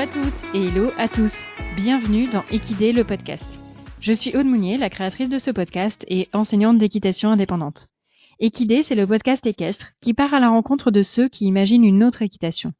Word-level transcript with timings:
à 0.00 0.06
toutes 0.06 0.54
et 0.54 0.68
hello 0.68 0.92
à 0.96 1.08
tous. 1.08 1.30
Bienvenue 1.76 2.26
dans 2.26 2.42
Equidé 2.50 2.90
le 2.90 3.04
podcast. 3.04 3.44
Je 4.00 4.14
suis 4.14 4.34
Aude 4.34 4.46
Mounier, 4.46 4.78
la 4.78 4.88
créatrice 4.88 5.28
de 5.28 5.36
ce 5.36 5.50
podcast 5.50 6.06
et 6.08 6.30
enseignante 6.32 6.78
d'équitation 6.78 7.30
indépendante. 7.30 7.88
Equidé, 8.38 8.82
c'est 8.82 8.94
le 8.94 9.06
podcast 9.06 9.44
équestre 9.44 9.88
qui 10.00 10.14
part 10.14 10.32
à 10.32 10.40
la 10.40 10.48
rencontre 10.48 10.90
de 10.90 11.02
ceux 11.02 11.28
qui 11.28 11.44
imaginent 11.44 11.84
une 11.84 12.02
autre 12.02 12.22
équitation. 12.22 12.72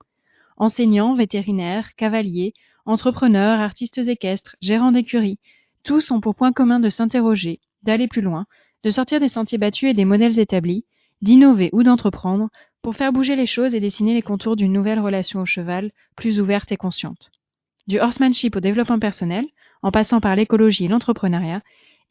Enseignants, 0.56 1.12
vétérinaires, 1.12 1.94
cavaliers, 1.94 2.54
entrepreneurs, 2.86 3.60
artistes 3.60 3.98
équestres, 3.98 4.56
gérants 4.62 4.92
d'écuries, 4.92 5.38
tous 5.82 6.12
ont 6.12 6.22
pour 6.22 6.34
point 6.34 6.52
commun 6.52 6.80
de 6.80 6.88
s'interroger, 6.88 7.60
d'aller 7.82 8.08
plus 8.08 8.22
loin, 8.22 8.46
de 8.82 8.90
sortir 8.90 9.20
des 9.20 9.28
sentiers 9.28 9.58
battus 9.58 9.90
et 9.90 9.94
des 9.94 10.06
modèles 10.06 10.38
établis, 10.38 10.86
d'innover 11.20 11.68
ou 11.74 11.82
d'entreprendre 11.82 12.48
pour 12.82 12.96
faire 12.96 13.12
bouger 13.12 13.36
les 13.36 13.46
choses 13.46 13.74
et 13.74 13.80
dessiner 13.80 14.14
les 14.14 14.22
contours 14.22 14.56
d'une 14.56 14.72
nouvelle 14.72 15.00
relation 15.00 15.40
au 15.40 15.46
cheval, 15.46 15.90
plus 16.16 16.40
ouverte 16.40 16.72
et 16.72 16.76
consciente. 16.76 17.30
Du 17.86 17.98
horsemanship 17.98 18.56
au 18.56 18.60
développement 18.60 18.98
personnel, 18.98 19.46
en 19.82 19.90
passant 19.90 20.20
par 20.20 20.36
l'écologie 20.36 20.84
et 20.84 20.88
l'entrepreneuriat, 20.88 21.62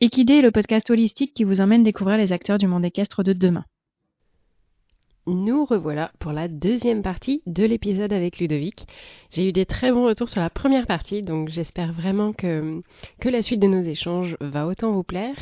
Equidé 0.02 0.36
est 0.36 0.42
le 0.42 0.52
podcast 0.52 0.90
holistique 0.90 1.34
qui 1.34 1.44
vous 1.44 1.60
emmène 1.60 1.84
découvrir 1.84 2.18
les 2.18 2.32
acteurs 2.32 2.58
du 2.58 2.68
monde 2.68 2.86
équestre 2.86 3.22
de 3.22 3.34
demain. 3.34 3.66
Nous 5.28 5.66
revoilà 5.66 6.12
pour 6.20 6.32
la 6.32 6.48
deuxième 6.48 7.04
partie 7.04 7.44
de 7.46 7.66
l'épisode 7.66 8.14
avec 8.14 8.40
Ludovic. 8.40 8.88
J'ai 9.30 9.50
eu 9.50 9.52
des 9.52 9.66
très 9.66 9.92
bons 9.92 10.06
retours 10.06 10.30
sur 10.30 10.40
la 10.40 10.50
première 10.50 10.88
partie, 10.88 11.22
donc 11.22 11.50
j'espère 11.50 11.92
vraiment 11.92 12.32
que, 12.32 12.82
que 13.20 13.30
la 13.30 13.42
suite 13.42 13.60
de 13.60 13.68
nos 13.68 13.84
échanges 13.84 14.38
va 14.40 14.66
autant 14.66 14.92
vous 14.92 15.04
plaire. 15.04 15.36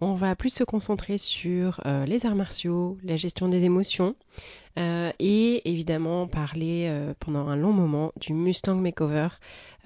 On 0.00 0.14
va 0.14 0.36
plus 0.36 0.54
se 0.54 0.64
concentrer 0.64 1.18
sur 1.18 1.80
euh, 1.84 2.06
les 2.06 2.24
arts 2.24 2.36
martiaux, 2.36 2.96
la 3.02 3.16
gestion 3.16 3.48
des 3.48 3.64
émotions, 3.64 4.14
euh, 4.78 5.10
et 5.18 5.68
évidemment 5.70 6.26
parler 6.26 6.86
euh, 6.88 7.14
pendant 7.18 7.48
un 7.48 7.56
long 7.56 7.72
moment 7.72 8.12
du 8.20 8.32
Mustang 8.34 8.76
Makeover, 8.76 9.28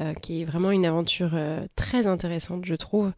euh, 0.01 0.15
qui 0.15 0.43
est 0.43 0.45
vraiment 0.45 0.71
une 0.71 0.87
aventure 0.87 1.39
très 1.77 2.07
intéressante, 2.07 2.65
je 2.65 2.75
trouve, 2.75 3.13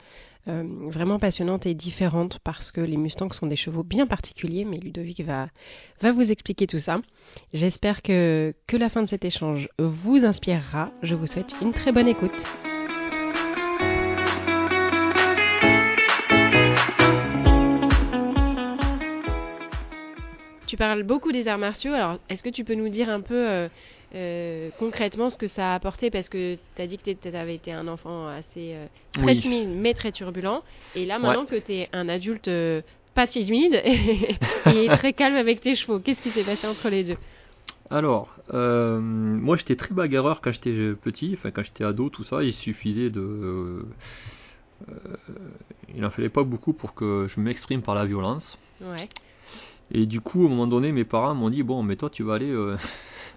vraiment 0.45 1.21
passionnante 1.21 1.67
et 1.67 1.75
différente 1.75 2.41
parce 2.43 2.73
que 2.73 2.81
les 2.81 2.97
Mustangs 2.97 3.31
sont 3.31 3.47
des 3.47 3.55
chevaux 3.55 3.85
bien 3.85 4.09
particuliers, 4.09 4.65
mais 4.65 4.77
Ludovic 4.77 5.21
va, 5.21 5.47
va 6.01 6.11
vous 6.11 6.33
expliquer 6.33 6.67
tout 6.67 6.79
ça. 6.79 7.01
J'espère 7.53 8.03
que, 8.03 8.53
que 8.67 8.77
la 8.77 8.89
fin 8.89 9.03
de 9.03 9.09
cet 9.09 9.25
échange 9.25 9.69
vous 9.79 10.25
inspirera. 10.25 10.91
Je 11.03 11.15
vous 11.15 11.27
souhaite 11.27 11.55
une 11.63 11.73
très 11.73 11.93
bonne 11.93 12.09
écoute. 12.09 12.43
Tu 20.73 20.79
parles 20.79 21.03
beaucoup 21.03 21.33
des 21.33 21.49
arts 21.49 21.59
martiaux, 21.59 21.93
alors 21.93 22.19
est-ce 22.31 22.43
que 22.43 22.49
tu 22.49 22.65
peux 22.65 22.73
nous 22.75 22.89
dire 22.89 23.11
un 23.11 23.21
peu 23.21 23.35
euh, 23.47 23.69
euh, 24.15 24.71
concrètement 24.79 25.29
ce 25.29 25.37
que 25.37 25.47
ça 25.47 25.73
a 25.73 25.75
apporté? 25.75 26.11
Parce 26.11 26.31
que 26.31 26.55
tu 26.75 26.81
as 26.81 26.87
dit 26.87 26.97
que 26.97 27.11
tu 27.11 27.29
avais 27.37 27.57
été 27.57 27.73
un 27.73 27.87
enfant 27.89 28.27
assez 28.27 28.73
euh, 28.73 28.87
très 29.13 29.35
Oui. 29.35 29.41
timide 29.43 29.69
mais 29.69 29.93
très 29.93 30.13
turbulent, 30.13 30.63
et 30.95 31.05
là 31.05 31.19
maintenant 31.19 31.43
Ouais. 31.43 31.47
que 31.47 31.57
tu 31.57 31.73
es 31.75 31.91
un 31.93 32.09
adulte 32.09 32.49
euh, 32.49 32.81
pas 33.15 33.27
timide 33.27 33.83
et, 33.85 34.35
et 34.87 34.89
très 34.97 35.13
calme 35.13 35.37
avec 35.37 35.61
tes 35.61 35.77
chevaux, 35.77 36.01
qu'est-ce 36.01 36.23
qui 36.23 36.31
s'est 36.31 36.43
passé 36.43 36.67
entre 36.67 36.89
les 36.89 37.05
deux? 37.05 37.19
Alors, 37.91 38.35
euh, 38.55 38.99
moi 38.99 39.59
j'étais 39.59 39.77
très 39.77 39.95
bagarreur 39.95 40.41
quand 40.41 40.53
j'étais 40.53 40.95
petit, 40.95 41.35
enfin 41.37 41.51
quand 41.51 41.65
j'étais 41.65 41.85
ado, 41.85 42.09
tout 42.09 42.25
ça, 42.25 42.43
il 42.43 42.55
suffisait 42.55 43.11
de... 43.11 43.21
euh, 43.21 43.83
il 45.95 46.01
n'en 46.01 46.09
fallait 46.09 46.31
pas 46.31 46.45
beaucoup 46.45 46.73
pour 46.73 46.95
que 46.95 47.27
je 47.29 47.41
m'exprime 47.41 47.83
par 47.83 47.95
la 47.95 48.07
violence. 48.07 48.59
Ouais. 48.81 49.11
Et 49.91 50.07
du 50.07 50.21
coup, 50.21 50.43
à 50.43 50.47
un 50.47 50.49
moment 50.49 50.67
donné, 50.67 50.93
mes 50.93 51.05
parents 51.05 51.35
m'ont 51.35 51.51
dit, 51.51 51.63
bon, 51.63 51.83
mais 51.83 51.97
toi 51.97 52.11
tu 52.11 52.23
vas 52.23 52.35
aller... 52.35 52.51
euh, 52.51 52.77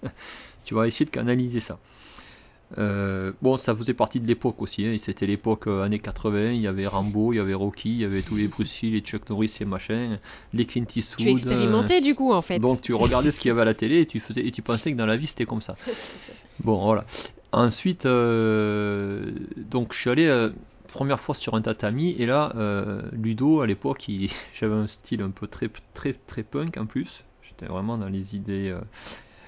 tu 0.64 0.74
vas 0.74 0.88
essayer 0.88 1.06
de 1.06 1.12
canaliser 1.12 1.60
ça. 1.60 1.80
Euh, 2.80 3.32
bon, 3.42 3.58
ça 3.58 3.76
faisait 3.76 3.94
partie 3.94 4.20
de 4.20 4.28
l'époque 4.28 4.62
aussi, 4.62 4.86
hein, 4.86 4.96
c'était 5.00 5.28
l'époque 5.28 5.68
euh, 5.68 5.84
années 5.84 6.00
80, 6.00 6.52
il 6.52 6.62
y 6.62 6.68
avait 6.68 6.88
Rambo, 6.88 7.32
il 7.32 7.36
y 7.36 7.40
avait 7.40 7.54
Rocky, 7.54 7.90
il 7.90 8.02
y 8.02 8.06
avait 8.06 8.24
tous 8.24 8.36
les 8.36 8.48
Bruce 8.50 8.82
Lee, 8.82 8.92
les 8.92 9.02
Chuck 9.02 9.30
Norris 9.30 9.56
et 9.62 9.66
machin, 9.66 10.18
les 10.52 10.66
Clint 10.66 10.86
Eastwood. 10.96 11.26
Tu 11.26 11.30
es 11.30 11.32
expérimenté 11.32 12.02
du 12.02 12.16
coup 12.16 12.34
en 12.34 12.42
fait. 12.42 12.58
Donc 12.58 12.82
tu 12.82 12.94
regardais 12.94 13.30
ce 13.32 13.40
qu'il 13.40 13.50
y 13.50 13.52
avait 13.52 13.62
à 13.62 13.66
la 13.66 13.76
télé 13.76 14.02
et 14.02 14.06
tu 14.08 14.20
faisais 14.20 14.46
et 14.46 14.52
tu 14.52 14.64
pensais 14.64 14.92
que 14.92 14.98
dans 14.98 15.06
la 15.06 15.16
vie 15.16 15.28
c'était 15.28 15.46
comme 15.46 15.62
ça. 15.62 15.76
Bon 16.64 16.78
voilà. 16.82 17.06
Ensuite, 17.52 18.06
euh, 18.06 19.30
donc 19.58 19.94
je 19.94 20.00
suis 20.00 20.10
allé 20.10 20.26
euh, 20.26 20.52
première 20.96 21.20
fois 21.20 21.36
sur 21.36 21.54
un 21.56 21.62
tatami 21.62 22.12
et 22.18 22.26
là 22.26 22.54
euh, 22.56 23.02
Ludo 23.12 23.62
à 23.62 23.68
l'époque 23.68 24.08
il- 24.08 24.32
j'avais 24.60 24.74
un 24.74 24.88
style 24.88 25.22
un 25.22 25.30
peu 25.30 25.48
très 25.48 25.70
très 25.94 26.14
très 26.14 26.44
punk 26.44 26.78
en 26.78 26.86
plus. 26.86 27.24
J'étais 27.48 27.68
vraiment 27.68 27.98
dans 27.98 28.08
les 28.10 28.36
idées. 28.36 28.70
euh, 28.70 28.80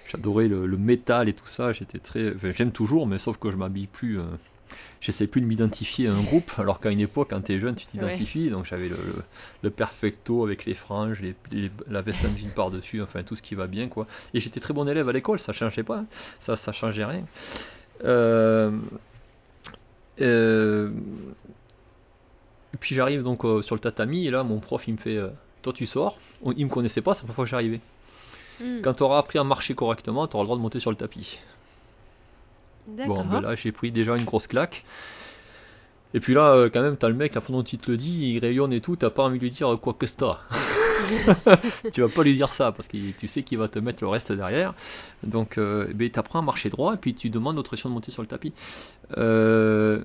J'adorais 0.09 0.47
le, 0.47 0.65
le 0.67 0.77
métal 0.77 1.27
et 1.27 1.33
tout 1.33 1.47
ça. 1.47 1.73
J'étais 1.73 1.99
très. 1.99 2.33
enfin, 2.35 2.51
J'aime 2.55 2.71
toujours, 2.71 3.07
mais 3.07 3.19
sauf 3.19 3.37
que 3.37 3.51
je 3.51 3.57
m'habille 3.57 3.87
plus. 3.87 4.19
euh, 4.19 4.23
J'essaie 5.01 5.27
plus 5.27 5.41
de 5.41 5.45
m'identifier 5.45 6.07
à 6.07 6.13
un 6.13 6.23
groupe, 6.23 6.49
alors 6.57 6.79
qu'à 6.79 6.91
une 6.91 6.99
époque, 7.01 7.29
quand 7.31 7.41
t'es 7.41 7.59
jeune, 7.59 7.75
tu 7.75 7.85
t'identifies. 7.87 8.49
Donc 8.49 8.65
j'avais 8.65 8.87
le, 8.89 8.95
le, 8.95 9.15
le 9.63 9.69
perfecto 9.69 10.43
avec 10.45 10.65
les 10.65 10.73
franges, 10.75 11.21
les, 11.21 11.35
les- 11.51 11.71
la 11.89 12.01
veste 12.01 12.23
en 12.25 12.35
jean 12.37 12.49
par-dessus, 12.53 13.01
enfin 13.01 13.23
tout 13.23 13.35
ce 13.35 13.41
qui 13.41 13.55
va 13.55 13.67
bien, 13.67 13.87
quoi. 13.89 14.07
Et 14.33 14.39
j'étais 14.39 14.59
très 14.61 14.73
bon 14.73 14.87
élève 14.87 15.07
à 15.09 15.13
l'école, 15.13 15.39
ça 15.39 15.51
changeait 15.53 15.83
pas, 15.83 15.99
hein. 15.99 16.05
ça, 16.41 16.55
ça 16.55 16.71
changeait 16.71 17.05
rien. 17.05 17.25
Euh, 18.05 18.71
euh, 20.21 20.89
et 22.73 22.77
puis 22.77 22.95
j'arrive 22.95 23.23
donc 23.23 23.45
euh, 23.45 23.61
sur 23.61 23.75
le 23.75 23.81
tatami, 23.81 24.27
et 24.27 24.31
là 24.31 24.43
mon 24.43 24.59
prof 24.59 24.87
il 24.87 24.93
me 24.93 24.97
fait 24.97 25.17
euh, 25.17 25.29
Toi 25.61 25.73
tu 25.73 25.85
sors, 25.85 26.17
On- 26.43 26.51
il 26.53 26.65
me 26.65 26.69
connaissait 26.71 27.01
pas, 27.01 27.13
c'est 27.13 27.19
la 27.19 27.23
première 27.23 27.35
fois 27.35 27.45
que 27.45 27.51
j'arrivais. 27.51 27.81
Hmm. 28.59 28.81
Quand 28.81 28.93
tu 28.95 29.03
auras 29.03 29.19
appris 29.19 29.37
à 29.39 29.43
marcher 29.43 29.75
correctement, 29.75 30.27
tu 30.27 30.35
auras 30.35 30.43
le 30.43 30.47
droit 30.47 30.57
de 30.57 30.61
monter 30.61 30.79
sur 30.79 30.89
le 30.91 30.97
tapis. 30.97 31.39
Bon, 33.07 33.23
ben 33.25 33.41
là, 33.41 33.55
j'ai 33.55 33.71
pris 33.71 33.91
déjà 33.91 34.15
une 34.15 34.25
grosse 34.25 34.47
claque. 34.47 34.83
Et 36.13 36.19
puis 36.21 36.33
là, 36.33 36.69
quand 36.71 36.81
même, 36.81 36.95
t'as 36.97 37.09
le 37.09 37.15
mec, 37.15 37.35
la 37.35 37.41
façon 37.41 37.53
dont 37.53 37.63
il 37.63 37.77
te 37.77 37.91
le 37.91 37.97
dit, 37.97 38.31
il 38.33 38.39
rayonne 38.39 38.71
et 38.71 38.79
tout, 38.81 38.95
t'as 38.95 39.09
pas 39.09 39.23
envie 39.23 39.37
de 39.39 39.43
lui 39.43 39.51
dire 39.51 39.77
quoi 39.81 39.93
que 39.93 40.07
c'est. 40.07 40.15
tu 41.93 42.01
vas 42.01 42.09
pas 42.09 42.23
lui 42.23 42.35
dire 42.35 42.53
ça, 42.53 42.71
parce 42.71 42.87
que 42.87 43.11
tu 43.11 43.27
sais 43.27 43.43
qu'il 43.43 43.57
va 43.57 43.67
te 43.67 43.79
mettre 43.79 44.03
le 44.03 44.07
reste 44.07 44.31
derrière. 44.31 44.73
Donc, 45.23 45.57
euh, 45.57 45.87
ben, 45.93 46.09
t'apprends 46.09 46.39
à 46.39 46.41
marcher 46.41 46.69
droit, 46.69 46.93
et 46.93 46.97
puis 46.97 47.13
tu 47.13 47.29
demandes 47.29 47.57
aux 47.57 47.63
de 47.63 47.87
monter 47.89 48.11
sur 48.11 48.21
le 48.21 48.27
tapis. 48.27 48.53
Euh, 49.17 50.03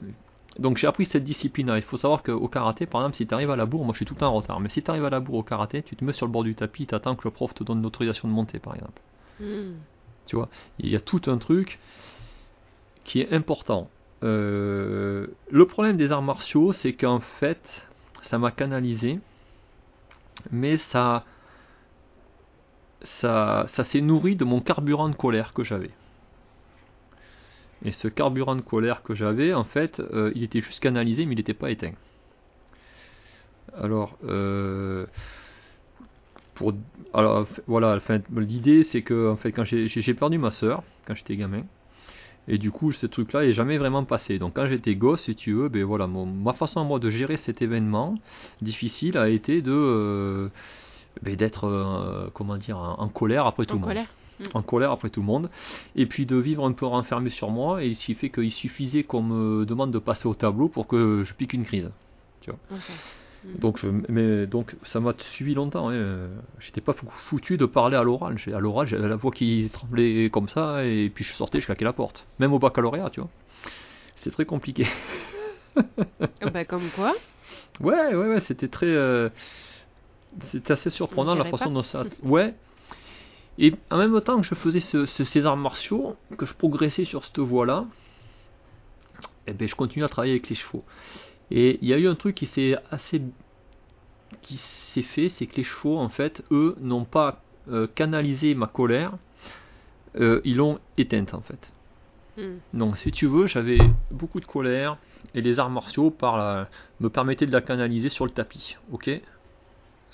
donc 0.59 0.77
j'ai 0.77 0.87
appris 0.87 1.07
cette 1.07 1.25
discipline-là. 1.25 1.79
Il 1.79 1.83
faut 1.83 1.97
savoir 1.97 2.23
qu'au 2.23 2.49
karaté, 2.49 2.87
par 2.87 3.01
exemple, 3.01 3.17
si 3.17 3.27
tu 3.27 3.35
arrives 3.35 3.51
à 3.51 3.57
la 3.57 3.67
bourre, 3.67 3.85
moi 3.85 3.93
je 3.93 3.99
suis 3.99 4.05
tout 4.05 4.15
le 4.15 4.21
temps 4.21 4.29
en 4.29 4.35
retard, 4.35 4.61
mais 4.61 4.69
si 4.69 4.83
tu 4.83 4.91
arrives 4.91 5.05
à 5.05 5.11
la 5.11 5.21
bourre 5.21 5.37
au 5.37 5.43
karaté, 5.43 5.83
tu 5.83 5.97
te 5.97 6.05
mets 6.05 6.13
sur 6.13 6.27
le 6.27 6.33
bord 6.33 6.45
du 6.45 6.55
tapis, 6.55 6.87
tu 6.87 6.95
attends 6.95 7.17
que 7.17 7.25
le 7.25 7.31
prof 7.31 7.55
te 7.55 7.65
donne 7.65 7.83
l'autorisation 7.83 8.29
de 8.29 8.35
monter, 8.35 8.59
par 8.59 8.75
exemple. 8.75 9.01
Hmm. 9.41 9.75
Tu 10.27 10.37
vois, 10.37 10.49
il 10.79 10.89
y 10.89 10.97
a 10.97 11.01
tout 11.01 11.23
un 11.27 11.39
truc 11.39 11.79
qui 13.05 13.21
est 13.21 13.33
important. 13.33 13.89
Euh, 14.23 15.27
le 15.51 15.67
problème 15.67 15.97
des 15.97 16.13
arts 16.13 16.23
martiaux, 16.23 16.73
c'est 16.73 16.93
qu'en 16.93 17.21
fait, 17.21 17.61
ça 18.23 18.39
m'a 18.39 18.51
canalisé, 18.51 19.19
mais 20.51 20.77
ça, 20.77 21.25
ça, 23.03 23.67
ça 23.69 23.85
s'est 23.85 24.01
nourri 24.01 24.37
de 24.37 24.45
mon 24.45 24.61
carburant 24.61 25.09
de 25.09 25.15
colère 25.15 25.53
que 25.53 25.65
j'avais. 25.65 25.91
Et 27.85 27.93
ce 27.93 28.09
carburant 28.09 28.55
de 28.55 28.61
colère 28.61 29.03
que 29.03 29.15
j'avais, 29.15 29.53
en 29.55 29.65
fait, 29.65 30.01
euh, 30.01 30.31
il 30.35 30.45
était 30.45 30.61
juste 30.61 30.81
canalisé, 30.81 31.27
mais 31.27 31.33
il 31.33 31.39
n'était 31.39 31.55
pas 31.55 31.71
éteint. 31.71 31.95
Alors, 33.77 34.17
euh, 34.25 35.07
pour, 36.55 36.75
alors 37.15 37.47
voilà, 37.67 37.97
enfin, 37.97 38.21
l'idée 38.37 38.83
c'est 38.83 39.03
que 39.03 39.31
en 39.31 39.37
fait, 39.37 39.53
quand 39.53 39.65
j'ai 39.65 39.89
j'ai 39.89 40.15
perdu 40.15 40.39
ma 40.39 40.51
soeur 40.51 40.83
quand 41.07 41.15
j'étais 41.15 41.37
gamin, 41.37 41.65
et 42.49 42.59
du 42.59 42.71
coup 42.71 42.93
ce 42.93 43.07
truc-là 43.07 43.45
est 43.45 43.53
jamais 43.53 43.79
vraiment 43.79 44.05
passé. 44.05 44.39
Donc 44.39 44.55
quand 44.55 44.67
j'étais 44.67 44.95
gosse, 44.97 45.23
si 45.25 45.35
tu 45.35 45.53
veux, 45.53 45.69
ben 45.69 45.85
voilà, 45.85 46.07
mon- 46.07 46.27
ma 46.27 46.53
façon 46.53 46.81
à 46.81 46.85
moi 46.85 46.99
de 46.99 47.09
gérer 47.11 47.37
cet 47.37 47.63
événement 47.63 48.15
difficile 48.61 49.17
a 49.17 49.29
été 49.29 49.63
de 49.63 49.73
euh, 49.73 50.49
ben, 51.23 51.37
d'être 51.37 51.65
euh, 51.67 52.29
comment 52.35 52.57
dire 52.57 52.79
en, 52.79 52.99
en 53.01 53.09
colère 53.09 53.47
après 53.47 53.65
tout 53.67 53.73
En 53.73 53.77
le 53.77 53.81
monde 53.81 53.89
colère. 53.89 54.09
en 54.55 54.63
colère 54.63 54.91
après 54.91 55.11
tout 55.11 55.21
le 55.21 55.27
monde, 55.27 55.51
et 55.95 56.07
puis 56.07 56.27
de 56.27 56.37
vivre 56.37 56.65
un 56.67 56.73
peu 56.73 56.87
renfermé 56.87 57.31
sur 57.31 57.51
moi, 57.51 57.85
et 57.85 57.95
ce 57.95 58.07
qui 58.07 58.15
fait 58.15 58.31
qu'il 58.31 58.51
suffisait 58.51 59.05
qu'on 59.05 59.23
me 59.23 59.65
demande 59.65 59.93
de 59.93 59.99
passer 60.01 60.27
au 60.27 60.35
tableau 60.35 60.69
pour 60.69 60.87
que 60.89 61.23
je 61.25 61.33
pique 61.35 61.53
une 61.53 61.65
crise. 61.65 61.91
Ok. 63.45 63.59
Donc, 63.61 63.79
je, 63.79 63.89
mais, 64.09 64.47
donc 64.47 64.77
ça 64.85 65.01
m'a 65.01 65.15
suivi 65.33 65.55
longtemps. 65.55 65.91
Hein. 65.91 66.29
J'étais 66.61 66.81
pas 66.81 66.93
fou- 66.93 67.09
foutu 67.29 67.57
de 67.57 67.67
parler 67.67 67.97
à 67.97 68.03
l'oral. 68.03 68.37
À 68.55 68.61
l'oral, 68.61 68.87
j'avais 68.87 69.09
la 69.09 69.17
voix 69.17 69.33
qui 69.33 69.69
tremblait 69.73 70.31
comme 70.31 70.49
ça, 70.49 70.85
et 70.85 71.11
puis 71.15 71.25
je 71.25 71.33
sortais, 71.35 71.61
je 71.61 71.67
claquais 71.67 71.85
la 71.85 71.93
porte. 71.93 72.25
Même 72.39 72.53
au 72.53 72.59
baccalauréat, 72.59 73.11
tu 73.11 73.21
vois. 73.21 73.31
C'était 74.17 74.31
très 74.31 74.45
compliqué. 74.45 74.87
Ah 76.41 76.51
bah 76.53 76.65
comme 76.65 76.89
quoi 76.95 77.15
Ouais, 77.81 78.15
ouais, 78.15 78.29
ouais, 78.29 78.41
c'était 78.47 78.69
très. 78.69 78.87
euh, 78.87 79.29
c'était 80.51 80.73
assez 80.73 80.91
surprenant 80.91 81.35
la 81.35 81.45
façon 81.45 81.65
pas. 81.65 81.71
dont 81.71 81.83
ça. 81.83 82.05
Ouais. 82.23 82.55
Et 83.59 83.75
en 83.91 83.99
même 83.99 84.19
temps 84.21 84.41
que 84.41 84.47
je 84.47 84.55
faisais 84.55 84.81
ce- 84.81 85.05
ce- 85.07 85.25
ces 85.25 85.45
arts 85.47 85.57
martiaux, 85.57 86.17
que 86.39 86.47
je 86.47 86.55
progressais 86.55 87.05
sur 87.05 87.25
cette 87.25 87.39
voie-là, 87.39 87.87
eh 89.47 89.53
ben, 89.53 89.67
je 89.69 89.75
continuais 89.75 90.07
à 90.07 90.09
travailler 90.09 90.33
avec 90.35 90.49
les 90.49 90.55
chevaux. 90.55 90.85
Et 91.55 91.79
il 91.83 91.89
y 91.89 91.93
a 91.93 91.99
eu 91.99 92.09
un 92.09 92.15
truc 92.15 92.35
qui 92.35 92.47
s'est 92.47 92.77
assez. 92.91 93.21
qui 94.41 94.57
s'est 94.57 95.03
fait, 95.03 95.29
c'est 95.29 95.47
que 95.47 95.57
les 95.57 95.65
chevaux, 95.65 95.99
en 95.99 96.09
fait, 96.09 96.43
eux, 96.51 96.75
n'ont 96.81 97.05
pas 97.05 97.43
euh, 97.71 97.87
canalisé 97.95 98.55
ma 98.55 98.67
colère, 98.67 99.13
euh, 100.19 100.41
ils 100.45 100.57
l'ont 100.57 100.81
éteinte, 100.97 101.35
en 101.35 101.43
fait. 101.43 101.71
Hmm. 102.39 102.57
Donc, 102.73 102.97
si 102.97 103.13
tu 103.13 103.27
veux, 103.27 103.47
j'avais 103.47 103.79
beaucoup 104.11 104.41
de 104.41 104.47
colère 104.47 104.97
et 105.35 105.43
les 105.43 105.59
arts 105.61 105.71
martiaux 105.71 106.11
par 106.11 106.39
la- 106.39 106.69
me 107.01 107.11
permettaient 107.11 107.47
de 107.47 107.53
la 107.53 107.61
canaliser 107.61 108.09
sur 108.09 108.25
le 108.25 108.31
tapis. 108.33 108.77
Ok? 108.91 109.11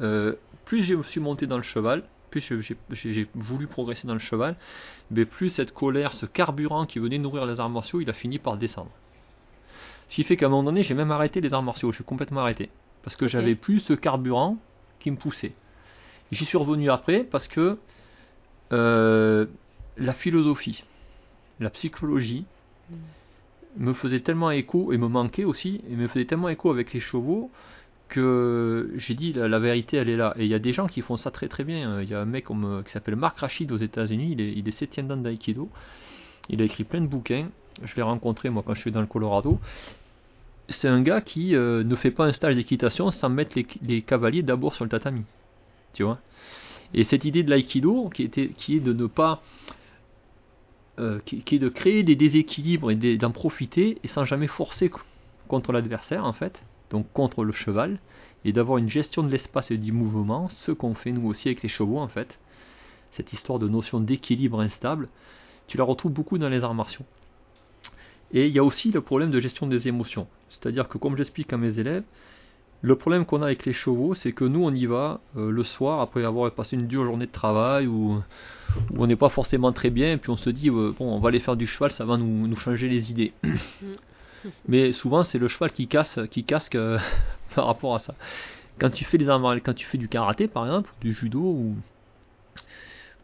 Euh, 0.01 0.35
Plus 0.65 0.83
je 0.83 0.95
me 0.95 1.03
suis 1.05 1.21
monté 1.21 1.47
dans 1.47 1.57
le 1.57 1.63
cheval, 1.63 2.03
plus 2.31 2.53
j'ai 2.93 3.27
voulu 3.35 3.67
progresser 3.67 4.07
dans 4.07 4.13
le 4.13 4.21
cheval, 4.21 4.55
mais 5.11 5.25
plus 5.25 5.49
cette 5.51 5.73
colère, 5.73 6.13
ce 6.13 6.27
carburant 6.27 6.85
qui 6.85 6.99
venait 6.99 7.17
nourrir 7.19 7.47
les 7.47 7.59
arts 7.59 7.71
martiaux, 7.71 8.01
il 8.03 8.11
a 8.11 8.13
fini 8.13 8.39
par 8.39 8.59
descendre. 8.59 8.91
Ce 10.09 10.17
qui 10.17 10.25
fait 10.25 10.37
qu'à 10.37 10.47
un 10.47 10.49
moment 10.49 10.65
donné, 10.65 10.83
j'ai 10.83 10.95
même 10.95 11.11
arrêté 11.11 11.41
les 11.41 11.53
arts 11.53 11.63
martiaux, 11.63 11.91
je 11.91 11.97
suis 11.97 12.05
complètement 12.05 12.41
arrêté. 12.41 12.71
Parce 13.03 13.17
que 13.17 13.27
j'avais 13.27 13.55
plus 13.55 13.81
ce 13.81 13.93
carburant 13.93 14.57
qui 14.99 15.11
me 15.11 15.17
poussait. 15.17 15.53
J'y 16.33 16.45
suis 16.45 16.59
revenu 16.59 16.91
après 16.91 17.25
parce 17.25 17.49
que 17.49 17.79
euh, 18.73 19.47
la 19.97 20.13
philosophie, 20.13 20.85
la 21.61 21.71
psychologie 21.71 22.45
me 23.77 23.93
faisait 23.93 24.21
tellement 24.21 24.51
écho 24.51 24.93
et 24.93 24.99
me 24.99 25.09
manquait 25.09 25.45
aussi, 25.45 25.81
et 25.91 25.95
me 25.95 26.09
faisait 26.09 26.25
tellement 26.25 26.49
écho 26.49 26.71
avec 26.71 26.93
les 26.93 27.01
chevaux 27.01 27.51
que 28.09 28.91
j'ai 28.97 29.15
dit 29.15 29.35
la, 29.35 29.49
la 29.49 29.59
vérité 29.59 29.99
elle 29.99 30.09
est 30.09 30.17
là. 30.17 30.35
Et 30.39 30.45
il 30.45 30.51
y 30.51 30.55
a 30.55 30.59
des 30.59 30.73
gens 30.73 30.87
qui 30.87 31.03
font 31.03 31.17
ça 31.17 31.31
très 31.31 31.49
très 31.49 31.65
bien. 31.65 32.01
Il 32.01 32.09
y 32.09 32.15
a 32.15 32.21
un 32.21 32.25
mec 32.25 32.45
comme, 32.45 32.65
euh, 32.65 32.83
qui 32.83 32.91
s'appelle 32.93 33.17
Marc 33.17 33.39
Rachid 33.39 33.71
aux 33.71 33.77
États-Unis, 33.77 34.33
il 34.33 34.41
est, 34.41 34.53
il 34.53 34.67
est 34.67 34.73
septième 34.73 35.07
dan 35.07 35.23
d'aïkido. 35.23 35.69
Il 36.49 36.63
a 36.63 36.65
écrit 36.65 36.85
plein 36.85 37.03
de 37.03 37.07
bouquins. 37.07 37.49
Je 37.83 37.95
l'ai 37.97 38.03
rencontré 38.03 38.51
moi 38.51 38.63
quand 38.67 38.75
je 38.75 38.81
suis 38.81 38.93
dans 38.93 39.01
le 39.01 39.07
Colorado. 39.07 39.59
C'est 40.69 40.89
un 40.89 41.01
gars 41.01 41.21
qui 41.21 41.55
euh, 41.55 41.83
ne 41.83 41.95
fait 41.95 42.11
pas 42.11 42.27
un 42.27 42.33
stage 42.33 42.55
d'équitation 42.55 43.11
sans 43.11 43.29
mettre 43.31 43.59
les, 43.83 44.03
cavaliers 44.03 44.43
d'abord 44.43 44.75
sur 44.75 44.85
le 44.85 44.91
tatami. 44.91 45.23
Tu 45.95 46.03
vois? 46.03 46.19
Et 46.95 47.05
cette 47.05 47.25
idée 47.25 47.43
de 47.43 47.51
l'aïkido 47.51 48.11
qui, 48.11 48.25
est 48.25 48.81
de 48.81 48.93
ne 48.93 49.07
pas. 49.07 49.43
euh, 50.99 51.21
qui, 51.25 51.43
est 51.55 51.59
de 51.59 51.69
créer 51.69 52.03
des 52.03 52.17
déséquilibres 52.17 52.91
et 52.91 53.17
d'en 53.17 53.31
profiter 53.31 53.99
et 54.03 54.09
sans 54.09 54.25
jamais 54.25 54.47
forcer 54.47 54.89
co- 54.91 55.01
contre 55.47 55.73
l'adversaire 55.73 56.25
en 56.25 56.33
fait, 56.33 56.63
donc 56.91 57.07
contre 57.13 57.45
le 57.45 57.53
cheval, 57.53 57.99
et 58.45 58.53
d'avoir 58.53 58.79
une 58.79 58.89
gestion 58.91 59.23
de 59.23 59.31
l'espace 59.31 59.71
et 59.71 59.79
du 59.79 59.93
mouvement, 59.93 60.49
ce 60.49 60.73
qu'on 60.73 60.95
fait 60.95 61.13
nous 61.13 61.27
aussi 61.29 61.49
avec 61.49 61.63
les 61.63 61.69
chevaux 61.69 61.99
en 61.99 62.09
fait. 62.09 62.39
Cette 63.13 63.33
histoire 63.33 63.59
de 63.59 63.69
notion 63.69 64.01
d'équilibre 64.01 64.61
instable, 64.61 65.09
tu 65.67 65.79
la 65.79 65.85
retrouves 65.85 66.13
beaucoup 66.13 66.37
dans 66.39 66.49
les 66.51 66.63
arts 66.63 66.75
martiaux. 66.75 67.05
Et 68.33 68.47
il 68.47 68.55
y 68.55 68.59
a 68.59 68.65
aussi 68.65 68.91
le 68.91 69.01
problème 69.01 69.31
de 69.31 69.41
gestion 69.41 69.67
des 69.67 69.89
émotions. 69.89 70.27
C'est-à-dire 70.51 70.89
que 70.89 70.99
comme 70.99 71.17
j'explique 71.17 71.53
à 71.53 71.57
mes 71.57 71.79
élèves, 71.79 72.05
le 72.83 72.95
problème 72.97 73.25
qu'on 73.25 73.43
a 73.43 73.47
avec 73.47 73.67
les 73.67 73.73
chevaux, 73.73 74.15
c'est 74.15 74.33
que 74.33 74.45
nous 74.45 74.63
on 74.63 74.73
y 74.73 74.87
va 74.87 75.21
euh, 75.37 75.51
le 75.51 75.65
soir 75.65 76.01
après 76.01 76.25
avoir 76.25 76.51
passé 76.53 76.77
une 76.77 76.87
dure 76.87 77.05
journée 77.05 77.27
de 77.27 77.33
travail 77.33 77.87
ou 77.87 78.23
où 78.93 79.03
on 79.03 79.07
n'est 79.07 79.17
pas 79.17 79.29
forcément 79.29 79.73
très 79.73 79.91
bien, 79.91 80.13
et 80.13 80.17
puis 80.17 80.31
on 80.31 80.37
se 80.37 80.51
dit, 80.51 80.71
euh, 80.71 80.93
bon, 80.99 81.13
on 81.13 81.21
va 81.21 81.29
aller 81.29 81.41
faire 81.41 81.57
du 81.57 81.67
cheval, 81.67 81.91
ça 81.91 82.05
va 82.05 82.17
nous, 82.17 82.47
nous 82.47 82.57
changer 82.57 82.89
les 82.89 83.11
idées. 83.11 83.33
Mais 84.69 84.93
souvent, 84.93 85.23
c'est 85.23 85.39
le 85.39 85.49
cheval 85.49 85.73
qui 85.73 85.89
casse, 85.89 86.19
qui 86.31 86.45
casque 86.45 86.77
euh, 86.77 86.99
par 87.55 87.67
rapport 87.67 87.95
à 87.95 87.99
ça. 87.99 88.15
Quand 88.79 88.91
tu 88.91 89.05
fais 89.05 89.19
des 89.19 89.27
quand 89.27 89.75
tu 89.75 89.87
fais 89.87 89.99
du 89.99 90.09
karaté, 90.09 90.47
par 90.47 90.65
exemple, 90.67 90.91
ou 90.91 91.05
du 91.05 91.13
judo, 91.13 91.41
ou 91.41 91.77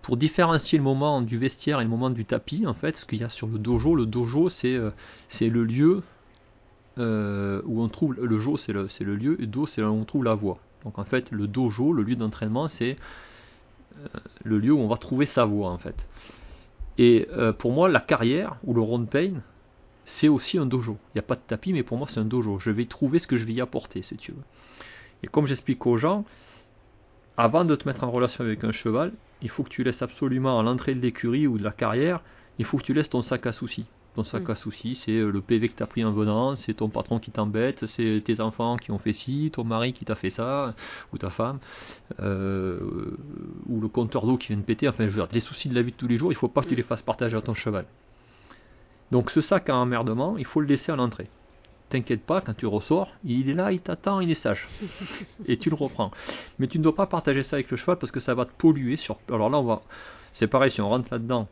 pour 0.05 0.19
différencier 0.19 0.77
le 0.77 0.85
moment 0.85 1.23
du 1.23 1.39
vestiaire 1.39 1.81
et 1.81 1.85
le 1.85 1.89
moment 1.89 2.11
du 2.11 2.27
tapis, 2.27 2.67
en 2.67 2.75
fait, 2.75 2.95
ce 2.97 3.07
qu'il 3.07 3.21
y 3.21 3.25
a 3.25 3.31
sur 3.31 3.47
le 3.47 3.59
dojo, 3.59 3.95
le 3.95 4.05
dojo, 4.05 4.51
c'est 4.51 4.75
euh, 4.75 4.91
le 5.41 5.65
lieu 5.65 6.03
euh, 6.99 7.63
où 7.65 7.83
on 7.83 7.89
trouve 7.89 8.15
le 8.15 8.39
jo, 8.39 8.59
c'est 8.59 8.75
le, 8.75 9.17
lieu, 9.17 9.43
et 9.43 9.47
do, 9.47 9.67
c'est 9.67 9.83
où 9.83 9.87
on 9.87 10.05
trouve 10.05 10.23
la 10.23 10.35
voie. 10.35 10.59
Donc 10.85 10.99
en 10.99 11.05
fait, 11.05 11.31
le 11.31 11.47
dojo, 11.47 11.95
le 11.95 12.03
lieu 12.03 12.17
d'entraînement, 12.17 12.69
c'est 12.69 12.99
le 14.45 14.59
lieu 14.59 14.73
où 14.73 14.79
on 14.79 14.89
va 14.89 14.99
trouver 14.99 15.25
sa 15.25 15.47
voie 15.47 15.71
en 15.71 15.79
fait. 15.79 16.07
Et 16.99 17.27
euh, 17.33 17.55
pour 17.55 17.73
moi, 17.73 17.89
la 17.89 18.01
carrière 18.01 18.57
ou 18.65 18.75
le 18.75 18.83
round 18.83 19.09
pain, 19.09 19.41
c'est 20.05 20.29
aussi 20.29 20.59
un 20.59 20.67
dojo. 20.67 20.99
Il 21.15 21.17
n'y 21.17 21.21
a 21.21 21.23
pas 21.23 21.37
de 21.37 21.41
tapis, 21.47 21.73
mais 21.73 21.83
pour 21.83 21.97
moi, 21.97 22.07
c'est 22.11 22.21
un 22.21 22.27
dojo. 22.27 22.59
Je 22.59 22.71
vais 22.71 22.85
trouver 22.85 23.19
ce 23.19 23.27
que 23.27 23.39
je 23.39 23.45
vais 23.45 23.55
y 23.55 23.61
apporter, 23.63 24.03
si 24.03 24.17
tu 24.17 24.33
veux. 24.33 24.43
Et 25.23 25.29
comme 25.29 25.47
j'explique 25.47 25.87
aux 25.87 25.97
gens, 25.97 26.27
avant 27.39 27.65
de 27.65 27.75
te 27.75 27.89
mettre 27.89 28.05
en 28.05 28.11
relation 28.11 28.45
avec 28.45 28.63
un 28.65 28.71
cheval, 28.71 29.13
il 29.45 29.51
faut 29.51 29.63
que 29.63 29.69
tu 29.69 29.85
laisses 29.85 30.03
absolument 30.03 30.59
à 30.59 30.63
l'entrée 30.63 30.95
de 30.95 31.01
l'écurie 31.01 31.47
ou 31.47 31.59
de 31.59 31.63
la 31.63 31.71
carrière, 31.71 32.21
il 32.59 32.65
faut 32.65 32.79
que 32.79 32.83
tu 32.83 32.95
laisses 32.95 33.11
ton 33.11 33.23
sac 33.23 33.47
à 33.47 33.53
soucis. 33.53 33.87
Ton 34.15 34.25
sac 34.25 34.49
à 34.49 34.55
soucis, 34.55 34.97
c'est 35.05 35.13
euh, 35.13 35.31
le 35.31 35.41
PV 35.41 35.69
que 35.69 35.77
tu 35.77 35.83
as 35.83 35.87
pris 35.87 36.05
en 36.05 36.13
venant, 36.13 36.55
c'est 36.55 36.75
ton 36.75 36.89
patron 36.89 37.19
qui 37.19 37.31
t'embête, 37.31 37.85
c'est 37.87 38.23
tes 38.25 38.41
enfants 38.41 38.77
qui 38.77 38.91
ont 38.93 38.99
fait 38.99 39.13
ci, 39.13 39.51
ton 39.53 39.65
mari 39.65 39.93
qui 39.93 40.05
t'a 40.05 40.15
fait 40.15 40.31
ça, 40.31 40.75
ou 41.13 41.19
ta 41.19 41.31
femme, 41.31 41.59
euh, 42.21 42.79
ou 43.67 43.81
le 43.81 43.89
compteur 43.89 44.25
d'eau 44.25 44.39
qui 44.39 44.49
vient 44.49 44.57
de 44.57 44.63
péter. 44.63 44.89
Enfin, 44.89 45.05
je 45.05 45.11
veux 45.11 45.21
dire, 45.21 45.29
les 45.33 45.41
soucis 45.41 45.69
de 45.69 45.75
la 45.75 45.83
vie 45.83 45.91
de 45.91 45.97
tous 45.97 46.07
les 46.07 46.17
jours, 46.17 46.33
il 46.33 46.37
faut 46.37 46.49
pas 46.49 46.63
que 46.63 46.69
tu 46.69 46.77
les 46.77 46.85
fasses 46.85 47.03
partager 47.03 47.37
à 47.37 47.43
ton 47.43 47.55
cheval. 47.55 47.87
Donc 49.11 49.31
ce 49.31 49.41
sac 49.41 49.69
à 49.69 49.77
emmerdement, 49.77 50.39
il 50.39 50.47
faut 50.47 50.61
le 50.61 50.69
laisser 50.69 50.91
à 50.91 50.97
l'entrée. 50.97 51.29
T'inquiète 51.91 52.25
pas, 52.25 52.41
quand 52.41 52.55
tu 52.55 52.67
ressors, 52.67 53.11
il 53.25 53.51
est 53.51 53.55
là, 53.55 53.71
il 53.71 53.81
t'attend, 53.81 54.21
il 54.21 54.31
est 54.31 54.35
sage. 54.35 54.67
Et 55.47 55.59
tu 55.59 55.71
le 55.71 55.77
reprends. 55.77 56.11
Mais 56.59 56.67
tu 56.67 56.79
ne 56.79 56.83
dois 56.83 56.95
pas 56.95 57.07
partager 57.07 57.43
ça 57.43 57.57
avec 57.57 57.71
le 57.71 57.77
cheval 57.77 57.99
parce 57.99 58.11
que 58.11 58.21
ça 58.21 58.35
va 58.35 58.47
te 58.47 58.53
polluer. 58.57 58.97
Sur... 58.97 59.19
Alors 59.29 59.51
là, 59.51 59.59
on 59.59 59.65
va... 59.65 59.83
c'est 60.33 60.49
pareil, 60.49 60.71
si 60.71 60.81
on 60.81 60.89
rentre 60.89 61.09
là-dedans, 61.13 61.47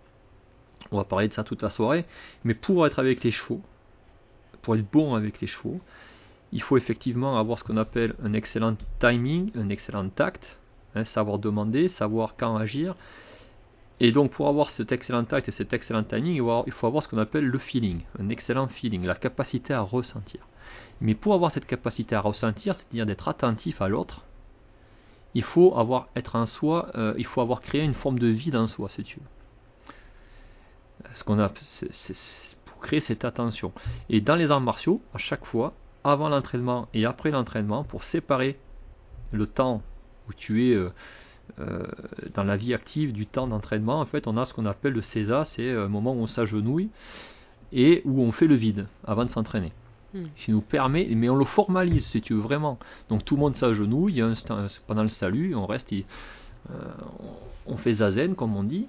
on 0.90 0.96
va 0.96 1.04
parler 1.04 1.28
de 1.28 1.34
ça 1.34 1.44
toute 1.44 1.62
la 1.62 1.70
soirée. 1.70 2.06
Mais 2.44 2.54
pour 2.54 2.86
être 2.86 2.98
avec 2.98 3.22
les 3.22 3.30
chevaux, 3.30 3.60
pour 4.62 4.74
être 4.74 4.90
bon 4.90 5.14
avec 5.14 5.40
les 5.40 5.46
chevaux, 5.46 5.80
il 6.52 6.62
faut 6.62 6.76
effectivement 6.76 7.38
avoir 7.38 7.58
ce 7.58 7.64
qu'on 7.64 7.76
appelle 7.76 8.14
un 8.22 8.32
excellent 8.32 8.76
timing, 9.00 9.50
un 9.56 9.68
excellent 9.68 10.08
tact, 10.08 10.58
hein, 10.94 11.04
savoir 11.04 11.38
demander, 11.38 11.88
savoir 11.88 12.36
quand 12.36 12.56
agir. 12.56 12.94
Et 14.04 14.10
donc 14.10 14.32
pour 14.32 14.48
avoir 14.48 14.68
cet 14.70 14.90
excellent 14.90 15.22
tact 15.22 15.48
et 15.48 15.52
cet 15.52 15.72
excellent 15.72 16.02
timing, 16.02 16.34
il 16.66 16.72
faut 16.72 16.88
avoir- 16.88 17.04
ce 17.04 17.08
qu'on 17.08 17.18
appelle 17.18 17.46
le 17.46 17.58
feeling, 17.58 18.02
un 18.18 18.30
excellent 18.30 18.66
feeling, 18.66 19.04
la 19.04 19.14
capacité 19.14 19.72
à 19.72 19.80
ressentir. 19.80 20.40
Mais 21.00 21.14
pour 21.14 21.34
avoir 21.34 21.52
cette 21.52 21.66
capacité 21.66 22.16
à 22.16 22.20
ressentir, 22.20 22.74
c'est-à-dire 22.74 23.06
d'être 23.06 23.28
attentif 23.28 23.80
à 23.80 23.86
l'autre, 23.86 24.24
il 25.34 25.44
faut 25.44 25.78
avoir 25.78 26.08
être 26.16 26.44
soi, 26.48 26.90
euh, 26.96 27.14
il 27.16 27.24
faut 27.24 27.40
avoir 27.40 27.60
créé 27.60 27.82
une 27.84 27.94
forme 27.94 28.18
de 28.18 28.26
vide 28.26 28.56
en 28.56 28.66
soi, 28.66 28.88
si 28.90 29.04
tu 29.04 29.20
veux. 29.20 29.26
Ce 31.14 31.22
qu'on 31.22 31.38
a, 31.38 31.52
pour 32.64 32.80
créer 32.80 33.00
cette 33.00 33.24
attention. 33.24 33.72
Et 34.10 34.20
dans 34.20 34.34
les 34.34 34.50
arts 34.50 34.60
martiaux, 34.60 35.00
à 35.14 35.18
chaque 35.18 35.44
fois, 35.44 35.74
avant 36.02 36.28
l'entraînement 36.28 36.88
et 36.92 37.06
après 37.06 37.30
l'entraînement, 37.30 37.84
pour 37.84 38.02
séparer 38.02 38.58
le 39.30 39.46
temps 39.46 39.80
où 40.28 40.32
tu 40.34 40.68
es 40.68 40.74
euh, 40.74 40.92
euh, 41.60 41.82
dans 42.34 42.44
la 42.44 42.56
vie 42.56 42.74
active 42.74 43.12
du 43.12 43.26
temps 43.26 43.46
d'entraînement, 43.46 44.00
en 44.00 44.06
fait, 44.06 44.26
on 44.26 44.36
a 44.36 44.44
ce 44.44 44.54
qu'on 44.54 44.66
appelle 44.66 44.92
le 44.94 45.02
CESA, 45.02 45.44
c'est 45.46 45.70
un 45.70 45.88
moment 45.88 46.12
où 46.12 46.18
on 46.20 46.26
s'agenouille 46.26 46.88
et 47.72 48.02
où 48.04 48.20
on 48.22 48.32
fait 48.32 48.46
le 48.46 48.54
vide 48.54 48.86
avant 49.04 49.24
de 49.24 49.30
s'entraîner. 49.30 49.72
Hmm. 50.14 50.24
Qui 50.36 50.50
nous 50.50 50.60
permet, 50.60 51.08
mais 51.14 51.28
on 51.30 51.36
le 51.36 51.44
formalise 51.46 52.04
si 52.06 52.20
tu 52.20 52.34
veux 52.34 52.40
vraiment. 52.40 52.78
Donc 53.08 53.24
tout 53.24 53.34
le 53.36 53.40
monde 53.40 53.56
s'agenouille, 53.56 54.12
il 54.12 54.18
y 54.18 54.22
a 54.22 54.26
un 54.26 54.34
sta- 54.34 54.78
pendant 54.86 55.02
le 55.02 55.08
salut, 55.08 55.54
on 55.54 55.64
reste, 55.66 55.90
euh, 55.92 56.02
on 57.20 57.72
on 57.74 57.76
fait 57.76 57.94
zazen 57.94 58.34
comme 58.34 58.56
on 58.56 58.64
dit, 58.64 58.88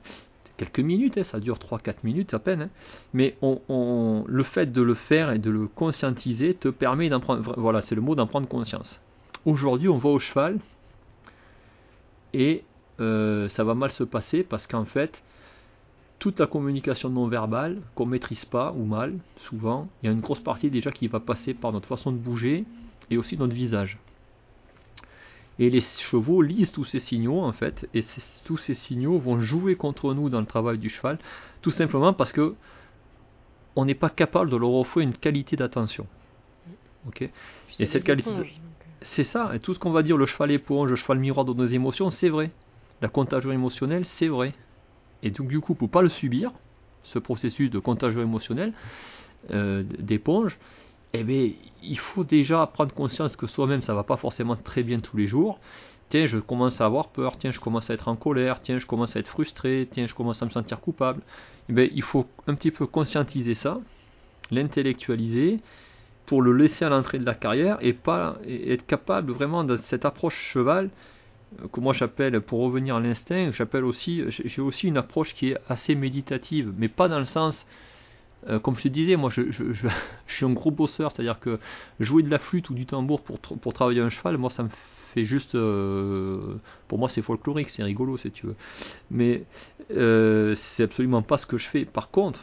quelques 0.58 0.80
minutes, 0.80 1.18
hein, 1.18 1.24
ça 1.24 1.40
dure 1.40 1.60
3-4 1.60 1.98
minutes 2.04 2.34
à 2.34 2.40
peine, 2.40 2.64
hein. 2.64 2.70
mais 3.14 3.38
on, 3.42 3.62
on- 3.70 4.26
le 4.28 4.44
fait 4.44 4.66
de 4.72 4.82
le 4.82 4.96
faire 4.96 5.32
et 5.32 5.38
de 5.40 5.50
le 5.52 5.68
conscientiser 5.68 6.56
te 6.56 6.68
permet 6.70 7.08
d'en 7.10 7.20
prendre, 7.20 7.54
voilà, 7.58 7.82
c'est 7.84 7.96
le 7.96 8.02
mot 8.02 8.16
d'en 8.16 8.28
prendre 8.28 8.48
conscience. 8.48 9.00
Aujourd'hui, 9.46 9.88
on 9.90 9.98
va 9.98 10.10
au 10.10 10.20
cheval 10.20 10.58
et 12.34 12.64
euh, 13.00 13.50
ça 13.50 13.64
va 13.64 13.74
mal 13.76 13.92
se 13.92 14.04
passer 14.04 14.44
parce 14.44 14.68
qu'en 14.68 14.86
fait, 14.86 15.22
toute 16.20 16.40
la 16.40 16.48
communication 16.48 17.10
non 17.10 17.28
verbale 17.28 17.82
qu'on 17.96 18.06
maîtrise 18.06 18.46
pas 18.46 18.72
ou 18.72 18.86
mal, 18.86 19.16
souvent, 19.38 19.90
il 20.02 20.06
y 20.06 20.10
a 20.10 20.12
une 20.12 20.22
grosse 20.22 20.40
partie 20.40 20.70
déjà 20.72 20.92
qui 20.92 21.08
va 21.08 21.20
passer 21.20 21.54
par 21.54 21.72
notre 21.72 21.88
façon 21.88 22.12
de 22.12 22.18
bouger 22.18 22.66
et 23.10 23.18
aussi 23.18 23.38
notre 23.38 23.54
visage. 23.54 23.98
Et 25.60 25.70
les 25.70 25.82
chevaux 25.82 26.42
lisent 26.42 26.72
tous 26.72 26.86
ces 26.86 27.00
signaux 27.00 27.42
en 27.42 27.52
fait, 27.52 27.88
et 27.94 28.04
tous 28.46 28.58
ces 28.58 28.74
signaux 28.74 29.20
vont 29.20 29.38
jouer 29.40 29.76
contre 29.76 30.14
nous 30.14 30.30
dans 30.30 30.40
le 30.40 30.48
travail 30.48 30.78
du 30.80 30.90
cheval, 30.90 31.20
tout 31.62 31.72
simplement 31.72 32.14
parce 32.14 32.32
que 32.32 32.56
on 33.76 33.86
n'est 33.86 33.96
pas 33.96 34.10
capable 34.10 34.50
de 34.50 34.56
leur 34.56 34.72
offrir 34.74 35.04
une 35.04 35.14
qualité 35.14 35.56
d'attention. 35.56 36.08
Ok? 37.08 37.18
Puis 37.68 37.76
Et 37.80 37.86
cette 37.86 38.04
qualité 38.04 38.30
de- 38.32 38.46
c'est 39.04 39.24
ça, 39.24 39.52
et 39.54 39.60
tout 39.60 39.74
ce 39.74 39.80
qu'on 39.80 39.92
va 39.92 40.04
dire, 40.04 40.18
le 40.18 40.26
cheval 40.26 40.52
éponge, 40.52 40.90
le 40.90 40.96
cheval 40.96 41.20
miroir 41.20 41.46
de 41.46 41.54
nos 41.54 41.66
émotions, 41.66 42.10
c'est 42.10 42.30
vrai. 42.30 42.52
La 43.02 43.10
contagion 43.10 43.52
émotionnelle, 43.52 44.06
c'est 44.06 44.28
vrai. 44.28 44.54
Et 45.22 45.32
donc 45.32 45.48
du 45.48 45.60
coup, 45.60 45.76
pour 45.76 45.90
pas 45.90 46.02
le 46.02 46.10
subir, 46.10 46.52
ce 47.04 47.20
processus 47.20 47.70
de 47.70 47.80
contagion 47.80 48.22
émotionnelle, 48.22 48.74
euh, 49.52 49.84
d'éponge, 50.00 50.58
eh 51.14 51.24
bien, 51.24 51.52
il 51.84 52.00
faut 52.00 52.24
déjà 52.24 52.66
prendre 52.66 52.94
conscience 52.94 53.36
que 53.36 53.46
soi-même, 53.46 53.82
ça 53.82 53.94
va 53.94 54.04
pas 54.04 54.18
forcément 54.18 54.56
très 54.56 54.84
bien 54.84 55.00
tous 55.00 55.18
les 55.18 55.28
jours. 55.28 55.60
Tiens, 56.10 56.26
je 56.26 56.38
commence 56.38 56.82
à 56.82 56.86
avoir 56.86 57.10
peur, 57.10 57.38
tiens, 57.38 57.52
je 57.52 57.60
commence 57.60 57.90
à 57.90 57.94
être 57.94 58.08
en 58.08 58.16
colère, 58.16 58.62
tiens, 58.62 58.78
je 58.78 58.86
commence 58.86 59.16
à 59.16 59.20
être 59.20 59.28
frustré, 59.28 59.88
tiens, 59.92 60.08
je 60.08 60.14
commence 60.14 60.42
à 60.42 60.46
me 60.46 60.52
sentir 60.52 60.80
coupable. 60.80 61.22
Eh 61.70 61.74
bien, 61.74 61.88
il 61.92 62.02
faut 62.02 62.26
un 62.48 62.56
petit 62.56 62.72
peu 62.72 62.86
conscientiser 62.88 63.54
ça, 63.54 63.80
l'intellectualiser, 64.50 65.60
pour 66.26 66.42
le 66.42 66.54
laisser 66.54 66.86
à 66.86 66.90
l'entrée 66.90 67.20
de 67.20 67.26
la 67.26 67.36
carrière 67.36 67.78
et 67.82 67.94
pas 67.94 68.38
être 68.48 68.86
capable 68.86 69.32
vraiment 69.32 69.64
de 69.64 69.78
cette 69.78 70.06
approche 70.06 70.36
cheval 70.36 70.90
euh, 71.62 71.68
que 71.72 71.80
moi 71.80 71.94
j'appelle 71.94 72.40
pour 72.42 72.62
revenir 72.62 72.96
à 72.96 73.00
l'instinct 73.00 73.52
j'appelle 73.52 73.84
aussi 73.84 74.24
j'ai 74.30 74.62
aussi 74.62 74.88
une 74.88 74.98
approche 74.98 75.34
qui 75.34 75.50
est 75.52 75.58
assez 75.68 75.96
méditative 75.96 76.74
mais 76.78 76.88
pas 76.88 77.08
dans 77.08 77.20
le 77.20 77.26
sens 77.26 77.66
euh, 78.50 78.60
comme 78.60 78.76
je 78.76 78.84
te 78.84 78.88
disais, 78.90 79.16
moi 79.16 79.30
je, 79.30 79.52
je, 79.52 79.72
je, 79.74 79.88
suis 80.28 80.46
un 80.46 80.52
gros 80.52 80.72
bosseur, 80.72 81.12
c'est-à-dire 81.12 81.40
que 81.40 81.60
jouer 82.00 82.24
de 82.24 82.30
la 82.30 82.40
flûte 82.40 82.70
ou 82.70 82.74
du 82.74 82.86
tambour 82.86 83.22
pour, 83.22 83.40
pour 83.40 83.74
travailler 83.74 84.02
un 84.02 84.10
cheval, 84.10 84.38
moi 84.38 84.50
ça 84.50 84.64
me 84.64 84.70
fait 85.14 85.26
juste. 85.26 85.56
euh, 85.56 86.56
pour 86.88 86.98
moi 87.00 87.08
c'est 87.10 87.22
folklorique, 87.22 87.70
c'est 87.70 87.84
rigolo 87.84 88.18
si 88.18 88.32
tu 88.32 88.48
veux. 88.48 88.56
Mais 89.12 89.44
c'est 89.90 90.84
absolument 90.84 91.22
pas 91.22 91.38
ce 91.38 91.46
que 91.46 91.58
je 91.58 91.68
fais. 91.68 91.86
Par 91.86 92.10
contre, 92.10 92.40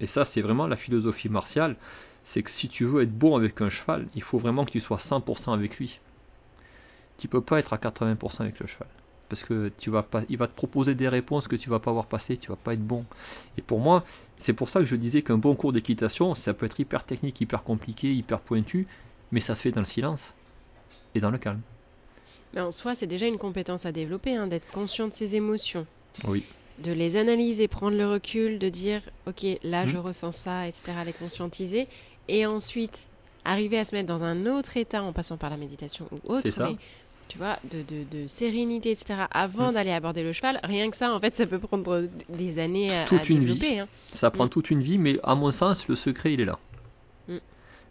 et 0.00 0.06
ça 0.06 0.24
c'est 0.24 0.40
vraiment 0.40 0.66
la 0.66 0.76
philosophie 0.76 1.28
martiale, 1.28 1.76
c'est 2.24 2.42
que 2.42 2.50
si 2.50 2.68
tu 2.68 2.84
veux 2.84 3.02
être 3.02 3.16
bon 3.16 3.36
avec 3.36 3.60
un 3.60 3.70
cheval, 3.70 4.06
il 4.14 4.22
faut 4.22 4.38
vraiment 4.38 4.64
que 4.64 4.72
tu 4.72 4.80
sois 4.80 4.98
100% 4.98 5.52
avec 5.52 5.78
lui. 5.78 6.00
Tu 7.18 7.28
peux 7.28 7.40
pas 7.40 7.58
être 7.58 7.72
à 7.72 7.78
80% 7.78 8.40
avec 8.40 8.58
le 8.60 8.66
cheval. 8.66 8.88
Parce 9.28 9.42
que 9.42 9.72
tu 9.78 9.90
vas 9.90 10.02
pas, 10.02 10.22
il 10.28 10.36
va 10.36 10.46
te 10.46 10.54
proposer 10.54 10.94
des 10.94 11.08
réponses 11.08 11.48
que 11.48 11.56
tu 11.56 11.68
vas 11.70 11.80
pas 11.80 11.90
avoir 11.90 12.06
passées, 12.06 12.36
tu 12.36 12.48
vas 12.48 12.56
pas 12.56 12.74
être 12.74 12.86
bon. 12.86 13.04
Et 13.56 13.62
pour 13.62 13.80
moi, 13.80 14.04
c'est 14.40 14.52
pour 14.52 14.68
ça 14.68 14.80
que 14.80 14.86
je 14.86 14.96
disais 14.96 15.22
qu'un 15.22 15.38
bon 15.38 15.54
cours 15.56 15.72
d'équitation, 15.72 16.34
ça 16.34 16.54
peut 16.54 16.66
être 16.66 16.78
hyper 16.78 17.04
technique, 17.04 17.40
hyper 17.40 17.62
compliqué, 17.64 18.12
hyper 18.12 18.40
pointu, 18.40 18.86
mais 19.32 19.40
ça 19.40 19.54
se 19.54 19.62
fait 19.62 19.72
dans 19.72 19.80
le 19.80 19.86
silence 19.86 20.34
et 21.14 21.20
dans 21.20 21.30
le 21.30 21.38
calme. 21.38 21.60
Mais 22.54 22.60
en 22.60 22.70
soi, 22.70 22.94
c'est 22.94 23.06
déjà 23.06 23.26
une 23.26 23.38
compétence 23.38 23.84
à 23.84 23.92
développer, 23.92 24.36
hein, 24.36 24.46
d'être 24.46 24.70
conscient 24.70 25.08
de 25.08 25.14
ses 25.14 25.34
émotions, 25.34 25.86
Oui. 26.26 26.44
De 26.78 26.92
les 26.92 27.16
analyser, 27.16 27.68
prendre 27.68 27.96
le 27.96 28.06
recul, 28.06 28.58
de 28.58 28.68
dire, 28.68 29.00
ok, 29.26 29.44
là 29.62 29.86
Mhm. 29.86 29.92
je 29.92 29.96
ressens 29.98 30.32
ça, 30.32 30.68
etc., 30.68 30.98
les 31.04 31.12
conscientiser, 31.12 31.88
et 32.28 32.44
ensuite 32.46 32.98
arriver 33.44 33.78
à 33.78 33.84
se 33.84 33.94
mettre 33.94 34.08
dans 34.08 34.22
un 34.22 34.46
autre 34.46 34.76
état 34.76 35.02
en 35.02 35.12
passant 35.12 35.38
par 35.38 35.50
la 35.50 35.56
méditation 35.56 36.08
ou 36.10 36.20
autre, 36.24 36.50
ça. 36.50 36.64
mais 36.68 36.76
tu 37.28 37.38
vois, 37.38 37.58
de, 37.64 37.82
de, 37.82 38.04
de 38.04 38.26
sérénité, 38.28 38.90
etc., 38.92 39.26
avant 39.32 39.68
Mhm. 39.68 39.74
d'aller 39.74 39.90
aborder 39.90 40.22
le 40.22 40.32
cheval. 40.32 40.60
Rien 40.62 40.90
que 40.90 40.96
ça, 40.96 41.12
en 41.12 41.18
fait, 41.20 41.34
ça 41.34 41.46
peut 41.46 41.58
prendre 41.58 42.08
des 42.28 42.58
années 42.58 42.94
à, 42.94 43.06
Toute 43.06 43.20
à 43.20 43.24
une 43.24 43.38
vie. 43.44 43.58
développer. 43.58 43.80
hein. 43.80 43.88
Ça 44.14 44.30
prend 44.30 44.46
Mm. 44.46 44.50
toute 44.50 44.70
une 44.70 44.80
vie, 44.80 44.98
mais 44.98 45.18
à 45.24 45.34
mon 45.34 45.50
sens, 45.50 45.88
le 45.88 45.96
secret, 45.96 46.32
il 46.34 46.40
est 46.40 46.44
là. 46.44 46.58
Mm. 47.28 47.38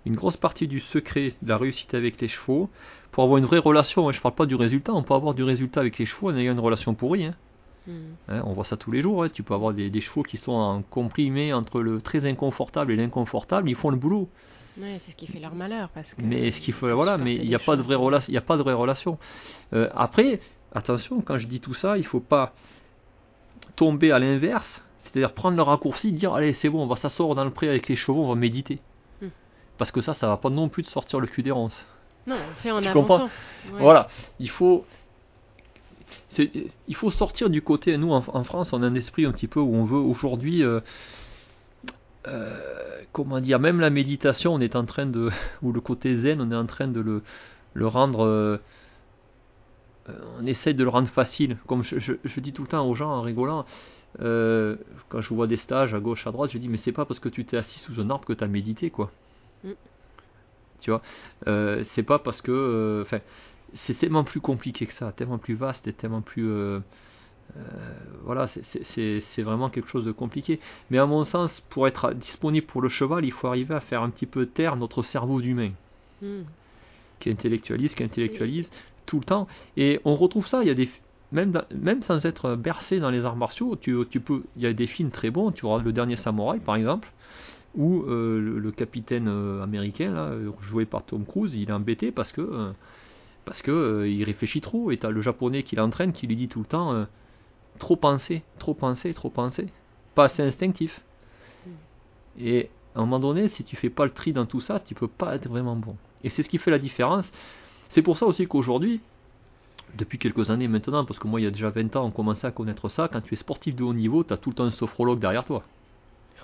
Une 0.06 0.16
grosse 0.16 0.38
partie 0.38 0.68
du 0.68 0.80
secret 0.80 1.34
de 1.42 1.50
la 1.50 1.58
réussite 1.58 1.94
avec 1.96 2.22
les 2.22 2.28
chevaux, 2.30 2.70
pour 3.12 3.24
avoir 3.24 3.38
une 3.40 3.46
vraie 3.46 3.60
relation, 3.60 4.10
je 4.12 4.22
parle 4.22 4.36
pas 4.36 4.46
du 4.46 4.56
résultat, 4.56 4.94
on 4.94 5.04
peut 5.04 5.14
avoir 5.16 5.34
du 5.34 5.44
résultat 5.44 5.82
avec 5.82 5.98
les 5.98 6.06
chevaux 6.06 6.30
en 6.30 6.36
ayant 6.38 6.54
une 6.54 6.60
relation 6.60 6.94
pourrie. 6.94 7.26
hein. 7.26 7.36
Mhm. 7.88 8.16
Hein, 8.30 8.42
on 8.46 8.54
voit 8.54 8.66
ça 8.66 8.78
tous 8.78 8.92
les 8.92 9.02
jours. 9.02 9.24
hein. 9.24 9.30
Tu 9.30 9.44
peux 9.44 9.54
avoir 9.54 9.74
des, 9.74 9.90
des 9.90 10.02
chevaux 10.02 10.24
qui 10.24 10.38
sont 10.38 10.54
en 10.54 10.82
comprimé 10.82 11.54
entre 11.54 11.82
le 11.82 12.02
très 12.02 12.26
inconfortable 12.28 12.92
et 12.92 12.96
l'inconfortable, 12.96 13.70
ils 13.70 13.76
font 13.76 13.90
le 13.90 13.98
boulot. 13.98 14.30
Ouais, 14.80 14.98
c'est 15.00 15.12
ce 15.12 15.16
qui 15.16 15.28
fait 15.28 15.40
leur 15.40 15.56
malheur. 15.56 15.90
Parce 15.90 16.14
que 16.14 16.22
Mais 16.22 16.52
ce 16.52 16.60
ils 16.70 16.74
voilà, 16.74 17.18
mais 17.18 17.36
il 17.36 17.48
n'y 17.48 17.56
a 17.56 17.60
pas 17.60 17.76
de 17.78 17.82
vraie 17.82 17.96
relation. 17.96 18.34
Y 18.34 18.38
a 18.38 18.42
pas 18.42 18.58
de 18.58 18.64
vraie 18.64 18.74
relation. 18.74 19.18
Euh, 19.74 19.90
après, 19.96 20.40
attention, 20.74 21.22
quand 21.22 21.38
je 21.38 21.48
dis 21.48 21.62
tout 21.62 21.74
ça, 21.74 21.98
il 21.98 22.06
faut 22.06 22.20
pas 22.20 22.54
tomber 23.76 24.12
à 24.12 24.20
l'inverse, 24.20 24.82
c'est-à-dire 25.00 25.34
prendre 25.34 25.58
le 25.58 25.64
raccourci, 25.64 26.12
dire 26.12 26.34
allez 26.34 26.54
c'est 26.54 26.70
bon, 26.70 26.84
on 26.84 26.88
va 26.88 26.96
s'asseoir 26.96 27.36
dans 27.36 27.44
le 27.46 27.52
pré 27.52 27.68
avec 27.70 27.88
les 27.88 27.96
chevaux, 27.96 28.24
on 28.24 28.28
va 28.30 28.36
méditer. 28.36 28.80
Hmm. 29.22 29.28
Parce 29.78 29.92
que 29.92 30.02
ça, 30.02 30.14
ça 30.14 30.28
va 30.28 30.38
pas 30.38 30.50
non 30.50 30.70
plus 30.70 30.84
de 30.84 30.88
sortir 30.88 31.20
le 31.20 31.28
cul 31.28 31.44
des 31.44 31.52
ronces. 31.52 31.86
Non, 32.28 32.36
on 32.36 32.54
fait 32.62 32.72
en 32.72 32.82
Tu 32.82 32.88
avançant. 32.88 33.08
comprends 33.08 33.26
Ouais. 33.26 33.80
Voilà, 33.82 34.08
il 34.40 34.50
faut, 34.50 34.86
il 36.38 36.96
faut 36.96 37.12
sortir 37.12 37.50
du 37.50 37.62
côté. 37.62 37.98
Nous, 37.98 38.12
en, 38.12 38.24
en 38.28 38.44
France, 38.44 38.74
on 38.74 38.84
a 38.84 38.88
un 38.88 38.96
esprit 38.96 39.26
un 39.26 39.32
petit 39.32 39.48
peu 39.48 39.60
où 39.60 39.74
on 39.76 39.84
veut 39.86 39.98
aujourd'hui, 40.00 40.64
euh, 40.64 40.80
euh, 42.28 43.02
comment 43.12 43.40
dire, 43.40 43.60
même 43.60 43.80
la 43.80 43.90
méditation, 43.90 44.54
on 44.54 44.60
est 44.60 44.76
en 44.76 44.86
train 44.86 45.06
de, 45.06 45.30
ou 45.62 45.72
le 45.72 45.82
côté 45.82 46.18
zen, 46.18 46.42
on 46.42 46.52
est 46.52 46.56
en 46.56 46.66
train 46.66 46.88
de 46.88 47.00
le, 47.00 47.22
le 47.74 47.88
rendre, 47.88 48.26
euh, 48.26 48.58
on 50.40 50.46
essaie 50.46 50.74
de 50.74 50.84
le 50.84 50.90
rendre 50.90 51.08
facile. 51.10 51.58
Comme 51.68 51.84
je, 51.84 52.00
je- 52.00 52.14
je 52.24 52.40
dis 52.40 52.54
tout 52.54 52.62
le 52.64 52.68
temps 52.68 52.88
aux 52.88 52.96
gens 52.96 53.10
en 53.12 53.22
rigolant. 53.22 53.66
quand 54.20 55.22
je 55.22 55.34
vois 55.34 55.48
des 55.48 55.58
stages 55.58 55.94
à 55.94 56.00
gauche, 56.00 56.26
à 56.28 56.32
droite, 56.32 56.52
je 56.52 56.58
dis 56.58 56.70
mais 56.70 56.78
c'est 56.78 56.92
pas 56.94 57.06
parce 57.06 57.20
que 57.20 57.30
tu 57.30 57.44
t'es 57.46 57.58
assis 57.58 57.80
sous 57.80 58.00
un 58.00 58.10
arbre 58.10 58.26
que 58.26 58.34
tu 58.34 58.44
as 58.44 58.48
médité 58.48 58.90
quoi. 58.90 59.12
Mm. 59.64 59.72
Tu 60.82 60.92
vois, 60.92 61.02
c'est 61.92 62.04
pas 62.04 62.20
parce 62.20 62.42
que, 62.42 63.02
enfin, 63.06 63.20
c'est 63.84 63.98
tellement 64.00 64.24
plus 64.24 64.40
compliqué 64.42 64.86
que 64.86 64.94
ça, 64.94 65.12
tellement 65.12 65.38
plus 65.38 65.56
vaste 65.56 65.88
et 65.88 65.94
tellement 65.94 66.22
plus. 66.22 66.48
euh, 66.48 66.80
euh, 67.58 67.62
voilà, 68.24 68.48
c'est- 68.48 69.42
vraiment 69.44 69.70
quelque 69.70 69.88
chose 69.90 70.04
de 70.06 70.12
compliqué. 70.12 70.60
Mais 70.90 70.98
à 70.98 71.06
mon 71.06 71.24
sens, 71.24 71.62
pour 71.70 71.88
être 71.88 72.14
disponible 72.14 72.66
pour 72.66 72.82
le 72.82 72.90
cheval, 72.90 73.24
il 73.24 73.32
faut 73.32 73.48
arriver 73.48 73.76
à 73.76 73.80
faire 73.80 74.02
un 74.02 74.10
petit 74.10 74.26
peu 74.26 74.46
taire 74.48 74.76
notre 74.76 75.04
cerveau 75.04 75.40
d'humain, 75.42 75.72
Mhm. 76.22 76.46
qui 77.20 77.30
intellectualise, 77.30 77.94
qui 77.96 78.04
intellectualise 78.04 78.70
tout 79.06 79.20
le 79.20 79.26
temps. 79.26 79.48
Et 79.78 80.00
on 80.06 80.16
retrouve 80.16 80.48
ça, 80.48 80.64
il 80.64 80.68
y 80.68 80.72
a 80.72 80.74
des. 80.74 80.90
Même, 81.32 81.52
dans- 81.52 81.66
même 81.76 82.02
sans 82.02 82.26
être 82.26 82.56
bercé 82.56 83.00
dans 83.00 83.10
les 83.12 83.26
arts 83.26 83.36
martiaux, 83.36 83.76
tu, 83.76 83.96
tu 84.10 84.20
peux, 84.20 84.44
il 84.56 84.64
y 84.64 84.68
a 84.68 84.74
des 84.74 84.88
films 84.88 85.12
très 85.12 85.30
bons. 85.30 85.52
Tu 85.52 85.66
regardes 85.66 85.86
Le 85.86 85.92
Dernier 85.94 86.16
Samouraï, 86.16 86.60
par 86.60 86.76
exemple, 86.76 87.12
où 87.76 88.04
euh, 88.04 88.40
le, 88.40 88.58
le 88.60 88.72
capitaine 88.72 89.28
américain, 89.62 90.12
là, 90.14 90.32
joué 90.62 90.86
par 90.86 91.04
Tom 91.04 91.26
Cruise, 91.26 91.54
il 91.56 91.70
est 91.70 91.74
embêté 91.74 92.12
parce 92.12 92.32
que 92.32 92.72
parce 93.46 93.62
que 93.62 93.72
euh, 93.72 94.10
il 94.10 94.24
réfléchit 94.24 94.62
trop. 94.62 94.92
Et 94.92 94.98
t'as 94.98 95.10
le 95.10 95.22
japonais 95.22 95.64
qui 95.64 95.76
l'entraîne, 95.76 96.12
qui 96.12 96.28
lui 96.28 96.36
dit 96.36 96.48
tout 96.48 96.60
le 96.60 96.66
temps 96.66 96.94
euh, 96.94 97.06
trop 97.80 97.96
penser, 97.96 98.44
trop 98.60 98.74
penser, 98.74 99.14
trop 99.14 99.30
penser, 99.30 99.68
pas 100.16 100.26
assez 100.26 100.44
instinctif. 100.44 101.02
Et 102.40 102.70
à 102.96 103.00
un 103.00 103.02
moment 103.02 103.20
donné, 103.20 103.48
si 103.50 103.64
tu 103.64 103.76
fais 103.76 103.90
pas 103.90 104.06
le 104.06 104.12
tri 104.12 104.34
dans 104.34 104.46
tout 104.46 104.62
ça, 104.62 104.80
tu 104.80 104.96
peux 104.96 105.08
pas 105.08 105.36
être 105.36 105.48
vraiment 105.48 105.76
bon. 105.76 105.96
Et 106.24 106.30
c'est 106.30 106.44
ce 106.44 106.50
qui 106.50 106.58
fait 106.58 106.72
la 106.72 106.80
différence. 106.80 107.32
C'est 107.90 108.02
pour 108.02 108.18
ça 108.18 108.26
aussi 108.26 108.48
qu'aujourd'hui, 108.48 109.00
depuis 109.96 110.18
quelques 110.18 110.50
années 110.50 110.68
maintenant, 110.68 111.06
parce 111.06 111.20
que 111.20 111.28
moi 111.28 111.40
il 111.40 111.44
y 111.44 111.48
a 111.48 111.52
déjà 111.52 111.70
20 111.70 111.96
ans, 111.96 112.06
on 112.06 112.12
commençait 112.12 112.48
à 112.48 112.52
connaître 112.52 112.90
ça, 112.90 113.08
quand 113.08 113.22
tu 113.22 113.34
es 113.34 113.38
sportif 113.38 113.76
de 113.76 113.84
haut 113.84 113.94
niveau, 113.94 114.24
tu 114.24 114.34
as 114.34 114.38
tout 114.38 114.50
le 114.50 114.56
temps 114.56 114.66
un 114.66 114.72
sophrologue 114.72 115.20
derrière 115.20 115.46
toi. 115.46 115.64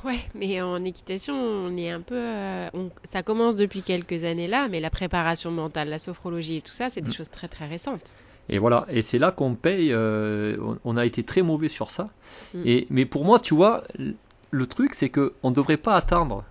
Ouais, 0.04 0.20
mais 0.34 0.62
en 0.62 0.84
équitation, 0.84 1.36
on 1.36 1.78
est 1.78 1.90
un 1.92 2.02
peu. 2.02 2.16
euh, 2.18 2.70
on- 2.74 2.90
ça 3.12 3.22
commence 3.24 3.56
depuis 3.56 3.84
quelques 3.84 4.24
années 4.24 4.48
là, 4.48 4.68
mais 4.68 4.80
la 4.80 4.90
préparation 4.90 5.52
mentale, 5.52 5.90
la 5.90 6.00
sophrologie 6.00 6.58
et 6.58 6.62
tout 6.62 6.72
ça, 6.72 6.90
c'est 6.90 7.02
des 7.02 7.10
Mm. 7.10 7.14
choses 7.14 7.30
très 7.30 7.48
très 7.48 7.68
récentes. 7.68 8.14
Et 8.50 8.58
voilà, 8.58 8.86
et 8.90 9.02
c'est 9.04 9.20
là 9.20 9.32
qu'on 9.32 9.54
paye, 9.56 9.92
euh, 9.94 10.58
on, 10.62 10.78
on 10.84 10.98
a 10.98 11.06
été 11.06 11.24
très 11.24 11.42
mauvais 11.44 11.70
sur 11.70 11.92
ça. 11.92 12.10
Mm. 12.54 12.62
Et, 12.66 12.88
mais 12.90 13.06
pour 13.06 13.26
moi, 13.26 13.40
tu 13.40 13.54
vois, 13.54 13.84
le 14.50 14.68
truc 14.68 14.96
c'est 14.96 15.10
que 15.10 15.34
on 15.44 15.52
ne 15.52 15.56
devrait 15.56 15.78
pas 15.78 15.96
attendre 15.96 16.44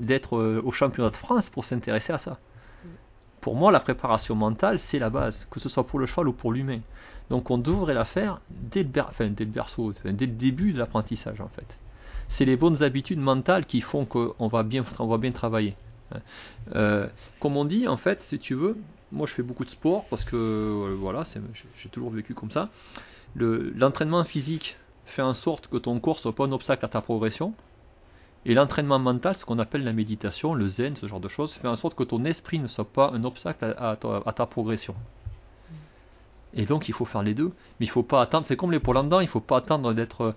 d'être 0.00 0.36
euh, 0.38 0.62
au 0.64 0.72
championnat 0.72 1.10
de 1.10 1.16
France 1.16 1.48
pour 1.50 1.64
s'intéresser 1.64 2.12
à 2.12 2.18
ça. 2.18 2.38
Pour 3.42 3.56
moi, 3.56 3.70
la 3.70 3.80
préparation 3.80 4.34
mentale, 4.34 4.78
c'est 4.78 4.98
la 4.98 5.10
base, 5.10 5.46
que 5.50 5.60
ce 5.60 5.68
soit 5.68 5.86
pour 5.86 5.98
le 5.98 6.06
cheval 6.06 6.28
ou 6.28 6.32
pour 6.32 6.50
l'humain. 6.52 6.80
Donc 7.28 7.50
on 7.50 7.58
devrait 7.58 7.92
la 7.94 8.06
faire 8.06 8.40
dès 8.48 8.82
le, 8.84 8.88
ber- 8.88 9.06
enfin, 9.10 9.28
dès 9.28 9.44
le 9.44 9.50
berceau, 9.50 9.92
dès 10.04 10.26
le 10.26 10.32
début 10.32 10.72
de 10.72 10.78
l'apprentissage 10.78 11.40
en 11.42 11.48
fait. 11.48 11.66
C'est 12.36 12.44
les 12.44 12.56
bonnes 12.56 12.82
habitudes 12.82 13.20
mentales 13.20 13.64
qui 13.64 13.80
font 13.80 14.04
qu'on 14.06 14.48
va 14.48 14.62
bien, 14.64 14.82
travailler. 15.32 15.76
hein. 16.12 16.18
Euh, 16.74 17.06
comme 17.40 17.56
on 17.56 17.64
dit, 17.64 17.86
en 17.86 17.96
fait, 17.96 18.22
si 18.22 18.38
tu 18.38 18.54
veux, 18.54 18.76
moi 19.12 19.26
je 19.26 19.32
fais 19.34 19.42
beaucoup 19.42 19.64
de 19.64 19.70
sport 19.70 20.04
parce 20.10 20.24
que 20.24 20.36
euh, 20.36 20.96
voilà, 20.98 21.24
j'ai 21.80 21.88
toujours 21.90 22.10
vécu 22.10 22.34
comme 22.34 22.50
ça. 22.50 22.70
Le- 23.34 23.72
L'entraînement 23.76 24.24
physique 24.24 24.76
fait 25.06 25.22
en 25.22 25.34
sorte 25.34 25.68
que 25.68 25.76
ton 25.76 26.00
corps 26.00 26.18
soit 26.18 26.34
pas 26.34 26.44
un 26.44 26.52
obstacle 26.52 26.84
à 26.84 26.88
ta 26.88 27.00
progression. 27.00 27.54
Et 28.46 28.54
l'entraînement 28.54 28.98
mental, 28.98 29.36
ce 29.36 29.44
qu'on 29.44 29.58
appelle 29.58 29.84
la 29.84 29.92
méditation, 29.92 30.54
le 30.54 30.66
zen, 30.66 30.96
ce 30.96 31.06
genre 31.06 31.20
de 31.20 31.28
choses, 31.28 31.54
fait 31.54 31.68
en 31.68 31.76
sorte 31.76 31.94
que 31.94 32.02
ton 32.02 32.24
esprit 32.24 32.58
ne 32.58 32.66
soit 32.68 32.84
pas 32.84 33.10
un 33.14 33.24
obstacle 33.24 33.74
à, 33.78 33.96
ta, 33.96 34.46
progression. 34.46 34.94
Et 36.52 36.66
donc 36.66 36.88
il 36.88 36.94
faut 36.94 37.04
faire 37.04 37.22
les 37.22 37.34
deux, 37.34 37.52
mais 37.78 37.86
il 37.86 37.90
faut 37.90 38.02
pas 38.02 38.20
attendre, 38.20 38.46
c'est 38.46 38.56
comme 38.56 38.70
les 38.72 38.80
Pollandans, 38.80 39.20
il 39.20 39.28
faut 39.28 39.40
pas 39.40 39.58
attendre 39.58 39.92
d'être 39.94 40.34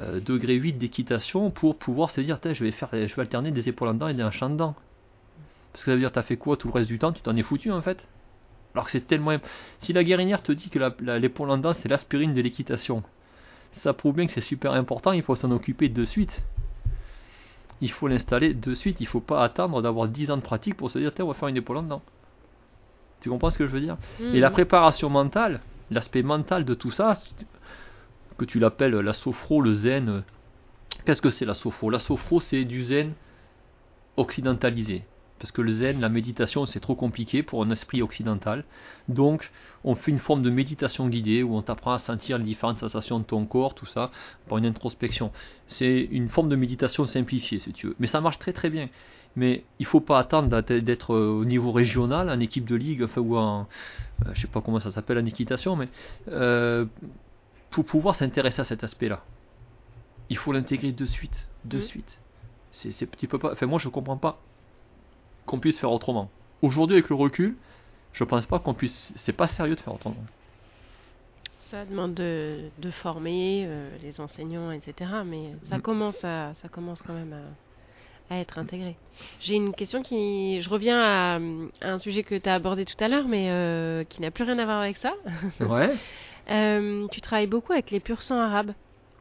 euh, 0.00 0.20
degré 0.20 0.54
8 0.54 0.74
d'équitation 0.74 1.50
pour 1.50 1.76
pouvoir 1.76 2.10
se 2.10 2.20
dire, 2.20 2.38
je 2.42 2.64
vais 2.64 2.72
faire, 2.72 2.88
je 2.92 3.14
vais 3.14 3.20
alterner 3.20 3.50
des 3.50 3.68
épaules 3.68 3.88
en 3.88 3.94
dents 3.94 4.08
et 4.08 4.14
des 4.14 4.22
hanches 4.22 4.42
en 4.42 4.50
dents. 4.50 4.74
Parce 5.72 5.84
que 5.84 5.90
ça 5.90 5.94
veut 5.94 6.00
dire, 6.00 6.12
t'as 6.12 6.22
fait 6.22 6.36
quoi 6.36 6.56
tout 6.56 6.68
le 6.68 6.72
reste 6.74 6.88
du 6.88 6.98
temps? 6.98 7.12
Tu 7.12 7.22
t'en 7.22 7.36
es 7.36 7.42
foutu 7.42 7.70
en 7.70 7.82
fait? 7.82 8.06
Alors 8.74 8.86
que 8.86 8.90
c'est 8.90 9.06
tellement. 9.06 9.36
Si 9.80 9.92
la 9.92 10.04
guérinière 10.04 10.42
te 10.42 10.52
dit 10.52 10.68
que 10.68 10.78
l'épaule 11.18 11.50
en 11.50 11.58
dents 11.58 11.74
c'est 11.74 11.88
l'aspirine 11.88 12.34
de 12.34 12.40
l'équitation, 12.42 13.02
ça 13.72 13.92
prouve 13.92 14.16
bien 14.16 14.26
que 14.26 14.32
c'est 14.32 14.40
super 14.40 14.72
important, 14.72 15.12
il 15.12 15.22
faut 15.22 15.34
s'en 15.36 15.50
occuper 15.50 15.88
de 15.88 16.04
suite. 16.04 16.42
Il 17.80 17.90
faut 17.90 18.08
l'installer 18.08 18.54
de 18.54 18.74
suite, 18.74 19.00
il 19.00 19.06
faut 19.06 19.20
pas 19.20 19.44
attendre 19.44 19.82
d'avoir 19.82 20.08
10 20.08 20.30
ans 20.30 20.36
de 20.36 20.42
pratique 20.42 20.76
pour 20.76 20.90
se 20.90 20.98
dire, 20.98 21.12
on 21.18 21.26
va 21.26 21.34
faire 21.34 21.48
une 21.48 21.58
épaule 21.58 21.76
en 21.78 21.82
dents. 21.82 22.02
Tu 23.20 23.28
comprends 23.28 23.50
ce 23.50 23.58
que 23.58 23.66
je 23.66 23.72
veux 23.72 23.80
dire? 23.80 23.96
Et 24.32 24.40
la 24.40 24.48
Mhm. 24.48 24.54
préparation 24.54 25.10
mentale, 25.10 25.60
l'aspect 25.90 26.22
mental 26.22 26.64
de 26.64 26.74
tout 26.74 26.90
ça, 26.90 27.18
que 28.36 28.44
tu 28.44 28.58
l'appelles 28.58 28.94
la 28.94 29.12
sophro, 29.12 29.60
le 29.60 29.74
zen, 29.74 30.22
qu'est-ce 31.04 31.22
que 31.22 31.30
c'est 31.30 31.44
la 31.46 31.54
sophro? 31.54 31.90
La 31.90 31.98
sophro, 31.98 32.40
c'est 32.40 32.64
du 32.64 32.84
zen 32.84 33.12
occidentalisé. 34.16 35.04
Parce 35.38 35.52
que 35.52 35.60
le 35.60 35.70
zen, 35.70 36.00
la 36.00 36.08
méditation, 36.08 36.64
c'est 36.64 36.80
trop 36.80 36.94
compliqué 36.94 37.42
pour 37.42 37.62
un 37.62 37.70
esprit 37.70 38.00
occidental. 38.00 38.64
Donc, 39.08 39.52
on 39.84 39.94
fait 39.94 40.10
une 40.10 40.18
forme 40.18 40.40
de 40.40 40.48
méditation 40.48 41.08
guidée 41.08 41.42
où 41.42 41.54
on 41.54 41.60
t'apprend 41.60 41.92
à 41.92 41.98
sentir 41.98 42.38
les 42.38 42.44
différentes 42.44 42.78
sensations 42.78 43.18
de 43.18 43.24
ton 43.24 43.44
corps, 43.44 43.74
tout 43.74 43.84
ça, 43.84 44.10
par 44.48 44.56
une 44.56 44.64
introspection. 44.64 45.32
C'est 45.66 46.08
une 46.10 46.30
forme 46.30 46.48
de 46.48 46.56
méditation 46.56 47.04
simplifiée, 47.04 47.58
si 47.58 47.72
tu 47.74 47.88
veux. 47.88 47.96
Mais 47.98 48.06
ça 48.06 48.22
marche 48.22 48.38
très 48.38 48.54
très 48.54 48.70
bien. 48.70 48.88
Mais 49.36 49.64
il 49.78 49.84
faut 49.84 50.00
pas 50.00 50.18
attendre 50.18 50.62
d'être- 50.62 51.14
au 51.14 51.44
niveau 51.44 51.70
régional, 51.70 52.30
en 52.30 52.40
équipe 52.40 52.64
de 52.64 52.74
ligue, 52.74 53.02
enfin, 53.02 53.20
ou 53.20 53.36
en, 53.36 53.68
euh, 54.24 54.30
je 54.32 54.40
sais 54.40 54.46
pas 54.46 54.62
comment 54.62 54.80
ça 54.80 54.90
s'appelle 54.90 55.18
en 55.18 55.26
équitation, 55.26 55.76
mais 55.76 55.90
euh, 56.28 56.86
pour 57.76 57.84
pouvoir 57.84 58.14
s'intéresser 58.14 58.62
à 58.62 58.64
cet 58.64 58.82
aspect-là. 58.84 59.20
il 60.30 60.38
faut 60.38 60.50
l'intégrer 60.50 60.92
de 60.92 61.04
suite, 61.06 61.46
de 61.64 61.76
Mhm. 61.76 61.82
suite. 61.84 62.12
C'est, 62.72 62.90
c'est, 62.92 63.08
tu 63.16 63.28
peux 63.28 63.38
pas, 63.38 63.52
enfin 63.52 63.66
moi 63.66 63.78
je 63.78 63.88
comprends 63.90 64.16
pas 64.16 64.40
qu'on 65.44 65.60
puisse 65.60 65.78
faire 65.78 65.92
autrement. 65.92 66.30
Aujourd'hui 66.62 66.96
avec 66.96 67.10
le 67.10 67.16
recul, 67.16 67.56
je 68.14 68.24
pense 68.24 68.46
pas 68.46 68.58
qu'on 68.58 68.72
puisse, 68.74 69.12
c'est 69.16 69.34
pas 69.36 69.46
sérieux 69.48 69.76
de 69.76 69.80
faire 69.80 69.94
autrement. 69.94 70.24
Ça 71.70 71.84
demande 71.84 72.14
de, 72.14 72.70
de 72.78 72.90
former 72.90 73.64
euh, 73.66 73.90
les 74.02 74.20
enseignants, 74.20 74.70
etc. 74.70 75.10
Mais 75.26 75.52
ça 75.68 75.76
Mm. 75.76 75.82
commence 75.82 76.24
à, 76.24 76.54
ça 76.54 76.68
commence 76.68 77.02
quand 77.02 77.12
même 77.12 77.34
à, 78.30 78.34
à 78.34 78.38
être 78.38 78.58
intégré. 78.58 78.96
J'ai 79.40 79.54
une 79.56 79.74
question 79.74 80.00
qui, 80.02 80.60
je 80.62 80.68
reviens 80.70 80.98
à, 81.00 81.34
à 81.82 81.90
un 81.92 81.98
sujet 81.98 82.22
que 82.22 82.34
tu 82.36 82.48
as 82.48 82.54
abordé 82.54 82.84
tout 82.86 82.98
à 83.04 83.08
l'heure, 83.08 83.28
mais 83.28 83.50
euh, 83.50 84.02
qui 84.04 84.22
n'a 84.22 84.30
plus 84.30 84.44
rien 84.44 84.58
à 84.58 84.64
voir 84.64 84.80
avec 84.80 84.96
ça. 84.96 85.12
Ouais. 85.60 85.94
Euh, 86.50 87.06
tu 87.10 87.20
travailles 87.20 87.46
beaucoup 87.46 87.72
avec 87.72 87.90
les 87.90 88.00
pur 88.00 88.22
sang 88.22 88.38
arabes, 88.40 88.72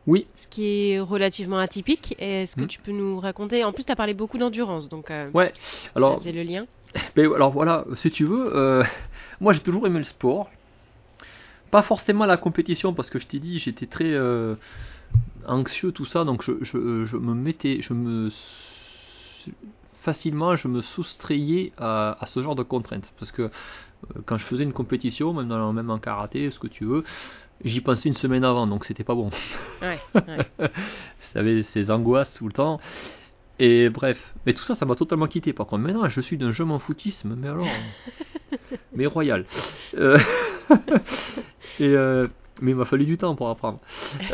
Oui. 0.08 0.27
ce 0.41 0.48
qui 0.48 0.91
est 0.91 1.00
relativement 1.00 1.58
atypique. 1.58 2.15
Est-ce 2.20 2.55
que 2.55 2.62
Mm. 2.62 2.67
tu 2.67 2.79
peux 2.79 2.91
nous 2.91 3.20
raconter? 3.20 3.63
En 3.63 3.72
plus, 3.72 3.84
tu 3.86 3.91
as 3.91 3.96
parlé 3.96 4.13
beaucoup 4.13 4.38
d'endurance, 4.38 4.89
donc 4.89 5.10
euh, 5.12 5.29
Ouais. 5.34 5.53
Alors, 5.96 6.22
c'est 6.24 6.32
le 6.32 6.44
lien. 6.44 6.65
Ben, 7.15 7.32
alors 7.34 7.51
voilà, 7.51 7.86
si 7.98 8.10
tu 8.10 8.24
veux, 8.25 8.55
euh, 8.55 8.84
moi 9.41 9.53
j'ai 9.53 9.60
toujours 9.60 9.86
aimé 9.88 10.00
le 10.00 10.05
sport. 10.05 10.50
Pas 11.72 11.82
forcément 11.84 12.25
la 12.25 12.38
compétition, 12.38 12.94
parce 12.94 13.10
que 13.10 13.20
je 13.20 13.27
t'ai 13.27 13.39
dit, 13.39 13.60
j'étais 13.60 13.86
très 13.88 14.12
euh, 14.13 14.55
anxieux, 15.48 15.91
tout 15.91 16.05
ça, 16.05 16.24
donc 16.24 16.41
je, 16.44 16.53
je, 16.62 17.03
je 17.05 17.17
me 17.17 17.34
mettais, 17.34 17.82
je 17.82 17.94
me 17.94 18.29
facilement, 20.05 20.55
je 20.55 20.67
me 20.67 20.81
soustrayais 20.81 21.74
à, 21.77 22.24
à 22.24 22.25
ce 22.27 22.41
genre 22.41 22.55
de 22.55 22.63
contraintes. 22.63 23.12
Parce 23.19 23.31
que 23.31 23.41
euh, 23.41 23.50
quand 24.25 24.38
je 24.38 24.45
faisais 24.45 24.63
une 24.63 24.74
compétition, 24.74 25.33
même, 25.33 25.50
dans, 25.50 25.74
même 25.74 25.89
en 25.89 26.00
karaté, 26.00 26.50
ce 26.51 26.59
que 26.59 26.67
tu 26.67 26.85
veux, 26.85 27.03
j'y 27.63 27.81
pensais 27.81 28.07
une 28.07 28.15
semaine 28.15 28.43
avant, 28.43 28.67
donc 28.67 28.85
c'était 28.85 29.03
pas 29.03 29.15
bon. 29.15 29.31
Ouais, 29.81 30.00
ouais. 30.15 30.69
Ça 31.33 31.39
avait 31.39 31.63
ses 31.63 31.91
angoisses 31.91 32.33
tout 32.35 32.45
le 32.47 32.53
temps. 32.53 32.79
Et 33.57 33.89
bref, 33.89 34.33
mais 34.45 34.53
tout 34.53 34.63
ça, 34.63 34.75
ça 34.75 34.85
m'a 34.85 34.95
totalement 34.95 35.27
quitté. 35.27 35.53
Par 35.53 35.65
contre, 35.65 35.83
maintenant, 35.83 36.07
je 36.09 36.21
suis 36.21 36.38
d'un 36.38 36.51
jeu 36.51 36.65
m'en 36.65 36.79
foutisme, 36.79 37.35
mais 37.35 37.47
alors, 37.47 37.67
mais 38.95 39.05
royal. 39.05 39.45
Euh, 39.97 40.19
et 41.79 41.88
euh, 41.88 42.27
mais 42.62 42.71
il 42.71 42.77
m'a 42.77 42.85
fallu 42.85 43.05
du 43.05 43.17
temps 43.17 43.35
pour 43.35 43.50
apprendre. 43.50 43.79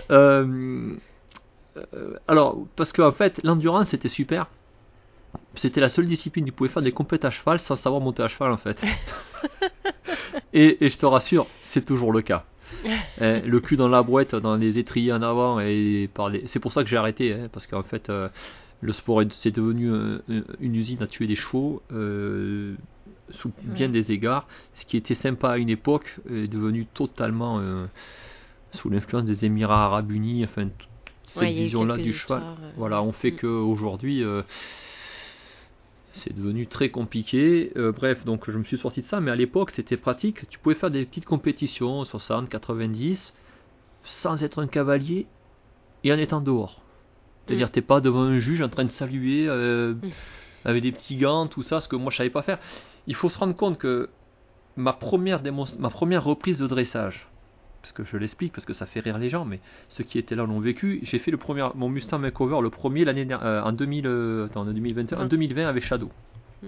Euh, 0.09 0.95
alors, 2.27 2.57
parce 2.75 2.91
qu'en 2.91 3.11
fait, 3.11 3.39
l'endurance 3.43 3.89
c'était 3.89 4.09
super. 4.09 4.47
C'était 5.55 5.81
la 5.81 5.89
seule 5.89 6.07
discipline 6.07 6.45
qui 6.45 6.51
pouvait 6.51 6.69
faire 6.69 6.81
des 6.81 6.91
compètes 6.93 7.25
à 7.25 7.29
cheval 7.31 7.59
sans 7.59 7.75
savoir 7.75 8.01
monter 8.01 8.23
à 8.23 8.27
cheval 8.27 8.51
en 8.51 8.57
fait. 8.57 8.81
et, 10.53 10.83
et 10.85 10.89
je 10.89 10.97
te 10.97 11.05
rassure, 11.05 11.47
c'est 11.61 11.85
toujours 11.85 12.11
le 12.11 12.21
cas. 12.21 12.45
Hein, 13.19 13.41
le 13.45 13.59
cul 13.59 13.75
dans 13.75 13.87
la 13.89 14.01
boîte, 14.03 14.35
dans 14.35 14.55
les 14.55 14.79
étriers 14.79 15.11
en 15.13 15.21
avant 15.21 15.59
et 15.59 16.09
par 16.13 16.29
les... 16.29 16.47
C'est 16.47 16.59
pour 16.59 16.71
ça 16.73 16.83
que 16.83 16.89
j'ai 16.89 16.97
arrêté, 16.97 17.33
hein, 17.33 17.49
parce 17.51 17.67
qu'en 17.67 17.83
fait, 17.83 18.09
euh, 18.09 18.29
le 18.81 18.93
sport 18.93 19.21
est- 19.21 19.31
c'est 19.33 19.51
devenu 19.51 19.89
euh, 19.91 20.19
une 20.59 20.75
usine 20.75 21.01
à 21.03 21.07
tuer 21.07 21.27
des 21.27 21.35
chevaux 21.35 21.81
euh, 21.91 22.75
sous 23.29 23.51
bien 23.61 23.87
Ouais. 23.87 23.91
des 23.93 24.11
égards. 24.11 24.47
Ce 24.73 24.85
qui 24.85 24.97
était 24.97 25.15
sympa 25.15 25.49
à 25.51 25.57
une 25.57 25.69
époque 25.69 26.17
est 26.29 26.47
devenu 26.47 26.85
totalement 26.85 27.59
euh, 27.59 27.85
sous 28.73 28.89
l'influence 28.89 29.25
des 29.25 29.45
Émirats 29.45 29.85
Arabes 29.85 30.11
Unis. 30.11 30.43
Enfin, 30.45 30.67
cette 31.25 31.41
Ouais, 31.43 31.53
il 31.53 31.63
vision-là 31.63 31.97
du 31.97 32.13
cheval. 32.13 32.41
euh, 32.41 32.69
Voilà, 32.77 33.03
on 33.03 33.11
fait 33.11 33.31
mm. 33.31 33.37
qu'aujourd'hui. 33.37 34.23
Euh, 34.23 34.41
c'est 36.13 36.35
devenu 36.35 36.67
très 36.67 36.89
compliqué. 36.89 37.71
Euh, 37.77 37.91
bref, 37.91 38.25
donc 38.25 38.49
je 38.49 38.57
me 38.57 38.63
suis 38.63 38.77
sorti 38.77 39.01
de 39.01 39.05
ça, 39.07 39.19
mais 39.21 39.31
à 39.31 39.35
l'époque 39.35 39.71
c'était 39.71 39.97
pratique. 39.97 40.47
Tu 40.49 40.59
pouvais 40.59 40.75
faire 40.75 40.91
des 40.91 41.05
petites 41.05 41.25
compétitions, 41.25 42.03
60, 42.03 42.49
90, 42.49 43.33
sans 44.03 44.43
être 44.43 44.61
un 44.61 44.67
cavalier 44.67 45.27
et 46.03 46.11
en 46.13 46.17
étant 46.17 46.41
dehors. 46.41 46.81
C'est-à-dire, 47.45 47.67
Mm. 47.67 47.71
t'es 47.71 47.81
pas 47.81 48.01
devant 48.01 48.21
un 48.23 48.39
juge 48.39 48.61
en 48.61 48.69
train 48.69 48.85
de 48.85 48.91
saluer 48.91 49.47
euh, 49.47 49.93
Mm. 49.93 50.09
avec 50.65 50.83
des 50.83 50.91
petits 50.91 51.17
gants, 51.17 51.47
tout 51.47 51.63
ça, 51.63 51.79
ce 51.79 51.87
que 51.87 51.95
moi 51.95 52.11
je 52.11 52.17
savais 52.17 52.29
pas 52.29 52.41
faire. 52.43 52.59
Il 53.07 53.15
faut 53.15 53.29
se 53.29 53.37
rendre 53.39 53.55
compte 53.55 53.77
que 53.77 54.09
ma 54.75 54.93
première, 54.93 55.41
démonst- 55.41 55.77
ma 55.79 55.89
première 55.89 56.23
reprise 56.23 56.57
de 56.59 56.67
dressage, 56.67 57.27
parce 57.81 57.91
que 57.93 58.03
je 58.03 58.17
l'explique, 58.17 58.53
parce 58.53 58.65
que 58.65 58.73
ça 58.73 58.85
fait 58.85 58.99
rire 58.99 59.17
les 59.17 59.29
gens, 59.29 59.45
mais 59.45 59.59
ceux 59.89 60.03
qui 60.03 60.19
étaient 60.19 60.35
là 60.35 60.45
l'ont 60.45 60.59
vécu. 60.59 60.99
J'ai 61.03 61.19
fait 61.19 61.31
le 61.31 61.37
premier, 61.37 61.67
mon 61.75 61.89
Mustang 61.89 62.19
Makeover, 62.19 62.61
le 62.61 62.69
premier 62.69 63.05
l'année 63.05 63.27
euh, 63.31 63.61
en 63.61 63.71
2000, 63.71 64.07
euh, 64.07 64.45
attends, 64.45 64.61
en 64.61 64.65
2021, 64.65 65.17
en 65.17 65.21
Vingt. 65.21 65.27
2020 65.27 65.67
avec 65.67 65.83
Shadow. 65.83 66.11
Mm. 66.61 66.67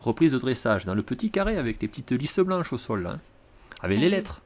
Reprise 0.00 0.32
de 0.32 0.38
dressage 0.38 0.84
dans 0.84 0.94
le 0.94 1.02
petit 1.02 1.30
carré 1.30 1.58
avec 1.58 1.80
les 1.80 1.88
petites 1.88 2.12
lisses 2.12 2.38
blanches 2.40 2.72
au 2.72 2.78
sol, 2.78 3.02
là, 3.02 3.10
hein, 3.10 3.20
avec 3.80 3.98
les 3.98 4.06
oui. 4.06 4.10
lettres. 4.10 4.40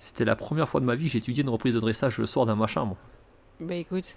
C'était 0.00 0.26
la 0.26 0.36
première 0.36 0.68
fois 0.68 0.80
de 0.80 0.84
ma 0.84 0.94
vie 0.94 1.06
que 1.06 1.12
j'ai 1.12 1.18
étudié 1.18 1.42
une 1.42 1.48
reprise 1.48 1.74
de 1.74 1.80
dressage 1.80 2.18
le 2.18 2.26
soir 2.26 2.44
dans 2.44 2.56
ma 2.56 2.66
chambre. 2.66 2.98
Bah 3.58 3.74
écoute, 3.74 4.14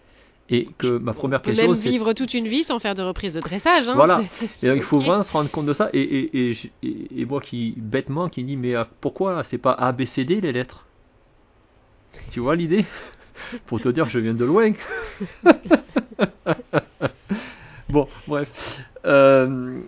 Et 0.56 0.68
que 0.78 0.98
ma 1.00 1.14
première 1.14 1.42
question, 1.42 1.72
même 1.72 1.80
vivre 1.80 2.14
toute 2.14 2.34
une 2.34 2.48
vie 2.48 2.64
sans 2.64 2.78
faire 2.80 2.94
de 2.96 3.02
reprise 3.02 3.34
de 3.34 3.40
dressage. 3.42 3.88
Hein, 3.88 3.96
Voilà. 3.96 4.22
Et 4.62 4.68
donc, 4.68 4.78
il 4.78 4.84
faut 4.84 5.00
vraiment 5.02 5.24
se 5.24 5.32
rendre 5.32 5.50
compte 5.50 5.66
de 5.66 5.74
ça. 5.74 5.90
Et, 5.94 6.00
et, 6.02 6.38
et, 6.50 6.54
j- 6.54 6.72
et- 6.84 7.22
et 7.22 7.26
moi 7.26 7.42
qui, 7.42 7.74
bêtement, 7.78 8.30
qui 8.30 8.44
dis, 8.44 8.56
mais 8.56 8.76
euh, 8.76 8.84
pourquoi 9.02 9.44
c'est 9.44 9.58
pas 9.58 9.72
ABCD 9.74 10.42
les 10.42 10.52
lettres? 10.52 10.86
Tu 12.30 12.40
vois 12.40 12.56
l'idée? 12.56 12.86
Pour 13.66 13.82
te 13.82 13.90
dire, 13.90 14.08
je 14.10 14.20
viens 14.20 14.36
de 14.36 14.46
loin. 14.46 14.72
bon, 17.90 18.08
bref. 18.28 18.50
Euh, 19.06 19.82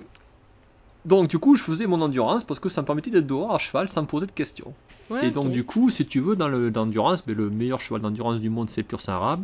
donc, 1.06 1.28
du 1.30 1.38
coup, 1.38 1.56
je 1.56 1.63
faisais 1.63 1.86
mon 1.86 2.01
endurance 2.01 2.43
parce 2.43 2.60
que 2.60 2.69
ça 2.69 2.82
me 2.82 2.88
permettait 2.88 3.12
d'être 3.12 3.28
dehors 3.28 3.54
à 3.54 3.60
cheval 3.60 3.88
sans 3.89 4.01
me 4.01 4.08
poser 4.08 4.25
de 4.25 4.32
questions. 4.32 4.73
Ouais, 5.10 5.28
Et 5.28 5.32
donc 5.32 5.52
du 5.52 5.63
coup, 5.63 5.89
si 5.91 6.06
tu 6.06 6.20
veux, 6.20 6.36
dans 6.36 6.48
le- 6.48 6.70
l'endurance, 6.70 7.26
mais 7.28 7.34
le 7.34 7.50
meilleur 7.50 7.80
cheval 7.80 8.02
d'endurance 8.02 8.39
du 8.39 8.50
monde, 8.50 8.70
c'est 8.70 8.82
le 8.82 8.88
pur 8.88 9.02
saint 9.02 9.13
arabe. 9.13 9.44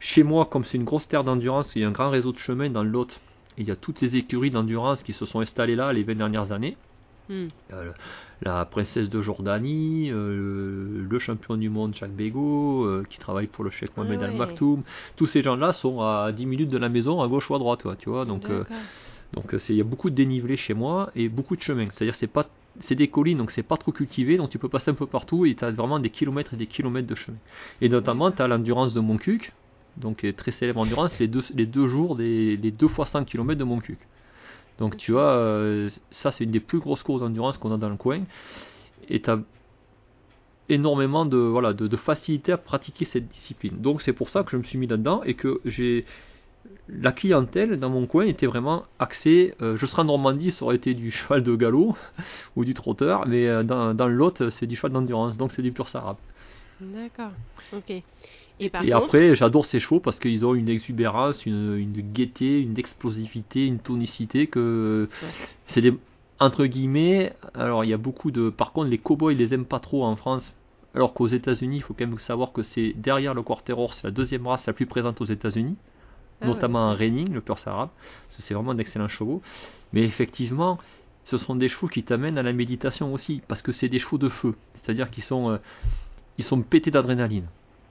Chez 0.00 0.22
moi, 0.22 0.46
comme 0.46 0.64
c'est 0.64 0.78
une 0.78 0.84
grosse 0.84 1.06
terre 1.06 1.22
d'endurance, 1.22 1.72
il 1.76 1.82
y 1.82 1.84
a 1.84 1.88
un 1.88 1.92
grand 1.92 2.10
réseau 2.10 2.32
de 2.32 2.38
chemins 2.38 2.70
dans 2.70 2.82
le 2.82 2.90
Lot. 2.90 3.20
Il 3.58 3.68
y 3.68 3.70
a 3.70 3.76
toutes 3.76 4.00
les 4.00 4.16
écuries 4.16 4.50
d'endurance 4.50 5.02
qui 5.02 5.12
se 5.12 5.26
sont 5.26 5.40
installées 5.40 5.76
là 5.76 5.92
les 5.92 6.02
20 6.02 6.14
dernières 6.16 6.50
années. 6.52 6.76
Hmm. 7.28 7.48
Euh, 7.72 7.92
la 8.42 8.64
princesse 8.64 9.08
de 9.10 9.22
Jordanie, 9.22 10.10
euh, 10.10 11.06
le 11.08 11.18
champion 11.18 11.56
du 11.56 11.68
monde 11.68 11.94
Jacques 11.94 12.10
Bégaud, 12.10 12.84
euh, 12.84 13.04
qui 13.08 13.18
travaille 13.18 13.46
pour 13.46 13.62
le 13.64 13.70
Mohamed 13.96 14.20
Ah 14.22 14.24
Al 14.24 14.30
ouais. 14.32 14.38
Maktoum. 14.38 14.82
Tous 15.16 15.26
ces 15.26 15.42
gens-là 15.42 15.72
sont 15.72 16.00
à 16.00 16.32
10 16.32 16.46
minutes 16.46 16.70
de 16.70 16.78
la 16.78 16.88
maison, 16.88 17.22
à 17.22 17.28
gauche 17.28 17.48
ou 17.50 17.54
à 17.54 17.58
droite, 17.58 17.80
toi, 17.80 17.94
tu 17.96 18.08
vois. 18.08 18.24
Donc, 18.24 18.44
donc 19.34 19.54
il 19.68 19.76
y 19.76 19.80
a 19.80 19.84
beaucoup 19.84 20.10
de 20.10 20.14
dénivelé 20.14 20.56
chez 20.56 20.74
moi 20.74 21.10
et 21.14 21.28
beaucoup 21.28 21.54
de 21.56 21.62
chemins. 21.62 21.86
C'est-à-dire 21.92 22.14
c'est 22.16 22.26
pas 22.26 22.46
c'est 22.80 22.94
des 22.94 23.08
collines 23.08 23.38
donc 23.38 23.50
c'est 23.50 23.62
pas 23.62 23.76
trop 23.76 23.92
cultivé 23.92 24.36
donc 24.36 24.50
tu 24.50 24.58
peux 24.58 24.68
passer 24.68 24.90
un 24.90 24.94
peu 24.94 25.06
partout 25.06 25.44
et 25.46 25.54
tu 25.54 25.64
as 25.64 25.70
vraiment 25.70 25.98
des 25.98 26.10
kilomètres 26.10 26.54
et 26.54 26.56
des 26.56 26.66
kilomètres 26.66 27.06
de 27.06 27.14
chemin. 27.14 27.38
Et 27.80 27.88
notamment 27.88 28.30
tu 28.30 28.42
as 28.42 28.48
l'endurance 28.48 28.94
de 28.94 29.00
Montcuq 29.00 29.52
donc 29.98 30.26
très 30.36 30.52
célèbre 30.52 30.80
endurance 30.80 31.18
les 31.18 31.28
deux 31.28 31.44
les 31.54 31.66
deux 31.66 31.86
jours 31.86 32.16
des 32.16 32.56
les 32.56 32.70
deux 32.70 32.88
fois 32.88 33.06
100 33.06 33.24
km 33.24 33.58
de 33.58 33.64
Montcuq. 33.64 33.98
Donc 34.78 34.96
tu 34.96 35.12
vois 35.12 35.32
euh, 35.32 35.90
ça 36.10 36.32
c'est 36.32 36.44
une 36.44 36.50
des 36.50 36.60
plus 36.60 36.78
grosses 36.78 37.02
courses 37.02 37.20
d'endurance 37.20 37.58
qu'on 37.58 37.72
a 37.72 37.78
dans 37.78 37.90
le 37.90 37.96
coin 37.96 38.22
et 39.08 39.20
tu 39.20 39.30
as 39.30 39.38
énormément 40.68 41.26
de 41.26 41.36
voilà 41.36 41.74
de 41.74 41.96
facilité 41.96 42.52
à 42.52 42.56
pratiquer 42.56 43.04
cette 43.04 43.28
discipline. 43.28 43.80
Donc 43.80 44.00
c'est 44.00 44.14
pour 44.14 44.30
ça 44.30 44.44
que 44.44 44.50
je 44.50 44.56
me 44.56 44.62
suis 44.62 44.78
mis 44.78 44.86
là-dedans 44.86 45.22
et 45.24 45.34
que 45.34 45.60
j'ai 45.64 46.06
la 46.88 47.12
clientèle 47.12 47.78
dans 47.78 47.90
mon 47.90 48.06
coin 48.06 48.24
était 48.24 48.46
vraiment 48.46 48.84
axée. 48.98 49.54
euh, 49.62 49.76
je 49.76 49.86
serais 49.86 50.02
en 50.02 50.06
Normandie, 50.06 50.50
ça 50.52 50.64
aurait 50.64 50.76
été 50.76 50.94
du 50.94 51.10
cheval 51.12 51.42
de 51.42 51.54
galop 51.56 51.96
ou 52.56 52.64
du 52.64 52.74
trotteur, 52.74 53.26
mais 53.26 53.46
euh, 53.48 53.62
dans, 53.62 53.94
dans 53.94 54.08
le 54.08 54.14
Lot, 54.14 54.50
c'est 54.50 54.66
du 54.66 54.76
cheval 54.76 54.92
d'endurance, 54.92 55.36
donc 55.36 55.52
c'est 55.52 55.62
du 55.62 55.72
pur 55.72 55.88
sarab. 55.88 56.16
D'accord. 56.80 57.32
Ok. 57.72 58.02
Et 58.60 58.68
par 58.68 58.82
Et 58.84 58.90
contre, 58.90 59.04
après, 59.04 59.34
j'adore 59.34 59.64
ces 59.64 59.80
chevaux 59.80 60.00
parce 60.00 60.18
qu'ils 60.18 60.44
ont 60.44 60.54
une 60.54 60.68
exubérance, 60.68 61.46
une, 61.46 61.76
une 61.76 62.12
gaieté, 62.12 62.60
une 62.60 62.78
explosivité, 62.78 63.66
une 63.66 63.78
tonicité 63.78 64.46
que 64.46 65.08
Ouais. 65.22 65.28
c'est 65.66 65.80
des 65.80 65.94
entre 66.38 66.66
guillemets. 66.66 67.32
Alors 67.54 67.84
il 67.84 67.90
y 67.90 67.92
a 67.92 67.96
beaucoup 67.98 68.30
de. 68.30 68.50
Par 68.50 68.72
contre, 68.72 68.88
les 68.90 68.98
cowboys 68.98 69.32
ils 69.34 69.38
les 69.38 69.54
aiment 69.54 69.64
pas 69.64 69.80
trop 69.80 70.04
en 70.04 70.16
France. 70.16 70.52
Alors 70.94 71.14
qu'aux 71.14 71.28
États-Unis, 71.28 71.76
il 71.76 71.80
faut 71.82 71.94
quand 71.94 72.06
même 72.06 72.18
savoir 72.18 72.52
que 72.52 72.62
c'est 72.62 72.92
derrière 72.96 73.32
le 73.32 73.42
Quarterhorse, 73.42 73.98
c'est 74.02 74.08
la 74.08 74.10
deuxième 74.10 74.46
race 74.46 74.66
la 74.66 74.74
plus 74.74 74.86
présente 74.86 75.20
aux 75.22 75.24
États-Unis 75.24 75.76
Ah 76.42 76.48
ouais. 76.48 76.54
notamment 76.54 76.90
en 76.90 76.94
reining, 76.94 77.32
le 77.32 77.40
pur 77.40 77.56
arabe. 77.66 77.90
C'est 78.30 78.54
vraiment 78.54 78.74
d'excellents 78.74 79.08
chevaux. 79.08 79.42
Mais 79.92 80.02
effectivement, 80.02 80.78
ce 81.24 81.38
sont 81.38 81.54
des 81.56 81.68
chevaux 81.68 81.88
qui 81.88 82.02
t'amènent 82.02 82.38
à 82.38 82.42
la 82.42 82.52
méditation 82.52 83.12
aussi, 83.14 83.42
parce 83.48 83.62
que 83.62 83.72
c'est 83.72 83.88
des 83.88 83.98
chevaux 83.98 84.18
de 84.18 84.28
feu. 84.28 84.54
C'est-à-dire 84.74 85.10
qu'ils 85.10 85.24
sont, 85.24 85.50
euh, 85.50 85.58
ils 86.38 86.44
sont 86.44 86.60
pétés 86.62 86.90
d'adrénaline. 86.90 87.46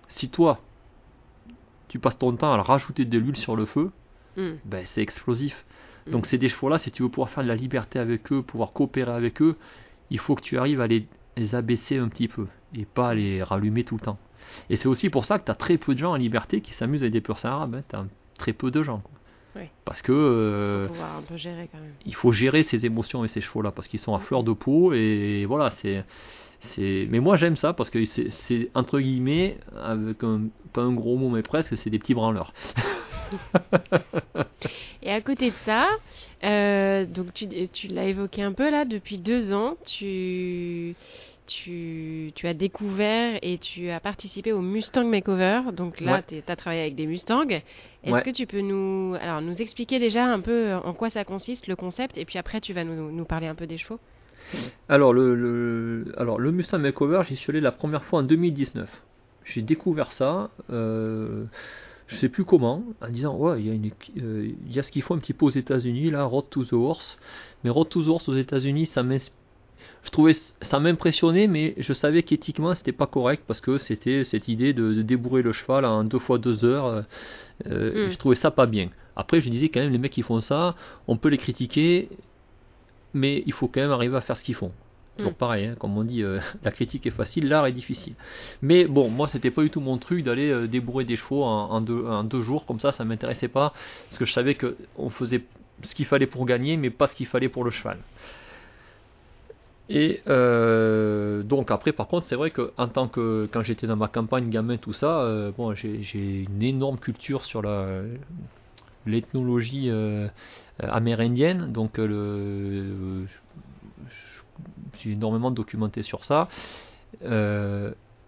Si 0.10 0.30
toi, 0.30 0.60
tu 1.88 2.00
passes 2.00 2.18
ton 2.18 2.36
temps 2.36 2.54
à 2.54 2.62
rajouter 2.62 3.06
de 3.06 3.18
l'huile 3.18 3.38
sur 3.38 3.56
le 3.56 3.66
feu, 3.66 3.92
Hmm. 4.38 4.54
ben 4.64 4.86
c'est 4.86 5.02
explosif. 5.02 5.66
Mm. 6.08 6.12
Donc 6.12 6.26
ces 6.26 6.38
des 6.38 6.48
chevaux-là, 6.48 6.78
si 6.78 6.90
tu 6.92 7.04
veux 7.04 7.10
pouvoir 7.10 7.30
faire 7.30 7.44
de 7.44 7.50
la 7.50 7.56
liberté 7.56 8.00
avec 8.00 8.32
eux, 8.32 8.42
pouvoir 8.42 8.72
coopérer 8.72 9.12
avec 9.12 9.42
eux, 9.42 9.58
il 10.10 10.20
faut 10.20 10.36
que 10.36 10.42
tu 10.42 10.58
arrives 10.58 10.80
à 10.80 10.88
les, 10.88 11.06
les 11.36 11.54
abaisser 11.54 11.98
un 11.98 12.08
petit 12.08 12.30
peu 12.30 12.48
et 12.74 12.86
pas 12.86 13.10
à 13.10 13.14
les 13.14 13.44
rallumer 13.44 13.84
tout 13.84 13.96
le 13.96 14.02
temps. 14.02 14.18
Et 14.70 14.78
c'est 14.78 14.88
aussi 14.88 15.10
pour 15.10 15.26
ça 15.26 15.38
que 15.38 15.46
tu 15.46 15.52
as 15.52 15.56
très 15.56 15.78
peu 15.78 15.94
de 15.94 16.00
gens 16.00 16.12
en 16.12 16.16
liberté 16.16 16.62
qui 16.62 16.72
s'amusent 16.72 17.04
avec 17.04 17.14
des 17.14 17.22
purs 17.22 17.46
arabes. 17.46 17.76
Hein. 17.76 17.84
Tu 17.90 17.96
as 17.98 18.06
très 18.42 18.54
peu 18.54 18.72
de 18.72 18.84
gens. 18.84 19.00
quoi. 19.00 19.12
Parce 19.86 20.02
que 20.02 20.12
euh, 20.12 20.88
Faut 20.88 20.94
pouvoir 20.94 21.18
un 21.18 21.22
peu 21.22 21.36
gérer 21.38 21.70
quand 21.72 21.78
même. 21.80 21.94
il 22.06 22.16
faut 22.16 22.32
gérer 22.32 22.64
ses 22.64 22.86
émotions 22.86 23.24
et 23.26 23.28
ces 23.28 23.42
chevaux-là 23.42 23.72
parce 23.72 23.88
qu'ils 23.90 24.00
sont 24.00 24.16
à 24.16 24.20
fleur 24.20 24.44
de 24.44 24.54
peau 24.54 24.94
et 24.94 25.46
voilà, 25.46 25.72
c'est 25.82 26.04
c'est, 26.62 27.08
mais 27.10 27.20
moi 27.20 27.38
j'aime 27.38 27.56
ça 27.56 27.74
parce 27.74 27.90
que 27.90 28.06
c'est, 28.06 28.30
c'est 28.30 28.70
entre 28.76 29.00
guillemets, 29.00 29.58
avec 29.84 30.24
un, 30.24 30.42
pas 30.74 30.82
un 30.82 30.94
gros 30.94 31.18
mot 31.18 31.30
mais 31.30 31.42
presque, 31.42 31.76
c'est 31.78 31.90
des 31.90 32.00
petits 32.00 32.14
branleurs. 32.14 32.54
Et 35.04 35.12
à 35.12 35.22
côté 35.22 35.50
de 35.50 35.56
ça, 35.66 35.88
euh, 36.44 37.06
donc 37.06 37.34
tu, 37.34 37.48
tu 37.74 37.88
l'as 37.88 38.06
évoqué 38.06 38.44
un 38.44 38.54
peu 38.54 38.70
là, 38.70 38.86
depuis 38.86 39.18
deux 39.18 39.54
ans, 39.54 39.76
tu, 39.86 40.96
tu, 41.52 42.32
tu 42.36 42.48
as 42.48 42.54
découvert 42.54 43.38
et 43.42 43.58
tu 43.58 43.90
as 43.90 44.00
participé 44.00 44.52
au 44.54 44.62
Mustang 44.62 45.06
Makeover. 45.06 45.62
Donc 45.74 46.00
là, 46.00 46.14
Ouais. 46.28 46.42
tu 46.44 46.52
as 46.52 46.56
travaillé 46.56 46.82
avec 46.82 46.96
des 46.96 47.06
Mustangs. 47.08 47.48
Est-ce 47.50 48.12
Ouais. 48.12 48.24
que 48.24 48.30
tu 48.32 48.48
peux 48.48 48.62
nous, 48.62 49.16
alors, 49.22 49.42
nous 49.42 49.62
expliquer 49.62 50.00
déjà 50.00 50.26
un 50.26 50.40
peu 50.40 50.74
en 50.74 50.94
quoi 50.94 51.10
ça 51.10 51.24
consiste, 51.26 51.68
le 51.68 51.76
concept, 51.76 52.18
et 52.18 52.26
puis 52.26 52.38
après 52.40 52.62
tu 52.62 52.74
vas 52.74 52.84
nous, 52.84 53.12
nous 53.12 53.26
parler 53.26 53.48
un 53.48 53.56
peu 53.56 53.68
des 53.68 53.78
chevaux? 53.78 54.00
Alors 54.90 55.14
le, 55.14 55.36
le- 55.36 56.14
alors 56.18 56.40
le 56.40 56.52
Mustang 56.52 56.80
Makeover, 56.80 57.22
j'y 57.28 57.36
suis 57.36 57.52
allé 57.52 57.62
la 57.62 57.72
première 57.72 58.04
fois 58.04 58.20
en 58.20 58.24
2019. 58.24 58.90
J'ai 59.46 59.62
découvert 59.62 60.12
ça, 60.12 60.50
euh, 60.72 61.46
je 62.08 62.16
sais 62.16 62.28
plus 62.30 62.44
comment, 62.44 62.84
en 63.02 63.10
disant 63.10 63.36
ouais, 63.38 63.60
il 63.62 63.68
y 63.68 63.70
a 63.70 63.74
une, 63.74 63.92
euh, 64.18 64.50
il 64.68 64.76
y 64.76 64.80
a 64.80 64.84
ce 64.84 64.92
qu'il 64.92 65.02
faut 65.04 65.14
un 65.14 65.20
petit 65.20 65.34
peu 65.34 65.46
aux 65.46 65.50
États-Unis 65.52 66.12
là, 66.12 66.24
Road 66.26 66.46
to 66.50 66.66
the 66.66 66.74
Horse. 66.74 67.18
Mais 67.64 67.70
Road 67.70 67.88
to 67.90 68.04
the 68.04 68.08
Horse 68.08 68.28
aux 68.30 68.36
États-Unis, 68.36 68.88
ça 68.88 69.04
m'ins- 69.04 69.18
je 70.04 70.10
trouvais 70.10 70.34
ça 70.62 70.80
m'impressionnait, 70.80 71.48
mais 71.48 71.76
je 71.78 71.94
savais 71.94 72.24
qu'éthiquement 72.24 72.74
c'était 72.74 72.92
pas 72.92 73.08
correct 73.08 73.44
parce 73.48 73.62
que 73.62 73.78
c'était 73.78 74.24
cette 74.24 74.48
idée 74.48 74.74
de, 74.74 74.94
de 74.94 75.02
débourrer 75.02 75.42
le 75.44 75.52
cheval 75.54 75.86
en 75.86 76.04
deux 76.04 76.20
fois 76.20 76.38
deux 76.40 76.66
heures. 76.66 76.86
euh, 76.88 77.02
euh, 77.68 78.08
Mm. 78.08 78.12
Je 78.12 78.18
trouvais 78.18 78.36
ça 78.36 78.50
pas 78.52 78.66
bien. 78.66 78.90
Après, 79.16 79.40
je 79.42 79.50
disais 79.50 79.70
quand 79.70 79.82
même 79.82 79.92
les 79.92 79.98
mecs 80.00 80.14
qui 80.14 80.24
font 80.24 80.42
ça, 80.42 80.76
on 81.08 81.18
peut 81.18 81.30
les 81.30 81.38
critiquer, 81.38 82.10
mais 83.14 83.44
il 83.46 83.54
faut 83.54 83.68
quand 83.68 83.82
même 83.82 83.92
arriver 83.92 84.16
à 84.18 84.22
faire 84.22 84.38
ce 84.38 84.44
qu'ils 84.44 84.56
font. 84.56 84.72
Toujours 85.18 85.34
Mm. 85.34 85.36
pareil, 85.36 85.66
hein, 85.66 85.76
comme 85.78 85.98
on 85.98 86.04
dit, 86.04 86.24
euh, 86.24 86.40
la 86.64 86.72
critique 86.72 87.06
est 87.06 87.12
facile, 87.12 87.48
l'art 87.48 87.68
est 87.68 87.72
difficile. 87.74 88.14
Mais 88.62 88.86
bon, 88.86 89.10
moi 89.10 89.28
c'était 89.28 89.52
pas 89.52 89.62
du 89.62 89.70
tout 89.70 89.82
mon 89.82 89.98
truc 89.98 90.24
d'aller 90.24 90.50
euh, 90.50 90.68
débourrer 90.68 91.04
des 91.06 91.18
chevaux 91.18 91.44
en, 91.44 91.70
en 91.70 91.82
deux, 91.82 92.06
en 92.08 92.24
deux 92.24 92.42
jours 92.42 92.66
comme 92.66 92.80
ça, 92.80 92.92
ça 92.92 93.04
m'intéressait 93.04 93.50
pas, 93.50 93.74
parce 94.08 94.18
que 94.18 94.26
je 94.26 94.34
savais 94.34 94.56
que 94.56 94.78
on 94.98 95.10
faisait 95.10 95.44
ce 95.84 95.94
qu'il 95.94 96.06
fallait 96.06 96.28
pour 96.28 96.46
gagner, 96.46 96.78
mais 96.78 96.90
pas 96.90 97.08
ce 97.08 97.14
qu'il 97.16 97.28
fallait 97.28 97.50
pour 97.50 97.64
le 97.64 97.72
cheval. 97.72 97.98
Et 99.94 100.22
euh, 100.28 101.44
donc 101.44 101.70
après, 101.70 101.92
par 101.92 102.08
contre, 102.08 102.26
c'est 102.28 102.38
vrai 102.38 102.50
que 102.50 102.72
en 102.78 102.88
tant 102.88 103.10
que 103.10 103.50
quand 103.52 103.62
j'étais 103.62 103.88
dans 103.88 103.98
ma 103.98 104.08
campagne 104.08 104.50
gamin, 104.50 104.78
tout 104.78 104.94
ça, 104.94 105.20
euh, 105.20 105.52
bon, 105.52 105.76
j'ai 105.76 106.46
une 106.50 106.64
énorme 106.64 106.98
culture 106.98 107.44
sur 107.44 107.62
la 107.62 108.02
l'ethnologie 109.06 109.90
euh, 109.90 110.30
amérindienne, 110.80 111.74
donc 111.74 111.98
le, 111.98 113.26
j'ai 115.00 115.12
énormément 115.12 115.52
documenté 115.52 116.04
sur 116.04 116.24
ça 116.24 116.48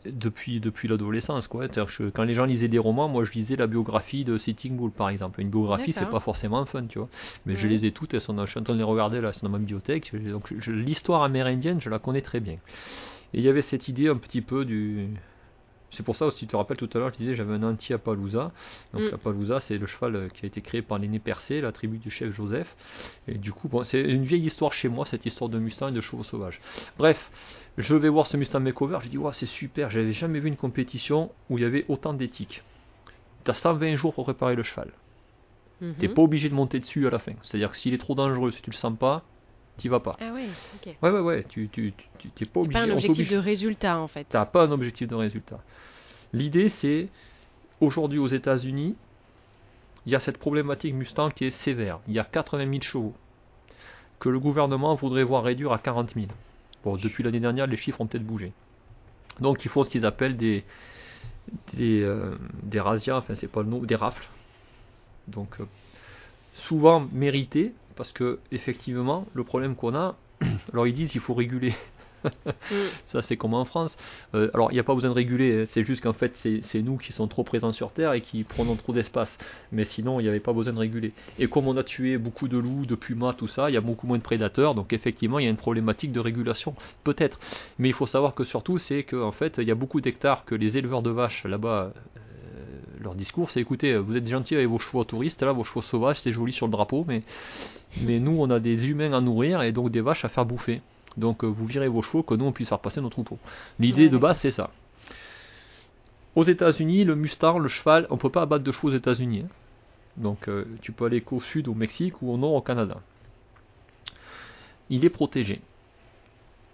depuis, 0.05 0.59
depuis 0.59 0.87
l'adolescence. 0.87 1.47
Quoi. 1.47 1.67
Que 1.67 2.09
quand 2.09 2.23
les 2.23 2.33
gens 2.33 2.45
lisaient 2.45 2.67
des 2.67 2.79
romans, 2.79 3.07
moi 3.07 3.23
je 3.23 3.31
lisais 3.31 3.55
la 3.55 3.67
biographie 3.67 4.23
de 4.23 4.37
Sitting 4.37 4.75
Bull 4.75 4.91
par 4.91 5.09
exemple. 5.09 5.41
Une 5.41 5.49
biographie, 5.49 5.91
c'est 5.93 6.09
pas 6.11 6.19
forcément 6.19 6.65
fun, 6.65 6.85
tu 6.87 6.99
vois. 6.99 7.09
Mais 7.45 7.55
je 7.55 7.67
les 7.67 7.85
ai 7.85 7.91
toutes, 7.91 8.13
elles 8.13 8.21
sont 8.21 8.33
dans- 8.33 8.45
je 8.45 8.51
suis 8.51 8.59
en 8.59 8.63
train 8.63 8.73
de 8.73 8.79
les 8.79 8.83
regarder 8.83 9.21
là, 9.21 9.31
sont 9.33 9.45
dans 9.45 9.51
ma 9.51 9.59
bibliothèque. 9.59 10.13
Donc 10.29 10.51
l'histoire 10.67 11.23
amérindienne, 11.23 11.79
je 11.81 11.89
la 11.89 11.99
connais 11.99 12.21
très 12.21 12.39
bien. 12.39 12.57
Et 13.33 13.39
il 13.39 13.41
y 13.41 13.49
avait 13.49 13.61
cette 13.61 13.87
idée 13.87 14.09
un 14.09 14.17
petit 14.17 14.41
peu 14.41 14.65
du. 14.65 15.07
C'est 15.95 16.01
pour 16.03 16.15
ça 16.15 16.25
aussi, 16.25 16.39
tu 16.39 16.47
te 16.47 16.55
rappelles 16.55 16.77
tout 16.77 16.89
à 16.95 16.97
l'heure, 16.97 17.11
je 17.13 17.17
disais 17.17 17.35
j'avais 17.35 17.53
un 17.53 17.61
anti-Appaloosa. 17.61 18.51
Donc 18.95 19.03
Mm. 19.03 19.59
c'est 19.59 19.77
le 19.77 19.85
cheval 19.85 20.15
euh, 20.15 20.27
qui 20.27 20.43
a 20.43 20.47
été 20.47 20.59
créé 20.61 20.81
par 20.81 20.97
l'aîné 20.97 21.19
Percé, 21.19 21.61
la 21.61 21.71
tribu 21.71 21.99
du 21.99 22.09
chef 22.09 22.33
Joseph. 22.33 22.75
Et 23.27 23.37
du 23.37 23.51
coup, 23.53 23.67
bon, 23.67 23.83
c'est 23.83 24.01
une 24.01 24.23
vieille 24.23 24.45
histoire 24.45 24.73
chez 24.73 24.89
moi, 24.89 25.05
cette 25.05 25.25
histoire 25.27 25.51
de 25.51 25.59
Mustang 25.59 25.89
et 25.89 25.91
de 25.91 26.01
chevaux 26.01 26.23
sauvages. 26.23 26.59
Bref, 26.97 27.29
je 27.77 27.95
vais 27.95 28.09
voir 28.09 28.27
ce 28.27 28.37
Mustang 28.37 28.59
Makeover, 28.59 28.99
je 29.03 29.09
dis, 29.09 29.17
ouais, 29.17 29.31
c'est 29.33 29.45
super, 29.47 29.89
j'avais 29.89 30.13
jamais 30.13 30.39
vu 30.39 30.47
une 30.47 30.55
compétition 30.57 31.31
où 31.49 31.57
il 31.57 31.61
y 31.63 31.65
avait 31.65 31.85
autant 31.87 32.13
d'éthique. 32.13 32.63
Tu 33.45 33.51
as 33.51 33.55
120 33.55 33.95
jours 33.95 34.13
pour 34.13 34.25
préparer 34.25 34.55
le 34.55 34.63
cheval. 34.63 34.91
Mhm. 35.81 35.95
T'es 35.95 36.07
pas 36.07 36.21
obligé 36.21 36.49
de 36.49 36.53
monter 36.53 36.79
dessus 36.79 37.07
à 37.07 37.09
la 37.09 37.19
fin. 37.19 37.33
C'est-à-dire 37.41 37.71
que 37.71 37.77
s'il 37.77 37.93
est 37.93 37.97
trop 37.97 38.15
dangereux, 38.15 38.51
si 38.51 38.61
tu 38.61 38.69
le 38.69 38.75
sens 38.75 38.97
pas, 38.97 39.23
t'y 39.77 39.89
vas 39.89 39.99
pas. 39.99 40.17
Ah 40.21 40.31
ouais, 40.33 40.47
ok. 40.75 40.95
Ouais, 41.01 41.09
ouais, 41.09 41.19
ouais, 41.19 41.43
tu, 41.49 41.67
tu, 41.69 41.93
tu- 41.97 42.05
tu- 42.19 42.29
t'es 42.29 42.45
pas 42.45 42.51
C'est 42.53 42.59
obligé. 42.59 42.79
pas 42.79 42.85
un 42.85 42.91
objectif 42.91 43.29
de 43.29 43.37
résultat 43.37 43.97
en 43.99 44.07
fait. 44.07 44.25
T'as 44.29 44.45
pas 44.45 44.65
un 44.65 44.71
objectif 44.71 45.07
de 45.07 45.15
résultat. 45.15 45.59
L'idée, 46.31 46.69
c'est 46.69 47.09
aujourd'hui 47.81 48.19
aux 48.19 48.27
États-Unis, 48.27 48.95
il 50.05 50.11
y 50.11 50.15
a 50.15 50.19
cette 50.19 50.37
problématique 50.37 50.93
Mustang 50.93 51.31
qui 51.31 51.45
est 51.45 51.51
sévère. 51.51 51.99
Il 52.07 52.13
y 52.13 52.19
a 52.19 52.23
80 52.23 52.69
000 52.69 52.81
chevaux 52.81 53.13
que 54.19 54.29
le 54.29 54.39
gouvernement 54.39 54.95
voudrait 54.95 55.23
voir 55.23 55.43
réduire 55.43 55.71
à 55.73 55.79
40 55.79 56.13
000. 56.13 56.27
Bon, 56.83 56.97
depuis 56.97 57.23
l'année 57.23 57.39
dernière, 57.39 57.67
les 57.67 57.77
chiffres 57.77 58.01
ont 58.01 58.07
peut-être 58.07 58.25
bougé. 58.25 58.51
Donc, 59.39 59.65
il 59.65 59.71
faut 59.71 59.83
ce 59.83 59.89
qu'ils 59.89 60.05
appellent 60.05 60.37
des 60.37 60.63
des, 61.73 62.01
euh, 62.01 62.37
des 62.63 62.79
razzias, 62.79 63.17
enfin 63.17 63.35
c'est 63.35 63.47
pas 63.47 63.61
le 63.61 63.69
nom, 63.69 63.79
des 63.79 63.95
rafles. 63.95 64.27
Donc, 65.27 65.59
euh, 65.59 65.65
souvent 66.53 67.07
mérités 67.11 67.73
parce 67.95 68.11
que 68.11 68.39
effectivement, 68.51 69.27
le 69.33 69.43
problème 69.43 69.75
qu'on 69.75 69.95
a, 69.95 70.15
alors 70.73 70.87
ils 70.87 70.93
disent 70.93 71.11
qu'il 71.11 71.21
faut 71.21 71.33
réguler. 71.33 71.73
Mm. 72.71 72.75
Ça, 73.07 73.21
c'est 73.21 73.37
comme 73.37 73.53
en 73.53 73.65
France. 73.65 73.95
Euh, 74.35 74.49
alors, 74.53 74.71
il 74.71 74.75
n'y 74.75 74.79
a 74.79 74.83
pas 74.83 74.95
besoin 74.95 75.09
de 75.09 75.15
réguler, 75.15 75.61
hein. 75.61 75.65
c'est 75.67 75.83
juste 75.83 76.01
qu'en 76.01 76.13
fait, 76.13 76.33
c'est 76.37 76.81
nous 76.81 76.97
qui 76.97 77.11
sommes 77.11 77.29
trop 77.29 77.43
présents 77.43 77.73
sur 77.73 77.91
Terre 77.91 78.13
et 78.13 78.21
qui 78.21 78.43
prenons 78.43 78.75
trop 78.75 78.93
d'espace. 78.93 79.35
Mais 79.71 79.83
sinon, 79.83 80.19
il 80.19 80.23
n'y 80.23 80.29
avait 80.29 80.39
pas 80.39 80.53
besoin 80.53 80.73
de 80.73 80.79
réguler. 80.79 81.11
Et 81.39 81.47
comme 81.47 81.67
on 81.67 81.77
a 81.77 81.83
tué 81.83 82.17
beaucoup 82.17 82.47
de 82.47 82.57
loups, 82.57 82.85
de 82.85 82.95
pumas, 82.95 83.33
tout 83.33 83.47
ça, 83.47 83.69
il 83.69 83.73
y 83.73 83.77
a 83.77 83.81
beaucoup 83.81 84.07
moins 84.07 84.17
de 84.17 84.23
prédateurs. 84.23 84.75
Donc, 84.75 84.93
effectivement, 84.93 85.39
il 85.39 85.43
y 85.43 85.47
a 85.47 85.51
une 85.51 85.57
problématique 85.57 86.11
de 86.11 86.19
régulation, 86.19 86.75
peut-être. 87.03 87.39
Mais 87.79 87.89
il 87.89 87.93
faut 87.93 88.05
savoir 88.05 88.33
que 88.33 88.43
surtout, 88.43 88.77
c'est 88.77 89.03
qu'en 89.03 89.31
fait, 89.31 89.55
il 89.57 89.67
y 89.67 89.71
a 89.71 89.75
beaucoup 89.75 90.01
d'hectares 90.01 90.45
que 90.45 90.55
les 90.55 90.77
éleveurs 90.77 91.01
de 91.01 91.09
vaches 91.09 91.43
là-bas. 91.45 91.93
euh, 92.17 92.19
leur 93.01 93.15
discours, 93.15 93.51
c'est 93.51 93.59
écoutez, 93.59 93.97
vous 93.97 94.15
êtes 94.15 94.27
gentils 94.27 94.55
avec 94.55 94.67
vos 94.67 94.79
chevaux 94.79 95.03
touristes, 95.03 95.43
là, 95.43 95.51
vos 95.51 95.63
chevaux 95.63 95.81
sauvages, 95.81 96.21
c'est 96.21 96.31
joli 96.31 96.53
sur 96.53 96.67
le 96.67 96.71
drapeau, 96.71 97.03
mais, 97.07 97.23
mais 98.01 98.19
nous, 98.19 98.35
on 98.39 98.49
a 98.49 98.59
des 98.59 98.87
humains 98.87 99.13
à 99.13 99.19
nourrir 99.21 99.61
et 99.61 99.71
donc 99.71 99.91
des 99.91 100.01
vaches 100.01 100.23
à 100.25 100.29
faire 100.29 100.45
bouffer. 100.45 100.81
Donc 101.17 101.43
euh, 101.43 101.47
vous 101.47 101.65
virez 101.65 101.87
vos 101.87 102.01
chevaux 102.01 102.23
que 102.23 102.33
nous 102.33 102.45
on 102.45 102.51
puisse 102.51 102.69
faire 102.69 102.79
passer 102.79 103.01
nos 103.01 103.09
troupeaux. 103.09 103.39
L'idée 103.79 104.03
Ouais, 104.03 104.09
de 104.09 104.17
base 104.17 104.39
c'est 104.41 104.51
ça. 104.51 104.69
Aux 106.35 106.43
États-Unis, 106.43 107.03
le 107.03 107.15
Mustang, 107.15 107.59
le 107.59 107.67
cheval, 107.67 108.07
on 108.09 108.17
peut 108.17 108.29
pas 108.31 108.41
abattre 108.41 108.63
de 108.63 108.71
chevaux 108.71 108.87
aux 108.89 108.95
États-Unis. 108.95 109.43
hein. 109.45 109.49
Donc 110.17 110.47
euh, 110.47 110.65
tu 110.81 110.91
peux 110.91 111.05
aller 111.05 111.21
qu'au 111.21 111.39
sud 111.39 111.67
au 111.67 111.73
Mexique 111.75 112.21
ou 112.21 112.31
au 112.31 112.37
nord 112.37 112.53
au 112.53 112.61
Canada. 112.61 112.97
Il 114.89 115.05
est 115.05 115.09
protégé. 115.09 115.61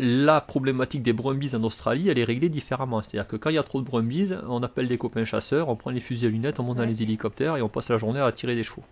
La 0.02 0.40
problématique 0.40 1.04
des 1.04 1.12
brumbies 1.12 1.54
en 1.56 1.64
Australie, 1.64 2.08
elle 2.08 2.18
est 2.18 2.24
réglée 2.24 2.48
différemment. 2.48 3.02
C'est-à-dire 3.02 3.28
que 3.28 3.36
quand 3.36 3.50
il 3.50 3.56
y 3.56 3.60
a 3.60 3.64
trop 3.64 3.82
de 3.82 3.86
brumbies, 3.86 4.34
on 4.48 4.64
appelle 4.64 4.88
des 4.88 4.98
copains 4.98 5.26
chasseurs, 5.26 5.68
on 5.68 5.76
prend 5.76 5.90
les 5.92 6.00
fusils 6.00 6.26
à 6.28 6.30
lunettes, 6.30 6.60
on 6.62 6.64
monte 6.64 6.78
dans 6.78 6.86
les 6.86 7.04
hélicoptères 7.04 7.58
et 7.58 7.62
on 7.62 7.68
passe 7.68 7.90
la 7.90 7.98
journée 7.98 8.22
à 8.22 8.32
tirer 8.32 8.56
des 8.56 8.64
chevaux. 8.64 8.84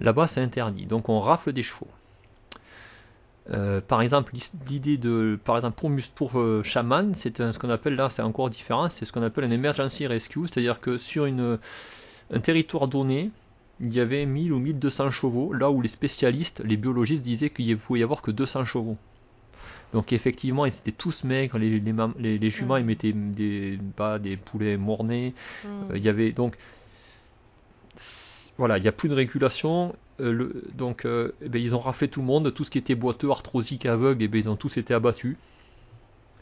Là-bas, 0.00 0.28
c'est 0.28 0.40
interdit. 0.40 0.86
Donc 0.86 1.08
on 1.08 1.18
rafle 1.18 1.52
des 1.52 1.64
chevaux. 1.64 1.88
Euh, 3.50 3.80
par 3.80 4.02
exemple, 4.02 4.32
l'idée 4.68 4.96
de, 4.96 5.38
par 5.44 5.56
exemple, 5.56 5.76
pour, 5.80 5.90
pour 6.14 6.40
euh, 6.40 6.62
chaman, 6.62 7.14
c'est 7.16 7.36
ce 7.36 7.58
qu'on 7.58 7.70
appelle 7.70 7.96
là, 7.96 8.08
c'est 8.08 8.22
encore 8.22 8.50
différent, 8.50 8.88
c'est 8.88 9.04
ce 9.04 9.12
qu'on 9.12 9.22
appelle 9.22 9.44
un 9.44 9.50
emergency 9.50 10.06
rescue, 10.06 10.46
c'est-à-dire 10.46 10.80
que 10.80 10.96
sur 10.96 11.24
une, 11.26 11.58
un 12.32 12.40
territoire 12.40 12.86
donné, 12.86 13.30
il 13.80 13.92
y 13.92 13.98
avait 13.98 14.26
1000 14.26 14.52
ou 14.52 14.58
1200 14.60 15.10
chevaux, 15.10 15.52
là 15.52 15.70
où 15.70 15.80
les 15.82 15.88
spécialistes, 15.88 16.62
les 16.64 16.76
biologistes 16.76 17.22
disaient 17.24 17.50
qu'il 17.50 17.68
ne 17.68 17.74
pouvait 17.74 17.98
y 18.00 18.02
avoir 18.04 18.22
que 18.22 18.30
200 18.30 18.64
chevaux. 18.64 18.96
Donc 19.92 20.12
effectivement, 20.12 20.64
ils 20.64 20.72
étaient 20.74 20.92
tous 20.92 21.24
maigres, 21.24 21.58
les, 21.58 21.80
les, 21.80 21.92
les- 22.18 22.38
les 22.38 22.50
juments, 22.50 22.76
ils 22.76 22.84
mettaient 22.84 23.12
des, 23.12 23.78
pas 23.96 24.18
des 24.20 24.36
poulets 24.36 24.76
mornés, 24.76 25.34
Mm. 25.64 25.68
euh, 25.90 25.96
Il 25.98 26.02
y 26.04 26.08
avait 26.08 26.30
donc 26.32 26.56
voilà, 28.58 28.78
il 28.78 28.82
n'y 28.82 28.88
a 28.88 28.92
plus 28.92 29.08
de 29.08 29.14
régulation. 29.14 29.94
Euh, 30.20 30.32
le- 30.32 30.64
donc 30.74 31.04
euh, 31.04 31.32
eh 31.42 31.48
ben, 31.48 31.60
ils 31.62 31.74
ont 31.74 31.78
raflé 31.80 32.08
tout 32.08 32.20
le 32.20 32.26
monde, 32.26 32.52
tout 32.54 32.64
ce 32.64 32.70
qui 32.70 32.78
était 32.78 32.94
boiteux, 32.94 33.30
arthrosique, 33.30 33.86
aveugle, 33.86 34.22
eh 34.22 34.28
ben, 34.28 34.38
ils 34.38 34.48
ont 34.48 34.56
tous 34.56 34.76
été 34.76 34.94
abattus 34.94 35.36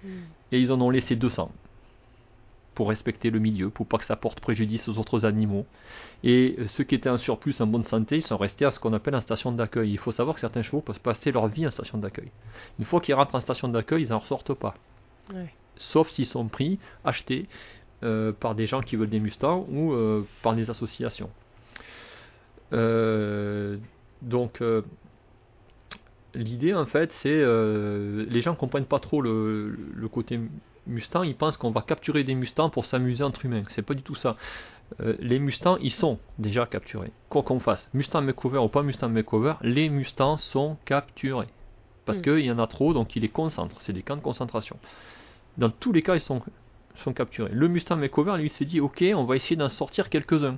Mm. 0.03 0.09
et 0.53 0.61
ils 0.61 0.73
en 0.73 0.81
ont 0.81 0.89
laissé 0.89 1.15
200 1.15 1.53
pour 2.75 2.89
respecter 2.89 3.29
le 3.29 3.39
milieu, 3.39 3.69
pour 3.69 3.87
pas 3.87 3.99
que 3.99 4.05
ça 4.07 4.17
porte 4.17 4.41
préjudice 4.41 4.89
aux 4.89 4.97
autres 4.97 5.27
animaux. 5.27 5.67
Et 6.25 6.57
euh, 6.59 6.69
ceux 6.69 6.85
qui 6.85 6.95
étaient 6.95 7.11
en 7.11 7.19
surplus 7.19 7.61
en 7.61 7.67
bonne 7.67 7.85
santé, 7.85 8.17
ils 8.17 8.23
sont 8.23 8.39
restés 8.39 8.65
à 8.65 8.71
ce 8.71 8.81
qu'on 8.81 8.95
appelle 8.95 9.15
en 9.15 9.21
station 9.21 9.53
d'accueil. 9.53 9.91
Il 9.91 9.99
faut 9.99 10.13
savoir 10.13 10.35
que 10.37 10.41
certains 10.41 10.63
chevaux 10.63 10.81
peuvent 10.81 11.01
passer 11.01 11.33
leur 11.33 11.49
vie 11.49 11.67
en 11.67 11.71
station 11.71 11.99
d'accueil. 11.99 12.31
Une 12.79 12.87
fois 12.87 13.01
qu'ils 13.03 13.15
rentrent 13.15 13.35
en 13.35 13.41
station 13.41 13.69
d'accueil, 13.69 14.05
ils 14.05 14.09
n'en 14.09 14.21
ressortent 14.21 14.55
pas 14.55 14.75
sauf 15.77 16.09
s'ils 16.11 16.27
sont 16.27 16.49
pris, 16.49 16.79
achetés 17.05 17.47
euh, 18.03 18.33
par 18.33 18.55
des 18.55 18.67
gens 18.67 18.81
qui 18.81 18.97
veulent 18.97 19.11
des 19.11 19.21
Mustangs 19.21 19.67
ou 19.71 19.93
euh, 19.93 20.27
par 20.43 20.55
des 20.55 20.71
associations. 20.71 21.29
Euh, 22.73 23.77
donc 24.23 24.61
euh, 24.61 24.83
l'idée 26.35 26.75
en 26.75 26.87
fait 26.87 27.11
c'est 27.23 27.29
euh, 27.33 28.25
les 28.29 28.41
gens 28.41 28.55
comprennent 28.55 28.85
pas 28.85 29.01
trop 29.01 29.21
le, 29.23 29.77
le 29.95 30.09
côté 30.09 30.39
Mustang, 30.87 31.23
ils 31.25 31.37
pensent 31.37 31.57
qu'on 31.57 31.71
va 31.71 31.83
capturer 31.83 32.25
des 32.25 32.35
Mustangs 32.35 32.71
pour 32.71 32.85
s'amuser 32.87 33.23
entre 33.23 33.45
humains. 33.45 33.63
C'est 33.69 33.83
pas 33.83 33.95
du 33.95 34.03
tout 34.03 34.15
ça. 34.15 34.37
Euh, 35.01 35.15
les 35.21 35.39
Mustangs, 35.39 35.77
ils 35.81 35.91
sont 35.93 36.19
déjà 36.39 36.67
capturés. 36.67 37.13
Quoi 37.29 37.43
qu'on 37.43 37.61
fasse, 37.61 37.89
Mustang 37.95 38.23
Makeover 38.23 38.59
ou 38.59 38.69
pas 38.69 38.83
Mustang 38.83 39.11
Makeover, 39.11 39.55
les 39.61 39.89
Mustangs 39.89 40.39
sont 40.39 40.79
capturés. 40.87 41.47
Parce 42.07 42.19
Mm. 42.19 42.23
qu'il 42.23 42.41
y 42.41 42.51
en 42.51 42.59
a 42.59 42.67
trop, 42.67 42.93
donc 42.95 43.15
ils 43.15 43.23
les 43.23 43.29
concentrent. 43.29 43.81
C'est 43.83 43.93
des 43.93 44.03
camps 44.03 44.17
de 44.17 44.23
concentration. 44.23 44.79
Dans 45.59 45.69
tous 45.71 45.93
les 45.93 46.03
cas, 46.03 46.17
ils 46.17 46.21
sont, 46.21 46.41
sont 46.97 47.13
capturés. 47.13 47.51
Le 47.53 47.69
Mustang 47.69 47.97
Makeover, 47.99 48.37
lui, 48.39 48.49
s'est 48.49 48.65
dit 48.65 48.81
ok, 48.81 49.05
on 49.15 49.25
va 49.25 49.37
essayer 49.37 49.57
d'en 49.57 49.69
sortir 49.69 50.09
quelques-uns. 50.09 50.57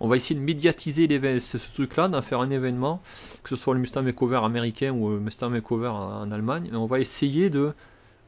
On 0.00 0.08
va 0.08 0.16
essayer 0.16 0.38
de 0.38 0.44
médiatiser 0.44 1.08
ce, 1.40 1.56
truc-là, 1.74 2.08
d'en 2.08 2.20
faire 2.20 2.40
un 2.40 2.50
événement, 2.50 3.00
que 3.42 3.50
ce 3.50 3.56
soit 3.56 3.74
le 3.74 3.80
Mustang 3.80 4.02
Makeover 4.02 4.40
américain 4.42 4.92
ou 4.92 5.10
le 5.10 5.20
Mustang 5.20 5.48
Makeover 5.48 5.88
en, 5.88 6.30
Allemagne. 6.30 6.70
On 6.74 6.86
va 6.86 7.00
essayer 7.00 7.48
de. 7.48 7.72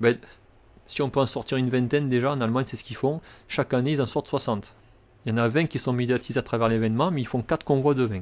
Ben, 0.01 0.17
si 0.87 1.03
on 1.03 1.11
peut 1.11 1.21
en 1.21 1.27
sortir 1.27 1.59
une 1.59 1.69
vingtaine 1.69 2.09
déjà, 2.09 2.33
en 2.33 2.41
Allemagne, 2.41 2.65
c'est 2.67 2.77
ce 2.77 2.85
qu'ils 2.85 2.97
font. 2.97 3.21
Chaque 3.49 3.75
année, 3.75 3.93
ils 3.93 4.01
en 4.01 4.07
sortent 4.07 4.29
60. 4.29 4.75
Il 5.27 5.31
y 5.31 5.33
en 5.35 5.37
a 5.37 5.49
20 5.49 5.67
qui 5.67 5.79
sont 5.79 5.93
médiatisés 5.93 6.39
à 6.39 6.43
travers 6.43 6.69
l'événement, 6.69 7.11
mais 7.11 7.21
ils 7.21 7.27
font 7.27 7.43
4 7.43 7.65
convois 7.65 7.95
de 7.95 8.05
20. 8.05 8.21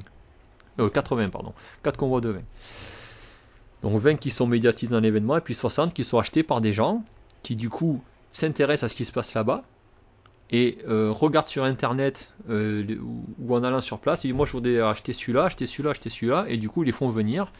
Euh, 0.79 0.89
80, 0.89 1.29
pardon. 1.29 1.53
4 1.83 1.97
convois 1.97 2.19
de 2.19 2.29
20. 2.29 2.41
Donc 3.83 4.01
20 4.01 4.15
qui 4.15 4.31
sont 4.31 4.47
médiatisés 4.47 4.91
dans 4.91 4.99
l'événement, 4.99 5.37
et 5.37 5.41
puis 5.41 5.55
60 5.55 5.93
qui 5.93 6.03
sont 6.03 6.17
achetés 6.17 6.43
par 6.43 6.59
des 6.59 6.73
gens 6.73 7.03
qui, 7.43 7.55
du 7.55 7.69
coup, 7.69 8.03
s'intéressent 8.33 8.83
à 8.83 8.89
ce 8.89 8.97
qui 8.97 9.05
se 9.05 9.13
passe 9.13 9.33
là-bas, 9.33 9.63
et 10.49 10.77
euh, 10.87 11.11
regardent 11.11 11.47
sur 11.47 11.63
internet 11.63 12.31
euh, 12.49 12.83
ou 13.39 13.55
en 13.55 13.63
allant 13.63 13.81
sur 13.81 13.99
place, 13.99 14.23
et 14.23 14.29
disent 14.29 14.37
Moi, 14.37 14.45
je 14.45 14.53
voudrais 14.53 14.79
acheter 14.79 15.13
celui-là, 15.13 15.45
acheter 15.45 15.65
celui-là, 15.65 15.91
acheter 15.91 16.09
celui-là, 16.09 16.45
et 16.47 16.57
du 16.57 16.69
coup, 16.69 16.83
ils 16.83 16.87
les 16.87 16.91
font 16.91 17.09
venir. 17.09 17.51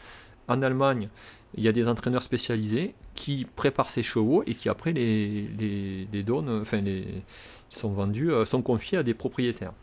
En 0.50 0.62
Allemagne, 0.62 1.10
il 1.56 1.63
y 1.63 1.67
a 1.67 1.73
des 1.73 1.89
entraîneurs 1.89 2.23
spécialisés 2.23 2.93
qui 3.15 3.45
préparent 3.56 3.89
ces 3.89 4.04
chevaux 4.04 4.43
et 4.47 4.56
qui 4.56 4.69
après 4.69 4.93
les, 4.93 5.47
les, 5.60 6.08
les 6.12 6.23
donnent, 6.23 6.62
enfin 6.62 6.80
les 6.80 7.23
sont 7.69 7.89
vendus, 7.89 8.32
euh, 8.32 8.45
sont 8.45 8.62
confiés 8.62 8.97
à 8.97 9.04
des 9.04 9.13
propriétaires. 9.13 9.73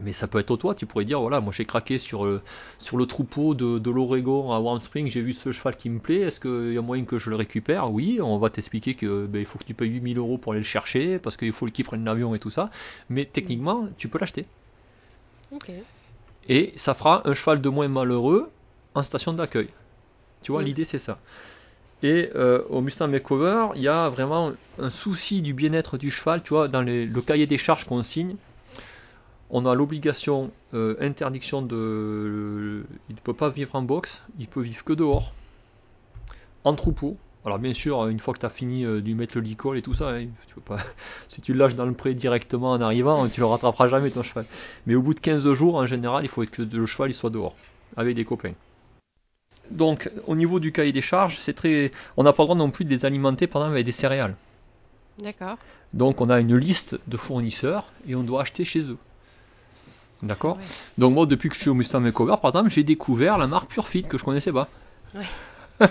Mais 0.00 0.12
ça 0.12 0.26
peut 0.26 0.38
être 0.40 0.56
toi, 0.56 0.74
tu 0.74 0.86
pourrais 0.86 1.04
dire 1.04 1.20
voilà, 1.20 1.40
moi 1.40 1.52
j'ai 1.56 1.64
craqué 1.64 1.98
sur, 1.98 2.24
euh, 2.26 2.42
sur 2.78 2.96
le 2.96 3.06
troupeau 3.06 3.54
de, 3.54 3.78
de 3.78 3.90
l'Oregon 3.90 4.50
à 4.52 4.58
Warm 4.58 4.80
Spring, 4.80 5.06
j'ai 5.08 5.20
vu 5.22 5.32
ce 5.34 5.52
cheval 5.52 5.76
qui 5.76 5.88
me 5.88 6.00
plaît, 6.00 6.20
est-ce 6.20 6.40
qu'il 6.40 6.72
y 6.74 6.78
a 6.78 6.82
moyen 6.82 7.04
que 7.04 7.18
je 7.18 7.30
le 7.30 7.36
récupère? 7.36 7.92
Oui, 7.92 8.18
on 8.20 8.38
va 8.38 8.50
t'expliquer 8.50 8.94
que 8.94 9.26
ben, 9.26 9.38
il 9.38 9.46
faut 9.46 9.58
que 9.58 9.64
tu 9.64 9.74
payes 9.74 9.90
8000 9.90 10.18
euros 10.18 10.36
pour 10.36 10.52
aller 10.52 10.60
le 10.60 10.66
chercher, 10.66 11.18
parce 11.18 11.36
qu'il 11.36 11.52
faut 11.52 11.66
qu'il 11.66 11.84
prenne 11.84 12.04
l'avion 12.04 12.34
et 12.34 12.38
tout 12.40 12.50
ça, 12.50 12.70
mais 13.08 13.24
techniquement, 13.24 13.88
tu 13.96 14.08
peux 14.08 14.18
l'acheter. 14.18 14.46
Ok. 15.52 15.70
Et 16.48 16.72
ça 16.76 16.94
fera 16.94 17.26
un 17.28 17.34
cheval 17.34 17.60
de 17.62 17.68
moins 17.68 17.88
malheureux 17.88 18.50
en 18.94 19.02
station 19.02 19.32
d'accueil. 19.32 19.68
Tu 20.42 20.52
vois, 20.52 20.62
Mm. 20.62 20.66
l'idée 20.66 20.84
c'est 20.84 20.98
ça. 20.98 21.20
Et 22.02 22.30
euh, 22.34 22.62
au 22.68 22.80
Mustang 22.82 23.08
Makeover, 23.08 23.68
il 23.76 23.82
y 23.82 23.88
a 23.88 24.08
vraiment 24.10 24.52
un 24.78 24.90
souci 24.90 25.40
du 25.40 25.54
bien-être 25.54 25.96
du 25.96 26.10
cheval. 26.10 26.42
Tu 26.42 26.50
vois, 26.50 26.68
dans 26.68 26.82
les- 26.82 27.06
le 27.06 27.22
cahier 27.22 27.46
des 27.46 27.56
charges 27.56 27.84
qu'on 27.86 28.02
signe, 28.02 28.36
on 29.50 29.66
a 29.66 29.74
l'obligation, 29.74 30.50
euh, 30.72 30.96
interdiction 31.00 31.62
de. 31.62 32.84
Il 33.08 33.14
ne 33.14 33.20
peut 33.20 33.34
pas 33.34 33.50
vivre 33.50 33.74
en 33.74 33.82
box, 33.82 34.22
il 34.38 34.48
peut 34.48 34.62
vivre 34.62 34.84
que 34.84 34.92
dehors, 34.92 35.32
en 36.64 36.74
troupeau. 36.74 37.16
Alors 37.46 37.58
bien 37.58 37.74
sûr, 37.74 38.06
une 38.06 38.20
fois 38.20 38.32
que 38.32 38.38
tu 38.38 38.46
as 38.46 38.50
fini 38.50 38.86
euh, 38.86 39.02
de 39.02 39.06
lui 39.06 39.14
mettre 39.14 39.36
le 39.36 39.42
licol 39.42 39.76
et 39.76 39.82
tout 39.82 39.92
ça, 39.92 40.10
hein, 40.10 40.26
tu 40.46 40.54
peux 40.54 40.62
pas, 40.62 40.78
si 41.28 41.42
tu 41.42 41.52
le 41.52 41.58
lâches 41.58 41.74
dans 41.74 41.84
le 41.84 41.92
pré 41.92 42.14
directement 42.14 42.70
en 42.70 42.80
arrivant, 42.80 43.28
tu 43.28 43.40
le 43.40 43.46
rattraperas 43.46 43.88
jamais 43.88 44.10
ton 44.10 44.22
cheval. 44.22 44.46
Mais 44.86 44.94
au 44.94 45.02
bout 45.02 45.12
de 45.12 45.20
15 45.20 45.52
jours, 45.52 45.74
en 45.74 45.86
général, 45.86 46.24
il 46.24 46.28
faut 46.28 46.44
que 46.46 46.62
le 46.62 46.86
cheval 46.86 47.10
il 47.10 47.14
soit 47.14 47.30
dehors, 47.30 47.54
avec 47.96 48.16
des 48.16 48.24
copains. 48.24 48.54
Donc, 49.70 50.10
au 50.26 50.36
niveau 50.36 50.60
du 50.60 50.72
cahier 50.72 50.92
des 50.92 51.00
charges, 51.00 51.36
c'est 51.40 51.54
très, 51.54 51.90
on 52.16 52.22
n'a 52.22 52.32
pas 52.32 52.42
le 52.42 52.46
droit 52.46 52.56
non 52.56 52.70
plus 52.70 52.84
de 52.84 52.90
les 52.90 53.04
alimenter, 53.04 53.46
par 53.46 53.62
exemple, 53.62 53.74
avec 53.74 53.86
des 53.86 53.92
céréales. 53.92 54.36
D'accord. 55.18 55.56
Donc, 55.92 56.20
on 56.20 56.28
a 56.28 56.40
une 56.40 56.56
liste 56.56 56.98
de 57.06 57.16
fournisseurs 57.16 57.92
et 58.06 58.14
on 58.14 58.22
doit 58.22 58.42
acheter 58.42 58.64
chez 58.64 58.80
eux. 58.90 58.98
D'accord. 60.24 60.58
Donc, 60.96 61.12
moi, 61.14 61.26
depuis 61.26 61.50
que 61.50 61.54
je 61.54 61.60
suis 61.60 61.70
au 61.70 61.74
Mustang 61.74 62.00
Makeover, 62.00 62.36
par 62.40 62.50
exemple, 62.50 62.70
j'ai 62.70 62.82
découvert 62.82 63.36
la 63.36 63.46
marque 63.46 63.70
Pure 63.70 63.88
Fit 63.88 64.04
que 64.04 64.16
je 64.16 64.24
connaissais 64.24 64.52
pas. 64.52 64.68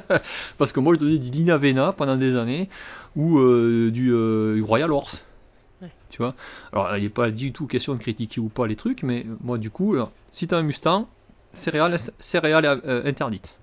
Parce 0.58 0.72
que 0.72 0.80
moi, 0.80 0.96
je 0.96 1.00
donnais 1.00 1.19
du 1.19 1.30
Linavena 1.30 1.93
pendant 1.93 2.15
des 2.15 2.36
années 2.36 2.69
ou 3.15 3.38
euh, 3.38 3.91
du, 3.91 4.12
euh, 4.12 4.56
du 4.56 4.63
Royal 4.63 4.91
Horse. 4.91 5.24
Tu 6.10 6.17
vois? 6.17 6.36
Alors, 6.72 6.96
il 6.98 7.04
n'est 7.04 7.10
pas 7.10 7.32
du 7.32 7.52
tout 7.52 7.67
question 7.67 7.93
de 7.93 8.00
critiquer 8.00 8.39
ou 8.39 8.50
pas 8.50 8.67
les 8.67 8.76
trucs, 8.76 9.04
mais 9.04 9.26
moi, 9.41 9.58
du 9.58 9.69
coup, 9.69 9.93
alors, 9.93 10.12
si 10.32 10.48
tu 10.48 10.56
as 10.56 10.58
un 10.58 10.63
Mustang, 10.63 11.08
céréales, 11.54 12.00
céréales 12.19 12.65
euh, 12.65 13.04
interdites. 13.06 13.58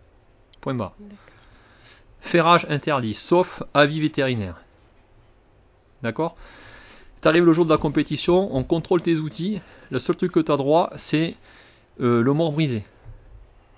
Point 0.61 0.75
barre. 0.75 0.95
Ferrage 2.21 2.67
interdit, 2.69 3.15
sauf 3.15 3.63
avis 3.73 4.01
vétérinaire. 4.01 4.63
D'accord? 6.03 6.37
Tu 7.23 7.29
arrives 7.29 7.45
le 7.45 7.53
jour 7.53 7.65
de 7.65 7.71
la 7.71 7.79
compétition, 7.79 8.55
on 8.55 8.65
contrôle 8.65 9.03
tes 9.03 9.17
outils. 9.17 9.61
Le 9.91 9.99
seul 9.99 10.17
truc 10.17 10.33
que 10.33 10.41
tu 10.41 10.51
as 10.51 10.57
droit, 10.57 10.91
c'est 10.97 11.37
euh, 12.01 12.23
le 12.23 12.33
mort 12.33 12.53
brisé, 12.53 12.85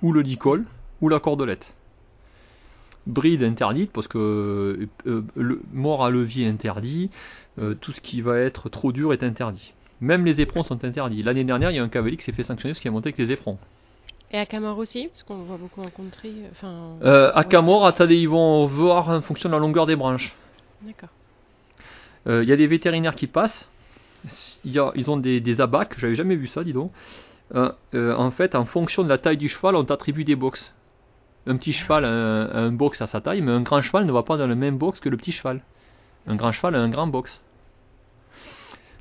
ou 0.00 0.12
le 0.12 0.20
licol, 0.20 0.64
ou 1.00 1.09
la 1.09 1.18
cordelette. 1.18 1.74
Bride 3.07 3.42
interdite, 3.42 3.90
parce 3.92 4.07
que 4.07 4.88
euh, 5.07 5.22
le 5.35 5.61
mort 5.72 6.05
à 6.05 6.11
levier 6.11 6.46
interdit, 6.46 7.11
euh, 7.59 7.74
tout 7.74 7.92
ce 7.92 8.00
qui 8.00 8.20
va 8.20 8.38
être 8.38 8.68
trop 8.68 8.92
dur 8.92 9.12
est 9.12 9.24
interdit. 9.24 9.72
Même 10.00 10.24
les 10.24 10.40
éperons 10.40 10.62
sont 10.62 10.85
interdits. 10.85 11.22
L'année 11.22 11.44
dernière, 11.44 11.70
il 11.70 11.76
y 11.76 11.81
a 11.81 11.83
un 11.83 11.88
cavalier 11.88 12.16
qui 12.16 12.24
s'est 12.24 12.33
fait 12.33 12.44
sanctionner 12.44 12.72
parce 12.72 12.81
qu'il 12.81 12.88
a 12.88 12.92
monté 12.92 13.09
avec 13.09 13.18
les 13.18 13.33
éperons. 13.33 13.59
Et 14.33 14.38
à 14.38 14.46
Camor 14.46 14.78
aussi, 14.78 15.09
parce 15.09 15.22
qu'on 15.24 15.42
voit 15.42 15.59
beaucoup 15.59 15.83
en 15.83 15.90
country. 15.90 16.37
Enfin. 16.52 16.96
Euh, 17.02 17.31
à. 17.35 17.44
Camor, 17.44 17.87
à 17.87 17.92
Tadé, 17.92 18.16
ils 18.16 18.28
vont 18.28 18.66
voir 18.66 19.11
en 19.11 19.20
fonction 19.20 19.48
de 19.48 19.55
la 19.55 19.61
longueur 19.61 19.87
des 19.87 19.94
branches. 19.94 20.35
D'accord. 20.81 21.11
Euh, 22.26 22.42
Il 22.42 22.48
y 22.48 22.52
a 22.52 22.56
des 22.56 22.66
vétérinaires 22.66 23.14
qui 23.14 23.26
passent. 23.26 23.68
Ils 24.64 25.11
ont 25.11 25.16
des, 25.16 25.61
abacs, 25.61 25.98
j'avais 25.98 26.14
jamais 26.14 26.37
vu 26.37 26.46
ça, 26.46 26.62
dis 26.64 26.72
donc. 26.72 26.92
Euh, 27.54 27.72
euh, 27.94 28.14
en 28.16 28.30
fait, 28.30 28.54
en 28.54 28.64
fonction 28.64 29.02
de 29.02 29.08
la 29.08 29.18
taille 29.18 29.37
du 29.37 29.48
cheval, 29.48 29.76
on 29.76 29.85
t'attribue 29.85 30.24
des 30.24 30.37
box. 30.37 30.74
Un 31.46 31.56
petit 31.56 31.72
cheval 31.72 32.04
un, 32.04 32.46
a 32.46 32.61
un 32.61 32.72
box 32.72 33.02
à 33.02 33.06
sa 33.06 33.20
taille, 33.20 33.42
mais 33.42 33.50
un 33.50 33.62
grand 33.62 33.82
cheval 33.82 34.06
ne 34.06 34.12
va 34.12 34.22
pas 34.22 34.37
dans 34.37 34.46
le 34.46 34.54
même 34.54 34.78
box 34.78 35.00
que 35.00 35.08
le 35.08 35.16
petit 35.16 35.32
cheval. 35.32 35.61
Un 36.26 36.37
grand 36.37 36.52
cheval 36.52 36.76
a 36.76 36.80
un 36.80 36.88
grand 36.88 37.08
box. 37.08 37.40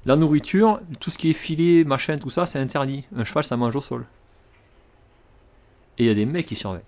La 0.05 0.15
nourriture, 0.15 0.79
tout 0.99 1.11
ce 1.11 1.17
qui 1.19 1.29
est 1.29 1.33
filet, 1.33 1.83
machin, 1.83 2.17
tout 2.17 2.31
ça, 2.31 2.47
c'est 2.47 2.57
interdit. 2.57 3.05
Un 3.15 3.23
cheval, 3.23 3.43
ça 3.43 3.55
mange 3.55 3.75
au 3.75 3.81
sol. 3.81 4.05
Et 5.99 6.05
il 6.05 6.07
y 6.07 6.09
a 6.09 6.15
des 6.15 6.25
mecs 6.25 6.47
qui 6.47 6.55
surveillent. 6.55 6.81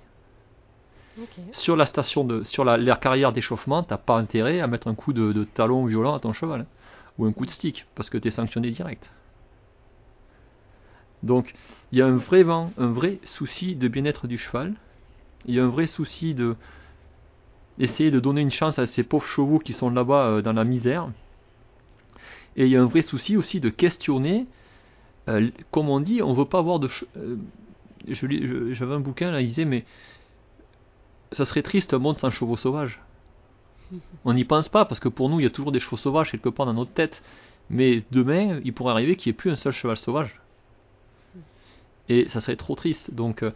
Sur 1.52 1.76
la 1.76 1.86
station 1.86 2.24
de, 2.24 2.44
sur 2.44 2.64
la, 2.66 2.96
carrière 2.96 3.34
d'échauffement, 3.34 3.84
t'as 3.84 3.98
pas 3.98 4.18
intérêt 4.18 4.60
à 4.60 4.68
mettre 4.68 4.88
un 4.88 4.96
coup 4.96 5.14
de, 5.14 5.44
talon 5.44 5.86
violent 5.86 6.16
à 6.16 6.20
ton 6.20 6.34
cheval 6.34 6.62
hein, 6.62 6.66
ou 7.18 7.26
un 7.26 7.32
coup 7.32 7.46
de 7.46 7.52
stick 7.52 7.86
parce 7.96 8.10
que 8.10 8.18
t'es 8.18 8.32
sanctionné 8.32 8.72
direct. 8.72 9.10
Donc 11.22 11.54
il 11.92 12.00
y 12.00 12.02
a 12.02 12.08
un 12.08 12.18
vrai 12.18 12.44
vent, 12.44 12.72
un 12.78 12.88
vrai 12.88 13.20
souci 13.24 13.76
de 13.76 13.88
bien-être 13.88 14.28
du 14.28 14.38
cheval. 14.38 14.74
Il 15.46 15.56
y 15.56 15.60
a 15.60 15.64
un 15.64 15.70
vrai 15.70 15.88
souci 15.88 16.34
de 16.34 16.56
essayer 17.80 18.12
de 18.12 18.20
donner 18.20 18.42
une 18.42 18.52
chance 18.52 18.80
à 18.80 18.86
ces 18.86 19.04
pauvres 19.04 19.26
chevaux 19.26 19.60
qui 19.60 19.74
sont 19.74 19.90
là-bas 19.90 20.28
euh, 20.28 20.42
dans 20.42 20.54
la 20.54 20.64
misère. 20.64 21.10
Et 22.56 22.66
il 22.66 22.72
y 22.72 22.78
a 22.78 22.82
un 22.82 22.86
vrai 22.86 23.02
souci 23.02 23.38
aussi 23.38 23.60
de 23.60 23.70
questionner. 23.70 24.48
euh, 25.30 25.50
comme 25.72 25.90
on 25.90 26.00
dit, 26.00 26.22
on 26.22 26.34
veut 26.34 26.46
pas 26.46 26.60
avoir 26.60 26.80
de. 26.80 26.90
euh, 27.18 27.38
je- 28.08 28.74
J'avais 28.74 28.94
un 28.96 29.00
bouquin 29.00 29.32
là, 29.32 29.42
il 29.42 29.48
disait 29.48 29.66
mais 29.66 29.86
ça 31.34 31.46
serait 31.46 31.62
triste 31.62 31.94
un 31.94 32.00
monde 32.00 32.18
sans 32.18 32.30
chevaux 32.30 32.58
sauvages. 32.58 33.00
On 34.26 34.34
n'y 34.34 34.44
pense 34.44 34.70
pas 34.70 34.86
parce 34.86 35.00
que 35.00 35.10
pour 35.10 35.30
nous 35.30 35.40
il 35.40 35.44
y 35.44 35.48
a 35.48 35.52
toujours 35.52 35.72
des 35.72 35.80
chevaux 35.80 35.98
sauvages 35.98 36.32
quelque 36.32 36.50
part 36.50 36.66
dans 36.66 36.74
notre 36.74 36.92
tête. 36.92 37.22
Mais 37.70 38.04
demain 38.12 38.60
il 38.64 38.74
pourrait 38.74 38.92
arriver 38.92 39.16
qu'il 39.16 39.32
n'y 39.32 39.36
ait 39.36 39.38
plus 39.38 39.52
un 39.52 39.56
seul 39.56 39.74
cheval 39.74 39.98
sauvage. 39.98 40.40
Et 42.10 42.28
ça 42.30 42.42
serait 42.42 42.56
trop 42.56 42.76
triste. 42.76 43.14
Donc 43.14 43.44
euh, 43.44 43.52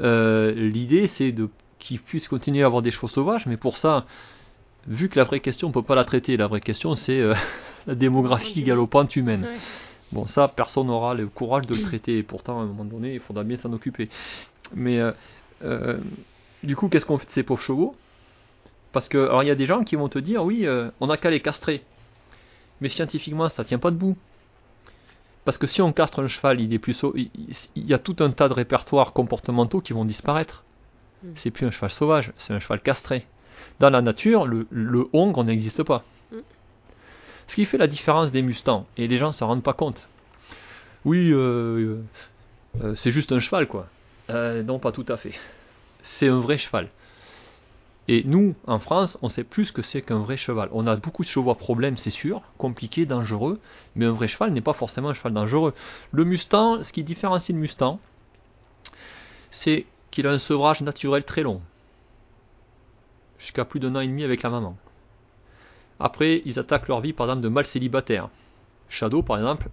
euh, 0.00 0.52
l'idée 0.52 1.06
c'est 1.06 1.32
de 1.32 1.48
qu'ils 1.78 2.00
puissent 2.00 2.28
continuer 2.28 2.62
à 2.62 2.66
avoir 2.66 2.82
des 2.82 2.90
chevaux 2.90 3.08
sauvages, 3.08 3.46
mais 3.46 3.56
pour 3.56 3.76
ça, 3.76 4.06
vu 4.86 5.08
que 5.08 5.18
la 5.18 5.24
vraie 5.24 5.40
question 5.40 5.68
on 5.68 5.72
peut 5.72 5.82
pas 5.82 5.94
la 5.94 6.04
traiter, 6.04 6.36
la 6.36 6.46
vraie 6.46 6.60
question 6.60 6.94
c'est 6.94 7.20
euh, 7.20 7.34
la 7.86 7.94
démographie 7.94 8.62
galopante 8.62 9.16
humaine. 9.16 9.42
Ouais. 9.42 9.58
Bon, 10.12 10.28
ça, 10.28 10.46
personne 10.46 10.86
n'aura 10.86 11.14
le 11.14 11.26
courage 11.26 11.66
de 11.66 11.74
le 11.74 11.82
traiter, 11.82 12.18
et 12.18 12.22
pourtant, 12.22 12.60
à 12.60 12.62
un 12.62 12.66
moment 12.66 12.84
donné, 12.84 13.14
il 13.14 13.20
faudra 13.20 13.42
bien 13.42 13.56
s'en 13.56 13.72
occuper. 13.72 14.08
Mais, 14.72 15.00
euh, 15.64 15.98
du 16.64 16.76
coup, 16.76 16.88
qu'est-ce 16.88 17.06
qu'on 17.06 17.18
fait 17.18 17.26
de 17.26 17.30
ces 17.32 17.42
pauvres 17.42 17.62
chevaux? 17.62 17.96
Parce 18.92 19.08
que, 19.08 19.18
alors, 19.18 19.42
il 19.42 19.46
y 19.46 19.50
a 19.50 19.54
des 19.54 19.66
gens 19.66 19.84
qui 19.84 19.96
vont 19.96 20.08
te 20.08 20.18
dire, 20.18 20.44
oui, 20.44 20.66
euh, 20.66 20.90
on 21.00 21.08
n'a 21.08 21.16
qu'à 21.16 21.30
les 21.30 21.40
castrer. 21.40 21.82
Mais 22.80 22.88
scientifiquement, 22.88 23.48
ça 23.48 23.64
tient 23.64 23.78
pas 23.78 23.90
debout. 23.90 24.16
Parce 25.44 25.58
que 25.58 25.66
si 25.66 25.82
on 25.82 25.92
castre 25.92 26.22
un 26.22 26.28
cheval, 26.28 26.60
il 26.60 26.72
est 26.72 26.78
plus 26.78 26.94
sau- 26.94 27.14
il, 27.16 27.30
y 27.76 27.92
a 27.92 27.98
tout 27.98 28.16
un 28.20 28.30
tas 28.30 28.48
de 28.48 28.54
répertoires 28.54 29.12
comportementaux 29.12 29.80
qui 29.80 29.92
vont 29.92 30.04
disparaître. 30.04 30.64
Mm. 31.22 31.28
C'est 31.36 31.50
plus 31.50 31.66
un 31.66 31.70
cheval 31.70 31.90
sauvage, 31.90 32.32
c'est 32.38 32.54
un 32.54 32.60
cheval 32.60 32.80
castré. 32.80 33.26
Dans 33.80 33.90
la 33.90 34.00
nature, 34.00 34.46
le, 34.46 34.66
le 34.70 35.08
hongre 35.12 35.44
n'existe 35.44 35.82
pas. 35.82 36.04
Mm. 36.32 36.36
Ce 37.48 37.54
qui 37.56 37.64
fait 37.66 37.78
la 37.78 37.88
différence 37.88 38.32
des 38.32 38.42
mustangs, 38.42 38.86
et 38.96 39.06
les 39.06 39.18
gens 39.18 39.32
s'en 39.32 39.48
rendent 39.48 39.62
pas 39.62 39.74
compte. 39.74 40.08
Oui, 41.04 41.30
euh, 41.30 41.98
euh, 42.82 42.94
c'est 42.96 43.10
juste 43.10 43.32
un 43.32 43.40
cheval, 43.40 43.66
quoi. 43.66 43.88
Euh, 44.30 44.62
non, 44.62 44.78
pas 44.78 44.92
tout 44.92 45.04
à 45.08 45.18
fait. 45.18 45.34
C'est 46.06 46.28
un 46.28 46.40
vrai 46.40 46.58
cheval. 46.58 46.90
Et 48.06 48.22
nous, 48.24 48.54
en 48.66 48.78
France, 48.78 49.16
on 49.22 49.30
sait 49.30 49.44
plus 49.44 49.72
que 49.72 49.80
c'est 49.80 50.02
qu'un 50.02 50.18
vrai 50.18 50.36
cheval. 50.36 50.68
On 50.72 50.86
a 50.86 50.96
beaucoup 50.96 51.22
de 51.22 51.28
chevaux 51.28 51.50
à 51.50 51.54
problème, 51.54 51.96
c'est 51.96 52.10
sûr, 52.10 52.42
compliqués, 52.58 53.06
dangereux, 53.06 53.58
mais 53.96 54.04
un 54.04 54.12
vrai 54.12 54.28
cheval 54.28 54.52
n'est 54.52 54.60
pas 54.60 54.74
forcément 54.74 55.08
un 55.08 55.14
cheval 55.14 55.32
dangereux. 55.32 55.72
Le 56.12 56.24
Mustang, 56.24 56.82
ce 56.82 56.92
qui 56.92 57.02
différencie 57.02 57.54
le 57.54 57.60
Mustang, 57.60 57.98
c'est 59.50 59.86
qu'il 60.10 60.26
a 60.26 60.30
un 60.30 60.38
sevrage 60.38 60.82
naturel 60.82 61.24
très 61.24 61.42
long. 61.42 61.62
Jusqu'à 63.38 63.64
plus 63.64 63.80
d'un 63.80 63.96
an 63.96 64.00
et 64.00 64.06
demi 64.06 64.22
avec 64.22 64.42
la 64.42 64.50
maman. 64.50 64.76
Après, 65.98 66.42
ils 66.44 66.58
attaquent 66.58 66.88
leur 66.88 67.00
vie, 67.00 67.14
par 67.14 67.26
exemple, 67.26 67.42
de 67.42 67.48
mâle 67.48 67.64
célibataire. 67.64 68.28
Shadow, 68.90 69.22
par 69.22 69.38
exemple, 69.38 69.68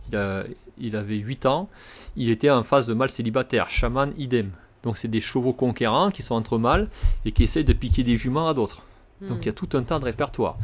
il 0.77 0.95
avait 0.95 1.17
8 1.17 1.45
ans, 1.45 1.69
il 2.15 2.29
était 2.29 2.49
en 2.49 2.63
phase 2.63 2.87
de 2.87 2.93
mâle 2.93 3.09
célibataire. 3.09 3.69
Shaman, 3.69 4.13
idem. 4.17 4.51
Donc 4.83 4.97
c'est 4.97 5.07
des 5.07 5.21
chevaux 5.21 5.53
conquérants 5.53 6.09
qui 6.11 6.23
sont 6.23 6.35
entre 6.35 6.57
mâles 6.57 6.89
et 7.25 7.31
qui 7.31 7.43
essaient 7.43 7.63
de 7.63 7.73
piquer 7.73 8.03
des 8.03 8.17
juments 8.17 8.47
à 8.47 8.53
d'autres. 8.53 8.81
Donc 9.21 9.37
il 9.41 9.45
y 9.45 9.49
a 9.49 9.53
tout 9.53 9.69
un 9.73 9.83
tas 9.83 9.99
de 9.99 10.05
répertoires. 10.05 10.57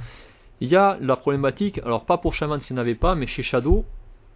Il 0.62 0.67
y 0.69 0.75
a 0.75 0.97
la 0.99 1.15
problématique, 1.15 1.77
alors 1.86 2.06
pas 2.06 2.17
pour 2.17 2.34
Shaman 2.34 2.60
s'il 2.60 2.75
n'y 2.75 2.80
en 2.80 2.82
avait 2.82 2.95
pas, 2.95 3.13
mais 3.13 3.27
chez 3.27 3.43
Shadow, 3.43 3.86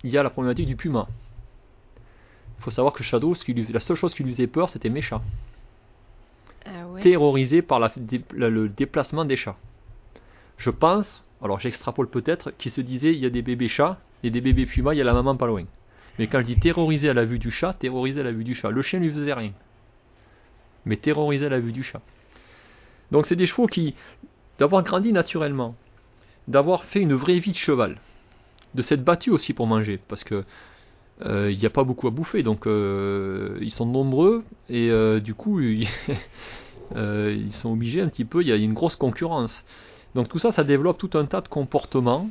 il 0.03 0.11
y 0.11 0.17
a 0.19 0.23
la 0.23 0.29
problématique 0.29 0.67
du 0.67 0.75
puma. 0.75 1.07
Il 2.59 2.63
faut 2.63 2.69
savoir 2.69 2.93
que 2.93 3.01
Shadow, 3.03 3.33
ce 3.33 3.43
qui 3.43 3.53
lui- 3.53 3.65
la 3.71 3.79
seule 3.79 3.97
chose 3.97 4.13
qui 4.13 4.23
lui 4.23 4.31
faisait 4.33 4.45
peur, 4.45 4.69
c'était 4.69 4.89
mes 4.89 5.01
chats. 5.01 5.21
Ah 6.65 6.87
ouais. 6.87 7.01
Terrorisé 7.01 7.63
par 7.63 7.79
la- 7.79 7.91
dé- 7.97 8.23
la- 8.35 8.49
le 8.49 8.69
déplacement 8.69 9.25
des 9.25 9.35
chats. 9.35 9.57
Je 10.57 10.69
pense, 10.69 11.23
alors 11.43 11.59
j'extrapole 11.59 12.07
peut-être, 12.07 12.51
qu'il 12.59 12.69
se 12.71 12.81
disait 12.81 13.13
il 13.13 13.19
y 13.19 13.25
a 13.25 13.31
des 13.31 13.41
bébés 13.41 13.67
chats 13.67 13.97
et 14.21 14.29
des 14.29 14.41
bébés 14.41 14.67
pumas, 14.67 14.93
il 14.93 14.97
y 14.97 15.01
a 15.01 15.03
la 15.05 15.13
maman 15.13 15.35
pas 15.35 15.47
loin. 15.47 15.63
Mais 16.19 16.27
quand 16.27 16.39
je 16.41 16.45
dis 16.45 16.59
terrorisé 16.59 17.09
à 17.09 17.15
la 17.15 17.25
vue 17.25 17.39
du 17.39 17.49
chat, 17.49 17.73
terrorisé 17.73 18.19
à 18.21 18.23
la 18.23 18.31
vue 18.31 18.43
du 18.43 18.53
chat. 18.53 18.69
Le 18.69 18.83
chien 18.83 18.99
lui 18.99 19.09
faisait 19.09 19.33
rien. 19.33 19.53
Mais 20.85 20.97
terrorisé 20.97 21.45
à 21.45 21.49
la 21.49 21.59
vue 21.59 21.71
du 21.71 21.83
chat. 21.83 22.01
Donc 23.11 23.27
c'est 23.27 23.35
des 23.35 23.45
chevaux 23.45 23.67
qui, 23.67 23.95
d'avoir 24.57 24.83
grandi 24.83 25.11
naturellement, 25.13 25.75
d'avoir 26.47 26.85
fait 26.85 27.01
une 27.01 27.13
vraie 27.13 27.39
vie 27.39 27.51
de 27.51 27.57
cheval, 27.57 27.99
de 28.73 28.81
s'être 28.81 29.03
battu 29.03 29.29
aussi 29.29 29.53
pour 29.53 29.67
manger, 29.67 29.99
parce 30.07 30.23
que 30.23 30.43
euh, 31.23 31.51
il 31.51 31.59
n'y 31.59 31.65
a 31.65 31.69
pas 31.69 31.83
beaucoup 31.83 32.07
à 32.07 32.09
bouffer, 32.09 32.41
donc 32.41 32.65
euh, 32.65 33.57
ils 33.61 33.71
sont 33.71 33.85
nombreux 33.85 34.43
et 34.69 34.89
euh, 34.89 35.19
du 35.19 35.35
coup 35.35 35.59
ils, 35.61 35.87
ils 36.95 37.53
sont 37.53 37.71
obligés 37.71 38.01
un 38.01 38.07
petit 38.07 38.25
peu, 38.25 38.41
il 38.41 38.47
y 38.47 38.51
a 38.51 38.55
une 38.55 38.73
grosse 38.73 38.95
concurrence. 38.95 39.63
Donc 40.15 40.29
tout 40.29 40.39
ça, 40.39 40.51
ça 40.51 40.63
développe 40.63 40.97
tout 40.97 41.11
un 41.17 41.25
tas 41.25 41.41
de 41.41 41.47
comportements 41.47 42.29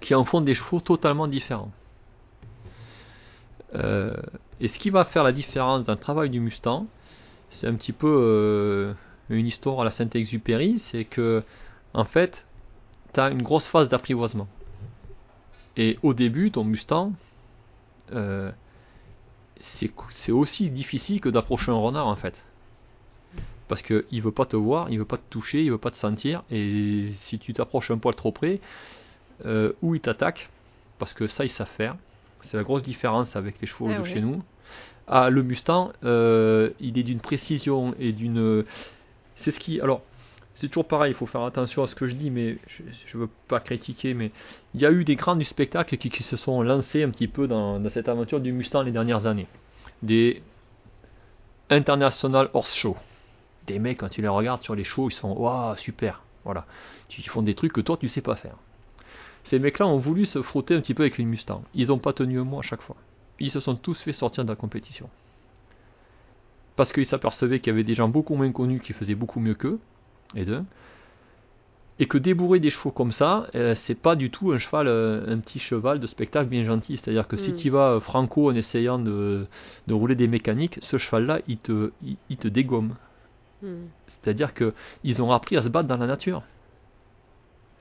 qui 0.00 0.14
en 0.14 0.24
font 0.24 0.40
des 0.40 0.54
chevaux 0.54 0.80
totalement 0.80 1.26
différents. 1.26 1.70
Et 4.60 4.68
ce 4.68 4.78
qui 4.78 4.90
va 4.90 5.04
faire 5.04 5.22
la 5.22 5.32
différence 5.32 5.84
d'un 5.84 5.96
travail 5.96 6.30
du 6.30 6.40
Mustang, 6.40 6.86
c'est 7.50 7.66
un 7.66 7.74
petit 7.74 7.92
peu 7.92 8.08
euh, 8.08 8.94
une 9.30 9.46
histoire 9.46 9.80
à 9.80 9.84
la 9.84 9.90
Saint-Exupéry, 9.90 10.78
c'est 10.78 11.04
que 11.04 11.42
en 11.94 12.04
fait, 12.04 12.46
tu 13.14 13.20
as 13.20 13.30
une 13.30 13.42
grosse 13.42 13.66
phase 13.66 13.88
d'apprivoisement. 13.88 14.48
Et 15.76 15.98
au 16.02 16.12
début, 16.12 16.50
ton 16.50 16.64
Mustang, 16.64 17.12
euh, 18.12 18.50
c'est 19.60 20.32
aussi 20.32 20.70
difficile 20.70 21.20
que 21.20 21.28
d'approcher 21.28 21.70
un 21.70 21.76
renard 21.76 22.06
en 22.06 22.16
fait. 22.16 22.44
Parce 23.68 23.82
qu'il 23.82 24.22
veut 24.22 24.32
pas 24.32 24.46
te 24.46 24.56
voir, 24.56 24.90
il 24.90 24.98
veut 24.98 25.04
pas 25.04 25.18
te 25.18 25.28
toucher, 25.30 25.62
il 25.62 25.70
veut 25.70 25.78
pas 25.78 25.90
te 25.90 25.96
sentir, 25.96 26.42
et 26.50 27.10
si 27.20 27.38
tu 27.38 27.52
t'approches 27.52 27.90
un 27.90 27.98
poil 27.98 28.14
trop 28.14 28.32
près, 28.32 28.60
euh, 29.44 29.72
ou 29.82 29.94
il 29.94 30.00
t'attaque, 30.00 30.48
parce 30.98 31.12
que 31.12 31.26
ça 31.26 31.44
ils 31.44 31.50
savent 31.50 31.68
faire. 31.76 31.96
C'est 32.48 32.56
la 32.56 32.62
grosse 32.62 32.82
différence 32.82 33.36
avec 33.36 33.60
les 33.60 33.66
chevaux 33.66 33.90
Ah 33.94 34.00
de 34.00 34.04
chez 34.04 34.20
nous. 34.20 34.42
Ah, 35.06 35.30
le 35.30 35.42
Mustang, 35.42 35.92
euh, 36.04 36.70
il 36.80 36.98
est 36.98 37.02
d'une 37.02 37.20
précision 37.20 37.94
et 37.98 38.12
d'une. 38.12 38.64
C'est 39.36 39.50
ce 39.50 39.60
qui. 39.60 39.80
Alors, 39.80 40.02
c'est 40.54 40.68
toujours 40.68 40.88
pareil, 40.88 41.12
il 41.12 41.14
faut 41.14 41.26
faire 41.26 41.42
attention 41.42 41.82
à 41.82 41.86
ce 41.86 41.94
que 41.94 42.06
je 42.06 42.14
dis, 42.14 42.30
mais 42.30 42.58
je 42.66 43.16
ne 43.16 43.22
veux 43.22 43.30
pas 43.48 43.60
critiquer, 43.60 44.12
mais 44.12 44.32
il 44.74 44.80
y 44.80 44.86
a 44.86 44.90
eu 44.90 45.04
des 45.04 45.14
grands 45.14 45.36
du 45.36 45.44
spectacle 45.44 45.96
qui, 45.98 46.10
qui 46.10 46.22
se 46.22 46.36
sont 46.36 46.62
lancés 46.62 47.02
un 47.02 47.10
petit 47.10 47.28
peu 47.28 47.46
dans, 47.46 47.78
dans 47.78 47.90
cette 47.90 48.08
aventure 48.08 48.40
du 48.40 48.52
Mustang 48.52 48.82
les 48.82 48.90
dernières 48.90 49.26
années. 49.26 49.46
Des 50.02 50.42
International 51.70 52.48
Horse 52.54 52.74
Show. 52.74 52.96
Des 53.66 53.78
mecs, 53.78 53.98
quand 53.98 54.08
tu 54.08 54.22
les 54.22 54.28
regardes 54.28 54.62
sur 54.62 54.74
les 54.74 54.84
shows, 54.84 55.10
ils 55.10 55.14
sont 55.14 55.32
waouh, 55.32 55.76
super. 55.76 56.22
Voilà. 56.44 56.64
Ils 57.18 57.28
font 57.28 57.42
des 57.42 57.54
trucs 57.54 57.72
que 57.72 57.82
toi, 57.82 57.96
tu 57.98 58.08
sais 58.08 58.22
pas 58.22 58.36
faire. 58.36 58.56
Ces 59.48 59.58
mecs-là 59.58 59.86
ont 59.86 59.96
voulu 59.96 60.26
se 60.26 60.42
frotter 60.42 60.74
un 60.74 60.80
petit 60.82 60.92
peu 60.92 61.04
avec 61.04 61.16
les 61.16 61.24
Mustangs. 61.24 61.64
Ils 61.74 61.88
n'ont 61.88 61.98
pas 61.98 62.12
tenu 62.12 62.38
un 62.38 62.44
mois 62.44 62.60
à 62.60 62.62
chaque 62.62 62.82
fois. 62.82 62.96
Ils 63.40 63.50
se 63.50 63.60
sont 63.60 63.76
tous 63.76 63.98
fait 64.02 64.12
sortir 64.12 64.44
de 64.44 64.50
la 64.50 64.56
compétition. 64.56 65.08
Parce 66.76 66.92
qu'ils 66.92 67.06
s'apercevaient 67.06 67.58
qu'il 67.58 67.72
y 67.72 67.74
avait 67.74 67.82
des 67.84 67.94
gens 67.94 68.08
beaucoup 68.08 68.34
moins 68.34 68.52
connus 68.52 68.80
qui 68.80 68.92
faisaient 68.92 69.14
beaucoup 69.14 69.40
mieux 69.40 69.54
qu'eux, 69.54 69.80
et 70.34 70.44
deux. 70.44 70.62
Et 71.98 72.06
que 72.06 72.18
débourrer 72.18 72.60
des 72.60 72.68
chevaux 72.68 72.90
comme 72.90 73.10
ça, 73.10 73.46
euh, 73.54 73.74
c'est 73.74 73.94
pas 73.94 74.16
du 74.16 74.30
tout 74.30 74.52
un 74.52 74.58
cheval, 74.58 74.86
euh, 74.86 75.24
un 75.26 75.38
petit 75.38 75.58
cheval 75.58 75.98
de 75.98 76.06
spectacle 76.06 76.50
bien 76.50 76.64
gentil. 76.64 76.98
C'est-à-dire 76.98 77.26
que 77.26 77.38
si 77.38 77.52
Mm. 77.52 77.56
tu 77.56 77.70
vas 77.70 77.92
euh, 77.92 78.00
franco 78.00 78.50
en 78.50 78.54
essayant 78.54 78.98
de, 78.98 79.46
de 79.86 79.94
rouler 79.94 80.14
des 80.14 80.28
mécaniques, 80.28 80.78
ce 80.82 80.98
cheval-là, 80.98 81.40
il 81.48 81.56
te, 81.56 81.90
il, 82.04 82.18
il 82.28 82.36
te 82.36 82.48
dégomme. 82.48 82.96
Hmm. 83.62 83.86
C'est-à-dire 84.08 84.52
que 84.54 84.74
ils 85.02 85.20
ont 85.22 85.32
appris 85.32 85.56
à 85.56 85.62
se 85.62 85.68
battre 85.68 85.88
dans 85.88 85.96
la 85.96 86.06
nature. 86.06 86.42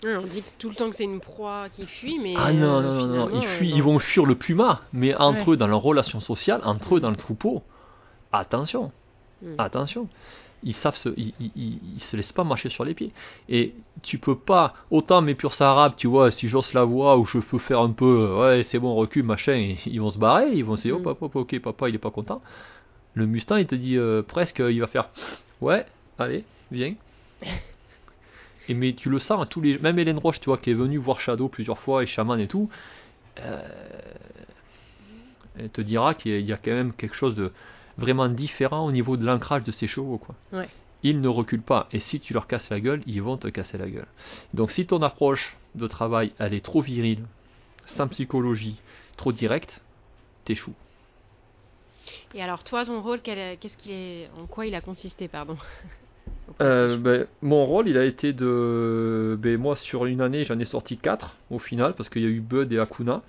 Ouais, 0.03 0.15
on 0.15 0.21
dit 0.23 0.43
tout 0.59 0.69
le 0.69 0.75
temps 0.75 0.89
que 0.89 0.95
c'est 0.95 1.03
une 1.03 1.19
proie 1.19 1.69
qui 1.69 1.85
fuit, 1.87 2.19
mais. 2.19 2.35
Ah 2.37 2.53
non, 2.53 2.79
euh, 2.79 2.81
non, 2.81 2.93
non, 2.93 3.07
non, 3.07 3.29
finalement, 3.29 3.29
ils, 3.41 3.45
euh, 3.47 3.57
fuient, 3.57 3.69
non. 3.69 3.75
ils 3.77 3.83
vont 3.83 3.99
fuir 3.99 4.25
le 4.25 4.35
puma, 4.35 4.81
mais 4.93 5.15
entre 5.15 5.47
Ouais. 5.49 5.53
eux, 5.53 5.57
dans 5.57 5.67
leur 5.67 5.81
relation 5.81 6.19
sociale, 6.19 6.61
entre 6.63 6.97
eux, 6.97 6.99
dans 6.99 7.09
le 7.09 7.15
troupeau, 7.15 7.63
attention, 8.31 8.91
Hmm. 9.41 9.55
attention. 9.57 10.07
Ils 10.63 10.73
savent 10.73 10.95
se, 10.97 11.09
ils, 11.17 11.33
ils- 11.39 11.99
se 12.01 12.15
laissent 12.17 12.31
pas 12.31 12.43
marcher 12.43 12.69
sur 12.69 12.83
les 12.83 12.95
pieds. 12.95 13.13
Et 13.47 13.75
tu 14.01 14.17
peux 14.17 14.35
pas, 14.37 14.73
autant 14.89 15.21
mes 15.21 15.35
purs 15.35 15.59
arabes, 15.61 15.93
tu 15.97 16.07
vois, 16.07 16.31
si 16.31 16.47
j'ose 16.47 16.73
la 16.73 16.83
voix 16.83 17.17
ou 17.17 17.25
je 17.25 17.37
peux 17.39 17.59
faire 17.59 17.79
un 17.81 17.91
peu, 17.91 18.05
euh, 18.31 18.57
ouais, 18.57 18.63
c'est 18.63 18.79
bon, 18.79 18.95
recule, 18.95 19.23
machin, 19.23 19.75
ils 19.85 20.01
vont 20.01 20.09
se 20.09 20.17
barrer, 20.17 20.51
ils 20.53 20.65
vont 20.65 20.75
se 20.75 20.81
dire, 20.83 20.95
Mm. 20.97 21.05
oh, 21.05 21.13
papa, 21.15 21.39
ok, 21.39 21.59
papa, 21.59 21.89
il 21.89 21.95
est 21.95 21.99
pas 21.99 22.09
content. 22.11 22.41
Le 23.13 23.27
Mustang, 23.27 23.57
il 23.57 23.67
te 23.67 23.75
dit 23.75 23.97
euh, 23.97 24.23
presque, 24.23 24.57
il 24.59 24.79
va 24.79 24.87
faire, 24.87 25.09
ouais, 25.61 25.85
allez, 26.17 26.43
viens. 26.71 26.95
Et 28.67 28.73
mais 28.73 28.93
tu 28.93 29.09
le 29.09 29.19
sens, 29.19 29.47
tous 29.49 29.61
les, 29.61 29.77
même 29.79 29.97
Hélène 29.97 30.17
Roche, 30.17 30.39
tu 30.39 30.49
vois, 30.49 30.57
qui 30.57 30.71
est 30.71 30.73
venue 30.73 30.97
voir 30.97 31.19
Shadow 31.19 31.47
plusieurs 31.47 31.79
fois 31.79 32.03
et 32.03 32.05
Shaman 32.05 32.39
et 32.39 32.47
tout, 32.47 32.69
euh, 33.39 33.61
elle 35.57 35.69
te 35.69 35.81
dira 35.81 36.13
qu'il 36.13 36.41
y 36.41 36.53
a 36.53 36.57
quand 36.57 36.71
même 36.71 36.93
quelque 36.93 37.15
chose 37.15 37.35
de 37.35 37.51
vraiment 37.97 38.27
différent 38.29 38.85
au 38.85 38.91
niveau 38.91 39.17
de 39.17 39.25
l'ancrage 39.25 39.63
de 39.63 39.71
ces 39.71 39.87
chevaux, 39.87 40.17
quoi. 40.17 40.35
Ouais. 40.51 40.69
Ils 41.03 41.21
ne 41.21 41.27
reculent 41.27 41.61
pas, 41.61 41.87
et 41.91 41.99
si 41.99 42.19
tu 42.19 42.33
leur 42.33 42.47
casses 42.47 42.69
la 42.69 42.79
gueule, 42.79 43.01
ils 43.05 43.21
vont 43.21 43.37
te 43.37 43.47
casser 43.47 43.77
la 43.77 43.89
gueule. 43.89 44.07
Donc 44.53 44.71
si 44.71 44.85
ton 44.85 45.01
approche 45.01 45.55
de 45.75 45.87
travail, 45.87 46.33
elle 46.39 46.53
est 46.53 46.65
trop 46.65 46.81
virile, 46.81 47.23
sans 47.85 48.07
psychologie, 48.07 48.81
trop 49.15 49.31
directe, 49.31 49.81
t'échoues. 50.45 50.73
Et 52.33 52.41
alors, 52.41 52.63
toi, 52.63 52.85
ton 52.85 53.01
rôle, 53.01 53.21
qu'est-ce 53.21 53.77
qu'il 53.77 53.91
est... 53.91 54.29
en 54.37 54.47
quoi 54.47 54.65
il 54.65 54.75
a 54.75 54.81
consisté, 54.81 55.27
pardon? 55.27 55.57
Euh, 56.61 56.97
ben, 56.97 57.27
mon 57.41 57.65
rôle, 57.65 57.87
il 57.87 57.97
a 57.97 58.05
été 58.05 58.33
de. 58.33 59.37
Ben, 59.39 59.57
moi, 59.57 59.75
sur 59.75 60.05
une 60.05 60.21
année, 60.21 60.43
j'en 60.45 60.59
ai 60.59 60.65
sorti 60.65 60.97
4 60.97 61.35
au 61.51 61.59
final, 61.59 61.93
parce 61.95 62.09
qu'il 62.09 62.23
y 62.23 62.25
a 62.25 62.29
eu 62.29 62.39
Bud 62.39 62.71
et 62.71 62.79
Akuna. 62.79 63.21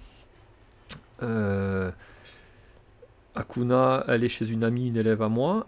Euh, 1.23 1.91
Akuna, 3.35 4.05
elle 4.09 4.25
est 4.25 4.29
chez 4.29 4.49
une 4.49 4.65
amie, 4.65 4.89
une 4.89 4.97
élève 4.97 5.23
à 5.23 5.29
moi. 5.29 5.67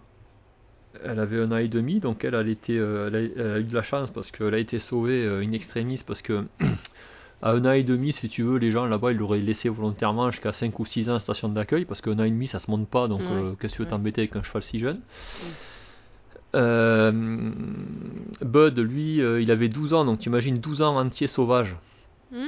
Elle 1.05 1.19
avait 1.19 1.39
un 1.41 1.51
an 1.51 1.57
et 1.57 1.69
demi, 1.69 1.99
donc 1.99 2.25
elle, 2.25 2.35
elle, 2.35 2.49
était, 2.49 2.77
euh, 2.77 3.07
elle, 3.07 3.15
a, 3.15 3.19
elle 3.19 3.51
a 3.51 3.59
eu 3.59 3.63
de 3.63 3.73
la 3.73 3.83
chance 3.83 4.09
parce 4.09 4.29
qu'elle 4.31 4.53
a 4.53 4.57
été 4.57 4.77
sauvée 4.77 5.23
euh, 5.23 5.41
in 5.41 5.53
extremis, 5.53 6.03
parce 6.05 6.21
que 6.21 6.43
à 7.41 7.51
un 7.51 7.63
an 7.63 7.71
et 7.71 7.83
demi, 7.83 8.11
si 8.11 8.27
tu 8.27 8.43
veux, 8.43 8.57
les 8.57 8.71
gens 8.71 8.85
là-bas, 8.87 9.13
ils 9.13 9.17
l'auraient 9.17 9.39
laissé 9.39 9.69
volontairement 9.69 10.31
jusqu'à 10.31 10.51
5 10.51 10.77
ou 10.79 10.85
6 10.85 11.09
ans 11.09 11.15
en 11.15 11.19
station 11.19 11.47
d'accueil, 11.47 11.85
parce 11.85 12.01
qu'un 12.01 12.19
an 12.19 12.23
et 12.23 12.29
demi, 12.29 12.47
ça 12.47 12.59
se 12.59 12.69
monte 12.69 12.89
pas, 12.89 13.07
donc 13.07 13.21
Ouais, 13.21 13.27
euh, 13.31 13.53
qu'est-ce 13.59 13.73
que 13.73 13.77
tu 13.77 13.83
veux 13.83 13.87
t'embêter 13.87 14.21
avec 14.21 14.35
un 14.35 14.43
cheval 14.43 14.63
si 14.63 14.79
jeune? 14.79 14.99
Euh, 16.55 17.11
Bud, 18.41 18.79
lui, 18.79 19.21
euh, 19.21 19.41
il 19.41 19.51
avait 19.51 19.69
12 19.69 19.93
ans, 19.93 20.05
donc 20.05 20.19
tu 20.19 20.29
imagines 20.29 20.57
12 20.57 20.81
ans 20.81 20.97
entiers 20.97 21.27
sauvages. 21.27 21.75
Hmm. 22.31 22.47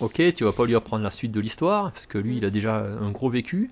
Ok, 0.00 0.20
tu 0.34 0.44
vas 0.44 0.52
pas 0.52 0.66
lui 0.66 0.74
apprendre 0.74 1.04
la 1.04 1.10
suite 1.10 1.32
de 1.32 1.40
l'histoire, 1.40 1.92
parce 1.92 2.06
que 2.06 2.18
lui, 2.18 2.36
il 2.36 2.44
a 2.44 2.50
déjà 2.50 2.76
un 2.76 3.10
gros 3.10 3.30
vécu. 3.30 3.70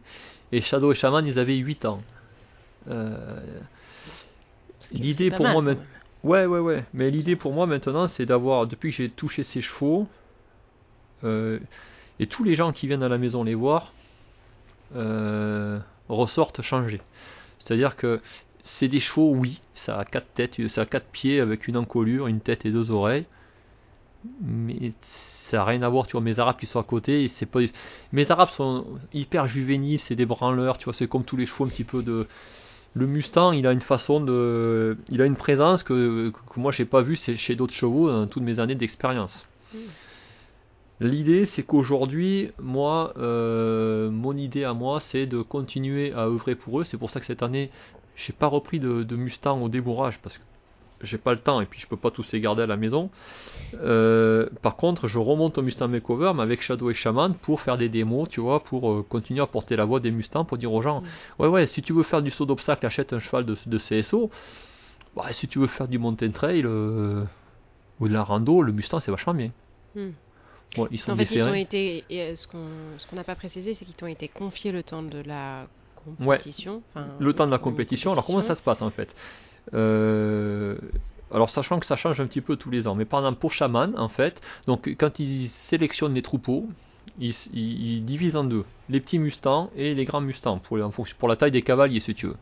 Et 0.53 0.61
Shadow 0.61 0.93
et 0.93 0.95
Shaman, 0.95 1.27
ils 1.27 1.39
avaient 1.39 1.57
8 1.57 1.85
ans. 1.85 2.03
Euh, 2.89 3.41
L'idée 4.93 5.31
pour 5.31 5.45
mal, 5.45 5.53
moi 5.53 5.63
maintenant. 5.63 5.85
Ouais, 6.25 6.47
ouais, 6.47 6.59
ouais. 6.59 6.85
Mais 6.93 7.11
l'idée 7.11 7.37
pour 7.37 7.53
moi 7.53 7.67
maintenant, 7.67 8.09
c'est 8.09 8.27
d'avoir, 8.27 8.67
depuis 8.67 8.91
que 8.91 8.97
j'ai 8.97 9.09
touché 9.09 9.43
ces 9.43 9.61
chevaux, 9.61 10.09
et 11.23 12.27
tous 12.29 12.45
les 12.45 12.55
gens 12.55 12.73
qui 12.73 12.87
viennent 12.87 13.03
à 13.03 13.09
la 13.09 13.19
maison 13.19 13.45
les 13.45 13.55
voir, 13.55 13.93
ressortent 16.09 16.63
changés. 16.63 17.01
C'est-à-dire 17.59 17.97
que 17.97 18.21
c'est 18.65 18.89
des 18.89 19.01
chevaux, 19.01 19.33
oui, 19.35 19.61
ça 19.75 19.99
a 19.99 20.05
quatre 20.05 20.33
têtes, 20.35 20.67
ça 20.69 20.83
a 20.83 20.87
quatre 20.87 21.07
pieds 21.07 21.41
avec 21.41 21.69
une 21.69 21.77
encolure, 21.77 22.27
une 22.27 22.41
tête 22.41 22.65
et 22.67 22.71
deux 22.71 22.91
oreilles. 22.91 23.27
Mais 24.43 24.93
ça 25.51 25.59
n'a 25.59 25.65
rien 25.65 25.83
à 25.83 25.89
voir, 25.89 26.07
tu 26.07 26.13
vois, 26.13 26.21
mes 26.21 26.39
arabes 26.39 26.59
qui 26.59 26.67
sont 26.67 26.79
à 26.79 26.85
côté, 26.85 27.29
c'est 27.37 27.47
pas. 27.47 27.61
Mes 28.13 28.31
arabes 28.31 28.51
sont 28.51 28.87
hyper 29.13 29.47
juvéniles, 29.47 29.99
c'est 29.99 30.15
des 30.15 30.27
branleurs, 30.27 30.79
tu 30.79 30.85
vois, 30.85 30.95
c'est 30.95 31.09
comme 31.09 31.25
tous 31.25 31.37
les 31.37 31.47
chevaux 31.47 31.65
un 31.65 31.69
petit 31.69 31.85
peu 31.85 32.03
de. 32.03 32.27
Le 32.93 33.07
Mustang, 33.07 33.53
il 33.53 33.67
a 33.67 33.73
une 33.73 33.81
façon 33.81 34.21
de. 34.21 34.99
Il 35.09 35.23
a 35.23 35.27
une 35.27 35.37
présence 35.37 35.83
que, 35.83 36.31
que 36.31 36.61
moi 36.61 36.73
j'ai 36.73 36.85
pas 36.85 37.03
vue 37.03 37.17
chez 37.17 37.55
d'autres 37.55 37.75
chevaux 37.75 38.11
dans 38.11 38.27
toutes 38.27 38.43
mes 38.43 38.59
années 38.59 38.75
d'expérience. 38.75 39.45
Mm. 39.73 39.79
L'idée, 41.01 41.47
c'est 41.47 41.63
qu'aujourd'hui, 41.63 42.51
moi, 42.61 43.15
euh, 43.17 44.11
mon 44.11 44.37
idée 44.37 44.65
à 44.65 44.75
moi, 44.75 45.01
c'est 45.01 45.25
de 45.25 45.41
continuer 45.41 46.13
à 46.13 46.27
œuvrer 46.27 46.55
pour 46.55 46.81
eux. 46.81 46.85
C'est 46.85 46.99
pour 46.99 47.09
ça 47.09 47.21
que 47.21 47.27
cette 47.27 47.43
année, 47.43 47.71
j'ai 48.17 48.33
pas 48.33 48.47
repris 48.47 48.81
de, 48.81 49.03
de 49.03 49.17
Mustang 49.17 49.61
au 49.63 49.69
débourrage 49.69 50.19
parce 50.23 50.37
que 50.39 50.43
j'ai 51.03 51.17
pas 51.17 51.33
le 51.33 51.39
temps 51.39 51.63
et 51.63 51.67
puis 51.67 51.81
je 51.81 51.87
peux 51.87 51.97
pas 51.97 52.11
tous 52.11 52.31
les 52.33 52.41
garder 52.41 52.63
à 52.63 52.67
la 52.67 52.77
maison. 52.77 53.09
Euh, 53.75 54.49
par 54.61 54.77
contre, 54.77 55.07
je 55.09 55.19
remonte 55.19 55.57
au 55.57 55.63
Mustang 55.63 55.89
Makeover, 55.89 56.33
mais 56.35 56.43
avec 56.43 56.61
Shadow 56.61 56.91
et 56.91 56.95
Shaman 56.95 57.35
pour 57.35 57.63
faire 57.63 57.79
des 57.79 57.89
démos, 57.89 58.29
tu 58.29 58.41
vois, 58.41 58.63
pour 58.63 58.93
euh, 58.93 59.03
continuer 59.09 59.41
à 59.41 59.47
porter 59.47 59.77
la 59.77 59.87
voix 59.87 60.01
des 60.01 60.11
Mustangs, 60.11 60.45
pour 60.45 60.59
dire 60.59 60.73
aux 60.73 60.83
gens, 60.83 61.03
ouais, 61.39 61.49
ouais, 61.49 61.67
si 61.67 61.81
tu 61.81 61.95
veux 61.95 62.03
faire 62.03 62.21
du 62.21 62.31
saut 62.31 62.45
d'obstacle, 62.45 62.85
achète 62.85 63.15
un 63.15 63.19
cheval 63.19 63.47
de, 63.47 63.57
de 63.65 63.79
CSO. 63.79 64.31
Bah, 65.17 65.33
si 65.33 65.49
tu 65.49 65.59
veux 65.59 65.67
faire 65.69 65.89
du 65.89 65.99
mountain 65.99 66.31
trail 66.31 66.63
euh, 66.67 67.25
ou 67.99 68.07
de 68.09 68.13
la 68.13 68.23
rando, 68.23 68.61
le 68.63 68.73
Mustang 68.73 69.01
c'est 69.01 69.11
vachement 69.11 69.35
bien. 69.35 69.51
Ouais, 69.97 70.87
ils 70.91 71.01
sont 71.01 71.13
En 71.13 71.17
fait, 71.17 71.23
ils 71.23 71.29
déférés. 71.29 71.49
t'ont 71.51 71.55
été. 71.55 72.05
et, 72.11 72.37
ce 72.37 72.47
qu'on 72.47 72.67
ce 72.99 73.07
qu'on 73.09 73.17
n'a 73.17 73.25
pas 73.25 73.35
précisé, 73.35 73.75
c'est 73.75 73.85
qu'ils 73.85 73.95
t'ont 73.97 74.07
été 74.07 74.29
confiés 74.29 74.71
le 74.71 74.83
temps 74.83 75.03
de 75.03 75.21
la 75.21 75.67
compétition. 76.05 76.83
le 77.19 77.33
temps 77.33 77.47
de 77.47 77.51
la 77.51 77.59
compétition. 77.59 78.13
Alors 78.13 78.25
comment 78.27 78.41
ça 78.49 78.55
se 78.55 78.63
passe 78.63 78.83
en 78.83 78.91
fait? 78.91 79.15
Euh, 79.75 80.77
Alors 81.33 81.49
sachant 81.51 81.79
que 81.79 81.87
ça 81.87 81.97
change 81.97 82.21
un 82.21 82.27
petit 82.27 82.41
peu 82.41 82.57
tous 82.57 82.71
les 82.71 82.87
ans, 82.89 82.95
mais 82.97 83.05
par 83.05 83.21
exemple 83.21 83.39
pour 83.39 83.53
Shaman 83.53 83.95
en 83.97 84.09
fait, 84.09 84.41
donc 84.67 84.89
quand 84.99 85.21
ils 85.21 85.49
sélectionnent 85.69 86.15
les 86.15 86.23
troupeaux, 86.23 86.69
ils, 87.21 87.35
ils- 87.53 87.95
ils 87.97 88.05
divisent 88.05 88.35
en 88.37 88.45
deux, 88.45 88.65
les 88.89 88.99
petits 89.01 89.19
mustangs 89.21 89.71
et 89.77 89.95
les 89.95 90.05
grands 90.05 90.21
mustangs 90.21 90.59
pour, 90.59 90.77
pour 91.19 91.29
la 91.29 91.37
taille 91.37 91.53
des 91.53 91.63
cavaliers 91.63 92.01
si 92.01 92.15
tu 92.15 92.27
veux. 92.27 92.37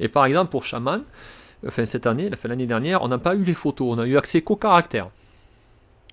Et 0.00 0.08
par 0.08 0.24
exemple 0.24 0.50
pour 0.50 0.64
Shaman, 0.64 1.02
enfin 1.66 1.84
cette 1.84 2.06
année, 2.06 2.30
l'année 2.44 2.66
dernière, 2.66 3.02
on 3.02 3.08
n'a 3.08 3.18
pas 3.18 3.34
eu 3.34 3.44
les 3.44 3.54
photos, 3.54 3.96
on 3.96 3.98
a 3.98 4.06
eu 4.06 4.16
accès 4.16 4.40
qu'aux 4.42 4.56
caractères. 4.56 5.10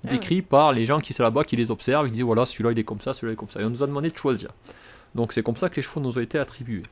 Ah 0.03 0.09
Décrits 0.11 0.41
par 0.41 0.73
les 0.73 0.85
gens 0.85 0.99
qui 0.99 1.13
sont 1.13 1.23
là-bas, 1.23 1.45
qui 1.45 1.55
les 1.55 1.71
observent, 1.71 2.07
ils 2.07 2.11
disent 2.13 2.21
voilà, 2.23 2.45
celui-là 2.45 2.71
il 2.73 2.79
est 2.79 2.83
comme 2.83 2.99
ça, 3.01 3.13
celui-là 3.13 3.31
il 3.31 3.33
est 3.35 3.37
comme 3.37 3.49
ça. 3.49 3.61
Et 3.61 3.63
on 3.65 3.69
nous 3.69 3.81
a 3.81 3.87
demandé 3.87 4.09
de 4.11 4.17
choisir. 4.17 4.49
Donc 5.15 5.33
c'est 5.33 5.41
comme 5.43 5.57
ça 5.57 5.69
que 5.69 5.77
les 5.77 5.81
chevaux 5.81 6.01
nous 6.01 6.17
ont 6.17 6.21
été 6.21 6.37
attribués. 6.37 6.83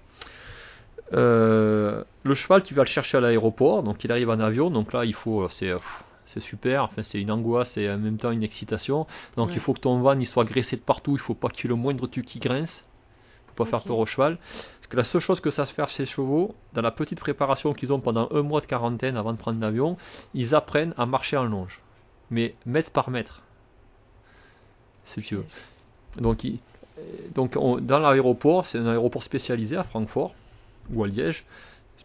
Euh, 1.13 2.03
le 2.23 2.33
cheval, 2.33 2.63
tu 2.63 2.73
vas 2.73 2.83
le 2.83 2.87
chercher 2.87 3.17
à 3.17 3.21
l'aéroport, 3.21 3.83
donc 3.83 4.03
il 4.03 4.11
arrive 4.11 4.29
en 4.29 4.39
avion, 4.39 4.71
donc 4.71 4.93
là 4.93 5.05
il 5.05 5.13
faut, 5.13 5.47
c'est, 5.49 5.69
euh, 5.69 5.77
c'est 6.25 6.39
super, 6.39 6.85
enfin 6.85 7.03
c'est 7.03 7.19
une 7.21 7.29
angoisse 7.29 7.75
et 7.77 7.89
en 7.89 7.97
même 7.97 8.17
temps 8.17 8.31
une 8.31 8.43
excitation. 8.43 9.05
Donc 9.35 9.49
Ouais. 9.49 9.55
il 9.55 9.59
faut 9.59 9.73
que 9.73 9.81
ton 9.81 9.99
van 9.99 10.17
il 10.19 10.25
soit 10.25 10.45
graissé 10.45 10.75
de 10.77 10.81
partout, 10.81 11.11
il 11.15 11.19
faut 11.19 11.35
pas 11.35 11.49
qu'il 11.49 11.65
y 11.65 11.67
ait 11.67 11.69
le 11.69 11.75
moindre 11.75 12.07
truc 12.07 12.25
qui 12.25 12.39
grince, 12.39 12.83
faut 13.47 13.63
pas 13.65 13.69
faire 13.69 13.83
peur 13.83 13.97
au 13.99 14.05
cheval. 14.05 14.37
Parce 14.79 14.87
que 14.89 14.97
la 14.97 15.03
seule 15.03 15.21
chose 15.21 15.39
que 15.41 15.51
ça 15.51 15.65
se 15.65 15.73
fait 15.73 15.87
chez 15.89 16.03
les 16.03 16.09
chevaux, 16.09 16.55
dans 16.73 16.81
la 16.81 16.91
petite 16.91 17.19
préparation 17.19 17.73
qu'ils 17.73 17.91
ont 17.93 17.99
pendant 17.99 18.27
un 18.31 18.41
mois 18.41 18.61
de 18.61 18.65
quarantaine 18.65 19.17
avant 19.17 19.33
de 19.33 19.37
prendre 19.37 19.59
l'avion, 19.59 19.97
ils 20.33 20.55
apprennent 20.55 20.93
à 20.97 21.05
marcher 21.05 21.37
en 21.37 21.43
longe, 21.45 21.79
mais 22.31 22.55
mètre 22.65 22.89
par 22.91 23.09
mètre, 23.09 23.41
si 25.05 25.21
tu 25.21 25.35
veux. 25.35 25.45
Donc, 26.17 26.43
il- 26.43 26.55
euh, 26.55 26.57
donc 27.33 27.53
on- 27.57 27.79
dans 27.79 27.99
l'aéroport, 27.99 28.67
c'est 28.67 28.77
un 28.77 28.87
aéroport 28.87 29.23
spécialisé 29.23 29.75
à 29.75 29.83
Francfort 29.83 30.35
ou 30.93 31.03
à 31.03 31.07
Liège 31.07 31.45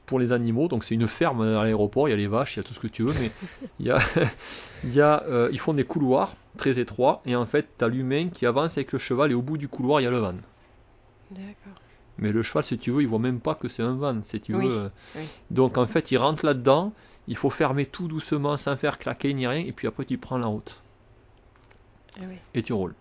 pour 0.07 0.19
les 0.19 0.33
animaux. 0.33 0.69
Donc 0.69 0.85
c'est 0.85 0.95
une 0.95 1.09
ferme 1.09 1.43
à 1.43 1.63
l'aéroport, 1.65 2.09
il 2.09 2.13
y 2.13 2.15
a 2.15 2.17
les 2.17 2.27
vaches, 2.27 2.57
il 2.57 2.61
y 2.61 2.61
a 2.61 2.63
tout 2.63 2.75
ce 2.75 2.81
que 2.81 2.87
tu 2.89 3.03
veux, 3.03 3.13
mais 3.21 3.31
il 3.79 3.87
y 3.87 3.91
a, 3.91 3.99
il 4.85 4.95
y 4.95 5.01
a, 5.01 5.23
euh, 5.25 5.49
ils 5.53 5.61
font 5.61 5.75
des 5.75 5.85
couloirs 5.85 6.35
très 6.57 6.79
étroits 6.79 7.21
et 7.27 7.37
en 7.37 7.47
fait 7.47 7.67
tu 7.79 7.85
as 7.85 7.89
l'humain 7.89 8.29
qui 8.31 8.47
avance 8.47 8.73
avec 8.73 8.93
le 8.93 8.99
cheval 8.99 9.31
et 9.31 9.35
au 9.35 9.43
bout 9.43 9.59
du 9.59 9.69
couloir 9.69 10.01
il 10.01 10.05
y 10.05 10.07
a 10.07 10.11
le 10.11 10.19
van. 10.19 10.35
D'accord. 11.31 11.81
Mais 12.17 12.33
le 12.33 12.43
cheval, 12.43 12.65
si 12.65 12.79
tu 12.79 12.91
veux, 12.91 13.03
il 13.03 13.07
voit 13.09 13.19
même 13.21 13.41
pas 13.41 13.55
que 13.55 13.69
c'est 13.69 13.83
un 13.83 13.95
van, 13.95 14.23
si 14.25 14.41
tu 14.41 14.53
veux. 14.53 14.91
oui. 15.15 15.21
Donc 15.51 15.79
en 15.79 15.87
fait, 15.87 16.11
il 16.11 16.17
rentre 16.19 16.45
là-dedans, 16.45 16.93
il 17.29 17.37
faut 17.37 17.51
fermer 17.51 17.87
tout 17.87 18.09
doucement 18.09 18.57
sans 18.57 18.77
faire 18.77 18.99
claquer 18.99 19.33
ni 19.35 19.47
rien, 19.47 19.61
et 19.61 19.73
puis 19.73 19.87
après 19.87 20.05
tu 20.05 20.19
prends 20.19 20.39
la 20.39 20.47
route 20.47 20.83
Ah 22.19 22.25
oui. 22.29 22.37
et 22.55 22.63
tu 22.63 22.73
roules. 22.73 22.95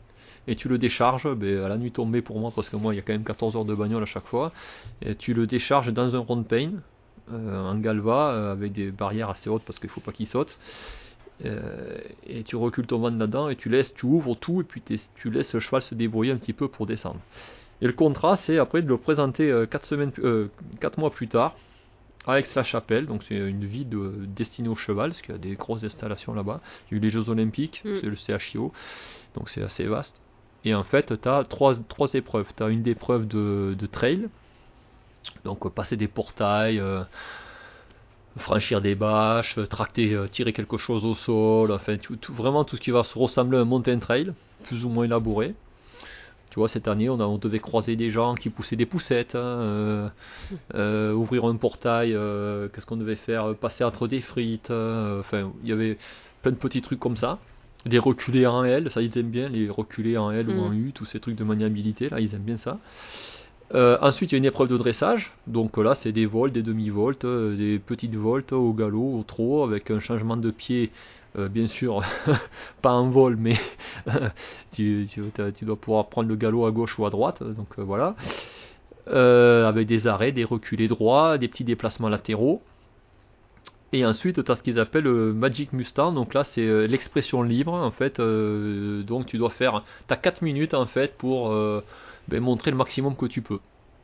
Et 0.47 0.55
tu 0.55 0.69
le 0.69 0.77
décharges 0.77 1.33
ben, 1.35 1.63
à 1.63 1.67
la 1.67 1.77
nuit 1.77 1.91
tombée 1.91 2.21
pour 2.21 2.39
moi, 2.39 2.51
parce 2.55 2.69
que 2.69 2.77
moi 2.77 2.93
il 2.93 2.97
y 2.97 2.99
a 2.99 3.03
quand 3.03 3.13
même 3.13 3.23
14 3.23 3.55
heures 3.55 3.65
de 3.65 3.75
bagnole 3.75 4.03
à 4.03 4.07
chaque 4.07 4.25
fois. 4.25 4.51
Et 5.01 5.15
tu 5.15 5.33
le 5.33 5.45
décharges 5.45 5.91
dans 5.91 6.15
un 6.15 6.19
round 6.19 6.47
pain, 6.47 6.71
euh, 7.31 7.61
en 7.61 7.75
galva, 7.75 8.31
euh, 8.31 8.51
avec 8.53 8.71
des 8.71 8.91
barrières 8.91 9.29
assez 9.29 9.49
hautes 9.49 9.63
parce 9.65 9.79
qu'il 9.79 9.89
faut 9.89 10.01
pas 10.01 10.11
qu'il 10.11 10.27
saute. 10.27 10.57
Euh, 11.45 11.97
et 12.25 12.43
tu 12.43 12.55
recules 12.55 12.87
ton 12.87 12.97
van 12.97 13.11
là-dedans 13.11 13.49
et 13.49 13.55
tu 13.55 13.69
laisses, 13.69 13.93
tu 13.93 14.05
ouvres 14.05 14.35
tout 14.35 14.61
et 14.61 14.63
puis 14.63 14.81
tu 15.15 15.29
laisses 15.29 15.53
le 15.53 15.59
cheval 15.59 15.81
se 15.81 15.93
débrouiller 15.93 16.31
un 16.31 16.37
petit 16.37 16.53
peu 16.53 16.67
pour 16.67 16.85
descendre. 16.87 17.19
Et 17.81 17.85
le 17.85 17.93
contrat, 17.93 18.37
c'est 18.37 18.57
après 18.57 18.81
de 18.81 18.87
le 18.87 18.97
présenter 18.97 19.65
4 19.69 19.85
semaines, 19.85 20.11
euh, 20.19 20.47
mois 20.97 21.11
plus 21.11 21.27
tard 21.27 21.55
à 22.25 22.39
Aix-la-Chapelle. 22.39 23.05
Donc 23.05 23.23
c'est 23.23 23.35
une 23.35 23.65
ville 23.65 23.89
de, 23.89 24.25
destinée 24.35 24.69
au 24.69 24.75
cheval, 24.75 25.11
parce 25.11 25.21
qu'il 25.21 25.33
y 25.33 25.37
a 25.37 25.39
des 25.39 25.55
grosses 25.55 25.83
installations 25.83 26.33
là-bas. 26.33 26.61
Il 26.89 26.93
y 26.93 26.95
a 26.95 26.97
eu 26.97 27.01
les 27.01 27.09
Jeux 27.09 27.29
Olympiques, 27.29 27.81
Mm. 27.85 27.99
c'est 28.01 28.07
le 28.07 28.39
CHIO, 28.39 28.71
donc 29.35 29.49
c'est 29.49 29.61
assez 29.61 29.85
vaste. 29.85 30.19
Et 30.65 30.73
en 30.73 30.83
fait, 30.83 31.21
tu 31.21 31.29
as 31.29 31.43
trois, 31.43 31.75
trois 31.87 32.13
épreuves. 32.13 32.47
Tu 32.55 32.63
as 32.63 32.69
une 32.69 32.87
épreuve 32.87 33.27
de, 33.27 33.75
trail, 33.91 34.27
donc 35.45 35.65
euh, 35.65 35.69
passer 35.69 35.95
des 35.95 36.07
portails, 36.07 36.79
euh, 36.79 37.03
franchir 38.37 38.81
des 38.81 38.95
bâches, 38.95 39.57
euh, 39.57 39.65
tracter, 39.65 40.17
tirer 40.31 40.53
quelque 40.53 40.77
chose 40.77 41.05
au 41.05 41.15
sol, 41.15 41.71
enfin 41.71 41.97
tout, 41.97 42.17
vraiment 42.33 42.63
tout 42.63 42.75
ce 42.75 42.81
qui 42.81 42.91
va 42.91 43.03
se 43.03 43.17
ressembler 43.17 43.57
à 43.57 43.61
un 43.61 43.65
mountain 43.65 43.99
trail, 43.99 44.33
plus 44.63 44.83
ou 44.85 44.89
moins 44.89 45.05
élaboré. 45.05 45.55
Tu 46.49 46.59
vois, 46.59 46.69
cette 46.69 46.87
année, 46.87 47.09
on, 47.09 47.37
devait 47.37 47.59
croiser 47.59 47.95
des 47.95 48.09
gens 48.09 48.33
qui 48.33 48.49
poussaient 48.49 48.77
des 48.77 48.85
poussettes, 48.85 49.35
hein, 49.35 50.11
ouvrir 50.73 51.45
un 51.45 51.55
portail, 51.55 52.11
qu'est-ce 52.73 52.85
qu'on 52.85 52.97
devait 52.97 53.15
faire, 53.15 53.53
passer 53.55 53.83
entre 53.83 54.07
des 54.07 54.21
frites, 54.21 54.71
euh, 54.71 55.19
enfin, 55.19 55.51
il 55.61 55.69
y 55.69 55.71
avait 55.71 55.97
plein 56.41 56.51
de 56.51 56.57
petits 56.57 56.81
trucs 56.81 56.99
comme 56.99 57.17
ça. 57.17 57.37
Des 57.85 57.99
reculés 57.99 58.45
en 58.47 58.63
L, 58.63 58.89
ça 58.91 59.01
ils 59.01 59.17
aiment 59.17 59.29
bien, 59.29 59.47
les 59.49 59.69
reculés 59.69 60.17
en 60.17 60.31
L 60.31 60.49
ou 60.49 60.59
en 60.59 60.69
Mm. 60.71 60.87
U, 60.87 60.91
tous 60.93 61.05
ces 61.05 61.19
trucs 61.19 61.35
de 61.35 61.43
maniabilité, 61.43 62.09
là 62.09 62.19
ils 62.19 62.33
aiment 62.35 62.41
bien 62.41 62.57
ça. 62.57 62.79
Euh, 63.75 63.97
ensuite, 64.01 64.31
il 64.31 64.35
y 64.35 64.37
a 64.37 64.39
une 64.39 64.45
épreuve 64.45 64.69
de 64.69 64.77
dressage. 64.77 65.33
Donc 65.45 65.77
là, 65.77 65.93
c'est 65.95 66.11
des 66.13 66.25
volts, 66.25 66.53
des 66.53 66.63
demi-volts, 66.63 67.25
euh, 67.25 67.55
des 67.55 67.79
petites 67.79 68.15
volts 68.15 68.53
au 68.53 68.71
galop, 68.73 69.19
au 69.19 69.23
trot, 69.23 69.63
avec 69.63 69.91
un 69.91 69.99
changement 69.99 70.37
de 70.37 70.51
pied, 70.51 70.91
euh, 71.37 71.49
bien 71.49 71.67
sûr, 71.67 72.01
pas 72.81 72.93
en 72.93 73.09
vol, 73.09 73.35
mais 73.37 73.55
tu, 74.73 75.07
tu- 75.11 75.65
dois 75.65 75.75
pouvoir 75.75 76.07
prendre 76.07 76.29
le 76.29 76.35
galop 76.35 76.65
à 76.65 76.71
gauche 76.71 76.97
ou 76.97 77.05
à 77.05 77.09
droite. 77.09 77.43
Donc 77.43 77.77
voilà. 77.77 78.15
Avec 79.07 79.87
des 79.87 80.07
arrêts, 80.07 80.31
des 80.33 80.43
reculés 80.43 80.87
droits, 80.87 81.37
des 81.37 81.47
petits 81.47 81.63
déplacements 81.63 82.09
latéraux. 82.09 82.61
Et 83.93 84.05
ensuite, 84.05 84.43
tu 84.43 84.51
as 84.51 84.55
ce 84.57 84.61
qu'ils 84.63 84.79
appellent 84.79 85.05
le 85.05 85.33
Magic 85.33 85.71
Mustang. 85.73 86.11
Donc 86.11 86.33
là, 86.33 86.43
c'est 86.43 86.61
euh, 86.65 86.87
l'expression 86.87 87.41
libre. 87.41 87.73
En 87.73 87.91
fait, 87.91 88.19
euh, 88.19 89.01
donc 89.03 89.25
tu 89.27 89.37
dois 89.37 89.49
faire. 89.49 89.83
Tu 90.07 90.13
as 90.13 90.17
4 90.17 90.41
minutes 90.41 90.73
en 90.73 90.85
fait 90.85 91.17
pour 91.17 91.51
euh, 91.51 91.83
ben, 92.27 92.41
montrer 92.41 92.71
le 92.71 92.77
maximum 92.77 93.15
que 93.15 93.25
tu 93.25 93.41
peux. 93.41 93.59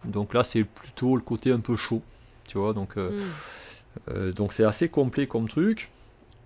Donc 0.05 0.33
là, 0.33 0.43
c'est 0.43 0.63
plutôt 0.63 1.15
le 1.17 1.21
côté 1.21 1.51
un 1.51 1.59
peu 1.59 1.75
chaud. 1.75 2.01
Tu 2.47 2.57
vois, 2.57 2.73
donc 2.73 2.97
euh, 2.97 3.09
Mm. 3.11 4.11
euh, 4.11 4.31
donc 4.33 4.53
c'est 4.53 4.63
assez 4.65 4.89
complet 4.89 5.27
comme 5.27 5.47
truc. 5.49 5.89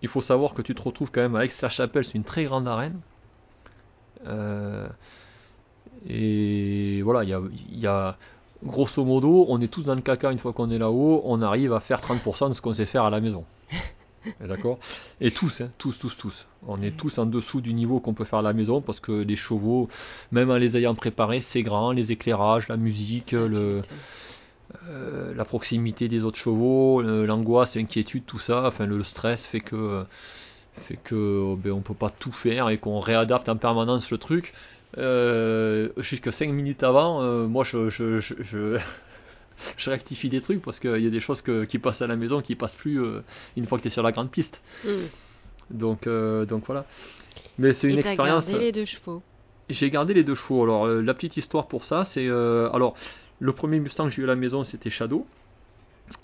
Il 0.02 0.10
faut 0.10 0.22
savoir 0.22 0.54
que 0.54 0.62
tu 0.62 0.76
te 0.76 0.82
retrouves 0.82 1.12
quand 1.12 1.22
même 1.22 1.36
à 1.36 1.46
Aix-la-Chapelle, 1.46 2.06
c'est 2.06 2.16
une 2.16 2.24
très 2.24 2.44
grande 2.46 2.68
arène. 2.68 3.00
Euh, 4.28 4.88
et 6.08 7.02
voilà, 7.04 7.24
il 7.24 7.30
y 7.30 7.34
a, 7.34 7.42
il 7.72 7.80
y 7.80 7.88
a- 7.88 8.18
grosso 8.64 9.04
modo, 9.04 9.46
on 9.50 9.62
est 9.62 9.68
tous 9.68 9.84
dans 9.84 9.96
le 9.96 10.02
caca 10.02 10.32
une 10.32 10.40
fois 10.40 10.54
qu'on 10.54 10.70
est 10.70 10.78
là-haut, 10.78 11.22
on 11.26 11.42
arrive 11.42 11.74
à 11.74 11.80
faire 11.80 12.02
30% 12.02 12.50
de 12.50 12.54
ce 12.54 12.62
qu'on 12.62 12.74
sait 12.74 12.86
faire 12.86 13.04
à 13.04 13.10
la 13.10 13.22
maison. 13.22 13.46
D'accord? 14.42 14.80
Et 15.22 15.32
tous, 15.32 15.62
hein, 15.62 15.70
tous, 15.78 15.98
tous, 15.98 16.16
tous. 16.18 16.48
On 16.68 16.82
est 16.82 16.98
tous 16.98 17.18
en 17.18 17.26
dessous 17.26 17.62
du 17.62 17.74
niveau 17.74 18.00
qu'on 18.00 18.14
peut 18.14 18.26
faire 18.26 18.40
à 18.40 18.42
la 18.42 18.54
maison 18.54 18.82
parce 18.82 19.00
que 19.00 19.12
les 19.12 19.36
chevaux, 19.36 19.88
même 20.32 20.50
en 20.50 20.58
les 20.58 20.76
ayant 20.76 20.96
préparés, 20.96 21.42
c'est 21.42 21.62
grand, 21.62 21.92
les 21.92 22.12
éclairages, 22.12 22.68
la 22.68 22.78
musique, 22.78 23.32
le, 23.32 23.84
euh, 24.90 25.34
la 25.34 25.46
proximité 25.46 26.10
des 26.10 26.24
autres 26.24 26.38
chevaux, 26.38 27.02
l'angoisse, 27.02 27.76
l'inquiétude, 27.76 28.26
tout 28.26 28.40
ça, 28.40 28.68
enfin 28.68 28.86
le 28.86 29.02
stress 29.04 29.44
fait 29.46 29.62
que 29.62 30.04
fait 30.82 30.98
que 30.98 31.16
oh, 31.16 31.56
ben, 31.56 31.72
on 31.72 31.82
peut 31.82 31.94
pas 31.94 32.10
tout 32.10 32.32
faire 32.32 32.70
et 32.70 32.78
qu'on 32.78 33.00
réadapte 33.00 33.50
en 33.50 33.58
permanence 33.58 34.12
le 34.12 34.18
truc. 34.18 34.54
Euh, 34.98 35.90
jusqu'à 35.98 36.32
5 36.32 36.50
minutes 36.50 36.82
avant, 36.82 37.22
euh, 37.22 37.46
moi 37.48 37.64
je, 37.64 37.90
je, 37.90 38.20
je, 38.20 38.34
je, 38.42 38.80
je 39.78 39.90
rectifie 39.90 40.30
des 40.30 40.42
trucs 40.42 40.62
parce 40.62 40.80
qu'il 40.80 41.00
y 41.00 41.08
a 41.08 41.10
des 41.10 41.20
choses 41.20 41.42
que- 41.42 41.66
qui 41.66 41.78
passent 41.78 42.02
à 42.02 42.08
la 42.08 42.16
maison 42.16 42.42
qui 42.42 42.56
passent 42.56 42.76
plus 42.76 43.02
euh, 43.02 43.22
une 43.58 43.68
fois 43.68 43.78
que 43.78 43.84
tu 43.84 43.90
es 43.90 43.92
sur 43.92 44.04
la 44.04 44.12
grande 44.12 44.32
piste. 44.32 44.62
Mm. 44.86 44.90
Donc, 45.72 46.08
euh, 46.08 46.46
donc 46.46 46.66
voilà. 46.66 46.86
Mais 47.58 47.74
c'est 47.74 47.90
une 47.90 48.00
expérience. 48.00 48.46
gardé 48.46 48.60
les 48.66 48.72
deux 48.72 48.86
chevaux? 48.86 49.22
J'ai 49.70 49.90
gardé 49.90 50.14
les 50.14 50.24
deux 50.24 50.36
chevaux. 50.36 50.64
Alors, 50.64 50.88
la 50.88 51.14
petite 51.14 51.36
histoire 51.36 51.68
pour 51.68 51.84
ça, 51.84 52.06
c'est. 52.06 52.28
alors, 52.30 52.96
le 53.40 53.52
premier 53.52 53.80
Mustang 53.80 54.06
que 54.06 54.12
j'ai 54.12 54.22
eu 54.22 54.26
à 54.26 54.28
la 54.28 54.36
maison, 54.38 54.64
c'était 54.64 54.90
Shadow. 54.90 55.28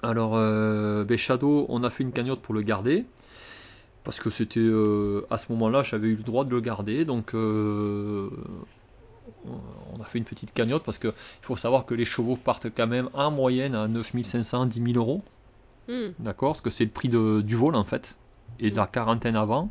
Alors, 0.01 0.32
ben, 0.32 1.18
Shadow, 1.18 1.66
on 1.68 1.84
a 1.84 1.89
fait 1.89 2.03
une 2.03 2.14
cagnotte 2.14 2.41
pour 2.41 2.53
le 2.53 2.61
garder. 2.61 3.03
Parce 4.04 4.20
que 4.20 4.30
c'était. 4.30 4.60
euh, 4.60 5.26
à 5.30 5.38
ce 5.38 5.51
moment-là, 5.54 5.84
j'avais 5.84 6.08
eu 6.10 6.16
le 6.16 6.24
droit 6.24 6.43
de 6.45 6.49
le 6.49 6.60
garder. 6.62 7.06
Donc, 7.06 7.34
euh, 7.34 8.30
on 9.45 10.01
a 10.01 10.06
fait 10.06 10.18
une 10.18 10.26
petite 10.26 10.54
cagnotte. 10.54 10.84
Parce 10.84 10.97
qu'il 10.99 11.14
faut 11.41 11.56
savoir 11.56 11.86
que 11.86 11.93
les 11.93 12.06
chevaux 12.06 12.36
partent 12.36 12.68
quand 12.76 12.88
même 12.88 13.10
en 13.14 13.32
moyenne 13.32 13.76
à 13.76 13.88
9500, 13.88 14.66
10 14.68 14.82
000 14.93 14.97
euros. 14.97 15.22
Mm. 15.88 16.12
D'accord 16.20 16.51
Parce 16.54 16.62
que 16.62 16.70
c'est 16.70 16.84
le 16.86 16.89
prix 16.91 17.10
de- 17.10 17.41
du 17.41 17.56
vol 17.56 17.76
en 17.76 17.84
fait, 17.84 18.16
et 18.60 18.72
de 18.72 18.76
la 18.76 18.88
quarantaine 18.88 19.36
avant. 19.36 19.70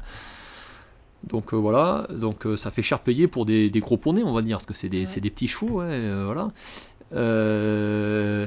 Donc 1.24 1.54
euh, 1.54 1.56
voilà, 1.56 2.06
donc 2.10 2.46
euh, 2.46 2.56
ça 2.56 2.70
fait 2.72 2.82
cher 2.82 2.98
payer 3.00 3.28
pour 3.28 3.46
des, 3.46 3.70
des 3.70 3.80
gros 3.80 3.96
poneys, 3.96 4.24
on 4.24 4.32
va 4.32 4.42
dire, 4.42 4.58
parce 4.58 4.66
que 4.66 4.74
c'est 4.74 4.88
des, 4.88 5.06
Ouais. 5.06 5.20
des 5.20 5.30
petits 5.30 5.46
chevaux, 5.48 5.78
ouais, 5.80 5.86
euh, 5.88 6.24
voilà. 6.26 6.50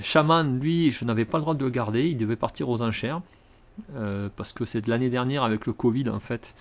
Shaman, 0.03 0.59
lui, 0.59 0.91
je 0.91 1.05
n'avais 1.05 1.25
pas 1.25 1.37
le 1.37 1.41
droit 1.43 1.53
de 1.55 1.63
le 1.63 1.69
garder, 1.69 2.07
il 2.07 2.17
devait 2.17 2.35
partir 2.35 2.67
aux 2.69 2.81
enchères. 2.81 3.21
Euh, 3.95 4.29
parce 4.35 4.51
que 4.53 4.65
c'est 4.65 4.81
de 4.81 4.89
l'année 4.89 5.09
dernière 5.09 5.43
avec 5.43 5.65
le 5.65 5.73
Covid 5.73 6.09
en 6.09 6.19
fait. 6.19 6.53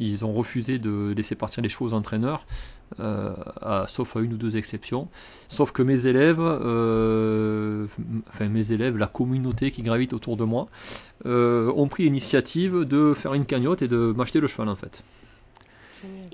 Ils 0.00 0.24
ont 0.24 0.32
refusé 0.32 0.78
de 0.78 1.12
laisser 1.16 1.34
partir 1.34 1.60
les 1.60 1.68
chevaux 1.68 1.86
aux 1.88 1.92
entraîneurs, 1.92 2.46
euh, 3.00 3.34
à- 3.60 3.86
sauf 3.88 4.16
à 4.16 4.20
une 4.20 4.34
ou 4.34 4.36
deux 4.36 4.56
exceptions. 4.56 5.08
Sauf 5.48 5.72
que 5.72 5.82
mes 5.82 6.06
élèves, 6.06 6.38
euh, 6.40 7.86
enfin 8.28 8.48
mes 8.48 8.70
élèves, 8.70 8.96
la 8.96 9.08
communauté 9.08 9.72
qui 9.72 9.82
gravite 9.82 10.12
autour 10.12 10.36
de 10.36 10.44
moi, 10.44 10.68
ont 11.24 11.88
pris 11.88 12.04
l'initiative 12.04 12.84
de 12.84 13.12
faire 13.14 13.34
une 13.34 13.44
cagnotte 13.44 13.82
et 13.82 13.88
de 13.88 14.14
m'acheter 14.16 14.38
le 14.40 14.46
cheval 14.46 14.68
en 14.68 14.76
fait. 14.76 15.02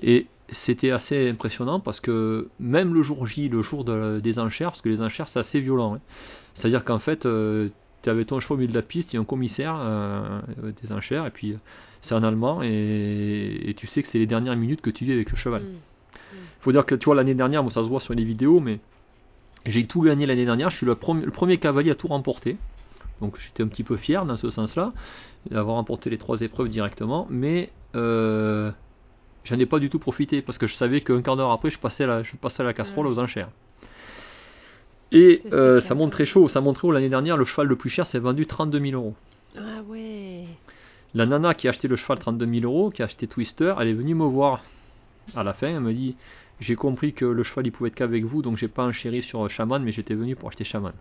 Et 0.03 0.27
c'était 0.49 0.91
assez 0.91 1.27
impressionnant 1.27 1.79
parce 1.79 1.99
que 1.99 2.49
même 2.59 2.93
le 2.93 3.01
jour 3.01 3.25
J, 3.25 3.49
le 3.49 3.63
jour 3.63 3.83
de- 3.83 4.19
des 4.19 4.37
enchères, 4.37 4.69
parce 4.69 4.81
que 4.83 4.89
les 4.89 5.01
enchères 5.01 5.27
c'est 5.27 5.39
assez 5.39 5.59
violent, 5.59 5.95
hein. 5.95 5.99
c'est-à-dire 6.53 6.85
qu'en 6.85 6.99
fait 6.99 7.25
tu 8.05 8.09
avais 8.11 8.23
ton 8.23 8.39
cheval 8.39 8.55
au 8.55 8.59
milieu 8.59 8.69
de 8.71 8.77
la 8.77 8.81
piste, 8.83 9.11
il 9.11 9.15
y 9.15 9.19
a 9.19 9.21
un 9.21 9.25
commissaire 9.25 9.75
euh, 9.77 10.39
euh, 10.63 10.71
des 10.81 10.91
enchères, 10.93 11.25
et 11.25 11.31
puis 11.31 11.53
euh, 11.53 11.57
c'est 12.01 12.13
en 12.15 12.23
allemand, 12.23 12.61
et, 12.63 13.61
et 13.65 13.73
tu 13.73 13.87
sais 13.87 14.01
que 14.03 14.09
c'est 14.09 14.19
les 14.19 14.27
dernières 14.27 14.55
minutes 14.55 14.81
que 14.81 14.91
tu 14.91 15.05
vis 15.05 15.11
avec 15.13 15.31
le 15.31 15.37
cheval. 15.37 15.63
Mm. 15.63 16.37
faut 16.61 16.71
dire 16.71 16.85
que 16.85 16.95
tu 16.95 17.05
vois 17.05 17.15
l'année 17.15 17.33
dernière, 17.33 17.63
moi 17.63 17.71
ça 17.71 17.83
se 17.83 17.89
voit 17.89 17.99
sur 17.99 18.13
les 18.13 18.23
vidéos, 18.23 18.59
mais 18.59 18.79
j'ai 19.65 19.85
tout 19.87 20.01
gagné 20.01 20.25
l'année 20.27 20.45
dernière, 20.45 20.69
je 20.69 20.77
suis 20.77 20.85
le 20.85 20.95
premier, 20.95 21.25
le 21.25 21.31
premier 21.31 21.57
cavalier 21.57 21.91
à 21.91 21.95
tout 21.95 22.07
remporter. 22.07 22.57
Donc 23.21 23.37
j'étais 23.39 23.63
un 23.63 23.67
petit 23.67 23.83
peu 23.83 23.95
fier 23.97 24.25
dans 24.25 24.37
ce 24.37 24.49
sens-là, 24.49 24.93
d'avoir 25.49 25.77
remporté 25.77 26.09
les 26.09 26.17
trois 26.17 26.41
épreuves 26.41 26.69
directement, 26.69 27.27
mais 27.29 27.71
euh, 27.95 28.71
j'en 29.45 29.57
ai 29.57 29.65
pas 29.65 29.79
du 29.79 29.89
tout 29.89 29.99
profité 29.99 30.41
parce 30.43 30.57
que 30.57 30.67
je 30.67 30.75
savais 30.75 31.01
qu'un 31.01 31.21
quart 31.21 31.37
d'heure 31.37 31.51
après 31.51 31.69
je 31.71 31.79
passais 31.79 32.03
à 32.03 32.07
la, 32.07 32.23
je 32.23 32.35
passais 32.35 32.61
à 32.61 32.65
la 32.65 32.73
casserole 32.73 33.07
Ouais. 33.07 33.13
aux 33.13 33.19
enchères. 33.19 33.49
Et 35.11 35.41
euh, 35.53 35.79
ça 35.81 35.95
monte 35.95 36.11
très 36.11 36.25
chaud, 36.25 36.47
ça 36.47 36.61
monte 36.61 36.75
très 36.77 36.87
haut 36.87 36.91
l'année 36.91 37.09
dernière, 37.09 37.37
le 37.37 37.45
cheval 37.45 37.67
le 37.67 37.75
plus 37.75 37.89
cher 37.89 38.05
s'est 38.07 38.19
vendu 38.19 38.45
32 38.47 38.79
000 38.79 38.93
euros. 38.93 39.15
Ah 39.57 39.81
ouais. 39.87 40.45
La 41.13 41.25
nana 41.25 41.53
qui 41.53 41.67
a 41.67 41.69
acheté 41.69 41.87
le 41.87 41.95
cheval 41.95 42.19
32 42.19 42.45
000 42.45 42.65
euros, 42.65 42.89
qui 42.89 43.01
a 43.01 43.05
acheté 43.05 43.27
Twister, 43.27 43.75
elle 43.79 43.87
est 43.87 43.93
venue 43.93 44.15
me 44.15 44.25
voir 44.25 44.63
à 45.35 45.43
la 45.43 45.53
fin. 45.53 45.67
Elle 45.67 45.79
me 45.79 45.93
dit 45.93 46.15
J'ai 46.59 46.75
compris 46.75 47.13
que 47.13 47.23
le 47.25 47.43
cheval 47.43 47.67
il 47.67 47.71
pouvait 47.71 47.89
être 47.89 47.95
qu'avec 47.95 48.25
vous, 48.25 48.41
donc 48.41 48.57
j'ai 48.57 48.67
pas 48.67 48.85
enchéri 48.85 49.21
sur 49.21 49.49
Shaman, 49.49 49.81
mais 49.83 49.91
j'étais 49.93 50.15
venu 50.15 50.35
pour 50.35 50.49
acheter 50.49 50.63
Shaman. 50.65 50.93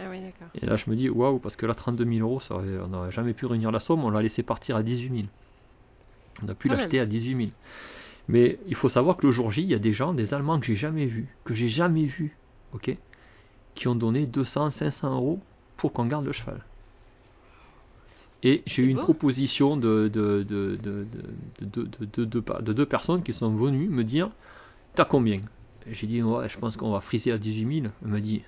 Ah 0.00 0.08
ouais, 0.10 0.20
d'accord. 0.20 0.48
Et 0.60 0.64
là 0.66 0.76
je 0.76 0.88
me 0.88 0.94
dis 0.94 1.08
Waouh, 1.08 1.38
parce 1.40 1.56
que 1.56 1.66
là 1.66 1.74
32 1.74 2.04
000 2.04 2.18
euros, 2.20 2.38
ça 2.40 2.54
aurait- 2.54 2.78
on 2.78 2.88
n'aurait 2.88 3.10
jamais 3.10 3.32
pu 3.32 3.46
réunir 3.46 3.72
la 3.72 3.80
somme, 3.80 4.04
on 4.04 4.10
l'a 4.10 4.22
laissé 4.22 4.42
partir 4.44 4.76
à 4.76 4.82
18 4.84 5.08
000. 5.08 5.22
On 6.44 6.48
a 6.48 6.54
pu 6.54 6.68
l'acheter 6.76 7.00
à 7.00 7.06
18 7.06 7.36
000. 7.36 7.48
Mais 8.28 8.58
il 8.68 8.76
faut 8.76 8.88
savoir 8.88 9.16
que 9.16 9.26
le 9.26 9.32
jour 9.32 9.50
J, 9.50 9.62
il 9.62 9.68
y 9.70 9.74
a 9.74 9.78
des 9.80 9.92
gens, 9.92 10.12
des 10.12 10.32
Allemands 10.34 10.60
que 10.60 10.66
j'ai 10.66 10.76
jamais 10.76 11.06
vus, 11.06 11.26
que 11.44 11.54
j'ai 11.54 11.68
jamais 11.68 12.04
vus, 12.04 12.36
ok, 12.72 12.94
qui 13.74 13.88
ont 13.88 13.94
donné 13.94 14.26
200, 14.26 14.70
500 14.70 15.14
euros 15.14 15.40
pour 15.76 15.92
qu'on 15.92 16.06
garde 16.06 16.24
le 16.26 16.32
cheval. 16.32 16.64
Et 18.44 18.62
j'ai 18.66 18.84
eu 18.84 18.88
une 18.88 18.98
proposition 18.98 19.76
de, 19.76 20.08
de, 20.08 20.44
de, 20.48 20.76
de, 20.80 21.06
de, 21.60 21.66
de, 21.66 21.82
de- 21.82 22.04
de- 22.06 22.24
de- 22.24 22.62
de 22.62 22.72
deux 22.72 22.86
personnes 22.86 23.22
qui 23.22 23.32
sont 23.32 23.52
venues 23.54 23.88
me 23.88 24.04
dire 24.04 24.30
T'as 24.94 25.04
combien? 25.04 25.40
J'ai 25.90 26.06
dit 26.06 26.22
Ouais, 26.22 26.48
je 26.48 26.58
pense 26.58 26.76
qu'on 26.76 26.92
va 26.92 27.00
friser 27.00 27.32
à 27.32 27.38
18 27.38 27.80
000. 27.82 27.92
Elle 28.02 28.08
m'a 28.08 28.20
dit 28.20 28.44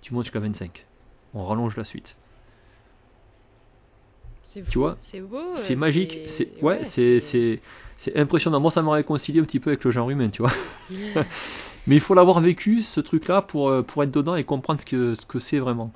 Tu 0.00 0.14
montes 0.14 0.24
jusqu'à 0.24 0.40
25. 0.40 0.86
On 1.34 1.44
rallonge 1.46 1.76
la 1.76 1.84
suite. 1.84 2.16
C'est 4.44 4.66
Tu 4.66 4.78
vois, 4.78 4.96
c'est 5.02 5.20
beau. 5.20 5.56
C'est 5.58 5.74
euh, 5.74 5.76
magique. 5.76 6.18
C'est 6.26 6.62
ouais, 6.62 6.84
c'est 6.86 8.16
impressionnant. 8.16 8.60
Moi, 8.60 8.70
ça 8.70 8.80
m'a 8.80 8.92
réconcilié 8.92 9.40
un 9.40 9.44
petit 9.44 9.60
peu 9.60 9.70
avec 9.70 9.84
le 9.84 9.90
genre 9.90 10.08
humain, 10.08 10.30
tu 10.30 10.40
vois. 10.40 10.52
Mais 11.88 11.96
il 11.96 12.00
faut 12.00 12.14
l'avoir 12.14 12.38
vécu 12.40 12.82
ce 12.82 13.00
truc-là 13.00 13.42
pour 13.42 13.68
euh, 13.70 13.82
pour 13.82 14.02
être 14.04 14.10
dedans 14.12 14.36
et 14.36 14.44
comprendre 14.44 14.80
ce 14.80 14.86
que 14.86 15.14
ce 15.14 15.26
que 15.26 15.38
c'est 15.40 15.58
vraiment. 15.58 15.92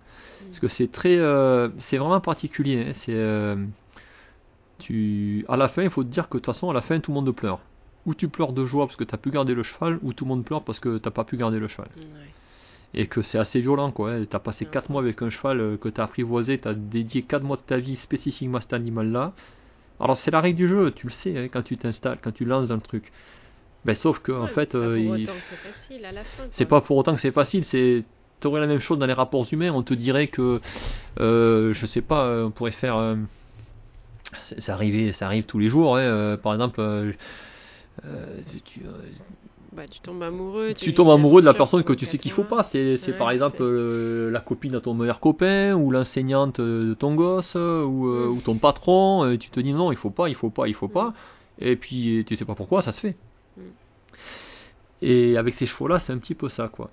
Parce 0.47 0.59
que 0.59 0.67
c'est 0.69 0.91
très 0.91 1.17
euh, 1.19 1.69
c'est 1.79 1.99
vraiment 1.99 2.21
particulier. 2.21 2.87
hein. 2.89 2.93
C'est 2.97 3.15
euh, 3.15 3.55
tu 4.79 5.45
à 5.49 5.57
la 5.57 5.69
fin, 5.69 5.83
il 5.83 5.91
faut 5.91 6.03
te 6.03 6.09
dire 6.09 6.29
que 6.29 6.39
de 6.39 6.43
toute 6.43 6.47
façon, 6.47 6.71
à 6.71 6.73
la 6.75 6.81
fin, 6.81 6.99
tout 6.99 7.11
le 7.11 7.17
monde 7.17 7.31
pleure. 7.33 7.61
Ou 8.07 8.15
tu 8.15 8.29
pleures 8.29 8.53
de 8.53 8.65
joie 8.65 8.87
parce 8.87 8.97
que 8.97 9.05
tu 9.05 9.15
as 9.15 9.19
pu 9.19 9.31
garder 9.31 9.55
le 9.55 9.63
cheval, 9.63 9.99
ou 10.03 10.13
tout 10.13 10.25
le 10.25 10.31
monde 10.31 10.45
pleure 10.45 10.63
parce 10.63 10.81
que 10.81 10.99
t'as 10.99 11.11
pas 11.11 11.25
pu 11.25 11.37
garder 11.37 11.61
le 11.61 11.69
cheval. 11.69 11.89
Ouais. 11.97 12.31
Et 12.95 13.07
que 13.07 13.23
c'est 13.23 13.39
assez 13.39 13.61
violent, 13.61 13.93
quoi. 13.93 14.27
Tu 14.27 14.35
as 14.35 14.41
passé 14.41 14.65
Ouais, 14.65 14.71
4 14.73 14.91
mois 14.91 15.03
avec 15.03 15.23
un 15.23 15.31
cheval 15.31 15.79
que 15.79 15.89
tu 15.89 16.01
as 16.01 16.05
apprivoisé, 16.05 16.59
tu 16.59 16.69
as 16.69 16.75
dédié 16.75 17.23
4 17.23 17.45
mois 17.45 17.57
de 17.57 17.63
ta 17.63 17.79
vie 17.79 17.97
spécifiquement 17.97 18.59
à 18.59 18.61
cet 18.61 18.73
animal-là. 18.73 19.33
Alors, 20.01 20.17
c'est 20.17 20.33
la 20.33 20.41
règle 20.41 20.57
du 20.57 20.67
jeu, 20.69 20.91
tu 20.91 21.07
le 21.07 21.13
sais, 21.13 21.39
hein, 21.39 21.49
quand 21.53 21.63
tu 21.63 21.77
t'installes, 21.77 22.19
quand 22.21 22.33
tu 22.33 22.45
lances 22.45 22.67
dans 22.67 22.75
le 22.75 22.81
truc. 22.81 23.13
Ben, 23.85 23.95
sauf 23.95 24.21
que, 24.21 24.31
en 24.33 24.47
fait, 24.47 24.71
c'est 24.73 24.79
pas 24.79 24.85
euh, 24.85 24.97
pour 24.97 25.17
il- 25.17 25.23
autant 25.25 25.39
que 25.41 25.47
c'est 25.49 25.57
facile 25.57 26.05
à 26.05 26.13
la 26.13 26.23
fin. 26.25 26.45
c'est 26.53 26.67
quoi. 26.69 26.81
pas 26.81 26.87
pour 26.87 26.97
autant 26.99 27.15
que 27.15 27.21
c'est 27.21 27.33
facile, 27.33 27.65
c'est 27.65 28.05
t'aurais 28.41 28.61
la 28.61 28.67
même 28.67 28.81
chose 28.81 28.99
dans 28.99 29.07
les 29.07 29.13
rapports 29.13 29.47
humains, 29.53 29.71
on 29.73 29.83
te 29.83 29.95
dirait 29.95 30.29
que 30.29 30.61
euh, 31.21 31.73
je 31.75 31.87
sais 31.87 32.01
pas, 32.03 32.27
euh, 32.27 32.45
on 32.47 32.51
pourrait 32.51 32.71
faire 32.73 32.97
euh, 32.97 33.17
ça 34.59 34.75
arrive, 34.75 35.13
ça 35.15 35.27
arrive 35.27 35.45
tous 35.47 35.59
les 35.59 35.69
jours, 35.69 35.97
hein, 35.97 36.01
euh, 36.01 36.37
par 36.37 36.53
exemple 36.53 36.81
tu, 38.65 38.83
Bah, 39.73 39.87
tu 39.89 40.01
tombes 40.01 40.23
amoureux. 40.23 40.75
tu 40.75 40.93
tombes 40.95 41.11
amoureux 41.11 41.41
de 41.41 41.47
la 41.47 41.55
personne 41.55 41.83
que 41.85 41.93
tu 41.93 42.07
sais 42.07 42.19
qu'il 42.19 42.33
faut 42.33 42.45
pas, 42.45 42.63
c'est 42.65 42.95
Ouais, 43.07 43.13
par 43.19 43.31
exemple 43.31 43.65
la 43.65 44.41
copine 44.41 44.73
de 44.73 44.79
ton 44.79 44.95
meilleur 44.95 45.21
copain 45.21 45.75
ou 45.75 45.91
l'enseignante 45.91 46.61
de 46.61 46.95
ton 46.95 47.15
gosse 47.15 47.55
ou, 47.55 47.59
Mm. 48.07 48.29
ou 48.31 48.41
ton 48.41 48.59
patron, 48.59 49.31
et 49.31 49.39
tu 49.39 49.51
te 49.51 49.61
dis 49.61 49.73
non, 49.73 49.93
il 49.93 49.97
faut 49.97 50.11
pas, 50.11 50.29
il 50.29 50.35
faut 50.35 50.51
pas, 50.51 50.67
il 50.69 50.75
faut 50.75 50.89
Mm. 50.89 50.93
pas, 50.93 51.15
et 51.59 51.77
puis 51.77 52.25
tu 52.27 52.35
sais 52.37 52.45
pas 52.45 52.55
pourquoi, 52.55 52.83
ça 52.83 52.93
se 52.93 53.01
fait. 53.01 53.17
Et 55.03 55.37
avec 55.37 55.55
ces 55.55 55.67
chevaux-là, 55.67 55.99
c'est 55.99 56.13
un 56.13 56.19
petit 56.19 56.35
peu 56.35 56.49
ça, 56.49 56.69
quoi. 56.69 56.91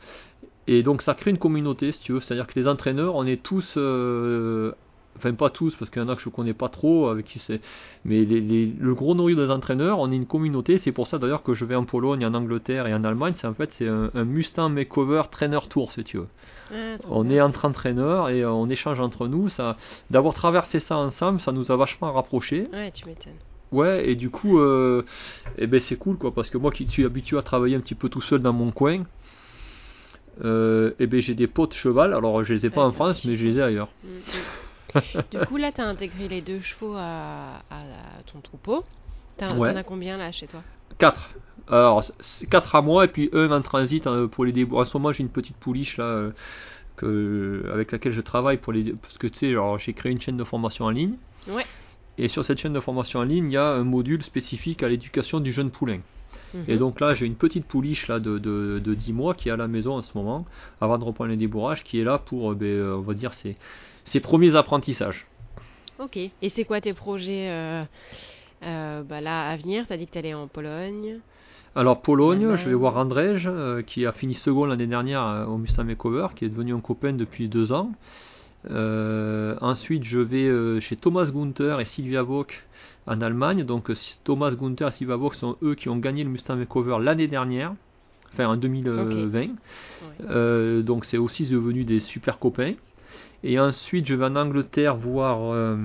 Et 0.68 0.84
donc 0.84 1.02
ça 1.02 1.14
crée 1.16 1.32
une 1.32 1.38
communauté, 1.40 1.92
si 1.92 2.02
tu 2.02 2.12
veux. 2.14 2.20
C'est-à-dire 2.20 2.48
que 2.48 2.60
les 2.60 2.68
entraîneurs, 2.68 3.16
on 3.16 3.26
est 3.26 3.42
tous, 3.42 3.76
euh, 3.78 4.72
enfin 5.18 5.34
pas 5.34 5.50
tous, 5.50 5.76
parce 5.76 5.90
qu'il 5.90 6.02
y 6.02 6.06
en 6.06 6.10
a 6.10 6.16
que 6.16 6.22
je 6.22 6.30
connais 6.30 6.54
pas 6.54 6.70
trop, 6.70 7.08
avec 7.08 7.26
qui 7.26 7.40
c'est, 7.40 7.60
mais 8.06 8.24
les- 8.26 8.42
les- 8.42 8.66
le 8.80 8.94
gros 8.94 9.16
noyau 9.16 9.36
des 9.36 9.52
entraîneurs, 9.52 10.00
on 10.00 10.12
est 10.12 10.16
une 10.16 10.28
communauté. 10.28 10.78
C'est 10.78 10.92
pour 10.92 11.08
ça 11.08 11.18
d'ailleurs 11.18 11.44
que 11.44 11.54
je 11.54 11.66
vais 11.66 11.76
en 11.76 11.86
Pologne, 11.86 12.26
en 12.26 12.34
Angleterre 12.34 12.86
et 12.88 12.94
en 12.94 13.04
Allemagne. 13.04 13.34
C'est 13.38 13.48
en 13.48 13.54
fait 13.54 13.72
c'est 13.74 13.88
un, 13.88 14.12
un 14.14 14.26
Mustang 14.26 14.70
Makeover 14.70 15.24
Trainer 15.32 15.60
Tour, 15.70 15.92
si 15.92 16.04
tu 16.04 16.18
veux. 16.18 16.28
Ah, 16.72 16.98
On 17.10 17.30
est 17.32 17.42
entre 17.42 17.66
entraîneurs 17.66 18.30
et 18.30 18.46
on 18.46 18.70
échange 18.70 19.00
entre 19.00 19.28
nous. 19.28 19.50
Ça, 19.50 19.76
d'avoir 20.12 20.36
traversé 20.36 20.80
ça 20.80 20.98
ensemble, 20.98 21.40
ça 21.42 21.52
nous 21.52 21.72
a 21.72 21.76
vachement 21.76 22.12
rapprochés. 22.14 22.68
Ouais, 22.74 22.92
tu 22.92 23.06
m'étonnes. 23.08 23.34
Ouais, 23.72 24.10
et 24.10 24.16
du 24.16 24.30
coup, 24.30 24.60
euh, 24.60 25.04
eh 25.58 25.68
ben 25.68 25.80
c'est 25.80 25.96
cool 25.96 26.18
quoi, 26.18 26.34
parce 26.34 26.50
que 26.50 26.58
moi 26.58 26.72
qui 26.72 26.88
suis 26.88 27.06
habitué 27.06 27.38
à 27.38 27.44
travailler 27.44 27.76
un 27.76 27.82
petit 27.82 27.96
peu 27.96 28.10
tout 28.10 28.22
seul 28.22 28.42
dans 28.42 28.54
mon 28.54 28.72
coin, 28.72 29.04
euh, 30.44 30.94
eh 31.00 31.08
ben 31.08 31.22
j'ai 31.22 31.36
des 31.36 31.48
potes 31.48 31.74
cheval. 31.74 32.14
Alors 32.14 32.44
je 32.44 32.54
les 32.54 32.66
ai 32.66 32.70
pas 32.70 32.82
Ouais, 32.82 32.88
en 32.88 32.92
France, 32.92 33.24
mais 33.26 33.34
je 33.34 33.46
les 33.46 33.60
ai 33.60 33.62
ailleurs. 33.62 33.90
Mm, 34.04 34.08
mm. 34.98 35.22
du 35.32 35.46
coup, 35.46 35.58
là, 35.58 35.72
tu 35.72 35.82
as 35.82 35.88
intégré 35.88 36.28
les 36.28 36.42
deux 36.42 36.62
chevaux 36.62 36.96
à, 36.96 37.58
à 37.70 37.84
ton 38.32 38.40
troupeau. 38.42 38.84
T'en 39.38 39.58
Ouais. 39.58 39.70
as 39.70 39.84
combien 39.84 40.18
là 40.18 40.32
chez 40.32 40.48
toi? 40.48 40.62
Quatre. 40.98 41.30
Alors 41.68 42.04
c'est 42.20 42.48
quatre 42.48 42.76
à 42.76 42.82
moi 42.82 43.06
et 43.06 43.08
puis 43.08 43.30
un 43.32 43.52
en 43.52 43.62
transit 43.62 44.06
euh, 44.08 44.28
pour 44.28 44.44
les 44.44 44.52
débouts. 44.52 44.80
En 44.80 44.86
ce 44.86 44.98
moment 44.98 45.12
j'ai 45.12 45.22
une 45.22 45.30
petite 45.30 45.56
pouliche 45.58 45.98
là 45.98 46.06
euh, 46.06 46.32
que, 46.98 47.70
avec 47.72 47.92
laquelle 47.92 48.12
je 48.12 48.22
travaille 48.22 48.58
pour 48.58 48.74
les 48.74 48.94
parce 48.94 49.18
que 49.20 49.28
tu 49.28 49.38
sais, 49.38 49.56
j'ai 49.78 49.94
créé 49.94 50.12
une 50.12 50.20
chaîne 50.20 50.36
de 50.38 50.44
formation 50.44 50.86
en 50.86 50.90
ligne. 50.90 51.14
Ouais. 51.48 51.66
Et 52.20 52.28
sur 52.28 52.44
cette 52.44 52.58
chaîne 52.60 52.74
de 52.74 52.80
formation 52.80 53.20
en 53.20 53.24
ligne, 53.24 53.46
il 53.50 53.54
y 53.54 53.58
a 53.58 53.72
un 53.72 53.84
module 53.84 54.24
spécifique 54.24 54.84
à 54.84 54.90
l'éducation 54.90 55.40
du 55.40 55.52
jeune 55.52 55.72
poulain. 55.72 56.00
Et 56.68 56.74
Mhm. 56.74 56.78
donc 56.78 57.00
là, 57.00 57.14
j'ai 57.14 57.26
une 57.28 57.36
petite 57.36 57.66
pouliche 57.66 58.08
là, 58.08 58.20
de, 58.20 58.38
de, 58.40 58.80
de 58.84 58.94
10 58.96 59.14
mois 59.14 59.36
qui 59.36 59.50
est 59.50 59.52
à 59.52 59.56
la 59.58 59.68
maison 59.68 59.94
en 59.96 60.02
ce 60.02 60.12
moment, 60.18 60.46
avant 60.82 60.98
de 60.98 61.04
reprendre 61.04 61.30
les 61.30 61.38
débourrages, 61.38 61.84
qui 61.84 62.00
est 62.00 62.04
là 62.04 62.18
pour, 62.18 62.52
euh, 62.52 62.56
ben, 62.56 62.66
euh, 62.66 62.96
on 62.98 63.02
va 63.02 63.14
dire, 63.14 63.34
ses, 63.36 63.56
ses 64.06 64.20
premiers 64.20 64.56
apprentissages. 64.56 65.28
Ok. 66.00 66.18
Et 66.18 66.50
c'est 66.50 66.64
quoi 66.66 66.82
tes 66.82 66.94
projets 66.94 67.50
euh, 67.50 67.84
euh, 68.64 69.04
bah, 69.04 69.22
là 69.22 69.48
à 69.50 69.58
venir? 69.58 69.86
Tu 69.88 69.94
as 69.94 69.98
dit 69.98 70.08
que 70.08 70.12
tu 70.12 70.18
allais 70.18 70.34
en 70.34 70.48
Pologne. 70.48 71.20
Alors 71.76 72.02
Pologne, 72.02 72.42
Allemagne. 72.46 72.58
je 72.58 72.68
vais 72.70 72.74
voir 72.76 72.98
Andrzej, 72.98 73.46
euh, 73.46 73.82
qui 73.84 74.06
a 74.08 74.12
fini 74.12 74.34
second 74.34 74.66
l'année 74.66 74.88
dernière 74.88 75.46
au 75.48 75.58
Mustang 75.58 75.84
Makeover, 75.86 76.28
qui 76.36 76.46
est 76.46 76.50
devenu 76.50 76.74
un 76.74 76.80
copain 76.80 77.14
depuis 77.14 77.48
deux 77.48 77.72
ans. 77.72 77.92
Euh, 78.70 79.56
ensuite, 79.62 80.04
je 80.04 80.20
vais 80.20 80.48
euh, 80.48 80.80
chez 80.80 80.96
Thomas 80.96 81.26
Gunther 81.34 81.80
et 81.80 81.86
Sylvia 81.86 82.24
Bock 82.24 82.66
en 83.08 83.22
Allemagne. 83.22 83.64
Donc 83.64 83.90
euh, 83.90 83.96
Thomas 84.24 84.52
Gunther 84.52 84.90
et 84.90 84.92
Sylvia 84.92 85.18
Bock 85.18 85.36
sont 85.36 85.56
eux 85.64 85.76
qui 85.76 85.90
ont 85.90 85.98
gagné 85.98 86.24
le 86.24 86.30
Mustang 86.30 86.58
Makeover 86.58 86.98
l'année 87.02 87.28
dernière, 87.28 87.74
enfin 88.34 88.48
en 88.48 88.58
2020. 88.58 89.40
Ouais. 89.42 89.48
Euh, 90.30 90.82
donc 90.82 91.06
c'est 91.06 91.18
aussi 91.18 91.48
devenu 91.48 91.86
des 91.86 92.00
super 92.00 92.38
copains. 92.40 92.74
Et 93.44 93.58
ensuite, 93.60 94.06
je 94.06 94.16
vais 94.16 94.26
en 94.26 94.36
Angleterre 94.36 94.98
voir 94.98 95.40
euh, 95.54 95.78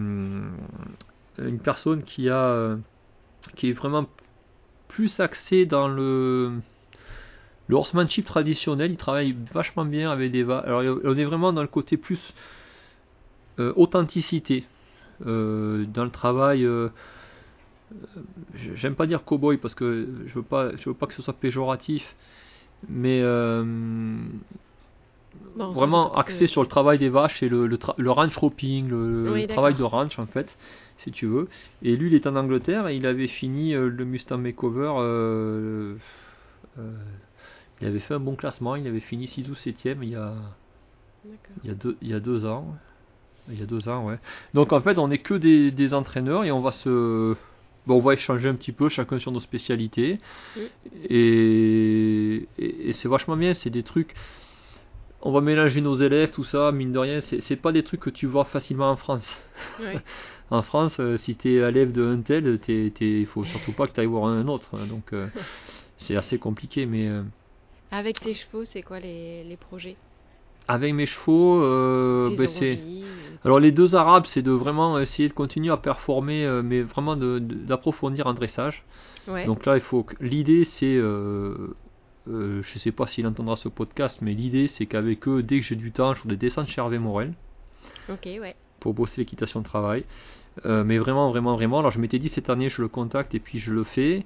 une 1.39 1.59
personne 1.61 2.03
qui 2.03 2.29
a 2.29 2.77
qui 3.57 3.69
est 3.71 3.73
vraiment 3.73 4.07
plus 4.89 5.21
axée 5.21 5.65
dans 5.67 5.87
le 5.87 6.53
le 7.69 7.77
horsemanship 7.77 8.27
traditionnel. 8.27 8.91
Il 8.91 8.97
travaille 8.97 9.37
vachement 9.53 9.85
bien 9.85 10.11
avec 10.11 10.33
des 10.33 10.43
va- 10.43 10.59
Alors 10.59 10.99
on 11.05 11.15
est 11.17 11.25
vraiment 11.25 11.53
dans 11.53 11.63
le 11.63 11.69
côté 11.69 11.97
plus 11.97 12.35
authenticité 13.59 14.65
euh, 15.27 15.85
dans 15.87 16.05
le 16.05 16.11
travail. 16.11 16.65
euh, 16.65 16.89
euh, 17.93 18.23
J'aime 18.75 18.95
pas 18.95 19.07
dire 19.07 19.25
cowboy 19.25 19.57
parce 19.59 19.75
que 19.75 20.07
je 20.27 20.35
veux 20.35 20.43
pas, 20.43 20.75
je 20.77 20.89
veux 20.89 20.95
pas 20.95 21.07
que 21.07 21.15
ce 21.15 21.23
soit 21.23 21.35
péjoratif, 21.35 22.15
mais 22.89 23.21
euh, 23.23 23.65
vraiment 25.57 26.15
axé 26.15 26.47
sur 26.47 26.63
le 26.63 26.69
travail 26.69 26.99
des 26.99 27.09
vaches 27.09 27.43
et 27.43 27.49
le, 27.49 27.67
le, 27.67 27.77
tra- 27.77 27.95
le 27.97 28.11
ranch 28.11 28.37
hopping, 28.43 28.89
le, 28.89 29.33
Oui, 29.33 29.41
le 29.43 29.47
travail 29.47 29.75
de 29.75 29.83
ranch 29.83 30.19
en 30.19 30.27
fait, 30.27 30.57
si 30.99 31.11
tu 31.11 31.27
veux. 31.27 31.49
Et 31.83 31.97
lui, 31.97 32.09
il 32.09 32.15
est 32.15 32.27
en 32.27 32.37
Angleterre 32.37 32.89
et 32.89 32.97
il 32.97 33.07
avait 33.07 33.27
fini 33.29 33.75
euh, 33.75 33.89
le 33.89 34.05
Mustang 34.05 34.39
Makeover. 34.39 34.93
euh, 34.99 35.95
euh, 36.79 36.93
il 37.81 37.87
avait 37.89 38.01
fait 38.01 38.15
un 38.15 38.21
bon 38.21 38.37
classement, 38.37 38.77
il 38.77 38.87
avait 38.87 39.01
fini 39.01 39.29
6 39.29 39.49
ou 39.51 39.55
7ème 39.55 40.03
il 40.03 40.11
y 40.11 40.15
a, 40.17 40.35
D'accord. 41.25 41.57
il 41.63 41.69
y 41.69 41.73
a, 41.73 41.75
deux, 41.75 41.97
il 42.03 42.09
y 42.09 42.15
a 42.15 42.21
deux 42.21 42.45
ans. 42.45 42.77
Il 43.51 43.59
y 43.59 43.63
a 43.63 43.67
deux 43.67 43.89
ans, 43.89 44.07
ouais. 44.07 44.19
Donc 44.55 44.73
en 44.73 44.81
fait, 44.81 44.99
on 44.99 45.09
n'est 45.09 45.19
que 45.19 45.35
des, 45.35 45.71
des 45.71 45.93
entraîneurs 45.95 46.45
et 46.45 46.51
on 46.53 46.61
va 46.61 46.71
se. 46.73 47.35
bon, 47.87 47.97
on 47.97 48.01
va 48.01 48.15
échanger 48.15 48.49
un 48.49 48.55
petit 48.55 48.73
peu, 48.73 48.89
chacun 48.89 49.19
sur 49.19 49.33
nos 49.33 49.41
spécialités. 49.41 50.19
Et, 51.11 52.49
et, 52.59 52.89
et 52.89 52.93
c'est 52.95 53.09
vachement 53.09 53.37
bien, 53.37 53.55
c'est 53.55 53.71
des 53.71 53.83
trucs. 53.83 54.15
On 55.27 55.33
va 55.33 55.41
mélanger 55.41 55.81
nos 55.81 55.97
élèves, 55.97 56.33
tout 56.33 56.45
ça, 56.45 56.71
mine 56.73 56.93
de 56.93 56.99
rien, 56.99 57.21
c'est 57.21 57.57
pas 57.57 57.73
des 57.73 57.83
trucs 57.83 58.01
que 58.01 58.11
tu 58.11 58.27
vois 58.27 58.45
facilement 58.45 58.91
en 58.91 58.97
France. 58.97 59.27
En 60.51 60.61
France, 60.61 60.99
euh, 61.01 61.17
si 61.17 61.37
tu 61.37 61.49
es 61.49 61.55
élève 61.67 61.91
de 61.91 62.07
un 62.07 62.21
tel, 62.21 62.61
il 62.69 63.27
faut 63.27 63.45
surtout 63.45 63.73
pas 63.73 63.87
que 63.89 63.95
tu 63.95 64.01
ailles 64.01 64.07
voir 64.07 64.27
un 64.27 64.47
autre. 64.47 64.69
hein. 64.75 64.87
Donc 64.87 65.15
euh, 65.15 65.27
c'est 65.97 66.17
assez 66.17 66.39
compliqué, 66.39 66.85
mais. 66.85 67.09
euh, 67.09 67.23
Avec 67.91 68.21
tes 68.21 68.35
chevaux, 68.35 68.65
c'est 68.67 68.83
quoi 68.83 69.01
les, 69.01 69.43
les 69.43 69.57
projets? 69.57 69.97
Avec 70.69 70.95
mes 70.95 71.07
chevaux, 71.07 71.63
euh, 71.63 72.35
ben, 72.37 72.47
c'est. 72.49 72.77
ou- 72.77 73.05
Alors 73.45 73.61
les 73.61 73.73
deux 73.73 73.95
arabes, 73.95 74.25
c'est 74.27 74.41
de 74.43 74.51
vraiment 74.53 74.99
essayer 74.99 75.29
de 75.29 75.35
continuer 75.35 75.71
à 75.71 75.77
performer, 75.77 76.45
euh, 76.47 76.63
mais 76.63 76.81
vraiment 76.83 77.17
d'approfondir 77.17 78.27
en 78.27 78.33
dressage. 78.35 78.83
Ouais. 79.29 79.45
Donc 79.47 79.67
là, 79.67 79.77
il 79.77 79.83
faut 79.83 80.07
l'idée, 80.21 80.65
c'est, 80.65 80.97
euh, 80.97 81.75
euh, 82.31 82.63
je 82.63 82.79
sais 82.79 82.93
pas 82.93 83.07
s'il 83.07 83.27
entendra 83.27 83.57
ce 83.57 83.69
podcast, 83.69 84.21
mais 84.23 84.33
l'idée, 84.33 84.67
c'est 84.67 84.87
qu'avec 84.87 85.29
eux, 85.29 85.43
dès 85.43 85.61
que 85.61 85.65
j'ai 85.67 85.77
du 85.77 85.93
temps, 85.93 86.15
je 86.15 86.21
ferai 86.21 86.31
des 86.31 86.37
descentes 86.37 86.69
chez 86.69 86.81
Hervé 86.81 86.99
Morel 86.99 87.35
Ok, 88.09 88.25
ouais. 88.41 88.55
pour 88.81 88.95
bosser 88.95 89.21
l'équitation 89.21 89.61
de 89.61 89.65
travail. 89.65 90.05
Euh, 90.67 90.85
mais 90.85 90.99
vraiment, 90.99 91.29
vraiment, 91.31 91.55
vraiment. 91.57 91.81
Alors 91.81 91.91
je 91.91 91.99
m'étais 91.99 92.19
dit 92.19 92.29
cette 92.29 92.49
année, 92.49 92.69
je 92.71 92.81
le 92.81 92.89
contacte 92.89 93.35
et 93.35 93.41
puis 93.41 93.59
je 93.59 93.73
le 93.73 93.83
fais. 93.85 94.25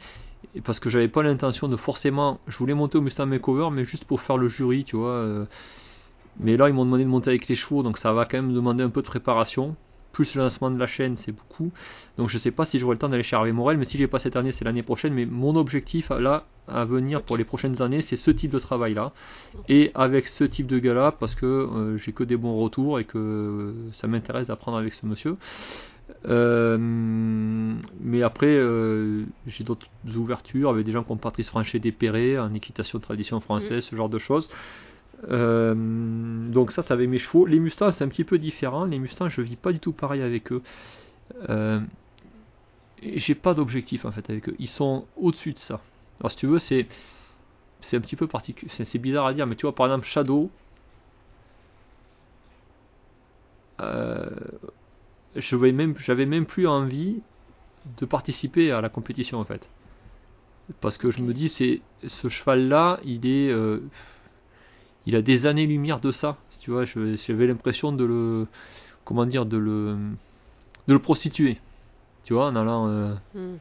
Et 0.55 0.61
parce 0.61 0.78
que 0.78 0.91
j'avais 0.91 1.09
pas 1.09 1.22
l'intention 1.22 1.68
de 1.68 1.76
forcément. 1.76 2.39
Je 2.47 2.57
voulais 2.59 2.74
monter 2.74 2.99
au 2.99 3.01
Mustang 3.01 3.26
Makeover, 3.26 3.70
mais 3.72 3.84
juste 3.84 4.05
pour 4.05 4.20
faire 4.20 4.36
le 4.36 4.49
jury, 4.49 4.84
tu 4.84 4.97
vois. 4.97 5.11
euh. 5.11 5.45
Mais 6.41 6.57
là, 6.57 6.68
ils 6.68 6.74
m'ont 6.74 6.84
demandé 6.84 7.05
de 7.05 7.09
monter 7.09 7.30
avec 7.30 7.49
les 7.49 7.55
chevaux, 7.55 7.82
donc 7.82 7.99
ça 7.99 8.12
va 8.12 8.24
quand 8.24 8.39
même 8.39 8.55
demander 8.55 8.82
un 8.84 8.91
peu 8.91 9.03
de 9.03 9.07
préparation. 9.07 9.76
Plus 10.12 10.34
le 10.34 10.43
lancement 10.43 10.70
de 10.70 10.78
la 10.78 10.86
chaîne, 10.86 11.16
c'est 11.16 11.32
beaucoup. 11.32 11.70
Donc 12.16 12.28
je 12.28 12.39
sais 12.39 12.51
pas 12.51 12.64
si 12.64 12.78
j'aurai 12.78 12.95
le 12.95 12.99
temps 12.99 13.09
d'aller 13.09 13.22
chez 13.22 13.36
Hervé 13.36 13.53
Morel, 13.53 13.76
mais 13.76 13.84
si 13.84 13.99
j'ai 13.99 14.07
pas 14.07 14.18
cette 14.18 14.36
année, 14.36 14.53
c'est 14.53 14.64
l'année 14.64 14.82
prochaine. 14.82 15.12
Mais 15.12 15.26
mon 15.26 15.55
objectif 15.55 16.11
là, 16.11 16.47
à 16.66 16.84
venir 16.84 17.22
pour 17.22 17.36
les 17.36 17.45
prochaines 17.45 17.80
années, 17.82 18.03
c'est 18.03 18.16
ce 18.16 18.30
type 18.30 18.51
de 18.51 18.59
travail 18.59 18.95
là. 18.95 19.12
Et 19.68 19.91
avec 19.95 20.26
ce 20.26 20.45
type 20.45 20.66
de 20.66 20.78
gars-là, 20.78 21.12
parce 21.12 21.34
que 21.34 21.47
euh, 21.47 21.99
j'ai 21.99 22.12
que 22.12 22.24
des 22.24 22.36
bons 22.36 22.59
retours 22.59 22.99
et 22.99 23.05
que 23.05 23.74
ça 23.93 24.07
m'intéresse 24.07 24.49
d'apprendre 24.49 24.78
avec 24.78 24.95
ce 24.95 25.07
monsieur. 25.07 25.36
Euh, 26.26 26.78
mais 28.01 28.22
après, 28.22 28.47
euh, 28.47 29.24
j'ai 29.47 29.64
d'autres 29.64 29.86
ouvertures 30.16 30.70
avec 30.70 30.86
des 30.86 30.93
gens 30.93 31.05
comme 31.05 31.18
Patrice 31.18 31.49
Franchet 31.49 31.78
d'Épéré, 31.78 32.39
en 32.39 32.55
équitation 32.55 32.99
de 32.99 33.05
tradition 33.05 33.41
française, 33.41 33.84
ce 33.84 33.95
genre 33.95 34.09
de 34.09 34.18
choses. 34.18 34.49
Euh, 35.31 35.75
donc 36.51 36.73
ça, 36.73 36.83
c'est 36.83 36.93
avec 36.93 37.09
mes 37.09 37.19
chevaux. 37.19 37.47
Les 37.47 37.59
Mustangs, 37.59 37.91
c'est 37.93 38.05
un 38.05 38.09
petit 38.09 38.25
peu 38.25 38.39
différent. 38.39 38.85
Les 38.85 38.99
Mustangs, 38.99 39.29
je 39.29 39.43
vis 39.43 39.57
pas 39.57 39.73
du 39.73 39.81
tout 39.81 39.93
pareil 39.93 40.23
avec 40.23 40.53
eux. 40.53 40.62
Euh, 41.51 41.81
j'ai 43.03 43.35
pas 43.35 43.55
d'objectif 43.55 44.05
en 44.05 44.12
fait 44.12 44.29
avec 44.31 44.49
eux. 44.49 44.57
Ils 44.59 44.69
sont 44.69 45.07
au-dessus 45.16 45.53
de 45.53 45.59
ça. 45.59 45.81
Alors 46.21 46.31
si 46.31 46.37
tu 46.37 46.47
veux, 46.47 46.59
c'est 46.59 46.87
c'est 47.81 47.97
un 47.97 48.01
petit 48.01 48.16
peu 48.16 48.27
particulier. 48.27 48.71
C'est 48.75 48.99
bizarre 48.99 49.27
à 49.27 49.35
dire, 49.35 49.47
mais 49.47 49.55
tu 49.57 49.62
vois, 49.62 49.75
par 49.75 49.87
exemple, 49.87 50.07
Shadow. 50.07 50.51
euh, 53.81 54.31
je 55.37 55.57
voyais 55.57 55.73
même, 55.73 55.95
j'avais 55.99 56.27
même 56.27 56.47
plus 56.47 56.66
envie 56.66 57.21
de 57.99 58.07
participer 58.07 58.73
à 58.73 58.81
la 58.81 58.89
compétition 58.89 59.39
en 59.39 59.45
fait, 59.45 59.69
parce 60.81 60.99
que 60.99 61.11
je 61.11 61.23
me 61.23 61.33
dis 61.33 61.49
c'est 61.49 61.81
ce 62.07 62.29
cheval 62.29 62.69
là, 62.69 63.01
il 63.05 63.27
est, 63.27 63.51
euh, 63.51 63.81
il 65.09 65.17
a 65.17 65.23
des 65.23 65.47
années-lumière 65.47 66.01
de 66.01 66.11
ça. 66.13 66.37
Tu 66.61 66.71
vois, 66.71 66.85
j'avais 66.85 67.47
l'impression 67.47 67.93
de 67.93 68.05
le, 68.05 68.47
comment 69.07 69.25
dire, 69.25 69.47
de 69.47 69.57
le, 69.57 69.97
de 70.87 70.93
le 70.93 70.99
prostituer. 70.99 71.57
Tu 72.25 72.35
vois, 72.35 72.49
en 72.49 72.57
allant. 72.57 72.89
euh, 72.89 73.15
Hmm. 73.35 73.57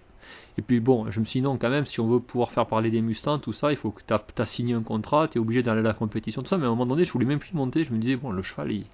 et 0.57 0.61
puis 0.61 0.81
bon, 0.81 1.09
je 1.09 1.21
me 1.21 1.25
suis 1.25 1.39
dit 1.39 1.43
non, 1.45 1.57
quand 1.57 1.69
même, 1.69 1.85
si 1.85 2.01
on 2.01 2.07
veut 2.09 2.19
pouvoir 2.19 2.51
faire 2.51 2.65
parler 2.67 2.91
des 2.91 3.01
Mustangs, 3.01 3.39
tout 3.39 3.53
ça, 3.53 3.71
il 3.71 3.77
faut 3.77 3.91
que 3.91 4.01
tu 4.05 4.13
as, 4.13 4.45
signé 4.45 4.73
un 4.73 4.81
contrat, 4.83 5.29
tu 5.29 5.37
es 5.37 5.41
obligé 5.41 5.63
d'aller 5.63 5.79
à 5.79 5.83
la 5.83 5.93
compétition, 5.93 6.41
tout 6.41 6.49
ça. 6.49 6.57
Mais 6.57 6.65
à 6.65 6.67
un 6.67 6.71
moment 6.71 6.85
donné, 6.85 7.05
je 7.05 7.13
voulais 7.13 7.25
même 7.25 7.39
plus 7.39 7.53
monter. 7.53 7.85
Je 7.85 7.93
me 7.93 7.97
disais, 7.99 8.17
bon, 8.17 8.31
le 8.31 8.41
cheval, 8.41 8.73
il, 8.73 8.85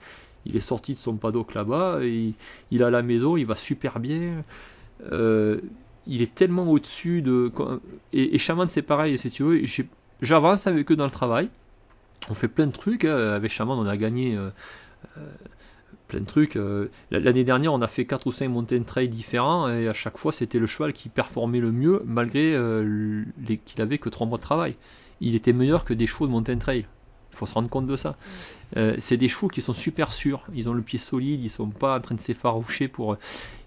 il 0.45 0.56
est 0.56 0.60
sorti 0.62 0.93
de 0.93 0.99
son 0.99 1.16
paddock 1.16 1.56
là-bas, 1.56 1.99
il, 2.04 2.36
il 2.70 2.84
a 2.84 2.91
la 2.91 3.01
maison, 3.01 3.36
il 3.36 3.45
va 3.47 3.56
super 3.56 3.99
bien. 3.99 4.43
Euh, 5.12 5.60
il 6.06 6.22
est 6.22 6.36
tellement 6.36 6.70
au-dessus 6.70 7.24
de. 7.24 7.51
Et, 8.12 8.36
et 8.36 8.38
Shaman, 8.38 8.70
c'est 8.70 8.84
pareil, 8.84 9.18
si 9.18 9.32
tu 9.32 9.41
veux, 9.41 9.62
j'avance 10.22 10.68
avec 10.68 10.91
eux 10.91 10.95
dans 10.95 11.06
le 11.06 11.12
travail. 11.12 11.49
On 12.30 12.34
fait 12.36 12.47
plein 12.47 12.68
de 12.68 12.72
trucs. 12.72 13.05
hein. 13.05 13.16
Avec 13.34 13.51
Shaman, 13.51 13.78
on 13.78 13.86
a 13.86 13.97
gagné. 13.97 14.36
euh, 14.36 14.49
euh, 15.18 15.30
plein 16.07 16.22
de 16.22 16.26
trucs. 16.26 16.55
euh, 16.55 16.89
L'année 17.11 17.43
dernière, 17.43 17.74
on 17.74 17.82
a 17.82 17.88
fait 17.88 18.05
4 18.05 18.28
ou 18.28 18.32
5 18.32 18.47
mountain 18.49 18.84
trails 18.84 19.09
différents 19.09 19.70
et 19.70 19.88
à 19.88 19.93
chaque 19.93 20.18
fois, 20.18 20.32
c'était 20.32 20.59
le 20.59 20.68
cheval 20.68 20.93
qui 20.93 21.09
performait 21.09 21.59
le 21.59 21.72
mieux 21.72 22.01
malgré 22.05 22.53
euh, 22.55 23.24
qu'il 23.66 23.82
avait 23.82 23.97
que 23.97 24.09
3 24.09 24.28
mois 24.28 24.38
de 24.38 24.43
travail. 24.43 24.76
Il 25.22 25.36
était 25.36 25.53
meilleur 25.53 25.86
que 25.86 25.93
des 25.93 26.07
chevaux 26.07 26.28
de 26.28 26.32
mountain 26.32 26.57
trail. 26.57 26.86
Il 27.32 27.38
faut 27.38 27.45
se 27.45 27.53
rendre 27.53 27.70
compte 27.70 27.88
de 27.88 27.95
ça. 27.95 28.16
Euh, 28.78 28.95
c'est 29.07 29.18
des 29.18 29.28
chevaux 29.28 29.47
qui 29.47 29.61
sont 29.61 29.74
super 29.74 30.14
sûrs. 30.14 30.43
Ils 30.53 30.70
ont 30.70 30.74
le 30.74 30.82
pied 30.84 30.99
solide, 30.99 31.41
ils 31.43 31.49
sont 31.49 31.70
pas 31.70 31.97
en 31.97 32.01
train 32.01 32.16
de 32.16 32.22
s'effaroucher 32.22 32.88
pour. 32.88 33.18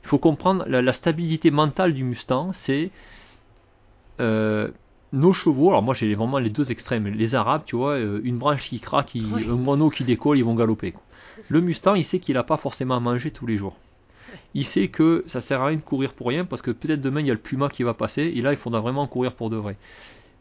Il 0.05 0.09
faut 0.09 0.19
comprendre 0.19 0.65
la, 0.69 0.83
la 0.83 0.93
stabilité 0.93 1.51
mentale 1.51 1.93
du 1.93 2.05
Mustang, 2.05 2.53
c'est 2.53 2.91
euh, 4.21 4.71
nos 5.13 5.33
chevaux. 5.33 5.69
Alors 5.69 5.83
moi, 5.83 5.95
j'ai 5.95 6.15
vraiment 6.15 6.39
les 6.39 6.51
deux 6.51 6.71
extrêmes. 6.71 7.07
Les 7.09 7.35
Arabes, 7.35 7.63
tu 7.67 7.77
vois, 7.77 7.93
euh, 7.95 8.21
une 8.25 8.39
branche 8.39 8.69
qui 8.69 8.81
craque, 8.81 9.15
il- 9.15 9.25
un 9.51 9.57
moineau 9.57 9.91
qui 9.91 10.05
décolle, 10.05 10.39
ils 10.39 10.45
vont 10.45 10.55
galoper. 10.55 10.95
Le 11.49 11.61
Mustang, 11.61 11.95
il 11.95 12.05
sait 12.05 12.19
qu'il 12.19 12.35
n'a 12.35 12.43
pas 12.45 12.57
forcément 12.57 12.97
à 12.97 13.01
manger 13.01 13.31
tous 13.31 13.47
les 13.47 13.57
jours. 13.57 13.77
Il 14.55 14.65
sait 14.65 14.89
que 14.89 15.23
ça 15.29 15.41
sert 15.41 15.61
à 15.63 15.67
rien 15.67 15.77
de 15.77 15.83
courir 15.83 16.13
pour 16.15 16.29
rien 16.29 16.45
parce 16.45 16.61
que 16.63 16.71
peut-être 16.71 17.01
demain 17.01 17.21
il 17.21 17.27
y 17.27 17.31
a 17.31 17.35
le 17.35 17.39
Puma 17.41 17.69
qui 17.69 17.83
va 17.83 17.95
passer 17.95 18.23
et 18.23 18.41
là 18.43 18.53
il 18.53 18.59
faudra 18.59 18.81
vraiment 18.81 19.07
courir 19.07 19.35
pour 19.35 19.51
de 19.51 19.57
vrai. 19.57 19.77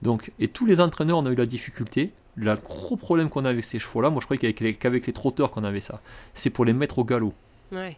Donc, 0.02 0.32
et 0.40 0.48
tous 0.48 0.66
les 0.66 0.80
entraîneurs 0.80 1.18
on 1.20 1.26
a 1.26 1.32
eu 1.32 1.36
la 1.36 1.46
difficulté. 1.46 2.12
Le 2.36 2.54
gros 2.56 2.96
problème 2.98 3.30
qu'on 3.30 3.46
a 3.46 3.50
avec 3.50 3.64
ces 3.66 3.80
chevaux-là, 3.80 4.10
moi 4.10 4.20
je 4.22 4.26
croyais 4.26 4.40
qu'avec 4.40 4.60
les, 4.60 4.74
qu'avec 4.74 5.06
les 5.08 5.14
trotteurs 5.14 5.52
qu'on 5.52 5.64
avait 5.64 5.80
ça, 5.82 6.02
c'est 6.34 6.50
pour 6.50 6.66
les 6.66 6.74
mettre 6.74 7.00
au 7.00 7.04
galop. 7.06 7.34
Ouais. 7.72 7.98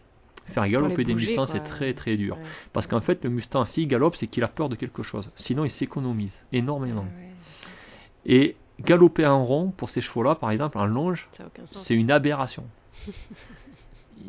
Faire 0.52 0.68
galoper 0.68 1.04
des 1.04 1.14
Mustangs 1.14 1.46
c'est 1.46 1.64
très 1.64 1.94
très 1.94 2.16
dur. 2.16 2.36
Ouais. 2.36 2.42
Parce 2.72 2.86
qu'en 2.86 3.00
fait 3.00 3.24
le 3.24 3.30
Mustang 3.30 3.64
s'il 3.64 3.88
galope 3.88 4.16
c'est 4.16 4.26
qu'il 4.26 4.44
a 4.44 4.48
peur 4.48 4.68
de 4.68 4.76
quelque 4.76 5.02
chose. 5.02 5.30
Sinon 5.36 5.64
il 5.64 5.70
s'économise 5.70 6.34
énormément. 6.52 7.02
Ouais, 7.02 7.32
Et 8.26 8.56
galoper 8.80 9.26
en 9.26 9.44
rond 9.44 9.72
pour 9.76 9.90
ces 9.90 10.00
chevaux-là 10.00 10.34
par 10.34 10.50
exemple 10.50 10.78
en 10.78 10.86
longe, 10.86 11.28
c'est 11.66 11.94
une 11.94 12.10
aberration. 12.10 12.64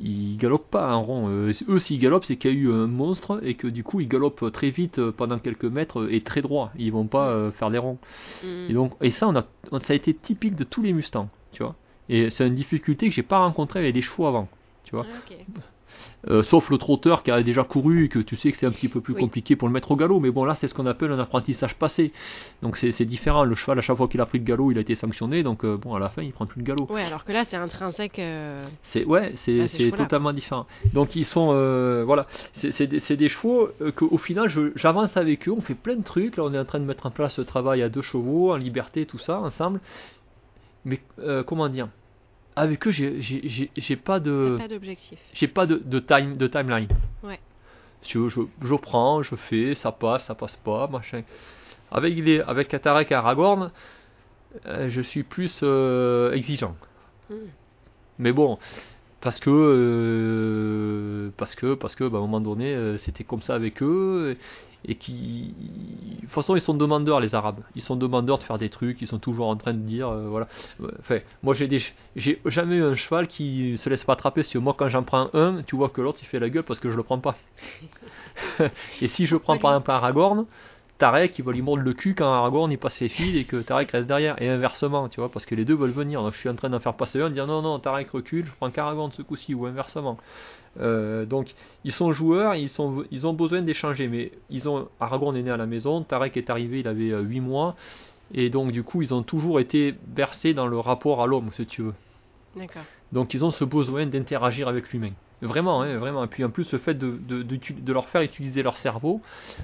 Ils 0.02 0.38
galopent 0.38 0.70
pas 0.70 0.94
en 0.94 1.04
rond. 1.04 1.30
Euh, 1.30 1.52
eux, 1.68 1.80
s'ils 1.80 2.00
galopent, 2.00 2.26
c'est 2.26 2.38
qu'il 2.38 2.52
y 2.52 2.54
a 2.54 2.58
eu 2.58 2.72
un 2.72 2.88
monstre 2.88 3.40
et 3.44 3.56
que 3.56 3.68
du 3.68 3.84
coup, 3.84 4.00
ils 4.00 4.08
galopent 4.08 4.52
très 4.52 4.70
vite 4.70 5.00
euh, 5.00 5.12
pendant 5.12 5.40
quelques 5.40 5.66
mètres 5.66 6.08
et 6.12 6.22
très 6.22 6.42
droit. 6.42 6.72
Ils 6.78 6.92
vont 6.92 7.08
pas 7.08 7.30
euh, 7.30 7.52
faire 7.52 7.72
des 7.72 7.78
ronds. 7.78 7.98
Hmm. 8.44 8.68
Et 8.70 8.74
donc, 8.74 8.94
et 9.02 9.10
ça, 9.10 9.28
on 9.28 9.36
a, 9.36 9.46
ça 9.82 9.94
a 9.94 9.94
été 9.94 10.14
typique 10.14 10.56
de 10.56 10.64
tous 10.64 10.82
les 10.82 10.94
Mustangs, 10.94 11.30
tu 11.52 11.64
vois. 11.64 11.76
Et 12.08 12.30
c'est 12.30 12.48
une 12.48 12.56
difficulté 12.56 13.10
que 13.10 13.16
j'ai 13.16 13.24
pas 13.24 13.40
rencontrée 13.40 13.80
avec 13.80 13.96
les 13.96 14.02
chevaux 14.02 14.26
avant, 14.26 14.48
tu 14.84 14.96
vois. 14.96 15.06
Ah. 15.08 15.62
Euh, 16.30 16.44
sauf 16.44 16.70
le 16.70 16.78
trotteur 16.78 17.24
qui 17.24 17.32
a 17.32 17.42
déjà 17.44 17.64
couru 17.64 18.06
et 18.06 18.10
que 18.10 18.20
tu 18.20 18.36
sais 18.36 18.52
que 18.52 18.58
c'est 18.58 18.66
un 18.66 18.72
petit 18.72 18.90
peu 18.90 19.00
plus 19.00 19.14
Oui. 19.14 19.22
compliqué 19.22 19.56
pour 19.56 19.68
le 19.70 19.74
mettre 19.74 19.92
au 19.92 19.96
galop. 19.96 20.20
Mais 20.20 20.32
bon, 20.32 20.44
là, 20.44 20.54
c'est 20.56 20.68
ce 20.68 20.74
qu'on 20.74 20.86
appelle 20.86 21.12
un 21.12 21.20
apprentissage 21.20 21.76
passé. 21.76 22.12
Donc 22.62 22.76
c'est 22.78 23.06
différent. 23.06 23.44
Le 23.46 23.56
cheval, 23.56 23.80
à 23.80 23.82
chaque 23.82 23.96
fois 23.98 24.08
qu'il 24.08 24.20
a 24.20 24.26
pris 24.26 24.38
le 24.40 24.44
galop, 24.44 24.72
il 24.72 24.78
a 24.78 24.82
été 24.82 24.96
sanctionné. 24.96 25.44
Donc 25.44 25.64
euh, 25.64 25.78
bon, 25.78 25.96
à 25.96 26.00
la 26.00 26.10
fin, 26.10 26.22
il 26.22 26.32
prend 26.34 26.46
plus 26.46 26.60
le 26.60 26.66
galop. 26.66 26.88
Ouais, 26.92 27.04
alors 27.04 27.24
que 27.24 27.32
là, 27.32 27.46
c'est 27.46 27.56
intrinsèque. 27.56 28.20
euh, 28.20 28.68
C'est 28.84 29.06
ouais, 29.06 29.34
c'est 29.46 29.92
totalement 29.96 30.34
différent. 30.34 30.66
Donc 30.94 31.16
ils 31.16 31.26
sont 31.26 31.52
euh, 31.54 32.04
voilà, 32.06 32.28
c'est 32.54 32.88
des, 32.88 33.00
des 33.16 33.30
chevaux 33.30 33.70
qu'au 33.96 34.18
final 34.18 34.50
j'avance 34.76 35.16
avec 35.16 35.48
eux, 35.48 35.52
on 35.52 35.62
fait 35.62 35.74
plein 35.76 35.96
de 35.96 36.04
trucs. 36.04 36.38
Là, 36.38 36.44
on 36.44 36.54
est 36.54 36.60
en 36.60 36.66
train 36.66 36.80
de 36.80 36.86
mettre 36.86 37.06
en 37.06 37.12
place 37.12 37.36
ce 37.36 37.42
travail 37.42 37.82
à 37.82 37.90
deux 37.90 38.02
chevaux, 38.02 38.52
en 38.52 38.58
liberté, 38.58 39.06
tout 39.06 39.18
ça 39.20 39.40
ensemble. 39.40 39.80
Mais 40.86 41.00
euh, 41.20 41.44
comment 41.44 41.70
dire? 41.70 41.88
Avec 42.60 42.86
eux, 42.88 42.92
j'ai- 42.92 43.96
pas 43.96 44.20
de 44.20 44.58
Pas 44.60 44.68
d'objectif. 44.68 45.18
j'ai 45.34 45.48
pas 45.48 45.66
de, 45.66 45.78
de 45.78 46.00
time 46.00 46.36
de 46.36 46.46
timeline. 46.48 46.90
Ouais. 47.24 47.40
Veux, 48.14 48.28
je, 48.28 48.42
je 48.62 48.76
prends, 48.76 49.24
je 49.24 49.36
fais, 49.36 49.76
ça 49.76 49.94
passe, 49.94 50.26
ça 50.26 50.36
passe 50.36 50.58
pas, 50.58 50.88
machin. 50.88 51.22
Avec 51.90 52.14
les 52.18 52.42
avec 52.42 52.68
Katarek 52.68 53.12
et 53.12 53.16
Aragorn, 53.16 53.72
euh, 54.66 54.90
je 54.90 55.00
suis 55.00 55.24
plus 55.24 55.62
euh, 55.64 56.34
exigeant. 56.34 56.76
Hmm. 57.30 57.36
Mais 58.18 58.34
bon, 58.34 58.60
parce 59.22 59.40
que 59.40 59.50
euh, 59.50 61.30
parce 61.38 61.56
que 61.56 61.74
parce 61.74 61.96
que 61.96 62.06
bah, 62.08 62.18
à 62.18 62.22
un 62.22 62.24
moment 62.24 62.42
donné 62.42 62.74
euh, 62.74 62.98
c'était 62.98 63.24
comme 63.24 63.42
ça 63.42 63.54
avec 63.56 63.84
eux 63.84 64.38
et, 64.86 64.92
et 64.92 64.96
qui 64.96 65.54
de 66.16 66.22
toute 66.22 66.30
façon 66.30 66.56
ils 66.56 66.62
sont 66.62 66.74
demandeurs 66.74 67.20
les 67.20 67.36
arabes. 67.36 67.60
Ils 67.76 67.82
sont 67.82 67.96
demandeurs 67.96 68.38
de 68.40 68.44
faire 68.44 68.58
des 68.58 68.70
trucs 68.70 69.02
ils 69.02 69.08
sont 69.08 69.20
toujours 69.20 69.48
en 69.48 69.58
train 69.58 69.74
de 69.74 69.80
dire 69.80 70.10
euh, 70.10 70.28
voilà. 70.30 70.48
Enfin 71.00 71.20
moi 71.44 71.54
j'ai 71.54 71.68
des 71.68 71.82
j'ai 72.16 72.42
jamais 72.46 72.76
eu 72.76 72.84
un 72.84 72.96
cheval 72.96 73.28
qui 73.28 73.78
se 73.78 73.90
laisse 73.90 74.04
pas 74.04 74.14
attraper. 74.14 74.44
Si 74.44 74.58
moi 74.58 74.74
quand 74.78 74.88
j'en 74.88 75.04
prends 75.04 75.30
un 75.34 75.64
tu 75.64 75.76
vois 75.76 75.90
que 75.90 76.02
l'autre 76.02 76.20
il 76.22 76.26
fait 76.26 76.40
la 76.40 76.50
gueule 76.50 76.64
parce 76.64 76.80
que 76.80 76.90
je 76.90 76.96
le 76.96 77.04
prends 77.04 77.20
pas. 77.20 77.36
Et 79.02 79.08
si 79.10 79.26
je 79.26 79.36
prends 79.36 79.58
par 79.58 79.72
exemple 79.72 79.92
un 79.92 79.96
Aragorn 79.96 80.46
Tarek 81.00 81.40
il 81.40 81.46
va 81.46 81.54
lui 81.54 81.62
mordre 81.62 81.82
le 81.82 81.94
cul 81.94 82.14
quand 82.14 82.32
Aragorn 82.32 82.72
il 82.72 82.78
passe 82.78 82.96
ses 82.96 83.10
fils 83.10 83.36
et 83.36 83.46
que 83.46 83.58
Tarek 83.58 83.90
reste 83.92 84.06
derrière. 84.06 84.40
Et 84.42 84.50
inversement 84.50 85.08
tu 85.10 85.20
vois 85.20 85.32
parce 85.32 85.46
que 85.46 85.56
les 85.56 85.66
deux 85.66 85.74
veulent 85.74 85.92
venir. 85.92 86.22
Donc 86.22 86.34
je 86.34 86.40
suis 86.40 86.50
en 86.50 86.56
train 86.56 86.70
d'en 86.70 86.80
faire 86.80 86.94
passer 86.94 87.22
un 87.22 87.30
dire 87.30 87.48
non 87.48 87.62
non 87.62 87.80
Tarek 87.80 88.12
recule 88.12 88.46
je 88.46 88.52
prends 88.56 88.70
qu'Aragorn 88.70 89.12
ce 89.14 89.22
coup-ci 89.22 89.56
ou 89.56 89.66
inversement. 89.66 90.18
Euh, 90.80 91.26
donc 91.26 91.56
ils 91.84 91.92
sont 91.92 92.12
joueurs 92.12 92.54
ils, 92.54 92.70
sont, 92.70 93.04
ils 93.12 93.26
ont 93.26 93.34
besoin 93.34 93.62
d'échanger. 93.62 94.08
Mais 94.10 94.32
ils 94.50 94.68
ont 94.68 94.90
Aragorn 95.00 95.36
est 95.36 95.42
né 95.42 95.52
à 95.52 95.58
la 95.58 95.66
maison 95.66 96.04
Tarek 96.04 96.36
est 96.38 96.50
arrivé 96.50 96.82
il 96.82 96.88
avait 96.88 97.18
8 97.18 97.40
mois. 97.40 97.76
Et 98.34 98.50
donc 98.50 98.72
du 98.72 98.84
coup 98.84 99.02
ils 99.02 99.14
ont 99.14 99.24
toujours 99.24 99.60
été 99.62 99.96
bercés 100.08 100.54
dans 100.54 100.68
le 100.68 100.78
rapport 100.78 101.24
à 101.24 101.28
l'homme 101.28 101.50
si 101.54 101.66
tu 101.66 101.82
veux. 101.82 101.96
Donc 103.14 103.34
ils 103.34 103.44
ont 103.46 103.52
ce 103.52 103.64
besoin 103.64 104.06
d'interagir 104.06 104.68
avec 104.68 104.92
l'humain. 104.92 105.12
Vraiment, 105.42 105.82
hein, 105.82 105.98
vraiment. 105.98 106.24
Et 106.26 106.28
puis 106.28 106.44
en 106.44 106.50
plus, 106.50 106.72
le 106.74 106.78
fait 106.80 106.94
de, 106.96 107.12
de, 107.18 107.44
de, 107.44 107.58
de 107.80 107.94
leur 107.94 108.10
faire 108.10 108.22
utiliser 108.22 108.62
leur 108.62 108.76
cerveau 108.78 109.22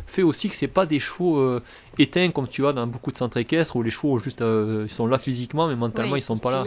fait 0.07 0.23
aussi 0.23 0.47
que 0.49 0.55
c'est 0.55 0.67
pas 0.69 0.85
des 0.85 0.99
chevaux 0.99 1.37
euh, 1.37 1.61
éteints 1.99 2.31
comme 2.31 2.47
tu 2.47 2.61
vois 2.61 2.71
dans 2.73 2.87
beaucoup 2.87 3.11
de 3.11 3.17
centres 3.17 3.37
équestres 3.37 3.75
où 3.75 3.83
les 3.83 3.89
chevaux 3.89 4.17
juste 4.19 4.41
euh, 4.41 4.85
ils 4.87 4.91
sont 4.93 5.05
là 5.07 5.17
physiquement 5.19 5.67
mais 5.67 5.75
mentalement 5.75 6.13
Ouais, 6.13 6.19
ils 6.19 6.23
sont 6.23 6.37
pas 6.37 6.51
là. 6.51 6.63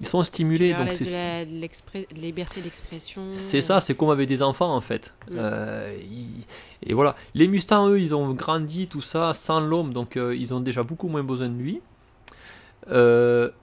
Ils 0.00 0.08
sont 0.08 0.22
stimulés. 0.24 0.72
Donc 0.74 0.88
c'est 0.98 1.04
de 1.04 1.10
la 1.10 1.44
de 1.44 2.20
liberté 2.20 2.60
d'expression. 2.62 3.22
c'est 3.50 3.60
ça, 3.60 3.80
c'est 3.80 3.94
comme 3.94 4.10
avec 4.10 4.26
des 4.28 4.42
enfants 4.42 4.74
en 4.74 4.80
fait. 4.80 5.12
Euh, 5.30 5.96
ils- 6.10 6.44
et 6.82 6.94
voilà. 6.94 7.14
Les 7.34 7.46
Mustangs, 7.46 7.88
eux, 7.90 8.00
ils 8.00 8.12
ont 8.12 8.32
grandi 8.34 8.88
tout 8.88 9.02
ça 9.02 9.34
sans 9.44 9.60
l'homme, 9.60 9.92
donc 9.92 10.16
ils 10.16 10.52
ont 10.52 10.60
déjà 10.60 10.82
beaucoup 10.82 11.06
moins 11.08 11.22
besoin 11.22 11.48
de 11.48 11.56
lui. 11.56 11.80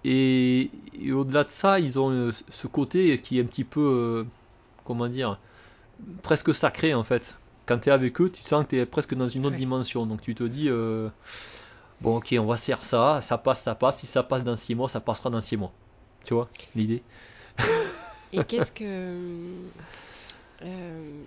Et, 0.06 0.70
et 1.04 1.12
au-delà 1.12 1.44
de 1.44 1.50
ça, 1.52 1.80
ils 1.80 2.00
ont 2.00 2.32
ce 2.50 2.68
côté 2.68 3.20
qui 3.20 3.40
est 3.40 3.42
un 3.42 3.46
petit 3.46 3.64
peu, 3.66 4.26
comment 4.90 5.08
dire, 5.08 5.38
presque 6.24 6.54
sacré 6.56 6.94
en 6.96 7.04
fait. 7.04 7.36
Quand 7.68 7.78
tu 7.78 7.90
es 7.90 7.92
avec 7.92 8.20
eux, 8.20 8.32
tu 8.32 8.42
sens 8.50 8.66
que 8.66 8.72
tu 8.72 8.80
es 8.80 8.86
presque 8.88 9.14
dans 9.14 9.30
une 9.30 9.46
autre 9.46 9.52
Ouais. 9.54 9.60
dimension. 9.60 10.06
Donc 10.08 10.22
tu 10.24 10.34
te 10.34 10.44
dis, 10.44 10.68
euh, 10.70 11.10
bon 12.02 12.18
ok, 12.18 12.36
on 12.40 12.46
va 12.48 12.58
faire 12.58 12.84
ça, 12.84 13.22
ça 13.28 13.38
passe, 13.38 13.62
ça 13.62 13.76
passe. 13.76 14.00
Si 14.00 14.08
ça 14.08 14.24
passe 14.24 14.44
dans 14.44 14.58
6 14.58 14.74
mois, 14.74 14.90
ça 14.90 15.00
passera 15.00 15.30
dans 15.30 15.42
6 15.42 15.56
mois. 15.58 15.72
Tu 16.26 16.34
vois 16.34 16.50
l'idée 16.76 17.04
Et 18.34 18.44
qu'est-ce 18.48 18.72
que. 18.72 18.84
euh, 20.64 21.24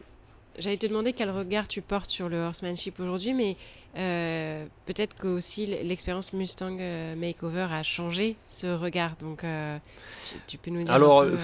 J'allais 0.58 0.76
te 0.76 0.86
demander 0.86 1.14
quel 1.14 1.30
regard 1.30 1.66
tu 1.66 1.80
portes 1.80 2.10
sur 2.10 2.28
le 2.28 2.36
horsemanship 2.42 3.00
aujourd'hui, 3.00 3.32
mais 3.32 3.56
euh, 3.96 4.66
peut-être 4.84 5.14
que 5.16 5.26
aussi 5.28 5.64
l'expérience 5.66 6.34
Mustang 6.34 6.76
Makeover 7.16 7.68
a 7.70 7.82
changé 7.82 8.36
ce 8.56 8.66
regard. 8.66 9.16
Donc, 9.20 9.38
tu, 9.40 10.34
tu 10.48 10.58
peux 10.58 10.70
nous 10.70 10.82
dire. 10.84 10.92
Alors, 10.92 11.22
un 11.22 11.26
peu, 11.26 11.36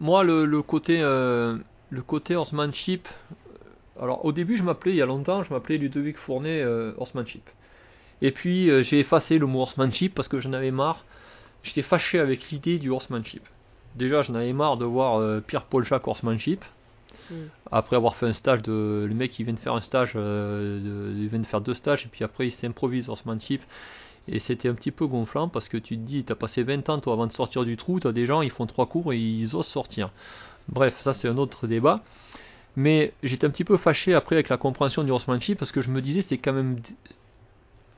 moi 0.00 0.24
le, 0.24 0.44
le 0.44 0.62
côté 0.62 1.00
euh, 1.00 1.56
le 1.90 2.02
côté 2.02 2.36
horsemanship 2.36 3.08
euh, 3.08 4.02
alors 4.02 4.24
au 4.24 4.32
début 4.32 4.56
je 4.56 4.62
m'appelais 4.62 4.92
il 4.92 4.96
y 4.96 5.02
a 5.02 5.06
longtemps 5.06 5.42
je 5.42 5.52
m'appelais 5.52 5.78
Ludovic 5.78 6.16
Fournet 6.16 6.62
euh, 6.62 6.92
horsemanship. 6.98 7.48
Et 8.20 8.30
puis 8.30 8.70
euh, 8.70 8.82
j'ai 8.82 9.00
effacé 9.00 9.38
le 9.38 9.46
mot 9.46 9.60
horsemanship 9.62 10.14
parce 10.14 10.28
que 10.28 10.38
j'en 10.40 10.52
avais 10.52 10.70
marre. 10.70 11.04
J'étais 11.64 11.82
fâché 11.82 12.18
avec 12.18 12.50
l'idée 12.50 12.78
du 12.78 12.90
horsemanship. 12.90 13.42
Déjà 13.96 14.22
j'en 14.22 14.34
avais 14.34 14.52
marre 14.52 14.76
de 14.76 14.84
voir 14.84 15.42
Pierre-Paul 15.42 15.84
Jacques 15.84 16.06
horsemanship. 16.06 16.64
Mm. 17.30 17.34
après 17.70 17.94
avoir 17.94 18.16
fait 18.16 18.26
un 18.26 18.32
stage 18.32 18.62
de 18.62 19.06
le 19.08 19.14
mec 19.14 19.38
il 19.38 19.44
vient 19.44 19.54
de 19.54 19.58
faire 19.60 19.74
un 19.74 19.80
stage 19.80 20.14
de- 20.14 21.14
il 21.16 21.28
vient 21.28 21.38
de 21.38 21.46
faire 21.46 21.60
deux 21.60 21.74
stages 21.74 22.04
et 22.04 22.08
puis 22.08 22.24
après 22.24 22.48
il 22.48 22.50
s'improvise 22.50 23.08
horsemanship 23.08 23.62
et 24.28 24.38
c'était 24.40 24.68
un 24.68 24.74
petit 24.74 24.90
peu 24.90 25.06
gonflant 25.06 25.48
parce 25.48 25.68
que 25.68 25.76
tu 25.76 25.96
te 25.96 26.02
dis, 26.02 26.24
t'as 26.24 26.34
passé 26.34 26.62
20 26.62 26.88
ans 26.88 26.98
toi 27.00 27.12
avant 27.14 27.26
de 27.26 27.32
sortir 27.32 27.64
du 27.64 27.76
trou, 27.76 28.00
t'as 28.00 28.12
des 28.12 28.26
gens, 28.26 28.42
ils 28.42 28.50
font 28.50 28.66
trois 28.66 28.86
cours 28.86 29.12
et 29.12 29.18
ils 29.18 29.54
osent 29.56 29.66
sortir. 29.66 30.10
Bref, 30.68 30.98
ça 31.02 31.12
c'est 31.14 31.28
un 31.28 31.38
autre 31.38 31.66
débat. 31.66 32.02
Mais 32.76 33.12
j'étais 33.22 33.46
un 33.46 33.50
petit 33.50 33.64
peu 33.64 33.76
fâché 33.76 34.14
après 34.14 34.36
avec 34.36 34.48
la 34.48 34.56
compréhension 34.56 35.04
du 35.04 35.10
horsemanship 35.10 35.58
parce 35.58 35.72
que 35.72 35.82
je 35.82 35.90
me 35.90 36.00
disais 36.00 36.22
c'est 36.22 36.38
quand 36.38 36.52
même 36.54 36.78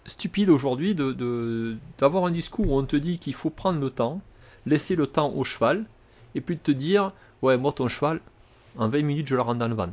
stupide 0.07 0.51
aujourd'hui 0.51 0.95
de, 0.95 1.13
de- 1.13 1.77
d'avoir 1.99 2.25
un 2.27 2.31
discours 2.31 2.71
où 2.71 2.79
on 2.79 2.85
te 2.85 2.97
dit 2.97 3.19
qu'il 3.19 3.35
faut 3.35 3.51
prendre 3.51 3.81
le 3.81 3.91
temps, 3.91 4.21
laisser 4.67 4.97
le 4.97 5.07
temps 5.07 5.33
au 5.33 5.45
cheval, 5.45 5.85
et 6.35 6.41
puis 6.41 6.57
de 6.57 6.61
te 6.61 6.73
dire, 6.73 7.13
ouais 7.43 7.57
moi 7.57 7.73
ton 7.73 7.89
cheval, 7.89 8.21
en 8.77 8.89
20 8.89 9.03
minutes 9.03 9.29
je 9.29 9.37
le 9.37 9.43
rends 9.43 9.55
dans 9.55 9.69
le 9.69 9.75
van. 9.75 9.91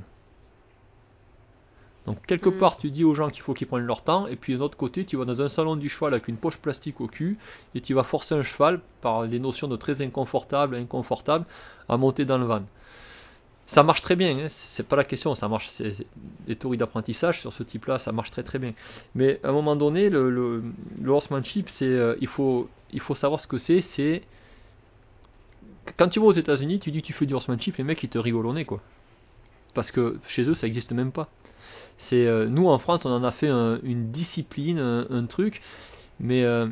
Donc 2.08 2.18
quelque 2.26 2.50
Mm. 2.50 2.58
part 2.58 2.78
tu 2.78 2.90
dis 2.90 3.04
aux 3.04 3.14
gens 3.14 3.30
qu'il 3.30 3.44
faut 3.44 3.54
qu'ils 3.54 3.68
prennent 3.68 3.86
leur 3.86 4.02
temps 4.04 4.26
et 4.28 4.36
puis 4.36 4.56
d'un 4.56 4.62
autre 4.62 4.78
côté 4.78 5.06
tu 5.06 5.18
vas 5.18 5.26
dans 5.26 5.42
un 5.42 5.50
salon 5.50 5.76
du 5.76 5.88
cheval 5.88 6.14
avec 6.14 6.28
une 6.28 6.38
poche 6.38 6.58
plastique 6.58 7.00
au 7.00 7.08
cul 7.08 7.38
et 7.76 7.82
tu 7.82 7.94
vas 7.94 8.04
forcer 8.04 8.34
un 8.34 8.42
cheval 8.44 8.82
par 9.02 9.28
des 9.28 9.40
notions 9.40 9.68
de 9.68 9.76
très 9.76 10.02
inconfortable, 10.02 10.76
inconfortable 10.76 11.46
à 11.88 11.98
monter 11.98 12.26
dans 12.26 12.38
le 12.40 12.46
van. 12.46 12.64
Ça 13.68 13.84
marche 13.84 14.02
très 14.02 14.18
bien, 14.18 14.38
hein, 14.38 14.48
c'est 14.50 14.86
pas 14.86 14.98
la 14.98 15.06
question, 15.06 15.34
ça 15.34 15.48
marche, 15.48 15.70
c'est, 15.70 15.96
les 16.48 16.58
théories 16.58 16.78
d'apprentissage 16.78 17.40
sur 17.40 17.54
ce 17.54 17.64
type-là, 17.64 18.00
ça 18.00 18.12
marche 18.12 18.30
très 18.32 18.44
très 18.44 18.60
bien. 18.60 18.74
Mais 19.16 19.40
à 19.44 19.50
un 19.50 19.52
moment 19.54 19.78
donné, 19.78 20.10
le, 20.10 20.30
le, 20.30 20.62
le 21.02 21.10
horsemanship, 21.12 21.70
c'est, 21.70 21.86
euh, 21.86 22.16
il, 22.20 22.28
faut, 22.28 22.68
il 22.92 23.00
faut 23.00 23.14
savoir 23.16 23.40
ce 23.40 23.48
que 23.48 23.58
c'est, 23.58 23.80
c'est... 23.80 24.24
Quand 25.98 26.10
tu 26.10 26.20
vas 26.20 26.26
aux 26.26 26.32
États-Unis, 26.34 26.80
tu 26.80 26.92
dis 26.92 27.02
que 27.02 27.08
tu 27.08 27.14
fais 27.14 27.26
du 27.26 27.34
horsemanship, 27.34 27.78
les 27.78 27.86
mecs 27.86 28.04
ils 28.04 28.10
te 28.10 28.18
rigolent 28.18 28.48
au 28.48 28.54
nez, 28.54 28.66
quoi. 28.66 28.82
Parce 29.74 29.90
que 29.92 30.20
chez 30.28 30.44
eux 30.44 30.54
ça 30.54 30.68
existe 30.68 30.92
même 30.92 31.14
pas. 31.14 31.30
C'est 31.98 32.26
euh, 32.26 32.48
nous 32.48 32.68
en 32.68 32.80
France, 32.80 33.06
on 33.06 33.12
en 33.12 33.24
a 33.24 33.32
fait 33.32 33.48
un- 33.48 33.80
une 33.84 34.12
discipline, 34.12 34.80
un, 34.80 35.08
un 35.10 35.26
truc, 35.26 35.62
mais 36.20 36.44
euh, 36.44 36.68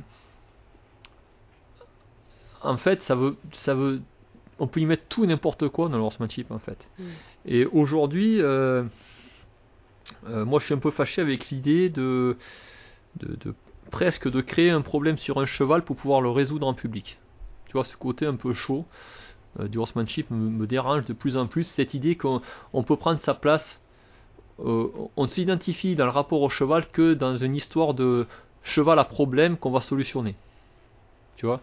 en 2.62 2.78
fait, 2.78 3.02
ça 3.04 3.16
veut, 3.16 3.38
ça 3.54 3.74
veut, 3.74 4.02
on 4.60 4.68
peut 4.68 4.80
y 4.80 4.86
mettre 4.86 5.04
tout 5.08 5.26
n'importe 5.26 5.70
quoi 5.70 5.88
dans 5.90 5.98
le 5.98 6.04
horsemanship 6.04 6.52
en 6.52 6.60
fait. 6.60 6.88
Mm. 6.98 7.04
Et 7.46 7.66
aujourd'hui, 7.66 8.42
euh, 8.42 8.84
moi, 10.28 10.60
je 10.60 10.66
suis 10.66 10.74
un 10.74 10.80
peu 10.80 10.92
fâché 10.92 11.22
avec 11.22 11.50
l'idée 11.50 11.90
de, 11.90 12.38
de, 13.20 13.36
de 13.36 13.54
presque 13.92 14.30
de 14.30 14.42
créer 14.42 14.72
un 14.72 14.82
problème 14.82 15.18
sur 15.18 15.40
un 15.40 15.46
cheval 15.46 15.84
pour 15.84 15.96
pouvoir 15.96 16.22
le 16.22 16.30
résoudre 16.30 16.68
en 16.68 16.74
public. 16.74 17.18
Tu 17.68 17.74
vois, 17.74 17.84
ce 17.86 17.96
côté 17.96 18.26
un 18.26 18.36
peu 18.36 18.54
chaud 18.54 18.86
du 19.60 19.78
horsemanship 19.78 20.30
me, 20.32 20.50
me 20.50 20.68
dérange 20.68 21.06
de 21.06 21.14
plus 21.14 21.38
en 21.38 21.48
plus. 21.48 21.64
Cette 21.76 21.94
idée 21.94 22.16
qu'on 22.16 22.42
on 22.74 22.84
peut 22.84 22.98
prendre 22.98 23.20
sa 23.22 23.34
place 23.34 23.80
euh, 24.66 24.88
on 25.18 25.24
ne 25.24 25.30
s'identifie 25.30 25.96
dans 25.96 26.06
le 26.06 26.12
rapport 26.12 26.42
au 26.42 26.50
cheval 26.50 26.88
que 26.92 27.14
dans 27.14 27.38
une 27.38 27.56
histoire 27.56 27.94
de 27.94 28.28
cheval 28.64 29.00
à 29.00 29.04
problème 29.06 29.58
qu'on 29.58 29.72
va 29.72 29.82
solutionner. 29.82 30.36
Tu 31.38 31.46
vois? 31.46 31.62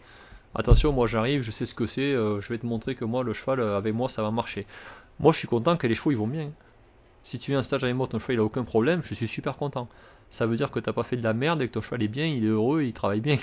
Attention, 0.54 0.92
moi 0.92 1.06
j'arrive, 1.06 1.42
je 1.42 1.50
sais 1.50 1.66
ce 1.66 1.74
que 1.74 1.86
c'est, 1.86 2.00
euh, 2.12 2.40
je 2.40 2.48
vais 2.48 2.58
te 2.58 2.64
montrer 2.66 2.94
que 2.94 3.04
moi 3.04 3.22
le 3.22 3.34
cheval 3.34 3.60
euh, 3.60 3.76
avec 3.76 3.94
moi 3.94 4.08
ça 4.08 4.22
va 4.22 4.30
marcher. 4.30 4.66
Moi 5.20 5.32
je 5.32 5.38
suis 5.38 5.48
content 5.48 5.76
que 5.76 5.86
les 5.86 5.94
chevaux 5.94 6.10
ils 6.12 6.16
vont 6.16 6.26
bien. 6.26 6.50
Si 7.24 7.38
tu 7.38 7.50
viens 7.50 7.60
en 7.60 7.62
stage 7.64 7.82
avec 7.82 7.94
moi, 7.96 8.06
ton 8.06 8.18
cheval 8.18 8.36
il 8.36 8.40
a 8.40 8.44
aucun 8.44 8.64
problème, 8.64 9.02
je 9.04 9.14
suis 9.14 9.28
super 9.28 9.56
content. 9.56 9.88
Ça 10.30 10.46
veut 10.46 10.56
dire 10.56 10.70
que 10.70 10.78
t'as 10.80 10.92
pas 10.92 11.02
fait 11.04 11.16
de 11.16 11.22
la 11.22 11.34
merde 11.34 11.60
et 11.62 11.68
que 11.68 11.72
ton 11.74 11.80
cheval 11.82 12.02
est 12.02 12.08
bien, 12.08 12.26
il 12.26 12.44
est 12.44 12.48
heureux, 12.48 12.82
il 12.82 12.92
travaille 12.92 13.20
bien. 13.20 13.38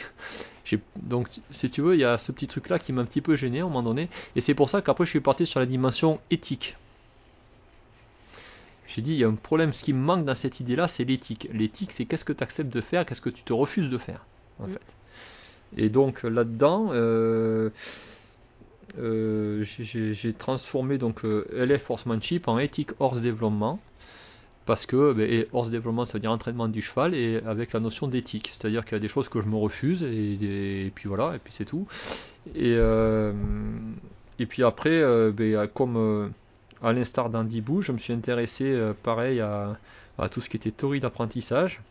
Donc 0.96 1.28
si- 1.52 1.70
tu 1.70 1.82
veux, 1.82 1.94
il 1.96 2.00
y 2.00 2.04
a 2.06 2.18
ce 2.18 2.32
petit 2.32 2.48
truc 2.48 2.70
là 2.70 2.80
qui 2.80 2.94
m'a 2.94 3.02
un 3.02 3.06
petit 3.06 3.22
peu 3.22 3.36
gêné 3.36 3.60
à 3.60 3.64
un 3.64 3.66
moment 3.68 3.84
donné. 3.84 4.10
Et 4.36 4.42
c'est 4.42 4.54
pour 4.56 4.70
ça 4.70 4.82
qu'après 4.82 5.06
je 5.06 5.12
suis 5.12 5.20
parti 5.20 5.46
sur 5.46 5.60
la 5.60 5.66
dimension 5.66 6.20
éthique. 6.32 6.76
J'ai 8.96 9.02
dit, 9.02 9.12
il 9.14 9.18
y 9.18 9.24
a 9.24 9.28
un 9.28 9.34
problème, 9.36 9.74
ce 9.74 9.84
qui 9.84 9.92
me 9.94 10.00
manque 10.00 10.24
dans 10.26 10.36
cette 10.36 10.60
idée-là, 10.60 10.88
c'est 10.88 11.04
l'éthique. 11.04 11.48
L'éthique, 11.52 11.92
c'est 11.94 12.06
qu'est-ce 12.06 12.24
que 12.26 12.34
tu 12.34 12.44
acceptes 12.44 12.72
de 12.74 12.82
faire, 12.82 13.06
qu'est-ce 13.06 13.22
que 13.22 13.30
tu 13.32 13.42
te 13.44 13.52
refuses 13.54 13.90
de 13.90 13.98
faire, 13.98 14.26
en 14.60 14.68
Mm. 14.68 14.74
fait. 14.74 14.82
Et 15.78 15.90
donc 15.90 16.22
là-dedans, 16.22 16.90
euh, 16.92 17.72
euh, 19.00 19.64
j'ai- 19.64 20.34
transformé 20.34 21.00
donc 21.00 21.26
euh, 21.26 21.46
LF 21.56 21.90
Horsemanship 21.90 22.48
en 22.48 22.60
éthique 22.60 22.92
horse 23.00 23.20
développement, 23.22 23.80
parce 24.68 24.86
que 24.86 25.14
ben, 25.14 25.28
et 25.30 25.48
horse 25.52 25.72
développement, 25.72 26.06
ça 26.06 26.14
veut 26.14 26.20
dire 26.20 26.32
entraînement 26.32 26.68
du 26.68 26.84
cheval, 26.84 27.16
et 27.16 27.42
avec 27.48 27.74
la 27.74 27.80
notion 27.80 28.08
d'éthique, 28.08 28.52
c'est-à-dire 28.56 28.86
qu'il 28.86 28.94
y 28.94 28.98
a 28.98 29.00
des 29.00 29.08
choses 29.08 29.28
que 29.30 29.42
je 29.42 29.48
me 29.48 29.56
refuse, 29.56 30.04
et, 30.04 30.86
et 30.86 30.92
puis 30.94 31.10
voilà, 31.10 31.36
et 31.36 31.40
puis 31.40 31.52
c'est 31.58 31.66
tout. 31.66 31.88
Et, 32.56 32.74
et 34.40 34.46
puis 34.46 34.64
après, 34.64 35.02
ben, 35.32 35.68
comme 35.74 36.32
à 36.84 36.94
l'instar 36.94 37.30
d'Andy 37.30 37.62
Boo, 37.62 37.82
je 37.82 37.92
me 37.92 37.98
suis 37.98 38.14
intéressé 38.14 38.66
euh, 38.66 38.94
pareil 38.94 39.40
à, 39.40 39.78
à 40.18 40.30
tout 40.30 40.42
ce 40.42 40.50
qui 40.50 40.58
était 40.58 40.72
théorie 40.72 41.00
d'apprentissage. 41.00 41.82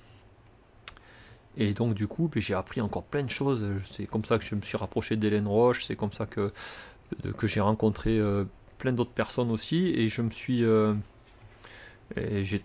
Et 1.57 1.73
donc 1.75 1.95
du 1.95 2.07
coup, 2.07 2.31
ben, 2.33 2.41
j'ai 2.43 2.55
appris 2.55 2.81
encore 2.81 3.05
plein 3.05 3.23
de 3.23 3.31
choses. 3.31 3.65
C'est 3.93 4.07
comme 4.07 4.25
ça 4.25 4.39
que 4.39 4.45
je 4.45 4.55
me 4.55 4.61
suis 4.63 4.77
rapproché 4.77 5.17
d'Hélène 5.17 5.47
Roche, 5.49 5.85
c'est 5.87 5.97
comme 5.97 6.13
ça 6.13 6.27
que, 6.27 6.53
j'ai 7.45 7.61
rencontré 7.61 8.19
euh, 8.19 8.45
plein 8.79 8.93
d'autres 8.93 9.11
personnes 9.13 9.51
aussi. 9.51 9.89
Et 9.89 10.09
je 10.09 10.23
me 10.23 10.31
suis... 10.31 10.65
euh, 10.65 10.95
j'ai 12.17 12.63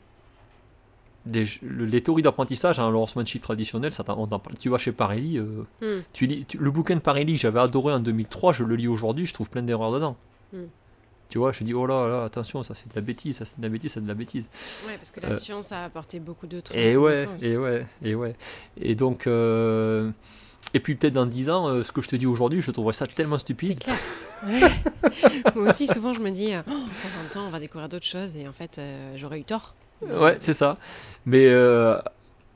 des- 1.26 1.48
les 1.62 2.02
théories 2.02 2.22
d'apprentissage, 2.24 2.80
hein, 2.80 2.90
le 2.90 2.96
horsemanship 2.98 3.42
traditionnel, 3.42 3.92
ça 3.92 4.04
on 4.18 4.28
tu 4.60 4.70
vas 4.70 4.78
chez 4.78 4.94
Parelli, 4.94 5.38
euh, 5.38 5.64
Hmm. 5.82 6.02
tu 6.14 6.26
lis, 6.26 6.46
tu- 6.48 6.58
le 6.58 6.72
bouquin 6.72 6.96
de 6.96 7.02
Parelli 7.02 7.34
que 7.36 7.42
j'avais 7.42 7.60
adoré 7.60 7.94
en 7.94 8.00
2003, 8.00 8.54
je 8.54 8.64
le 8.64 8.76
lis 8.76 8.88
aujourd'hui, 8.88 9.26
je 9.26 9.34
trouve 9.34 9.50
plein 9.50 9.62
d'erreurs 9.62 9.92
dedans. 9.92 10.16
Mm. 10.54 10.64
Tu 11.30 11.38
vois, 11.38 11.52
je 11.52 11.64
dis, 11.64 11.74
oh 11.74 11.86
là 11.86 12.08
là, 12.08 12.24
attention, 12.24 12.64
ça 12.64 12.74
c'est 12.74 12.88
de 12.90 12.96
la 12.96 13.02
bêtise, 13.02 13.38
ça 13.38 13.46
c'est 13.46 13.58
de 13.58 13.62
la 13.64 13.70
bêtise, 13.70 13.92
c'est 13.94 14.02
de 14.02 14.08
la 14.08 14.14
bêtise. 14.14 14.46
Ouais, 14.86 14.96
parce 14.96 15.12
que 15.12 15.20
la 15.20 15.30
Euh, 15.30 15.38
science 15.38 15.70
a 15.72 15.84
apporté 15.86 16.20
beaucoup 16.20 16.48
d'autres 16.48 16.74
Et 16.74 16.96
ouais, 16.96 17.28
et 17.42 17.58
ouais, 17.58 17.86
et 18.02 18.16
ouais. 18.16 18.36
Et 18.80 18.96
donc, 18.96 19.28
euh, 19.28 20.10
et 20.74 20.80
puis 20.80 20.96
peut-être 20.96 21.14
dans 21.14 21.26
10 21.26 21.50
ans, 21.50 21.68
euh, 21.68 21.84
ce 21.84 21.92
que 21.92 22.02
je 22.02 22.08
te 22.08 22.16
dis 22.16 22.26
aujourd'hui, 22.26 22.62
je 22.62 22.72
trouverais 22.72 22.94
ça 22.94 23.08
tellement 23.08 23.38
stupide. 23.40 23.80
clair. 23.80 24.00
Ouais. 24.46 24.72
Moi 25.56 25.72
aussi, 25.72 25.88
souvent, 25.88 26.14
je 26.14 26.22
me 26.22 26.30
dis, 26.32 26.54
oh, 26.56 26.72
20 27.34 27.42
ans, 27.42 27.48
on 27.48 27.50
va 27.50 27.60
découvrir 27.60 27.90
d'autres 27.90 28.06
choses 28.06 28.36
et 28.38 28.48
en 28.48 28.54
fait, 28.54 28.80
j'aurais 29.18 29.40
eu 29.40 29.44
tort. 29.44 29.74
Ouais, 30.02 30.38
c'est 30.42 30.54
ça. 30.54 30.78
Mais 31.26 31.50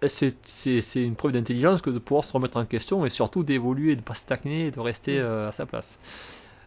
c'est 0.07 1.03
une 1.03 1.15
preuve 1.15 1.31
d'intelligence 1.33 1.81
que 1.81 1.89
de 1.89 1.99
pouvoir 1.99 2.23
se 2.23 2.31
remettre 2.31 2.57
en 2.57 2.65
question 2.65 3.05
et 3.05 3.09
surtout 3.09 3.43
d'évoluer, 3.43 3.95
de 3.95 4.01
ne 4.01 4.05
pas 4.05 4.13
stagner 4.15 4.67
et 4.67 4.71
de 4.71 4.79
rester 4.79 5.19
Mm. 5.19 5.25
à 5.25 5.51
sa 5.51 5.65
place. 5.65 5.87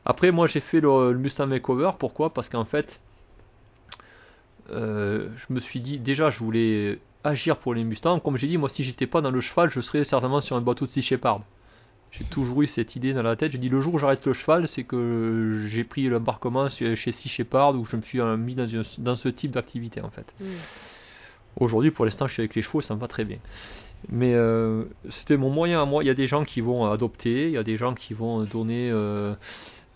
Après, 0.07 0.31
moi 0.31 0.47
j'ai 0.47 0.61
fait 0.61 0.81
le, 0.81 1.13
le 1.13 1.19
Mustang 1.19 1.47
Makeover. 1.47 1.93
Pourquoi? 1.99 2.33
Parce 2.33 2.49
qu'en 2.49 2.65
fait, 2.65 3.01
euh, 4.71 5.29
je 5.37 5.53
me 5.55 5.61
suis 5.61 5.81
dit, 5.81 5.99
déjà, 5.99 6.31
je 6.31 6.39
voulais 6.39 6.99
agir 7.23 7.57
pour 7.59 7.75
les 7.75 7.85
Mustangs. 7.85 8.21
Comme 8.21 8.37
j'ai 8.37 8.47
dit, 8.47 8.59
moi, 8.59 8.69
si 8.69 8.85
j'étais 8.85 9.07
pas 9.07 9.21
dans 9.21 9.31
le 9.31 9.41
cheval, 9.41 9.71
je 9.71 9.81
serais 9.81 10.05
certainement 10.05 10.41
sur 10.41 10.57
un 10.57 10.61
bateau 10.61 10.87
de 10.87 10.91
Sea 10.91 11.03
Shepherd. 11.03 11.43
J'ai 12.13 12.25
toujours 12.27 12.63
eu 12.63 12.67
cette 12.67 12.95
idée 12.97 13.13
dans 13.13 13.23
la 13.23 13.35
tête. 13.35 13.53
J'ai 13.53 13.59
dit, 13.59 13.69
le 13.69 13.81
jour 13.81 13.95
où 13.95 13.99
j'arrête 13.99 14.25
le 14.25 14.33
cheval, 14.35 14.69
c'est 14.69 14.85
que 14.85 15.65
j'ai 15.67 15.85
pris 15.85 16.09
l'embarquement 16.09 16.69
chez 16.69 16.95
Sea 17.13 17.29
Shepherd 17.29 17.77
où 17.77 17.85
je 17.85 17.97
me 17.97 18.03
suis 18.03 18.21
euh, 18.21 18.37
mis 18.37 18.55
dans, 18.55 18.67
une- 18.67 18.85
dans 18.99 19.17
ce 19.17 19.29
type 19.29 19.51
d'activité 19.51 20.01
en 20.01 20.11
fait. 20.11 20.33
Mm. 20.41 20.45
Aujourd'hui, 21.57 21.91
pour 21.91 22.05
l'instant, 22.05 22.27
je 22.27 22.33
suis 22.35 22.41
avec 22.43 22.55
les 22.55 22.63
chevaux, 22.63 22.81
ça 22.81 22.95
me 22.95 23.01
va 23.01 23.09
très 23.09 23.25
bien. 23.25 23.39
Mais 24.11 24.35
euh, 24.35 24.85
c'était 25.11 25.37
mon 25.37 25.51
moyen 25.51 25.81
à 25.83 25.85
moi. 25.87 26.05
Il 26.05 26.07
y 26.07 26.11
a 26.11 26.15
des 26.15 26.27
gens 26.27 26.45
qui 26.45 26.61
vont 26.61 26.85
adopter, 26.85 27.47
il 27.47 27.53
y 27.53 27.57
a 27.59 27.63
des 27.63 27.77
gens 27.77 27.95
qui 27.95 28.13
vont 28.15 28.45
donner 28.45 28.91
euh, 28.93 29.35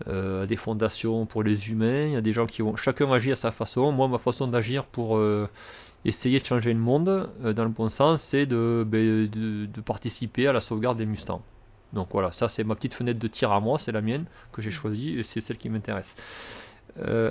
euh, 0.07 0.45
à 0.45 0.47
des 0.47 0.57
fondations 0.57 1.27
pour 1.27 1.43
les 1.43 1.71
humains, 1.71 2.07
il 2.07 2.13
y 2.13 2.17
a 2.17 2.21
des 2.21 2.33
gens 2.33 2.47
qui 2.47 2.63
vont. 2.63 2.77
Chacun 2.77 3.11
agit 3.11 3.33
à 3.33 3.37
sa 3.37 3.51
façon. 3.51 3.91
Moi, 3.91 4.07
ma 4.07 4.19
façon 4.19 4.47
d'agir 4.47 4.85
pour 4.85 5.17
euh, 5.17 5.49
essayer 6.05 6.39
de 6.39 6.45
changer 6.45 6.73
le 6.73 6.79
monde 6.79 7.31
euh, 7.43 7.53
dans 7.53 7.65
le 7.65 7.71
bon 7.71 7.89
sens, 7.89 8.23
c'est 8.23 8.47
de, 8.47 8.85
ben, 8.87 9.27
de, 9.29 9.67
de 9.67 9.81
participer 9.81 10.47
à 10.47 10.53
la 10.53 10.61
sauvegarde 10.61 10.99
des 10.99 11.07
Mustangs. 11.07 11.43
Donc 11.93 12.09
voilà, 12.13 12.31
ça 12.33 12.49
c'est 12.49 12.65
ma 12.65 12.75
petite 12.75 12.95
fenêtre 12.95 13.19
de 13.19 13.29
tir 13.29 13.51
à 13.51 13.61
moi, 13.61 13.79
c'est 13.79 13.93
la 13.93 14.03
mienne 14.03 14.27
que 14.53 14.63
j'ai 14.63 14.71
choisie 14.71 15.19
et 15.19 15.23
c'est 15.25 15.41
celle 15.41 15.57
qui 15.57 15.71
m'intéresse. 15.71 16.15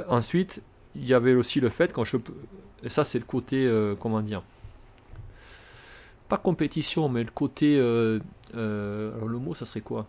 Ensuite, 0.10 0.62
il 0.96 1.06
y 1.06 1.14
avait 1.14 1.36
aussi 1.36 1.60
le 1.60 1.70
fait 1.70 1.94
quand 1.94 2.04
je 2.04 2.18
et 2.84 2.90
ça 2.90 3.04
c'est 3.04 3.20
le 3.20 3.26
côté 3.26 3.72
comment 4.00 4.22
dire 4.22 4.42
pas 6.28 6.38
compétition 6.38 7.08
mais 7.08 7.24
le 7.24 7.30
côté 7.30 7.78
alors 7.78 9.28
le 9.28 9.38
mot 9.38 9.54
ça 9.54 9.66
serait 9.66 9.82
quoi? 9.82 10.08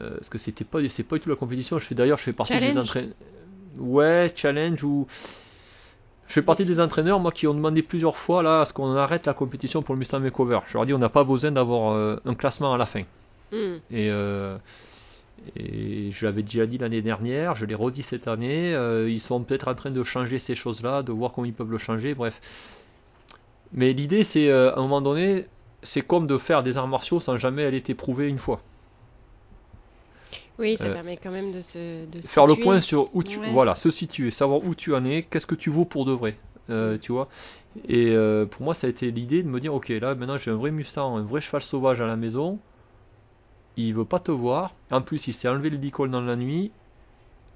Euh, 0.00 0.16
parce 0.16 0.28
que 0.30 0.38
c'était 0.38 0.64
pas 0.64 0.78
c'est 0.88 1.02
pas 1.02 1.16
du 1.16 1.20
tout 1.22 1.28
la 1.28 1.36
compétition 1.36 1.78
je 1.78 1.84
fais 1.84 1.94
d'ailleurs 1.94 2.16
je 2.18 2.24
fais 2.24 2.32
partie 2.32 2.54
des 2.58 2.78
entraîneurs 2.78 3.14
ouais 3.78 4.32
challenge 4.34 4.82
ou 4.82 5.06
je 6.26 6.32
fais 6.32 6.42
partie 6.42 6.64
des 6.64 6.80
entraîneurs 6.80 7.20
moi 7.20 7.32
qui 7.32 7.46
ont 7.46 7.52
demandé 7.54 7.82
plusieurs 7.82 8.16
fois 8.16 8.42
là 8.42 8.62
à 8.62 8.64
ce 8.64 8.72
qu'on 8.72 8.96
arrête 8.96 9.26
la 9.26 9.34
compétition 9.34 9.82
pour 9.82 9.94
le 9.94 9.98
Mustang 9.98 10.20
Makeover 10.20 10.60
je 10.68 10.74
leur 10.74 10.86
dis 10.86 10.94
on 10.94 10.98
n'a 10.98 11.10
pas 11.10 11.22
besoin 11.22 11.52
d'avoir 11.52 11.92
euh, 11.92 12.16
un 12.24 12.34
classement 12.34 12.72
à 12.72 12.78
la 12.78 12.86
fin 12.86 13.02
Mm. 13.52 13.74
et, 13.90 14.10
euh, 14.10 14.56
et 15.54 16.10
je 16.12 16.24
l'avais 16.24 16.42
déjà 16.42 16.66
dit 16.66 16.78
l'année 16.78 17.02
dernière, 17.02 17.54
je 17.54 17.66
l'ai 17.66 17.74
redit 17.74 18.02
cette 18.02 18.26
année. 18.26 18.72
ils 19.06 19.20
sont 19.20 19.42
peut-être 19.44 19.68
en 19.68 19.74
train 19.74 19.90
de 19.90 20.02
changer 20.02 20.38
ces 20.38 20.54
choses-là, 20.54 21.02
de 21.02 21.12
voir 21.12 21.32
comment 21.32 21.44
ils 21.44 21.52
peuvent 21.52 21.70
le 21.70 21.78
changer, 21.78 22.14
bref. 22.14 22.40
Mais 23.72 23.92
l'idée, 23.92 24.24
c'est 24.24 24.50
à 24.50 24.74
un 24.76 24.80
moment 24.80 25.02
donné, 25.02 25.46
c'est 25.82 26.00
comme 26.00 26.26
de 26.26 26.38
faire 26.38 26.62
des 26.62 26.76
arts 26.76 26.88
martiaux 26.88 27.20
sans 27.20 27.36
jamais 27.36 27.62
elle 27.62 27.74
été 27.74 27.94
prouvée 27.94 28.28
une 28.28 28.38
fois. 28.38 28.60
Oui, 30.58 30.76
ça 30.78 30.84
Euh, 30.84 30.92
permet 30.92 31.16
quand 31.16 31.30
même 31.32 31.50
de 31.52 31.60
se 31.62 32.06
de 32.06 32.20
Faire 32.28 32.46
le 32.46 32.54
point 32.56 32.80
sur 32.80 33.14
où 33.14 33.22
tu, 33.22 33.38
Ouais. 33.38 33.52
voilà, 33.52 33.74
se 33.74 33.90
situer, 33.90 34.30
savoir 34.30 34.62
où 34.64 34.74
tu 34.74 34.94
en 34.94 35.04
es, 35.04 35.22
qu'est-ce 35.24 35.46
que 35.46 35.54
tu 35.56 35.70
vaux 35.70 35.84
pour 35.84 36.04
de 36.04 36.12
vrai, 36.12 36.36
euh, 36.70 36.96
tu 36.98 37.10
vois. 37.12 37.28
Et 37.88 38.10
euh, 38.12 38.46
pour 38.46 38.62
moi, 38.62 38.74
ça 38.74 38.86
a 38.86 38.90
été 38.90 39.10
l'idée 39.10 39.42
de 39.42 39.48
me 39.48 39.58
dire, 39.58 39.74
ok, 39.74 39.88
là 39.88 40.14
maintenant 40.14 40.38
j'ai 40.38 40.50
un 40.52 40.56
vrai 40.56 40.70
Mustang, 40.70 41.16
un 41.16 41.22
vrai 41.24 41.40
cheval 41.40 41.62
sauvage 41.62 42.00
à 42.00 42.06
la 42.06 42.16
maison. 42.16 42.58
Il 43.76 43.92
veut 43.94 44.04
pas 44.04 44.20
te 44.20 44.30
voir. 44.30 44.74
En 44.92 45.02
plus, 45.02 45.26
il 45.26 45.34
s'est 45.34 45.48
enlevé 45.48 45.70
le 45.70 45.78
licol 45.78 46.08
dans 46.10 46.20
la 46.20 46.36
nuit. 46.36 46.70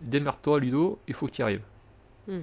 Démerde-toi, 0.00 0.58
Ludo, 0.58 0.98
il 1.06 1.14
faut 1.14 1.26
que 1.26 1.32
tu 1.32 1.40
y 1.40 1.42
arrives. 1.44 1.62
Hmm. 2.26 2.40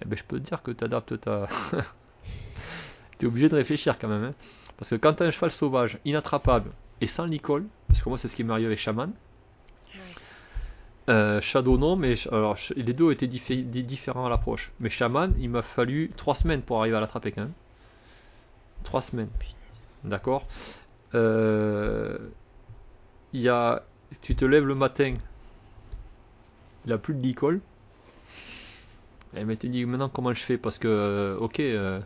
Eh 0.00 0.04
ben, 0.04 0.16
je 0.16 0.22
peux 0.24 0.38
te 0.38 0.44
dire 0.48 0.62
que 0.62 0.70
tu 0.70 0.84
adaptes 0.84 1.20
ta. 1.20 1.48
tu 3.18 3.26
es 3.26 3.28
obligé 3.28 3.48
de 3.48 3.56
réfléchir 3.56 3.98
quand 3.98 4.08
même. 4.08 4.22
hein. 4.24 4.34
Parce 4.78 4.90
que 4.90 4.94
quand 4.96 5.14
tu 5.14 5.22
as 5.22 5.26
un 5.26 5.30
cheval 5.32 5.50
sauvage, 5.50 5.98
inattrapable 6.04 6.70
et 7.00 7.06
sans 7.08 7.24
licol, 7.24 7.64
parce 7.88 8.00
que 8.02 8.08
moi 8.08 8.18
c'est 8.18 8.28
ce 8.28 8.36
qui 8.36 8.44
m'est 8.44 8.52
arrivé 8.52 8.66
avec 8.66 8.78
Shaman, 8.78 9.12
euh, 11.08 11.40
Shadow 11.40 11.78
non, 11.78 11.96
mais 11.96 12.14
alors, 12.32 12.56
les 12.74 12.92
deux 12.92 13.14
di- 13.14 13.82
différents 13.84 14.26
à 14.26 14.28
l'approche. 14.30 14.72
Mais 14.80 14.90
Shaman, 14.90 15.34
il 15.38 15.50
m'a 15.50 15.62
fallu 15.62 16.10
3 16.16 16.34
semaines 16.34 16.62
pour 16.62 16.80
arriver 16.80 16.96
à 16.96 17.00
l'attraper 17.00 17.32
quand 17.32 17.42
même. 17.42 17.52
3 18.84 19.02
semaines. 19.02 19.30
D'accord 20.04 20.46
Euh, 21.14 22.18
y 23.32 23.48
a. 23.48 23.82
Tu 24.22 24.34
te 24.34 24.44
lèves 24.44 24.66
le 24.66 24.74
matin, 24.74 25.14
il 26.84 26.92
a 26.92 26.98
plus 26.98 27.14
de 27.14 27.20
licol. 27.22 27.60
Mais 29.34 29.56
tu 29.56 29.68
dis 29.68 29.84
maintenant 29.84 30.08
comment 30.08 30.32
je 30.32 30.42
fais? 30.42 30.56
Parce 30.56 30.78
que, 30.78 30.88
euh, 30.88 31.36
ok, 31.38 31.60
euh, 31.60 32.00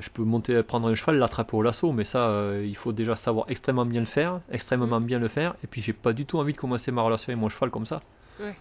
je 0.00 0.10
peux 0.10 0.22
monter, 0.24 0.62
prendre 0.62 0.88
un 0.88 0.94
cheval, 0.94 1.18
l'attraper 1.18 1.56
au 1.56 1.62
lasso, 1.62 1.92
mais 1.92 2.04
ça, 2.04 2.28
euh, 2.28 2.64
il 2.66 2.76
faut 2.76 2.92
déjà 2.92 3.16
savoir 3.16 3.46
extrêmement 3.48 3.86
bien 3.86 4.00
le 4.00 4.06
faire, 4.06 4.40
extrêmement 4.50 5.00
bien 5.00 5.18
le 5.18 5.28
faire. 5.28 5.54
Et 5.62 5.66
puis, 5.66 5.82
j'ai 5.82 5.92
pas 5.92 6.12
du 6.12 6.26
tout 6.26 6.38
envie 6.38 6.52
de 6.52 6.58
commencer 6.58 6.90
ma 6.90 7.02
relation 7.02 7.30
avec 7.30 7.40
mon 7.40 7.48
cheval 7.48 7.70
comme 7.70 7.86
ça. 7.86 8.02
Ouais. 8.40 8.56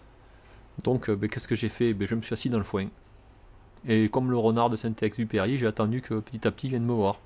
Donc, 0.84 1.09
euh, 1.09 1.15
ben, 1.15 1.30
qu'est-ce 1.30 1.47
que 1.47 1.55
j'ai 1.55 1.70
fait? 1.70 1.93
Ben, 1.93 2.07
Je 2.07 2.15
me 2.15 2.22
suis 2.22 2.34
assis 2.34 2.49
dans 2.49 2.59
le 2.59 2.63
foin. 2.63 2.88
Et 3.88 4.09
comme 4.09 4.30
le 4.32 4.38
renard 4.38 4.70
de 4.70 4.76
Saint-Exupéry, 4.76 5.57
j'ai 5.57 5.68
attendu 5.68 6.01
que 6.01 6.20
petit 6.20 6.47
à 6.47 6.51
petit 6.51 6.68
il 6.68 6.72
vienne 6.72 6.86
me 6.86 6.93
voir. 6.93 7.20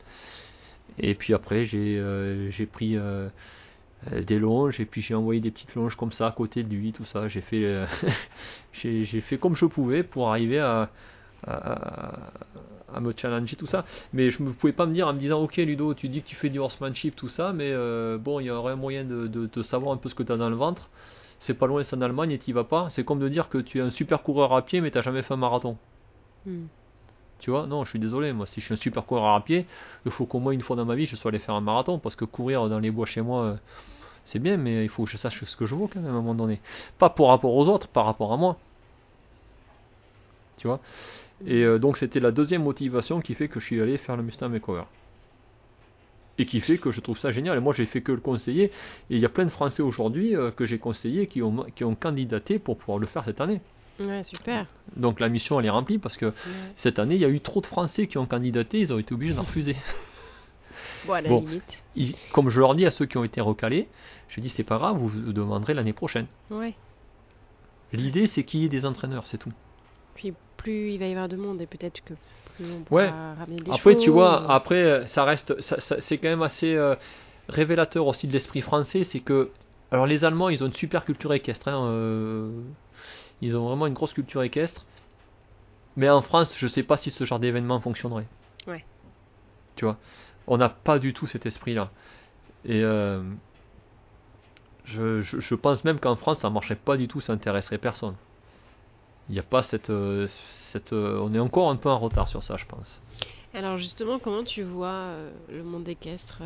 Et 1.00 1.16
puis 1.16 1.34
après, 1.34 1.66
j'ai 1.66 1.98
euh, 2.00 2.50
pris 2.72 2.98
euh, 2.98 3.30
euh, 4.12 4.22
des 4.24 4.40
longes 4.40 4.80
et 4.80 4.86
puis 4.86 5.02
j'ai 5.02 5.14
envoyé 5.16 5.40
des 5.40 5.52
petites 5.52 5.76
longes 5.76 5.96
comme 5.96 6.12
ça 6.12 6.28
à 6.28 6.32
côté 6.32 6.64
de 6.64 6.74
lui, 6.74 6.92
tout 6.92 7.06
ça. 7.06 7.28
J'ai 7.28 7.42
fait, 7.42 7.64
euh, 7.66 7.86
j'ai 8.74 9.06
j'ai 9.06 9.22
fait 9.22 9.38
comme 9.38 9.56
je 9.56 9.66
pouvais 9.66 10.04
pour 10.04 10.30
arriver 10.30 10.60
à, 10.60 10.90
à, 11.46 12.10
à 12.14 12.20
me 13.00 13.14
challenger 13.16 13.56
tout 13.56 13.68
ça. 13.68 13.86
Mais 14.14 14.30
je 14.30 14.42
ne 14.44 14.52
pouvais 14.52 14.74
pas 14.74 14.86
me 14.86 14.94
dire 14.94 15.08
en 15.08 15.14
me 15.14 15.20
disant 15.20 15.42
Ok, 15.42 15.58
Ludo, 15.58 15.94
tu 15.94 16.10
dis 16.10 16.22
que 16.22 16.28
tu 16.28 16.36
fais 16.36 16.50
du 16.50 16.60
horsemanship, 16.60 17.16
tout 17.16 17.30
ça, 17.30 17.54
mais 17.54 17.72
euh, 17.72 18.18
bon, 18.18 18.40
il 18.40 18.46
y 18.46 18.50
aurait 18.52 18.74
un 18.74 18.78
moyen 18.78 19.04
de, 19.04 19.28
de, 19.28 19.50
de 19.52 19.64
savoir 19.64 19.94
un 19.94 19.98
peu 19.98 20.10
ce 20.10 20.16
que 20.16 20.24
tu 20.24 20.32
as 20.32 20.38
dans 20.38 20.50
le 20.50 20.56
ventre. 20.56 20.90
C'est 21.40 21.56
pas 21.56 21.66
loin, 21.66 21.84
c'est 21.84 21.96
en 21.96 22.02
Allemagne 22.02 22.32
et 22.32 22.40
tu 22.40 22.54
vas 22.54 22.64
pas. 22.64 22.90
C'est 22.92 23.04
comme 23.04 23.20
de 23.20 23.28
dire 23.28 23.50
que 23.50 23.58
tu 23.58 23.80
es 23.80 23.82
un 23.82 23.90
super 23.90 24.22
coureur 24.22 24.54
à 24.54 24.62
pied, 24.64 24.80
mais 24.82 24.92
tu 24.92 25.02
jamais 25.02 25.24
fait 25.24 25.34
un 25.34 25.38
marathon. 25.38 25.78
Mm. 26.46 26.66
Tu 27.40 27.50
vois, 27.50 27.66
non, 27.66 27.84
je 27.84 27.90
suis 27.90 28.00
désolé, 28.00 28.34
moi, 28.34 28.46
si 28.46 28.62
je 28.62 28.66
suis 28.66 28.74
un 28.76 28.78
super 28.78 29.04
coureur 29.04 29.34
à 29.34 29.44
pied, 29.44 29.66
il 30.06 30.12
faut 30.12 30.28
qu'au 30.28 30.38
moins 30.38 30.52
une 30.52 30.62
fois 30.62 30.76
dans 30.76 30.86
ma 30.86 30.94
vie, 30.94 31.08
je 31.08 31.16
sois 31.16 31.30
allé 31.30 31.40
faire 31.40 31.56
un 31.56 31.62
marathon, 31.62 31.98
parce 31.98 32.16
que 32.16 32.24
courir 32.24 32.70
dans 32.70 32.78
les 32.78 32.92
bois 32.92 33.08
chez 33.08 33.22
moi, 33.22 33.44
euh, 33.44 33.56
c'est 34.26 34.38
bien, 34.38 34.58
mais 34.58 34.84
il 34.84 34.90
faut 34.90 35.06
que 35.06 35.10
je 35.10 35.18
sache 35.18 35.44
ce 35.44 35.58
que 35.58 35.66
je 35.66 35.74
vaux 35.74 35.90
quand 35.92 36.00
même 36.00 36.10
à 36.10 36.12
un 36.12 36.22
moment 36.22 36.36
donné. 36.36 36.62
Pas 37.00 37.10
par 37.10 37.28
rapport 37.28 37.56
aux 37.56 37.68
autres, 37.68 37.88
par 37.88 38.06
rapport 38.06 38.32
à 38.32 38.38
moi. 38.38 38.58
Tu 40.58 40.68
vois? 40.68 40.80
Et 41.46 41.64
euh, 41.64 41.80
donc, 41.80 41.98
c'était 41.98 42.20
la 42.20 42.32
deuxième 42.32 42.64
motivation 42.64 43.22
qui 43.22 43.34
fait 43.34 43.48
que 43.48 43.60
je 43.60 43.66
suis 43.66 43.82
allé 43.82 43.98
faire 43.98 44.16
le 44.18 44.24
Mustang 44.24 44.50
Makeover. 44.50 44.84
Et 46.38 46.46
qui 46.46 46.60
fait 46.60 46.78
que 46.78 46.92
je 46.92 47.02
trouve 47.02 47.18
ça 47.20 47.32
génial. 47.32 47.58
Et 47.58 47.62
moi, 47.62 47.74
j'ai 47.74 47.86
fait 47.86 48.02
que 48.02 48.12
le 48.12 48.20
conseiller. 48.20 48.66
Et 48.66 48.72
il 49.16 49.20
y 49.20 49.26
a 49.26 49.30
plein 49.30 49.46
de 49.46 49.50
Français 49.52 49.82
aujourd'hui 49.84 50.36
euh, 50.36 50.52
que 50.52 50.66
j'ai 50.66 50.80
conseillés 50.80 51.28
qui 51.28 51.42
ont, 51.42 51.66
qui 51.76 51.84
ont 51.84 51.96
candidaté 51.96 52.58
pour 52.60 52.78
pouvoir 52.78 52.98
le 53.00 53.06
faire 53.08 53.24
cette 53.26 53.42
année. 53.42 53.62
Ouais, 54.00 54.24
super. 54.24 54.66
Donc 54.96 55.20
la 55.20 55.30
mission 55.30 55.60
elle 55.60 55.66
est 55.68 55.70
remplie 55.70 56.00
parce 56.00 56.18
que 56.18 56.28
Ouais. 56.28 56.34
cette 56.78 56.98
année 56.98 57.16
il 57.16 57.22
y 57.22 57.26
a 57.26 57.30
eu 57.30 57.40
trop 57.42 57.62
de 57.62 57.68
Français 57.68 58.08
qui 58.08 58.18
ont 58.18 58.26
candidaté, 58.26 58.80
ils 58.80 58.92
ont 58.92 58.98
été 58.98 59.14
obligés 59.14 59.34
d'en 59.36 59.44
refuser. 59.44 59.76
Bon, 61.06 61.14
à 61.14 61.22
la 61.22 61.30
Bon. 61.30 61.42
limite. 61.42 61.64
Ils- 61.96 62.16
comme 62.32 62.50
je 62.50 62.60
leur 62.60 62.74
dis 62.74 62.86
à 62.86 62.92
ceux 62.92 63.06
qui 63.06 63.18
ont 63.18 63.24
été 63.24 63.42
recalés, 63.42 63.88
je 64.30 64.40
dis 64.40 64.50
c'est 64.50 64.64
pas 64.64 64.78
grave, 64.78 64.98
vous 64.98 65.10
vous 65.10 65.34
demanderez 65.34 65.74
l'année 65.76 65.94
prochaine. 65.94 66.26
Ouais. 66.50 66.74
L'idée 67.94 68.26
c'est 68.28 68.44
qu'il 68.44 68.62
y 68.62 68.66
ait 68.66 68.70
des 68.70 68.86
entraîneurs, 68.86 69.28
c'est 69.28 69.38
tout. 69.38 69.52
Puis 70.16 70.34
plus 70.62 70.92
il 70.92 71.00
va 71.00 71.06
y 71.08 71.12
avoir 71.12 71.28
de 71.28 71.36
monde 71.36 71.62
et 71.62 71.66
peut-être 71.68 72.04
que 72.04 72.14
plus 72.56 72.66
on 72.72 72.82
pourra 72.84 73.02
Ouais. 73.02 73.10
ramener 73.10 73.58
des 73.58 73.72
Après 73.72 73.98
tu 73.98 74.10
vois, 74.10 74.52
après 74.52 75.06
ça 75.08 75.24
reste, 75.24 75.60
ça- 75.62 75.80
ça- 75.82 76.00
c'est 76.02 76.18
quand 76.18 76.30
même 76.30 76.42
assez 76.44 76.76
euh, 76.76 76.96
révélateur 77.50 78.06
aussi 78.08 78.28
de 78.28 78.34
l'esprit 78.34 78.62
français, 78.62 79.04
c'est 79.04 79.20
que 79.20 79.50
alors 79.92 80.06
les 80.06 80.24
Allemands 80.24 80.50
ils 80.50 80.64
ont 80.64 80.68
une 80.68 80.74
super 80.74 81.04
culture 81.06 81.34
équestre, 81.34 81.68
hein, 81.68 81.86
euh, 81.88 82.50
ils 83.42 83.56
ont 83.58 83.68
vraiment 83.68 83.88
une 83.88 83.94
grosse 83.94 84.14
culture 84.14 84.44
équestre. 84.44 84.86
Mais 85.98 86.10
en 86.10 86.22
France, 86.22 86.54
je 86.58 86.68
sais 86.68 86.84
pas 86.84 86.96
si 86.96 87.12
ce 87.12 87.26
genre 87.26 87.40
d'événement 87.40 87.80
fonctionnerait. 87.82 88.28
Ouais. 88.68 88.86
Tu 89.76 89.84
vois, 89.84 89.98
on 90.48 90.58
n'a 90.58 90.70
pas 90.70 91.00
du 91.00 91.14
tout 91.14 91.28
cet 91.28 91.46
esprit-là. 91.46 91.90
Et 92.64 92.82
euh, 92.84 93.22
je, 94.86 95.22
je- 95.22 95.40
je 95.40 95.56
pense 95.56 95.84
même 95.84 96.00
qu'en 96.00 96.16
France, 96.16 96.40
ça 96.40 96.50
marcherait 96.50 96.76
pas 96.76 96.96
du 96.98 97.08
tout, 97.08 97.20
ça 97.22 97.34
intéresserait 97.34 97.78
personne. 97.78 98.16
Il 99.30 99.34
n'y 99.34 99.40
a 99.40 99.44
pas 99.44 99.64
cette, 99.64 99.90
euh, 99.90 100.28
cette, 100.72 100.94
euh, 100.94 101.20
on 101.22 101.34
est 101.34 101.40
encore 101.40 101.70
un 101.70 101.76
peu 101.78 101.90
en 101.90 102.00
retard 102.00 102.28
sur 102.28 102.44
ça, 102.44 102.58
je 102.58 102.66
pense. 102.66 103.00
Alors 103.54 103.78
justement, 103.78 104.20
comment 104.20 104.44
tu 104.44 104.64
vois 104.64 104.88
euh, 104.90 105.32
le 105.52 105.64
monde 105.64 105.88
équestre 105.88 106.42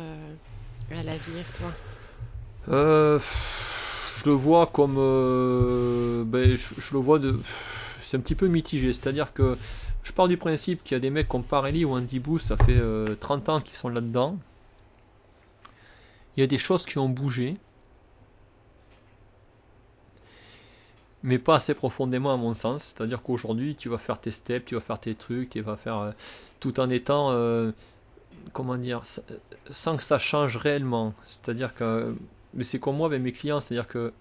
à 0.90 1.02
l'avenir, 1.02 1.44
toi? 1.58 1.72
Euh, 2.68 3.18
je 4.18 4.24
le 4.28 4.32
vois 4.32 4.66
comme. 4.66 4.96
euh, 4.98 6.24
ben, 6.24 6.56
je, 6.56 6.80
je 6.80 6.92
le 6.92 6.98
vois 7.00 7.18
de. 7.18 7.38
C'est 8.08 8.16
un 8.16 8.20
petit 8.20 8.34
peu 8.34 8.46
mitigé. 8.48 8.92
C'est-à-dire 8.92 9.32
que 9.32 9.56
je 10.04 10.12
pars 10.12 10.28
du 10.28 10.36
principe 10.36 10.82
qu'il 10.84 10.94
y 10.94 10.96
a 10.96 11.00
des 11.00 11.10
mecs 11.10 11.28
comme 11.28 11.42
Parelli 11.44 11.84
ou 11.84 11.92
Andy 11.92 12.18
Booth, 12.20 12.42
ça 12.42 12.56
fait 12.56 12.76
euh, 12.76 13.16
30 13.20 13.48
ans 13.48 13.60
qu'ils 13.60 13.74
sont 13.76 13.88
là-dedans. 13.88 14.36
Il 16.36 16.40
y 16.40 16.42
a 16.42 16.46
des 16.46 16.58
choses 16.58 16.84
qui 16.84 16.98
ont 16.98 17.08
bougé. 17.08 17.56
Mais 21.26 21.38
pas 21.38 21.56
assez 21.56 21.74
profondément 21.74 22.32
à 22.32 22.36
mon 22.36 22.54
sens. 22.54 22.94
C'est-à-dire 22.96 23.20
qu'aujourd'hui, 23.20 23.74
tu 23.74 23.88
vas 23.88 23.98
faire 23.98 24.20
tes 24.20 24.30
steps, 24.30 24.64
tu 24.66 24.76
vas 24.76 24.80
faire 24.80 25.00
tes 25.00 25.14
trucs, 25.16 25.50
tu 25.50 25.60
vas 25.60 25.76
faire. 25.76 25.98
euh, 25.98 26.12
tout 26.60 26.78
en 26.80 26.88
étant. 26.88 27.32
euh, 27.32 27.72
comment 28.52 28.76
dire 28.76 29.02
Sans 29.70 29.96
que 29.96 30.04
ça 30.04 30.18
change 30.20 30.56
réellement. 30.56 31.12
C'est-à-dire 31.26 31.74
que. 31.74 32.14
Mais 32.54 32.62
c'est 32.64 32.78
comme 32.78 32.96
moi 32.96 33.08
avec 33.08 33.20
mes 33.20 33.32
clients, 33.32 33.60
c'est-à-dire 33.60 33.88
que 33.88 34.12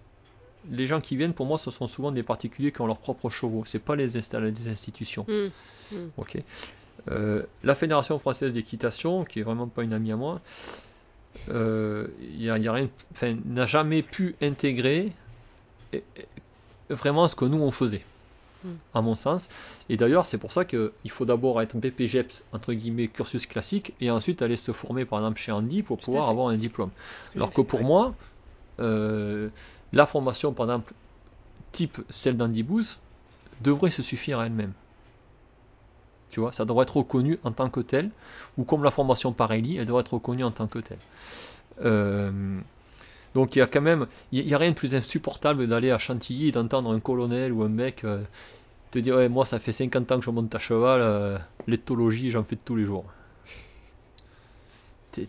les 0.70 0.88
gens 0.88 1.00
qui 1.00 1.16
viennent, 1.16 1.34
pour 1.36 1.46
moi, 1.46 1.60
ce 1.60 1.70
sont 1.70 1.88
souvent 1.88 2.12
des 2.12 2.24
particuliers 2.24 2.72
qui 2.72 2.82
ont 2.82 2.88
leurs 2.88 2.98
propres 2.98 3.30
chevaux. 3.30 3.64
C'est 3.68 3.78
pas 3.80 3.96
les, 3.96 4.08
les 4.10 4.68
institutions. 4.68 5.26
Mm. 5.30 5.96
Ok. 6.18 6.38
Euh, 7.12 7.44
la 7.64 7.76
Fédération 7.76 8.18
française 8.18 8.52
d'équitation, 8.52 9.26
qui 9.26 9.42
est 9.42 9.44
vraiment 9.44 9.68
pas 9.68 9.84
une 9.84 9.94
amie 9.94 10.12
à 10.12 10.16
moi, 10.16 10.42
euh, 11.50 12.08
n'a 13.22 13.66
jamais 13.68 14.02
pu 14.02 14.36
intégrer 14.42 15.12
vraiment 16.90 17.28
ce 17.28 17.36
que 17.36 17.46
nous 17.46 17.62
on 17.62 17.72
faisait, 17.72 18.04
Mm. 18.66 18.70
à 18.94 19.02
mon 19.02 19.16
sens. 19.16 19.48
Et 19.90 19.98
d'ailleurs, 19.98 20.26
c'est 20.26 20.38
pour 20.38 20.52
ça 20.52 20.66
qu'il 20.66 20.92
faut 21.10 21.26
d'abord 21.26 21.62
être 21.62 21.78
BPGEPS 21.78 22.44
entre 22.52 22.74
guillemets 22.74 23.08
cursus 23.08 23.46
classique 23.46 23.94
et 24.02 24.10
ensuite 24.10 24.42
aller 24.42 24.58
se 24.58 24.72
former 24.72 25.06
par 25.06 25.20
exemple 25.20 25.40
chez 25.40 25.52
Andy 25.52 25.84
pour 25.84 26.00
Tout 26.00 26.06
pouvoir 26.06 26.30
avoir 26.30 26.48
un 26.48 26.58
diplôme. 26.58 26.90
Que 27.34 27.38
Alors 27.38 27.52
que 27.52 27.62
pour 27.62 27.84
moi, 27.84 28.16
euh, 28.80 29.50
la 29.94 30.06
formation, 30.06 30.54
par 30.54 30.66
exemple, 30.66 30.94
type 31.72 32.00
celle 32.10 32.38
d'Andy 32.38 32.64
Booth, 32.64 33.00
devrait 33.62 33.92
se 33.92 34.02
suffire 34.02 34.40
à 34.40 34.48
elle-même. 34.48 34.74
Tu 36.32 36.40
vois, 36.40 36.52
ça 36.52 36.66
devrait 36.66 36.84
être 36.84 36.98
reconnu 36.98 37.40
en 37.44 37.52
tant 37.52 37.70
que 37.70 37.80
tel, 37.80 38.10
ou 38.58 38.64
comme 38.64 38.84
la 38.84 38.92
formation 38.92 39.32
Parelli, 39.32 39.78
elle 39.78 39.86
devrait 39.86 40.02
être 40.02 40.14
reconnue 40.14 40.44
en 40.44 40.52
tant 40.52 40.68
que 40.68 40.80
telle. 40.80 40.98
Euh, 41.84 42.60
donc 43.36 43.56
il 43.56 43.60
y 43.60 43.62
a 43.62 43.68
quand 43.68 43.82
même, 43.82 44.08
il 44.32 44.46
n'y 44.46 44.54
a 44.54 44.58
rien 44.58 44.72
de 44.72 44.76
plus 44.76 44.96
insupportable 44.96 45.68
d'aller 45.68 45.92
à 45.92 46.00
Chantilly 46.00 46.48
et 46.48 46.52
d'entendre 46.54 46.92
un 46.92 47.02
colonel 47.02 47.52
ou 47.52 47.64
un 47.64 47.70
mec 47.70 48.06
euh, 48.06 48.24
te 48.92 49.00
dire 49.00 49.18
ouais, 49.18 49.28
moi 49.28 49.46
ça 49.46 49.60
fait 49.60 49.74
50 49.74 50.10
ans 50.14 50.20
que 50.20 50.26
je 50.26 50.30
monte 50.30 50.56
à 50.56 50.60
cheval, 50.60 51.02
euh, 51.02 51.38
l'éthologie 51.68 52.32
j'en 52.32 52.46
fais 52.46 52.56
de 52.56 52.62
tous 52.64 52.78
les 52.78 52.86
jours. 52.86 53.04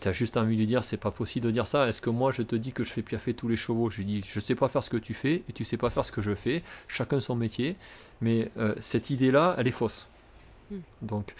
T'as 0.00 0.12
juste 0.12 0.36
envie 0.36 0.54
de 0.54 0.60
lui 0.60 0.66
dire 0.66 0.84
c'est 0.84 0.96
pas 0.96 1.10
possible 1.10 1.46
de 1.46 1.50
dire 1.50 1.66
ça. 1.66 1.88
Est-ce 1.88 2.00
que 2.00 2.10
moi 2.10 2.30
je 2.30 2.42
te 2.42 2.54
dis 2.54 2.72
que 2.72 2.84
je 2.84 2.92
fais 2.92 3.02
piaffer 3.02 3.34
tous 3.34 3.48
les 3.48 3.56
chevaux? 3.56 3.90
Je 3.90 3.98
lui 3.98 4.04
dis 4.04 4.24
je 4.32 4.40
sais 4.40 4.54
pas 4.54 4.68
faire 4.68 4.84
ce 4.84 4.90
que 4.90 4.96
tu 4.96 5.14
fais 5.14 5.42
et 5.48 5.52
tu 5.52 5.64
sais 5.64 5.76
pas 5.76 5.90
faire 5.90 6.04
ce 6.04 6.12
que 6.12 6.22
je 6.22 6.34
fais. 6.34 6.62
Chacun 6.88 7.20
son 7.20 7.34
métier. 7.36 7.76
Mais 8.20 8.50
euh, 8.56 8.74
cette 8.80 9.10
idée-là, 9.10 9.54
elle 9.58 9.68
est 9.68 9.72
fausse. 9.72 10.08
Hmm. 10.70 10.78
Donc 11.02 11.34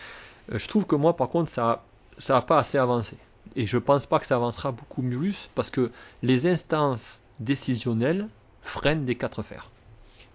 je 0.48 0.66
trouve 0.68 0.84
que 0.86 0.94
moi 0.94 1.16
par 1.16 1.28
contre 1.28 1.50
ça 1.52 1.84
ça 2.18 2.34
n'a 2.34 2.42
pas 2.42 2.58
assez 2.58 2.78
avancé. 2.78 3.16
Et 3.56 3.66
je 3.66 3.78
pense 3.78 4.06
pas 4.06 4.18
que 4.18 4.26
ça 4.26 4.36
avancera 4.36 4.70
beaucoup 4.72 5.02
plus 5.02 5.50
parce 5.54 5.70
que 5.70 5.90
les 6.22 6.46
instances 6.46 7.20
décisionnelles 7.40 8.28
freinent 8.62 9.04
des 9.06 9.14
quatre 9.16 9.42
fers. 9.42 9.70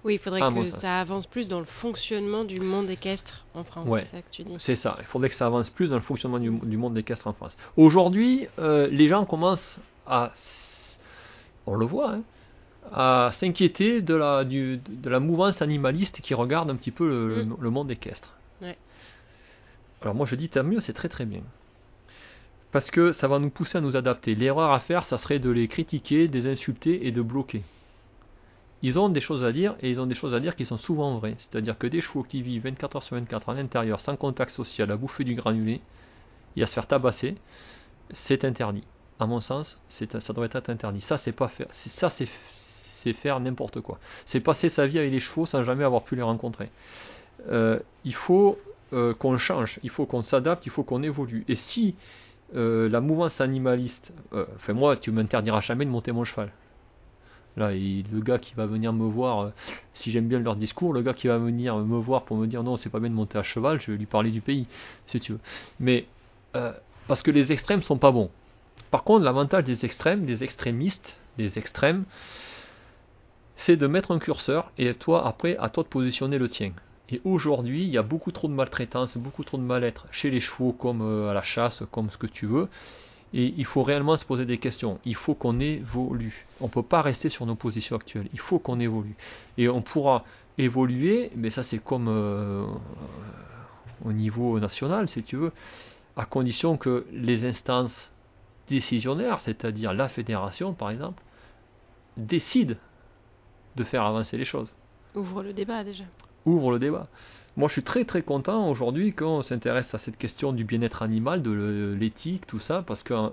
Oui, 0.03 0.15
il 0.15 0.19
faudrait 0.19 0.41
Ah, 0.43 0.49
que 0.49 0.71
ça. 0.71 0.79
ça 0.79 0.99
avance 0.99 1.27
plus 1.27 1.47
dans 1.47 1.59
le 1.59 1.65
fonctionnement 1.65 2.43
du 2.43 2.59
monde 2.59 2.89
équestre 2.89 3.45
en 3.53 3.63
France, 3.63 3.87
Ouais. 3.89 4.05
c'est 4.09 4.17
ça 4.17 4.21
que 4.23 4.31
tu 4.31 4.43
dis. 4.43 4.55
C'est 4.59 4.75
ça, 4.75 4.97
il 4.99 5.05
faudrait 5.05 5.29
que 5.29 5.35
ça 5.35 5.45
avance 5.45 5.69
plus 5.69 5.89
dans 5.91 5.95
le 5.97 6.01
fonctionnement 6.01 6.39
du, 6.39 6.49
du 6.49 6.77
monde 6.77 6.97
équestre 6.97 7.27
en 7.27 7.33
France. 7.33 7.55
Aujourd'hui, 7.77 8.47
euh, 8.57 8.87
les 8.87 9.07
gens 9.07 9.25
commencent 9.25 9.77
à, 10.07 10.31
on 11.67 11.75
le 11.75 11.85
voit, 11.85 12.13
hein, 12.13 12.21
à 12.91 13.31
s'inquiéter 13.39 14.01
de 14.01 14.15
la, 14.15 14.43
du- 14.43 14.77
de 14.89 15.09
la 15.09 15.19
mouvance 15.19 15.61
animaliste 15.61 16.21
qui 16.21 16.33
regarde 16.33 16.71
un 16.71 16.75
petit 16.75 16.89
peu 16.89 17.07
le, 17.07 17.27
le- 17.35 17.45
Mm. 17.45 17.57
le 17.59 17.69
monde 17.69 17.91
équestre. 17.91 18.29
Ouais. 18.63 18.77
Alors 20.01 20.15
moi 20.15 20.25
je 20.25 20.35
dis, 20.35 20.49
tant 20.49 20.63
mieux, 20.63 20.79
c'est 20.79 20.93
très 20.93 21.09
très 21.09 21.25
bien. 21.25 21.41
Parce 22.71 22.89
que 22.89 23.11
ça 23.11 23.27
va 23.27 23.39
nous 23.39 23.49
pousser 23.49 23.77
à 23.77 23.81
nous 23.81 23.95
adapter. 23.95 24.35
L'erreur 24.35 24.71
à 24.71 24.79
faire, 24.79 25.05
ça 25.05 25.17
serait 25.17 25.39
de 25.39 25.49
les 25.49 25.67
critiquer, 25.67 26.27
de 26.27 26.39
les 26.39 26.47
insulter 26.47 27.05
et 27.05 27.11
de 27.11 27.21
bloquer. 27.21 27.63
Ils 28.83 28.97
ont 28.97 29.09
des 29.09 29.21
choses 29.21 29.43
à 29.43 29.51
dire 29.51 29.75
et 29.81 29.91
ils 29.91 29.99
ont 29.99 30.07
des 30.07 30.15
choses 30.15 30.33
à 30.33 30.39
dire 30.39 30.55
qui 30.55 30.65
sont 30.65 30.77
souvent 30.77 31.17
vraies. 31.17 31.35
C'est-à-dire 31.37 31.77
que 31.77 31.85
des 31.87 32.01
chevaux 32.01 32.23
qui 32.23 32.41
vivent 32.41 32.63
24 32.63 32.95
heures 32.95 33.03
sur 33.03 33.15
24 33.15 33.49
en 33.49 33.57
intérieur, 33.57 33.99
sans 33.99 34.15
contact 34.15 34.51
social, 34.51 34.89
à 34.91 34.95
bouffer 34.95 35.23
du 35.23 35.35
granulé 35.35 35.81
et 36.55 36.63
à 36.63 36.65
se 36.65 36.73
faire 36.73 36.87
tabasser, 36.87 37.35
c'est 38.11 38.43
interdit. 38.43 38.83
À 39.19 39.27
mon 39.27 39.39
sens, 39.39 39.79
ça 39.89 40.33
devrait 40.33 40.49
être 40.51 40.69
interdit. 40.69 41.01
Ça, 41.01 41.17
c'est 41.17 41.31
pas 41.31 41.47
faire. 41.47 41.67
Ça, 41.71 42.09
faire 43.13 43.39
n'importe 43.39 43.81
quoi. 43.81 43.99
C'est 44.25 44.39
passer 44.39 44.69
sa 44.69 44.87
vie 44.87 44.97
avec 44.97 45.11
les 45.11 45.19
chevaux 45.19 45.45
sans 45.45 45.63
jamais 45.63 45.83
avoir 45.83 46.03
pu 46.03 46.15
les 46.15 46.21
rencontrer. 46.21 46.71
Euh, 47.49 47.79
il 48.03 48.15
faut 48.15 48.57
euh, 48.93 49.13
qu'on 49.13 49.37
change, 49.37 49.79
il 49.83 49.89
faut 49.89 50.05
qu'on 50.05 50.21
s'adapte, 50.21 50.65
il 50.65 50.71
faut 50.71 50.83
qu'on 50.83 51.01
évolue. 51.01 51.43
Et 51.47 51.55
si 51.55 51.95
euh, 52.55 52.89
la 52.89 53.01
mouvance 53.01 53.39
animaliste, 53.39 54.11
euh, 54.33 54.45
enfin 54.55 54.73
moi, 54.73 54.97
tu 54.97 55.11
m'interdiras 55.11 55.61
jamais 55.61 55.85
de 55.85 55.89
monter 55.89 56.11
mon 56.11 56.23
cheval. 56.23 56.51
Là, 57.57 57.71
le 57.71 58.21
gars 58.21 58.39
qui 58.39 58.53
va 58.55 58.65
venir 58.65 58.93
me 58.93 59.05
voir, 59.05 59.41
euh, 59.41 59.49
si 59.93 60.11
j'aime 60.11 60.27
bien 60.27 60.39
leur 60.39 60.55
discours, 60.55 60.93
le 60.93 61.01
gars 61.01 61.13
qui 61.13 61.27
va 61.27 61.37
venir 61.37 61.77
me 61.77 61.97
voir 61.97 62.23
pour 62.23 62.37
me 62.37 62.47
dire 62.47 62.63
non, 62.63 62.77
c'est 62.77 62.89
pas 62.89 62.99
bien 62.99 63.09
de 63.09 63.15
monter 63.15 63.37
à 63.37 63.43
cheval, 63.43 63.79
je 63.81 63.91
vais 63.91 63.97
lui 63.97 64.05
parler 64.05 64.31
du 64.31 64.41
pays, 64.41 64.67
si 65.07 65.19
tu 65.19 65.33
veux. 65.33 65.39
Mais 65.79 66.05
parce 67.07 67.23
que 67.23 67.31
les 67.31 67.51
extrêmes 67.51 67.81
sont 67.81 67.97
pas 67.97 68.11
bons. 68.11 68.29
Par 68.89 69.03
contre, 69.03 69.23
l'avantage 69.23 69.63
des 69.63 69.85
extrêmes, 69.85 70.25
des 70.25 70.43
extrémistes, 70.43 71.17
des 71.37 71.57
extrêmes, 71.57 72.03
c'est 73.55 73.77
de 73.77 73.87
mettre 73.87 74.11
un 74.11 74.19
curseur 74.19 74.71
et 74.77 74.93
toi, 74.93 75.25
après, 75.25 75.57
à 75.57 75.69
toi 75.69 75.83
de 75.83 75.89
positionner 75.89 76.37
le 76.37 76.49
tien. 76.49 76.73
Et 77.11 77.21
aujourd'hui, 77.25 77.83
il 77.83 77.89
y 77.89 77.97
a 77.97 78.03
beaucoup 78.03 78.31
trop 78.31 78.47
de 78.47 78.53
maltraitance, 78.53 79.17
beaucoup 79.17 79.43
trop 79.43 79.57
de 79.57 79.63
mal-être 79.63 80.07
chez 80.11 80.29
les 80.29 80.39
chevaux, 80.39 80.71
comme 80.71 81.01
euh, 81.01 81.29
à 81.29 81.33
la 81.33 81.41
chasse, 81.41 81.83
comme 81.91 82.09
ce 82.09 82.17
que 82.17 82.27
tu 82.27 82.45
veux. 82.45 82.69
Et 83.33 83.53
il 83.57 83.65
faut 83.65 83.83
réellement 83.83 84.17
se 84.17 84.25
poser 84.25 84.45
des 84.45 84.57
questions. 84.57 84.99
Il 85.05 85.15
faut 85.15 85.35
qu'on 85.35 85.59
évolue. 85.59 86.45
On 86.59 86.65
ne 86.65 86.69
peut 86.69 86.83
pas 86.83 87.01
rester 87.01 87.29
sur 87.29 87.45
nos 87.45 87.55
positions 87.55 87.95
actuelles. 87.95 88.27
Il 88.33 88.39
faut 88.39 88.59
qu'on 88.59 88.79
évolue. 88.79 89.15
Et 89.57 89.69
on 89.69 89.81
pourra 89.81 90.25
évoluer, 90.57 91.31
mais 91.35 91.49
ça 91.49 91.63
c'est 91.63 91.79
comme 91.79 92.07
euh, 92.09 92.65
au 94.03 94.11
niveau 94.11 94.59
national, 94.59 95.07
si 95.07 95.23
tu 95.23 95.37
veux, 95.37 95.51
à 96.17 96.25
condition 96.25 96.77
que 96.77 97.05
les 97.11 97.45
instances 97.45 98.11
décisionnaires, 98.69 99.41
c'est-à-dire 99.41 99.93
la 99.93 100.09
fédération 100.09 100.73
par 100.73 100.91
exemple, 100.91 101.21
décident 102.17 102.75
de 103.75 103.83
faire 103.83 104.03
avancer 104.03 104.37
les 104.37 104.45
choses 104.45 104.73
Ouvre 105.15 105.43
le 105.43 105.53
débat 105.53 105.83
déjà. 105.83 106.03
Ouvre 106.45 106.71
le 106.71 106.79
débat. 106.79 107.07
Moi, 107.57 107.67
je 107.67 107.73
suis 107.73 107.83
très 107.83 108.05
très 108.05 108.21
content 108.21 108.69
aujourd'hui 108.69 109.13
qu'on 109.13 109.41
s'intéresse 109.41 109.93
à 109.93 109.97
cette 109.97 110.17
question 110.17 110.53
du 110.53 110.63
bien-être 110.63 111.01
animal, 111.01 111.41
de 111.41 111.95
l'éthique, 111.99 112.47
tout 112.47 112.59
ça, 112.59 112.81
parce 112.85 113.03
que 113.03 113.13
euh, 113.13 113.29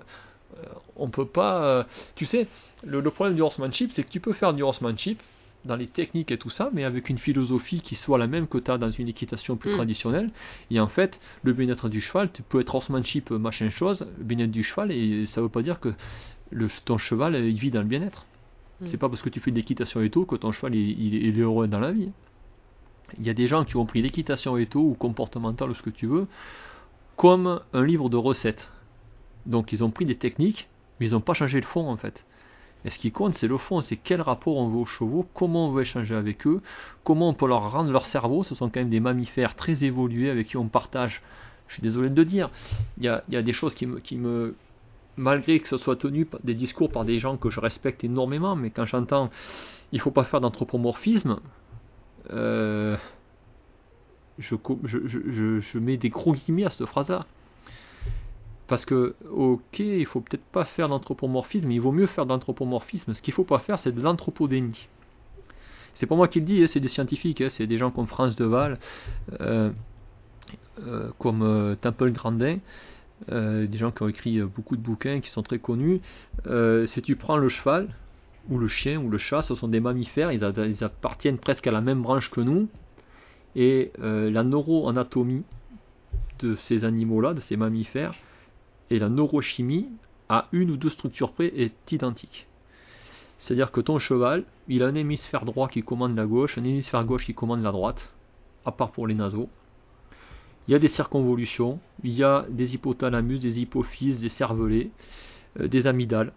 on 0.97 1.09
peut 1.09 1.25
pas. 1.25 1.63
euh, 1.63 1.83
tu 2.15 2.25
sais, 2.25 2.47
le, 2.83 2.99
le 2.99 3.11
problème 3.11 3.35
du 3.35 3.41
horsemanship, 3.41 3.91
c'est 3.95 4.03
que 4.03 4.09
tu 4.09 4.19
peux 4.19 4.33
faire 4.33 4.53
du 4.53 4.61
horsemanship 4.61 5.21
dans 5.65 5.75
les 5.75 5.87
techniques 5.87 6.31
et 6.31 6.37
tout 6.37 6.49
ça, 6.49 6.69
mais 6.73 6.83
avec 6.85 7.09
une 7.09 7.17
philosophie 7.17 7.81
qui 7.81 7.95
soit 7.95 8.17
la 8.17 8.27
même 8.27 8.47
que 8.47 8.57
tu 8.57 8.71
as 8.71 8.77
dans 8.77 8.91
une 8.91 9.07
équitation 9.09 9.55
plus 9.57 9.71
Mm. 9.71 9.75
traditionnelle. 9.75 10.29
Et 10.71 10.79
en 10.79 10.87
fait, 10.87 11.19
le 11.43 11.53
bien-être 11.53 11.87
du 11.89 11.99
cheval, 12.01 12.29
tu 12.31 12.43
peux 12.43 12.59
être 12.61 12.75
horsemanship 12.75 13.31
euh, 13.31 13.37
machin 13.37 13.69
chose, 13.69 14.05
bien-être 14.19 14.51
du 14.51 14.63
cheval, 14.63 14.91
et 14.91 15.25
ça 15.27 15.41
veut 15.41 15.49
pas 15.49 15.61
dire 15.61 15.79
que 15.79 15.93
le, 16.51 16.67
ton 16.85 16.97
cheval 16.97 17.35
il 17.35 17.57
vit 17.57 17.71
dans 17.71 17.81
le 17.81 17.87
bien-être. 17.87 18.25
Mm. 18.81 18.87
C'est 18.87 18.97
pas 18.97 19.07
parce 19.09 19.21
que 19.21 19.29
tu 19.29 19.39
fais 19.39 19.51
de 19.51 19.55
l'équitation 19.57 20.01
et 20.01 20.09
tout 20.09 20.25
que 20.25 20.35
ton 20.35 20.51
cheval 20.51 20.75
il, 20.75 20.89
il- 20.99 21.13
il 21.27 21.37
est 21.39 21.41
heureux 21.41 21.67
dans 21.67 21.79
la 21.79 21.91
vie. 21.91 22.09
Il 23.17 23.25
y 23.25 23.29
a 23.29 23.33
des 23.33 23.47
gens 23.47 23.65
qui 23.65 23.75
ont 23.77 23.85
pris 23.85 24.01
l'équitation 24.01 24.57
étho 24.57 24.79
ou 24.79 24.93
comportementale 24.93 25.71
ou 25.71 25.73
ce 25.73 25.81
que 25.81 25.89
tu 25.89 26.07
veux 26.07 26.27
comme 27.15 27.59
un 27.73 27.83
livre 27.83 28.09
de 28.09 28.15
recettes. 28.15 28.71
Donc 29.45 29.73
ils 29.73 29.83
ont 29.83 29.91
pris 29.91 30.05
des 30.05 30.15
techniques, 30.15 30.69
mais 30.99 31.07
ils 31.07 31.11
n'ont 31.11 31.19
pas 31.19 31.33
changé 31.33 31.59
le 31.59 31.65
fond 31.65 31.89
en 31.89 31.97
fait. 31.97 32.23
Et 32.85 32.89
ce 32.89 32.97
qui 32.97 33.11
compte, 33.11 33.33
c'est 33.33 33.47
le 33.47 33.57
fond, 33.57 33.81
c'est 33.81 33.97
quel 33.97 34.21
rapport 34.21 34.55
on 34.55 34.69
veut 34.69 34.77
aux 34.77 34.85
chevaux, 34.85 35.27
comment 35.33 35.67
on 35.67 35.71
veut 35.71 35.81
échanger 35.81 36.15
avec 36.15 36.47
eux, 36.47 36.61
comment 37.03 37.27
on 37.27 37.33
peut 37.33 37.47
leur 37.47 37.73
rendre 37.73 37.91
leur 37.91 38.05
cerveau. 38.05 38.43
Ce 38.43 38.55
sont 38.55 38.69
quand 38.69 38.79
même 38.79 38.89
des 38.89 39.01
mammifères 39.01 39.55
très 39.55 39.83
évolués 39.83 40.29
avec 40.29 40.47
qui 40.47 40.55
on 40.55 40.69
partage. 40.69 41.21
Je 41.67 41.73
suis 41.73 41.83
désolé 41.83 42.09
de 42.09 42.15
le 42.15 42.23
dire. 42.23 42.49
Il 42.97 43.03
y 43.03 43.09
a, 43.09 43.41
des 43.41 43.53
choses 43.53 43.75
qui 43.75 43.85
me, 43.85 43.99
qui 43.99 44.15
me, 44.15 44.55
malgré 45.17 45.59
que 45.59 45.67
ce 45.67 45.77
soit 45.77 45.97
tenu 45.97 46.25
des 46.45 46.53
discours 46.53 46.89
par 46.89 47.03
des 47.03 47.19
gens 47.19 47.35
que 47.35 47.49
je 47.49 47.59
respecte 47.59 48.05
énormément, 48.05 48.55
mais 48.55 48.69
quand 48.69 48.85
j'entends 48.85 49.29
il 49.91 49.99
faut 49.99 50.11
pas 50.11 50.23
faire 50.23 50.39
d'anthropomorphisme, 50.39 51.39
euh, 52.31 52.97
je, 54.39 55.77
mets 55.77 55.97
des 55.97 56.09
gros 56.09 56.33
guillemets 56.33 56.65
à 56.65 56.69
cette 56.69 56.85
phrase-là. 56.85 57.25
Parce 58.67 58.85
que, 58.85 59.15
ok, 59.31 59.79
il 59.79 60.05
faut 60.05 60.21
peut-être 60.21 60.45
pas 60.45 60.63
faire 60.63 60.89
d'anthropomorphisme, 60.89 61.71
il 61.71 61.81
vaut 61.81 61.91
mieux 61.91 62.05
faire 62.05 62.25
de 62.25 62.29
l'anthropomorphisme. 62.29 63.13
Ce 63.13 63.21
qu'il 63.21 63.33
faut 63.33 63.43
pas 63.43 63.59
faire, 63.59 63.79
c'est 63.79 63.91
de 63.91 64.01
l'anthropodénie. 64.01 64.87
C'est 65.95 66.05
pas 66.05 66.15
moi 66.15 66.27
qui 66.27 66.39
le 66.39 66.45
dis, 66.45 66.63
hein, 66.63 66.67
c'est 66.69 66.79
des 66.79 66.87
scientifiques, 66.87 67.41
hein, 67.41 67.49
c'est 67.49 67.67
des 67.67 67.77
gens 67.77 67.89
comme 67.91 68.07
France 68.07 68.35
Deval, 68.35 68.77
euh, 69.41 69.71
euh, 70.85 71.09
comme 71.17 71.41
euh, 71.41 71.75
Temple 71.75 72.11
Grandin, 72.11 72.59
des 73.27 73.77
gens 73.77 73.91
qui 73.91 74.03
ont 74.03 74.07
écrit 74.07 74.41
beaucoup 74.41 74.77
de 74.77 74.81
bouquins 74.81 75.19
qui 75.19 75.29
sont 75.29 75.43
très 75.43 75.59
connus. 75.59 75.99
Si 76.45 77.01
tu 77.01 77.17
prends 77.17 77.35
le 77.37 77.49
cheval, 77.49 77.89
ou 78.49 78.57
le 78.57 78.67
chien 78.67 78.99
ou 78.99 79.09
le 79.09 79.17
chat, 79.17 79.41
ce 79.41 79.55
sont 79.55 79.67
des 79.67 79.79
mammifères, 79.79 80.31
ils, 80.31 80.43
appartiennent 80.83 81.37
presque 81.37 81.67
à 81.67 81.71
la 81.71 81.81
même 81.81 82.01
branche 82.01 82.29
que 82.29 82.41
nous. 82.41 82.67
Et 83.55 83.91
euh, 83.99 84.29
la 84.29 84.43
neuroanatomie 84.43 85.43
de 86.39 86.55
ces 86.55 86.85
animaux-là, 86.85 87.33
de 87.33 87.39
ces 87.39 87.57
mammifères, 87.57 88.13
et 88.89 88.99
la 88.99 89.09
neurochimie, 89.09 89.87
à 90.29 90.47
une 90.51 90.71
ou 90.71 90.77
deux 90.77 90.89
structures 90.89 91.31
près, 91.31 91.47
est 91.47 91.91
identique. 91.91 92.47
C'est-à-dire 93.39 93.71
que 93.71 93.81
ton 93.81 93.99
cheval, 93.99 94.43
il 94.67 94.83
a 94.83 94.87
un 94.87 94.95
hémisphère 94.95 95.45
droit 95.45 95.69
qui 95.69 95.81
commande 95.81 96.15
la 96.15 96.25
gauche, 96.25 96.57
un 96.57 96.63
hémisphère 96.63 97.03
gauche 97.05 97.25
qui 97.25 97.33
commande 97.33 97.63
la 97.63 97.71
droite, 97.71 98.09
à 98.65 98.71
part 98.71 98.91
pour 98.91 99.07
les 99.07 99.15
naseaux. 99.15 99.49
Il 100.67 100.71
y 100.71 100.75
a 100.75 100.79
des 100.79 100.87
circonvolutions, 100.87 101.79
il 102.03 102.13
y 102.13 102.23
a 102.23 102.45
des 102.49 102.75
hypothalamus, 102.75 103.39
des 103.39 103.59
hypophyses, 103.59 104.19
des 104.19 104.29
cervelets, 104.29 104.89
euh, 105.59 105.67
des 105.67 105.87
amygdales. 105.87 106.33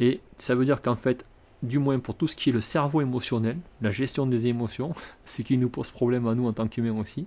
Et 0.00 0.20
ça 0.38 0.54
veut 0.54 0.64
dire 0.64 0.80
qu'en 0.80 0.96
fait, 0.96 1.26
du 1.62 1.78
moins 1.78 1.98
pour 1.98 2.14
tout 2.14 2.28
ce 2.28 2.36
qui 2.36 2.50
est 2.50 2.52
le 2.52 2.60
cerveau 2.60 3.00
émotionnel, 3.00 3.58
la 3.80 3.90
gestion 3.90 4.26
des 4.26 4.46
émotions, 4.46 4.94
ce 5.26 5.42
qui 5.42 5.58
nous 5.58 5.68
pose 5.68 5.90
problème 5.90 6.26
à 6.26 6.34
nous 6.34 6.46
en 6.46 6.52
tant 6.52 6.68
qu'humains 6.68 6.98
aussi, 6.98 7.26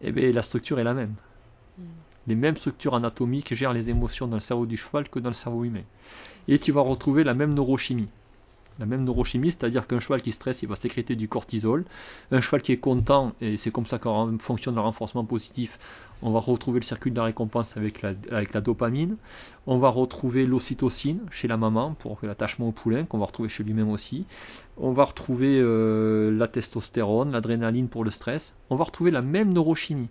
eh 0.00 0.12
bien, 0.12 0.30
la 0.32 0.42
structure 0.42 0.78
est 0.78 0.84
la 0.84 0.94
même. 0.94 1.14
Les 2.26 2.34
mêmes 2.34 2.56
structures 2.56 2.94
anatomiques 2.94 3.54
gèrent 3.54 3.72
les 3.72 3.88
émotions 3.88 4.26
dans 4.26 4.36
le 4.36 4.40
cerveau 4.40 4.66
du 4.66 4.76
cheval 4.76 5.08
que 5.08 5.20
dans 5.20 5.30
le 5.30 5.34
cerveau 5.34 5.64
humain. 5.64 5.84
Et 6.48 6.58
tu 6.58 6.72
vas 6.72 6.80
retrouver 6.80 7.22
la 7.22 7.34
même 7.34 7.54
neurochimie. 7.54 8.08
La 8.78 8.86
même 8.86 9.04
neurochimie, 9.04 9.52
c'est-à-dire 9.52 9.86
qu'un 9.86 10.00
cheval 10.00 10.20
qui 10.20 10.32
stresse, 10.32 10.62
il 10.62 10.68
va 10.68 10.76
sécréter 10.76 11.16
du 11.16 11.28
cortisol. 11.28 11.84
Un 12.30 12.40
cheval 12.40 12.60
qui 12.60 12.72
est 12.72 12.78
content, 12.78 13.32
et 13.40 13.56
c'est 13.56 13.70
comme 13.70 13.86
ça 13.86 13.98
qu'on 13.98 14.38
fonctionne 14.38 14.74
le 14.74 14.82
renforcement 14.82 15.24
positif, 15.24 15.78
on 16.22 16.30
va 16.30 16.40
retrouver 16.40 16.80
le 16.80 16.84
circuit 16.84 17.10
de 17.10 17.16
la 17.16 17.24
récompense 17.24 17.76
avec 17.76 18.02
la, 18.02 18.60
dopamine. 18.60 19.16
On 19.66 19.78
va 19.78 19.90
retrouver 19.90 20.46
l'ocytocine 20.46 21.20
chez 21.30 21.46
la 21.46 21.56
maman 21.56 21.94
pour 21.94 22.18
l'attachement 22.22 22.68
au 22.68 22.72
poulain, 22.72 23.04
qu'on 23.04 23.18
va 23.18 23.26
retrouver 23.26 23.48
chez 23.48 23.64
lui-même 23.64 23.90
aussi. 23.90 24.24
On 24.78 24.92
va 24.92 25.04
retrouver 25.04 25.58
euh, 25.60 26.30
la 26.30 26.48
testostérone, 26.48 27.32
l'adrénaline 27.32 27.88
pour 27.88 28.02
le 28.02 28.10
stress. 28.10 28.54
On 28.70 28.76
va 28.76 28.84
retrouver 28.84 29.10
la 29.10 29.22
même 29.22 29.52
neurochimie. 29.52 30.08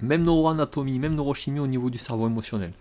Même 0.00 0.24
neuroanatomie, 0.24 0.98
même 0.98 1.14
neurochimie 1.14 1.60
au 1.60 1.66
niveau 1.66 1.90
du 1.90 1.98
cerveau 1.98 2.26
émotionnel. 2.26 2.72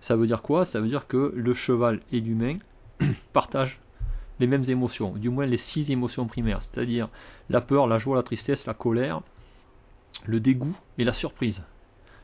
Ça 0.00 0.16
veut 0.16 0.26
dire 0.26 0.42
quoi? 0.42 0.64
Ça 0.64 0.80
veut 0.80 0.88
dire 0.88 1.06
que 1.06 1.32
le 1.36 1.54
cheval 1.54 2.00
et 2.10 2.20
l'humain 2.20 2.58
partagent 3.32 3.80
les 4.40 4.46
mêmes 4.46 4.64
émotions, 4.68 5.12
du 5.12 5.30
moins 5.30 5.46
les 5.46 5.56
six 5.56 5.90
émotions 5.90 6.26
primaires, 6.26 6.62
c'est-à-dire 6.62 7.08
la 7.48 7.60
peur, 7.60 7.86
la 7.86 7.98
joie, 7.98 8.16
la 8.16 8.22
tristesse, 8.22 8.66
la 8.66 8.74
colère, 8.74 9.22
le 10.26 10.40
dégoût 10.40 10.76
et 10.98 11.04
la 11.04 11.12
surprise. 11.12 11.62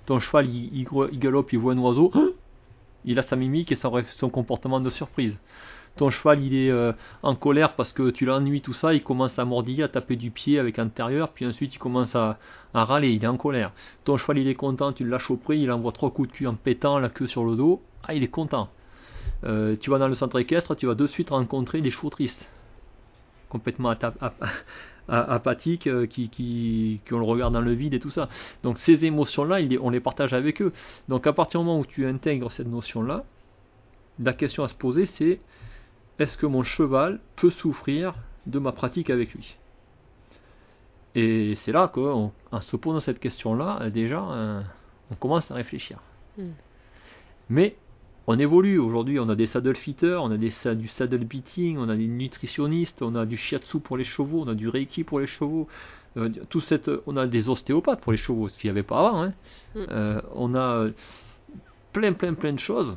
Ton 0.07 0.19
cheval, 0.19 0.49
il, 0.49 0.87
galope, 1.15 1.53
il 1.53 1.59
voit 1.59 1.75
un 1.75 1.79
oiseau, 1.79 2.13
il 3.05 3.19
a 3.19 3.23
sa 3.23 3.37
mimique 3.37 3.71
et 3.73 3.77
son, 3.77 4.03
son 4.17 4.31
comportement 4.31 4.81
de 4.81 4.91
surprise. 4.91 5.41
Ton 5.97 6.11
cheval, 6.11 6.43
il 6.43 6.55
est 6.55 6.71
euh, 6.71 6.93
en 7.23 7.35
colère 7.35 7.75
parce 7.75 7.93
que 7.93 8.11
tu 8.11 8.25
l'ennuies, 8.25 8.63
tout 8.63 8.73
ça, 8.73 8.95
il 8.95 9.03
commence 9.03 9.39
à 9.39 9.45
mordiller, 9.45 9.83
à 9.83 9.89
taper 9.89 10.17
du 10.17 10.31
pied 10.31 10.59
avec 10.59 10.77
l'intérieur, 10.77 11.31
puis 11.31 11.47
ensuite 11.47 11.75
il 11.75 11.79
commence 11.79 12.15
à, 12.15 12.39
râler, 12.73 13.11
il 13.11 13.25
est 13.25 13.29
en 13.29 13.37
colère. 13.37 13.73
Ton 14.05 14.17
cheval, 14.17 14.39
il 14.39 14.49
est 14.49 14.55
content, 14.55 14.93
tu 14.93 15.05
le 15.05 15.11
lâches 15.11 15.31
au 15.31 15.37
pré, 15.37 15.59
il 15.59 15.71
envoie 15.71 15.93
trois 15.93 16.11
coups 16.11 16.29
de 16.29 16.33
cul 16.33 16.47
en 16.47 16.55
pétant 16.55 16.99
la 16.99 17.09
queue 17.09 17.27
sur 17.27 17.45
le 17.45 17.57
dos, 17.57 17.83
ah, 18.05 18.15
il 18.15 18.23
est 18.23 18.29
content. 18.29 18.71
Euh, 19.45 19.77
tu 19.81 19.91
vas 19.91 19.99
dans 19.99 20.09
le 20.09 20.15
centre 20.15 20.39
équestre, 20.39 20.75
tu 20.75 20.87
vas 20.87 20.95
de 20.95 21.07
suite 21.07 21.31
rencontrer 21.31 21.81
des 21.81 21.91
chevaux 21.91 22.11
tristes, 22.11 22.51
complètement 23.49 23.91
apathiques, 25.09 25.87
euh, 25.87 26.07
qui, 26.07 26.29
qui, 26.29 27.01
qui 27.05 27.15
ont 27.15 27.19
le 27.19 27.25
regard 27.25 27.51
dans 27.51 27.61
le 27.61 27.73
vide 27.73 27.95
et 27.95 28.01
tout 28.01 28.11
ça. 28.11 28.29
Donc 28.63 28.79
ces 28.79 29.05
émotions-là, 29.05 29.59
on 29.81 29.91
les 29.91 30.01
partage 30.01 30.35
avec 30.35 30.61
eux. 30.63 30.73
Donc 31.09 31.27
à 31.27 31.33
partir 31.33 31.61
du 31.61 31.67
moment 31.67 31.81
où 31.81 31.87
tu 31.87 32.07
intègres 32.07 32.53
cette 32.53 32.69
notion-là, 32.69 33.25
la 34.19 34.33
question 34.33 34.63
à 34.63 34.69
se 34.69 34.75
poser, 34.75 35.07
c'est 35.07 35.41
est-ce 36.19 36.37
que 36.37 36.47
mon 36.47 36.63
cheval 36.63 37.21
peut 37.37 37.51
souffrir 37.51 38.15
de 38.47 38.59
ma 38.59 38.73
pratique 38.73 39.09
avec 39.09 39.33
lui? 39.33 39.57
Et 41.15 41.55
c'est 41.57 41.73
là 41.73 41.89
qu'en 41.89 42.33
en 42.53 42.61
se 42.61 42.77
posant 42.77 43.01
cette 43.01 43.19
question-là, 43.19 43.91
déjà, 43.91 44.23
euh, 44.23 44.61
on 45.11 45.15
commence 45.15 45.51
à 45.51 45.55
réfléchir. 45.55 45.99
Mm. 46.39 46.51
Mais 47.49 47.77
on 48.31 48.39
évolue. 48.39 48.79
Aujourd'hui, 48.79 49.19
on 49.19 49.29
a 49.29 49.35
des 49.35 49.47
saddle 49.47 49.77
fitters, 49.77 50.23
on 50.23 50.31
a 50.31 50.37
des, 50.37 50.53
du 50.77 50.89
saddle 50.89 51.25
beating, 51.25 51.79
on 51.79 51.89
a 51.89 51.97
des 51.97 52.07
nutritionnistes, 52.07 53.03
on 53.03 53.15
a 53.17 53.27
du 53.27 53.37
shiatsu 53.37 53.81
pour 53.81 53.97
les 53.97 54.05
chevaux, 54.05 54.43
on 54.45 54.49
a 54.49 54.55
du 54.55 54.69
reiki 54.69 55.03
pour 55.05 55.19
les 55.21 55.27
chevaux. 55.27 55.67
euh, 56.17 56.29
tout 56.49 56.61
cette, 56.61 56.91
on 57.07 57.17
a 57.17 57.27
des 57.27 57.49
ostéopathes 57.49 58.01
pour 58.01 58.13
les 58.13 58.19
chevaux, 58.19 58.49
ce 58.49 58.57
qu'il 58.59 58.69
n'y 58.69 58.73
avait 58.73 58.85
pas 58.85 58.99
avant. 59.01 59.23
hein. 59.23 59.33
Mm. 59.75 59.79
Euh, 59.91 60.21
on 60.35 60.55
a 60.55 60.87
plein, 61.93 62.13
plein, 62.13 62.35
plein 62.35 62.53
de 62.53 62.59
choses 62.61 62.97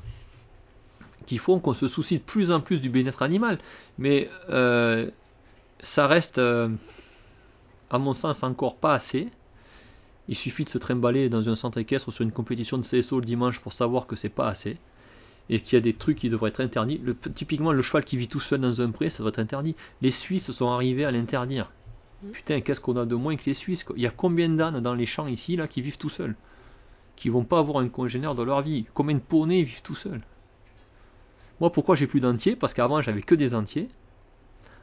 qui 1.25 1.37
font 1.37 1.59
qu'on 1.59 1.73
se 1.73 1.87
soucie 1.87 2.17
de 2.17 2.23
plus 2.23 2.51
en 2.51 2.59
plus 2.59 2.79
du 2.79 2.89
bien-être 2.89 3.21
animal. 3.21 3.57
Mais 3.97 4.29
euh, 4.49 5.09
ça 5.79 6.05
reste, 6.05 6.37
à 6.37 7.97
mon 7.97 8.13
sens, 8.13 8.43
encore 8.43 8.75
pas 8.75 8.93
assez. 8.93 9.29
Il 10.27 10.35
suffit 10.35 10.63
de 10.63 10.69
se 10.69 10.77
trimballer 10.77 11.29
dans 11.29 11.47
un 11.49 11.55
centre 11.55 11.77
équestre 11.79 12.09
ou 12.09 12.11
sur 12.11 12.23
une 12.23 12.31
compétition 12.31 12.77
de 12.77 12.85
CSO 12.85 13.19
le 13.19 13.25
dimanche 13.25 13.59
pour 13.59 13.73
savoir 13.73 14.05
que 14.05 14.15
c'est 14.15 14.29
pas 14.29 14.47
assez. 14.47 14.77
Et 15.49 15.59
qu'il 15.59 15.73
y 15.73 15.77
a 15.77 15.81
des 15.81 15.93
trucs 15.93 16.17
qui 16.19 16.29
devraient 16.29 16.49
être 16.49 16.61
interdits. 16.61 16.99
Le- 16.99 17.15
typiquement, 17.15 17.73
le 17.73 17.81
cheval 17.81 18.05
qui 18.05 18.15
vit 18.17 18.27
tout 18.29 18.39
seul 18.39 18.61
dans 18.61 18.81
un 18.81 18.91
pré, 18.91 19.09
ça 19.09 19.17
devrait 19.19 19.31
être 19.31 19.39
interdit. 19.39 19.75
Les 20.01 20.11
Suisses 20.11 20.51
sont 20.51 20.69
arrivés 20.69 21.03
à 21.05 21.11
l'interdire. 21.11 21.71
Mhm. 22.23 22.31
Putain, 22.31 22.61
qu'est-ce 22.61 22.79
qu'on 22.79 22.95
a 22.95 23.05
de 23.05 23.15
moins 23.15 23.35
que 23.35 23.43
les 23.45 23.53
Suisses 23.53 23.83
quoi. 23.83 23.95
Il 23.97 24.01
y 24.01 24.07
a 24.07 24.11
combien 24.11 24.47
d'ânes 24.49 24.79
dans 24.79 24.93
les 24.95 25.05
champs 25.05 25.27
ici 25.27 25.55
là 25.57 25.67
qui 25.67 25.81
vivent 25.81 25.97
tout 25.97 26.09
seuls 26.09 26.35
Qui 27.17 27.27
vont 27.29 27.43
pas 27.43 27.59
avoir 27.59 27.79
un 27.83 27.89
congénère 27.89 28.35
dans 28.35 28.45
leur 28.45 28.61
vie? 28.61 28.85
Combien 28.93 29.15
de 29.15 29.21
poneys 29.21 29.63
vivent 29.63 29.81
tout 29.81 29.95
seuls 29.95 30.21
Moi, 31.59 31.71
pourquoi 31.71 31.95
j'ai 31.95 32.07
plus 32.07 32.21
d'entiers? 32.21 32.55
Parce 32.55 32.73
qu'avant, 32.73 33.01
j'avais 33.01 33.21
que 33.21 33.35
des 33.35 33.53
entiers. 33.53 33.89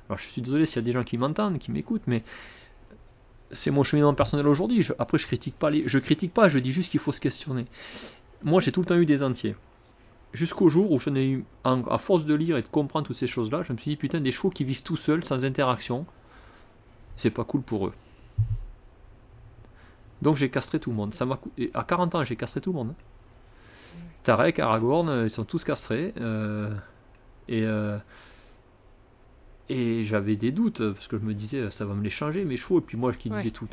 Alors, 0.08 0.18
je 0.18 0.26
suis 0.28 0.42
désolé 0.42 0.66
s'il 0.66 0.76
y 0.76 0.78
a 0.80 0.82
des 0.82 0.92
gens 0.92 1.04
qui 1.04 1.16
m'entendent, 1.16 1.58
qui 1.58 1.70
m'écoutent, 1.70 2.06
mais 2.06 2.22
c'est 3.52 3.70
mon 3.70 3.82
cheminement 3.82 4.14
personnel 4.14 4.46
aujourd'hui. 4.46 4.82
Je- 4.82 4.92
après, 4.98 5.16
je 5.18 5.26
critique 5.26 5.56
pas 5.58 5.70
les, 5.70 5.84
je 5.88 5.98
critique 5.98 6.34
pas, 6.34 6.48
je 6.48 6.58
dis 6.58 6.72
juste 6.72 6.90
qu'il 6.90 7.00
faut 7.00 7.12
se 7.12 7.20
questionner. 7.20 7.66
Moi, 8.42 8.60
j'ai 8.60 8.72
tout 8.72 8.80
le 8.80 8.86
temps 8.86 8.96
eu 8.96 9.06
des 9.06 9.22
entiers. 9.22 9.56
Jusqu'au 10.32 10.68
jour 10.68 10.92
où 10.92 10.98
je 10.98 11.10
n'ai 11.10 11.28
eu, 11.28 11.44
en- 11.64 11.82
à 11.84 11.98
force 11.98 12.24
de 12.24 12.34
lire 12.34 12.56
et 12.56 12.62
de 12.62 12.68
comprendre 12.68 13.06
toutes 13.06 13.16
ces 13.16 13.26
choses-là, 13.26 13.62
je 13.64 13.72
me 13.72 13.78
suis 13.78 13.90
dit 13.90 13.96
putain, 13.96 14.20
des 14.20 14.30
chevaux 14.32 14.50
qui 14.50 14.64
vivent 14.64 14.82
tout 14.82 14.96
seuls, 14.96 15.24
sans 15.24 15.42
interaction, 15.44 16.06
c'est 17.16 17.30
pas 17.30 17.44
cool 17.44 17.62
pour 17.62 17.88
eux. 17.88 17.92
Donc 20.22 20.36
j'ai 20.36 20.50
castré 20.50 20.78
tout 20.78 20.90
le 20.90 20.96
monde. 20.96 21.14
Ça 21.14 21.26
et 21.58 21.70
à 21.74 21.82
40 21.82 22.14
ans, 22.14 22.24
j'ai 22.24 22.36
castré 22.36 22.60
tout 22.60 22.70
le 22.70 22.76
monde. 22.76 22.94
Tarek, 24.22 24.58
Aragorn, 24.58 25.08
euh, 25.08 25.24
ils 25.26 25.30
sont 25.30 25.44
tous 25.44 25.64
castrés. 25.64 26.12
euh, 26.20 26.74
et 27.48 27.62
euh, 27.64 27.98
et 29.68 30.04
j'avais 30.04 30.34
des 30.36 30.50
doutes, 30.52 30.82
parce 30.92 31.06
que 31.06 31.16
je 31.18 31.24
me 31.24 31.32
disais, 31.32 31.70
ça 31.70 31.84
va 31.86 31.94
me 31.94 32.02
les 32.02 32.10
changer, 32.10 32.44
mes 32.44 32.56
chevaux. 32.56 32.78
Et 32.80 32.82
puis 32.82 32.96
moi, 32.96 33.12
qui 33.12 33.30
Ouais. 33.30 33.38
disais 33.38 33.50
tout. 33.52 33.68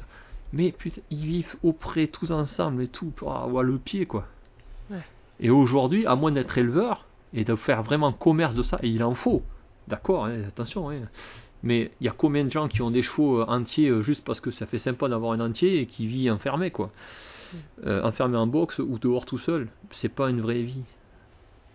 Mais 0.53 0.71
putain, 0.71 1.01
ils 1.09 1.25
vivent 1.25 1.55
auprès 1.63 2.07
tous 2.07 2.31
ensemble 2.31 2.83
et 2.83 2.87
tout, 2.87 3.07
pour 3.07 3.35
avoir 3.35 3.63
le 3.63 3.77
pied, 3.79 4.05
quoi. 4.05 4.27
Et 5.39 5.49
aujourd'hui, 5.49 6.05
à 6.05 6.15
moins 6.15 6.31
d'être 6.31 6.57
éleveur 6.57 7.05
et 7.33 7.43
de 7.43 7.55
faire 7.55 7.83
vraiment 7.83 8.11
commerce 8.11 8.55
de 8.55 8.63
ça, 8.63 8.79
et 8.81 8.89
il 8.89 9.03
en 9.03 9.13
faut, 9.13 9.43
d'accord, 9.87 10.25
hein, 10.25 10.43
attention, 10.47 10.89
hein, 10.89 11.01
mais 11.63 11.91
il 11.99 12.05
y 12.05 12.07
a 12.07 12.13
combien 12.13 12.45
de 12.45 12.51
gens 12.51 12.67
qui 12.67 12.81
ont 12.81 12.91
des 12.91 13.03
chevaux 13.03 13.41
euh, 13.41 13.45
entiers 13.47 13.89
euh, 13.89 14.01
juste 14.01 14.23
parce 14.23 14.39
que 14.39 14.51
ça 14.51 14.65
fait 14.65 14.79
sympa 14.79 15.07
d'avoir 15.09 15.31
un 15.33 15.39
entier 15.39 15.79
et 15.79 15.85
qui 15.85 16.07
vit 16.07 16.29
enfermé, 16.29 16.71
quoi. 16.71 16.91
Euh, 17.85 18.03
enfermé 18.03 18.37
en 18.37 18.47
box 18.47 18.79
ou 18.79 18.99
dehors 18.99 19.25
tout 19.25 19.37
seul, 19.37 19.69
c'est 19.91 20.13
pas 20.13 20.29
une 20.29 20.41
vraie 20.41 20.61
vie. 20.61 20.83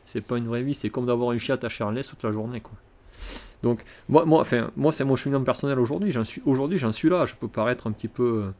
C'est 0.06 0.20
pas 0.20 0.36
une 0.36 0.46
vraie 0.46 0.62
vie, 0.62 0.74
c'est 0.74 0.90
comme 0.90 1.06
d'avoir 1.06 1.32
une 1.32 1.38
chiatte 1.38 1.64
à 1.64 1.68
Charles 1.68 2.02
toute 2.04 2.22
la 2.22 2.32
journée, 2.32 2.60
quoi. 2.60 2.74
Donc, 3.62 3.80
moi, 4.08 4.24
moi, 4.24 4.40
enfin, 4.40 4.70
moi 4.76 4.92
c'est 4.92 5.04
mon 5.04 5.16
cheminement 5.16 5.44
personnel 5.44 5.78
aujourd'hui. 5.78 6.12
J'en 6.12 6.24
suis, 6.24 6.42
aujourd'hui, 6.44 6.78
j'en 6.78 6.92
suis 6.92 7.08
là. 7.08 7.26
Je 7.26 7.34
peux 7.34 7.48
paraître 7.48 7.86
un 7.86 7.92
petit 7.92 8.08
peu, 8.08 8.44
euh, 8.46 8.50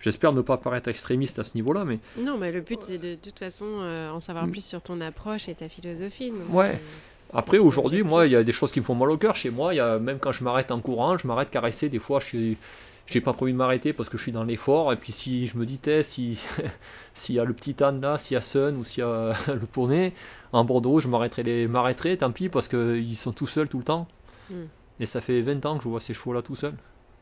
j'espère 0.00 0.32
ne 0.32 0.42
pas 0.42 0.56
paraître 0.58 0.88
extrémiste 0.88 1.38
à 1.38 1.44
ce 1.44 1.52
niveau-là, 1.54 1.84
mais 1.84 1.98
Non, 2.18 2.36
mais 2.38 2.52
le 2.52 2.60
but, 2.60 2.78
c'est 2.86 2.98
de, 2.98 3.14
de 3.14 3.20
toute 3.20 3.38
façon 3.38 3.64
euh, 3.66 4.10
en 4.10 4.20
savoir 4.20 4.46
Mm. 4.46 4.50
plus 4.50 4.64
sur 4.64 4.82
ton 4.82 5.00
approche 5.00 5.48
et 5.48 5.54
ta 5.54 5.68
philosophie. 5.68 6.30
donc, 6.30 6.52
Ouais. 6.52 6.74
euh, 6.74 7.36
Après, 7.36 7.58
aujourd'hui, 7.58 8.02
moi, 8.02 8.26
il 8.26 8.32
y 8.32 8.36
a 8.36 8.44
des 8.44 8.52
choses 8.52 8.70
qui 8.70 8.80
me 8.80 8.84
font 8.84 8.94
mal 8.94 9.10
au 9.10 9.16
cœur 9.16 9.34
chez 9.34 9.50
moi. 9.50 9.74
Il 9.74 9.78
y 9.78 9.80
a, 9.80 9.98
même 9.98 10.18
quand 10.18 10.30
je 10.32 10.44
m'arrête 10.44 10.70
en 10.70 10.80
courant, 10.80 11.16
je 11.18 11.26
m'arrête 11.26 11.50
caresser. 11.50 11.88
Des 11.88 11.98
fois, 11.98 12.20
je 12.20 12.26
suis, 12.26 12.58
j'ai 13.06 13.20
pas 13.20 13.32
prévu 13.32 13.52
de 13.52 13.56
m'arrêter 13.56 13.92
parce 13.92 14.08
que 14.08 14.18
je 14.18 14.22
suis 14.22 14.30
dans 14.32 14.44
l'effort. 14.44 14.92
Et 14.92 14.96
puis, 14.96 15.12
si 15.12 15.46
je 15.48 15.56
me 15.56 15.64
dis, 15.66 15.80
si, 16.02 16.38
s'il 17.14 17.34
y 17.34 17.40
a 17.40 17.44
le 17.44 17.54
petit 17.54 17.82
âne 17.82 18.00
là, 18.00 18.18
s'il 18.18 18.34
y 18.34 18.38
a 18.38 18.40
Sun 18.42 18.76
ou 18.76 18.84
s'il 18.84 19.00
y 19.00 19.06
a 19.06 19.34
le 19.48 19.66
poney 19.66 20.12
en 20.52 20.64
Bordeaux, 20.64 21.00
je 21.00 21.08
m'arrêterai, 21.08 21.42
les, 21.42 21.66
m'arrêterai, 21.66 22.18
tant 22.18 22.30
pis, 22.30 22.48
parce 22.50 22.68
qu'ils 22.68 23.16
sont 23.16 23.32
tout 23.32 23.46
seuls 23.48 23.68
tout 23.68 23.78
le 23.78 23.84
temps. 23.84 24.06
Mm. 24.50 24.64
Et 25.00 25.06
ça 25.06 25.20
fait 25.20 25.40
20 25.42 25.64
ans 25.66 25.78
que 25.78 25.84
je 25.84 25.88
vois 25.88 26.00
ces 26.00 26.14
chevaux 26.14 26.32
là 26.32 26.42
tout 26.42 26.56
seuls. 26.56 26.76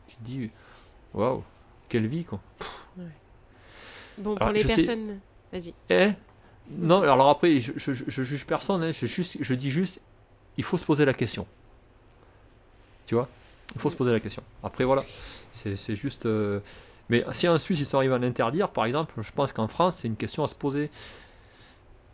Tu 0.07 0.15
te 0.17 0.23
dis, 0.23 0.51
waouh, 1.13 1.43
quelle 1.89 2.07
vie, 2.07 2.23
quoi. 2.25 2.39
Bon, 4.17 4.35
Alors, 4.35 4.39
pour 4.39 4.51
les 4.51 4.61
sais- 4.63 4.75
personnes. 4.75 5.19
Vas-y. 5.51 5.73
Eh 5.89 6.11
Non, 6.69 7.01
alors 7.01 7.29
après, 7.29 7.59
je, 7.59 7.71
je, 7.77 7.93
je- 7.93 8.03
je 8.07 8.23
juge 8.23 8.45
personne, 8.45 8.83
hein, 8.83 8.91
je, 8.91 9.05
juste, 9.07 9.37
je 9.39 9.53
dis 9.53 9.69
juste, 9.71 9.99
il 10.57 10.63
faut 10.63 10.77
se 10.77 10.85
poser 10.85 11.03
la 11.05 11.13
question. 11.13 11.47
Tu 13.07 13.15
vois? 13.15 13.27
Il 13.75 13.81
faut 13.81 13.89
se 13.89 13.95
poser 13.95 14.11
la 14.11 14.19
question. 14.19 14.43
Après, 14.63 14.83
voilà, 14.83 15.03
c'est 15.53 15.75
c'est 15.75 15.95
juste... 15.95 16.25
euh, 16.25 16.59
Mais 17.09 17.25
si 17.33 17.47
en 17.47 17.57
Suisse, 17.57 17.79
ils 17.79 17.85
sont 17.85 17.97
arrivés 17.97 18.13
à 18.13 18.19
l'interdire, 18.19 18.69
par 18.69 18.85
exemple, 18.85 19.13
je 19.21 19.31
pense 19.31 19.51
qu'en 19.51 19.67
France, 19.67 19.97
c'est 19.99 20.07
une 20.07 20.15
question 20.15 20.43
à 20.43 20.47
se 20.47 20.55
poser. 20.55 20.91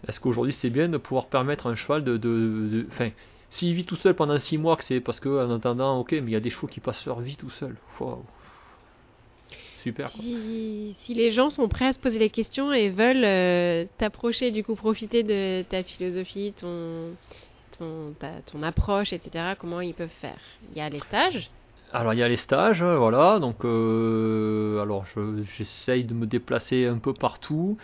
Est-ce 0.08 0.20
qu'aujourd'hui, 0.22 0.54
c'est 0.54 0.70
bien 0.70 0.88
de 0.88 0.98
pouvoir 0.98 1.28
permettre 1.28 1.68
à 1.68 1.72
un 1.72 1.76
cheval 1.76 2.04
de... 2.04 2.16
de, 2.18 2.70
de- 2.72 2.88
Enfin, 2.90 3.10
s'il 3.52 3.74
vit 3.74 3.86
tout 3.86 3.96
seul 3.96 4.14
pendant 4.16 4.38
6 4.38 4.58
mois, 4.58 4.76
que 4.76 4.84
c'est 4.84 5.00
parce 5.00 5.20
que 5.20 5.30
en 5.46 5.56
attendant, 5.56 6.00
ok, 6.00 6.12
mais 6.12 6.20
il 6.20 6.30
y 6.32 6.36
a 6.36 6.40
des 6.40 6.50
chevaux 6.50 6.68
qui 6.68 6.80
passent 6.80 7.06
leur 7.06 7.20
vie 7.20 7.36
tout 7.36 7.50
seuls. 7.50 7.76
Wow. 8.00 8.24
Super. 9.84 10.12
quoi. 10.12 10.22
Si, 10.22 10.96
si 11.00 11.14
les 11.14 11.32
gens 11.32 11.50
sont 11.50 11.68
prêts 11.70 11.88
à 11.88 11.94
se 11.94 12.00
poser 12.00 12.20
les 12.20 12.30
questions 12.30 12.74
et 12.74 12.90
veulent 12.90 13.24
euh, 13.26 13.86
t'approcher, 13.98 14.52
du 14.52 14.64
coup, 14.64 14.76
profiter 14.76 15.24
de 15.24 15.64
ta 15.70 15.84
philosophie, 15.84 16.54
ton, 16.60 17.16
ton, 17.78 18.14
ta- 18.20 18.42
ton 18.52 18.62
approche, 18.62 19.14
etc., 19.14 19.56
comment 19.58 19.80
ils 19.82 19.94
peuvent 19.94 20.10
faire? 20.22 20.38
Il 20.72 20.78
y 20.78 20.82
a 20.82 20.90
les 20.90 21.00
stages? 21.00 21.50
Alors 21.92 22.14
il 22.14 22.20
y 22.20 22.24
a 22.24 22.28
les 22.28 22.36
stages, 22.38 22.84
voilà, 22.84 23.40
donc 23.40 23.66
euh, 23.66 24.80
alors 24.80 25.06
je- 25.08 25.42
j'essaye 25.58 26.04
de 26.04 26.14
me 26.14 26.28
déplacer 26.28 26.86
un 26.86 27.00
peu 27.00 27.14
partout, 27.16 27.78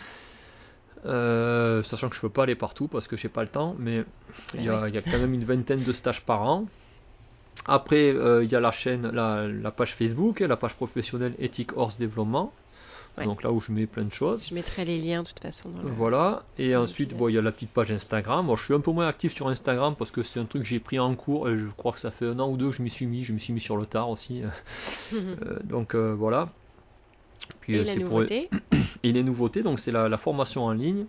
euh, 1.06 1.55
sachant 1.84 2.08
que 2.08 2.16
je 2.16 2.20
peux 2.20 2.28
pas 2.30 2.44
aller 2.44 2.54
partout 2.54 2.88
parce 2.88 3.06
que 3.08 3.16
j'ai 3.16 3.28
pas 3.28 3.42
le 3.42 3.48
temps, 3.48 3.74
mais 3.78 4.04
il 4.54 4.62
y, 4.64 4.68
a, 4.68 4.88
il 4.88 4.94
y 4.94 4.98
a 4.98 5.02
quand 5.02 5.18
même 5.18 5.34
une 5.34 5.44
vingtaine 5.44 5.82
de 5.84 5.92
stages 5.92 6.22
par 6.24 6.42
an. 6.42 6.66
Après 7.66 8.10
euh, 8.12 8.44
il 8.44 8.50
y 8.50 8.54
a 8.54 8.60
la 8.60 8.70
chaîne, 8.72 9.10
la, 9.10 9.48
la 9.48 9.70
page 9.70 9.94
Facebook, 9.94 10.40
la 10.40 10.56
page 10.56 10.74
professionnelle 10.74 11.34
éthique 11.38 11.76
Horse 11.76 11.96
Développement, 11.98 12.52
Ouais. 13.18 13.24
donc 13.24 13.42
là 13.42 13.50
où 13.50 13.60
je 13.60 13.72
mets 13.72 13.86
plein 13.86 14.04
de 14.04 14.12
choses. 14.12 14.46
Je 14.50 14.54
mettrai 14.54 14.84
les 14.84 15.00
liens 15.00 15.22
de 15.22 15.28
toute 15.28 15.40
façon 15.40 15.70
dans 15.70 15.82
le... 15.82 15.88
Voilà, 15.88 16.42
et 16.58 16.72
dans 16.74 16.82
ensuite 16.82 17.16
bon, 17.16 17.30
il 17.30 17.34
y 17.34 17.38
a 17.38 17.40
la 17.40 17.50
petite 17.50 17.70
page 17.70 17.90
Instagram. 17.90 18.46
Bon, 18.46 18.56
je 18.56 18.64
suis 18.66 18.74
un 18.74 18.80
peu 18.80 18.90
moins 18.90 19.08
actif 19.08 19.32
sur 19.34 19.48
Instagram 19.48 19.94
parce 19.98 20.10
que 20.10 20.22
c'est 20.22 20.38
un 20.38 20.44
truc 20.44 20.64
que 20.64 20.68
j'ai 20.68 20.80
pris 20.80 20.98
en 20.98 21.14
cours 21.14 21.48
et 21.48 21.56
je 21.56 21.64
crois 21.78 21.92
que 21.92 21.98
ça 21.98 22.10
fait 22.10 22.26
un 22.26 22.38
an 22.40 22.50
ou 22.50 22.58
deux 22.58 22.68
que 22.68 22.76
je 22.76 22.82
m'y 22.82 22.90
suis 22.90 23.06
mis. 23.06 23.24
Je 23.24 23.32
me 23.32 23.38
suis 23.38 23.54
mis 23.54 23.60
sur 23.62 23.78
le 23.78 23.86
tard 23.86 24.10
aussi. 24.10 24.42
Euh, 25.14 25.58
donc 25.64 25.94
euh, 25.94 26.14
voilà. 26.14 26.50
Puis, 27.62 27.76
Et 27.76 27.78
euh, 27.78 27.84
la 27.84 28.06
pour- 28.06 28.22
Et 29.02 29.12
les 29.12 29.22
nouveautés, 29.22 29.62
donc 29.62 29.80
c'est 29.80 29.92
la, 29.92 30.10
la 30.10 30.18
formation 30.18 30.64
en 30.66 30.72
ligne. 30.72 31.06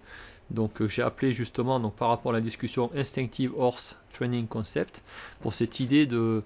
Donc 0.49 0.81
euh, 0.81 0.87
j'ai 0.87 1.01
appelé 1.01 1.31
justement 1.33 1.79
donc 1.79 1.95
par 1.95 2.07
rapport 2.09 2.31
à 2.31 2.35
la 2.35 2.41
discussion 2.41 2.89
Instinctive 2.95 3.51
Horse 3.57 3.97
Training 4.13 4.47
Concept 4.47 5.01
pour 5.41 5.53
cette 5.53 5.79
idée 5.79 6.05
de 6.05 6.43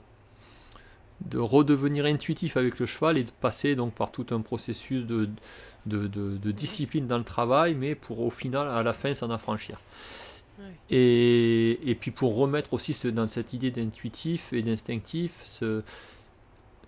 de 1.29 1.37
redevenir 1.37 2.05
intuitif 2.05 2.57
avec 2.57 2.79
le 2.79 2.87
cheval 2.87 3.15
et 3.17 3.23
de 3.23 3.29
passer 3.29 3.75
donc 3.75 3.93
par 3.93 4.11
tout 4.11 4.25
un 4.31 4.41
processus 4.41 5.05
de, 5.05 5.29
de, 5.85 6.07
de- 6.07 6.37
de 6.37 6.51
discipline 6.51 7.05
dans 7.05 7.19
le 7.19 7.23
travail, 7.23 7.75
mais 7.75 7.93
pour 7.93 8.21
au 8.21 8.31
final 8.31 8.67
à 8.67 8.81
la 8.81 8.93
fin 8.93 9.13
s'en 9.13 9.29
affranchir. 9.29 9.79
Et, 10.89 11.79
et 11.89 11.93
puis 11.95 12.09
pour 12.11 12.35
remettre 12.35 12.73
aussi 12.73 12.93
ce- 12.93 13.07
dans 13.07 13.29
cette 13.29 13.53
idée 13.53 13.69
d'intuitif 13.69 14.51
et 14.51 14.63
d'instinctif, 14.63 15.31
ce- 15.43 15.83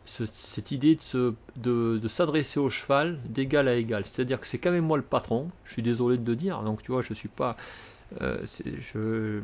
ce- 0.06 0.26
cette 0.54 0.72
idée 0.72 0.96
de, 0.96 1.02
se- 1.02 1.34
de, 1.56 1.98
de 2.02 2.08
s'adresser 2.08 2.60
au 2.60 2.70
cheval 2.70 3.20
d'égal 3.26 3.68
à 3.68 3.76
égal. 3.76 4.06
C'est-à-dire 4.06 4.40
que 4.40 4.48
c'est 4.48 4.58
quand 4.58 4.72
même 4.72 4.86
moi 4.86 4.98
le 4.98 5.04
patron, 5.04 5.50
je 5.66 5.74
suis 5.74 5.82
désolé 5.82 6.18
de 6.18 6.30
le 6.30 6.36
dire, 6.36 6.62
donc 6.64 6.82
tu 6.84 6.92
vois, 6.92 7.02
je 7.02 7.14
suis 7.14 7.30
pas. 7.30 7.56
euh, 8.22 8.38
c'est, 8.46 8.80
je, 8.94 9.42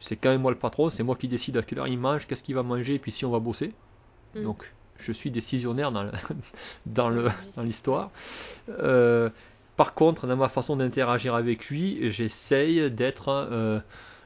c'est 0.00 0.16
quand 0.16 0.30
même 0.30 0.40
moi 0.42 0.50
le 0.50 0.58
patron, 0.58 0.88
c'est 0.88 1.02
moi 1.02 1.16
qui 1.16 1.28
décide 1.28 1.56
à 1.56 1.62
quelle 1.62 1.78
heure 1.78 1.88
il 1.88 1.98
mange, 1.98 2.26
qu'est-ce 2.26 2.42
qu'il 2.42 2.54
va 2.54 2.62
manger, 2.62 2.94
et 2.94 2.98
puis 2.98 3.12
si 3.12 3.24
on 3.24 3.30
va 3.30 3.38
bosser. 3.38 3.72
Mm. 4.34 4.42
Donc 4.44 4.72
je 4.98 5.12
suis 5.12 5.30
décisionnaire 5.30 5.90
dans, 5.92 6.02
le- 6.04 6.12
dans, 6.86 7.08
le, 7.08 7.28
dans 7.56 7.62
l'histoire. 7.62 8.10
Euh, 8.68 9.30
par 9.76 9.94
contre, 9.94 10.26
dans 10.26 10.36
ma 10.36 10.48
façon 10.48 10.76
d'interagir 10.76 11.34
avec 11.34 11.68
lui, 11.68 12.10
j'essaye 12.12 12.90
d'être 12.90 13.28
euh, 13.28 13.80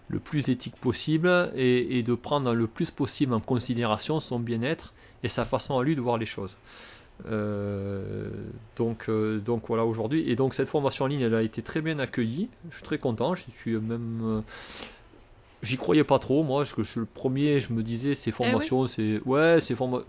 le 0.09 0.19
plus 0.21 0.49
éthique 0.49 0.77
possible 0.77 1.51
et, 1.57 1.99
et 1.99 2.03
de 2.03 2.15
prendre 2.15 2.53
le 2.55 2.67
plus 2.67 2.91
possible 2.91 3.35
en 3.35 3.41
considération 3.41 4.21
son 4.21 4.39
bien-être 4.39 4.93
et 5.23 5.29
sa 5.29 5.45
façon 5.45 5.79
à 5.79 5.83
lui 5.85 5.97
de 5.97 6.01
voir 6.01 6.17
les 6.19 6.27
choses. 6.27 6.57
Euh, 7.27 8.29
donc, 8.77 9.09
euh, 9.09 9.39
donc 9.41 9.65
voilà 9.69 9.85
aujourd'hui. 9.87 10.31
Et 10.31 10.37
donc 10.37 10.55
cette 10.55 10.69
formation 10.69 11.07
en 11.07 11.09
ligne, 11.09 11.23
elle 11.23 11.35
a 11.35 11.43
été 11.43 11.63
très 11.63 11.81
bien 11.81 11.99
accueillie. 11.99 12.49
Je 12.71 12.77
suis 12.77 12.85
très 12.85 12.99
content. 12.99 13.35
Je 13.35 13.43
suis 13.61 13.77
même. 13.79 14.21
euh, 14.23 14.41
J'y 15.63 15.79
croyais 15.79 16.05
pas 16.05 16.19
trop, 16.19 16.43
moi, 16.45 16.63
parce 16.63 16.75
que 16.75 16.83
je 16.85 16.91
suis 16.91 17.01
le 17.01 17.07
premier, 17.07 17.61
je 17.61 17.73
me 17.73 17.83
disais, 17.83 18.15
ces 18.15 18.31
formations, 18.31 18.87
c'est. 18.87 19.21
Ouais, 19.25 19.59
c'est 19.63 19.75
forma... 19.75 20.01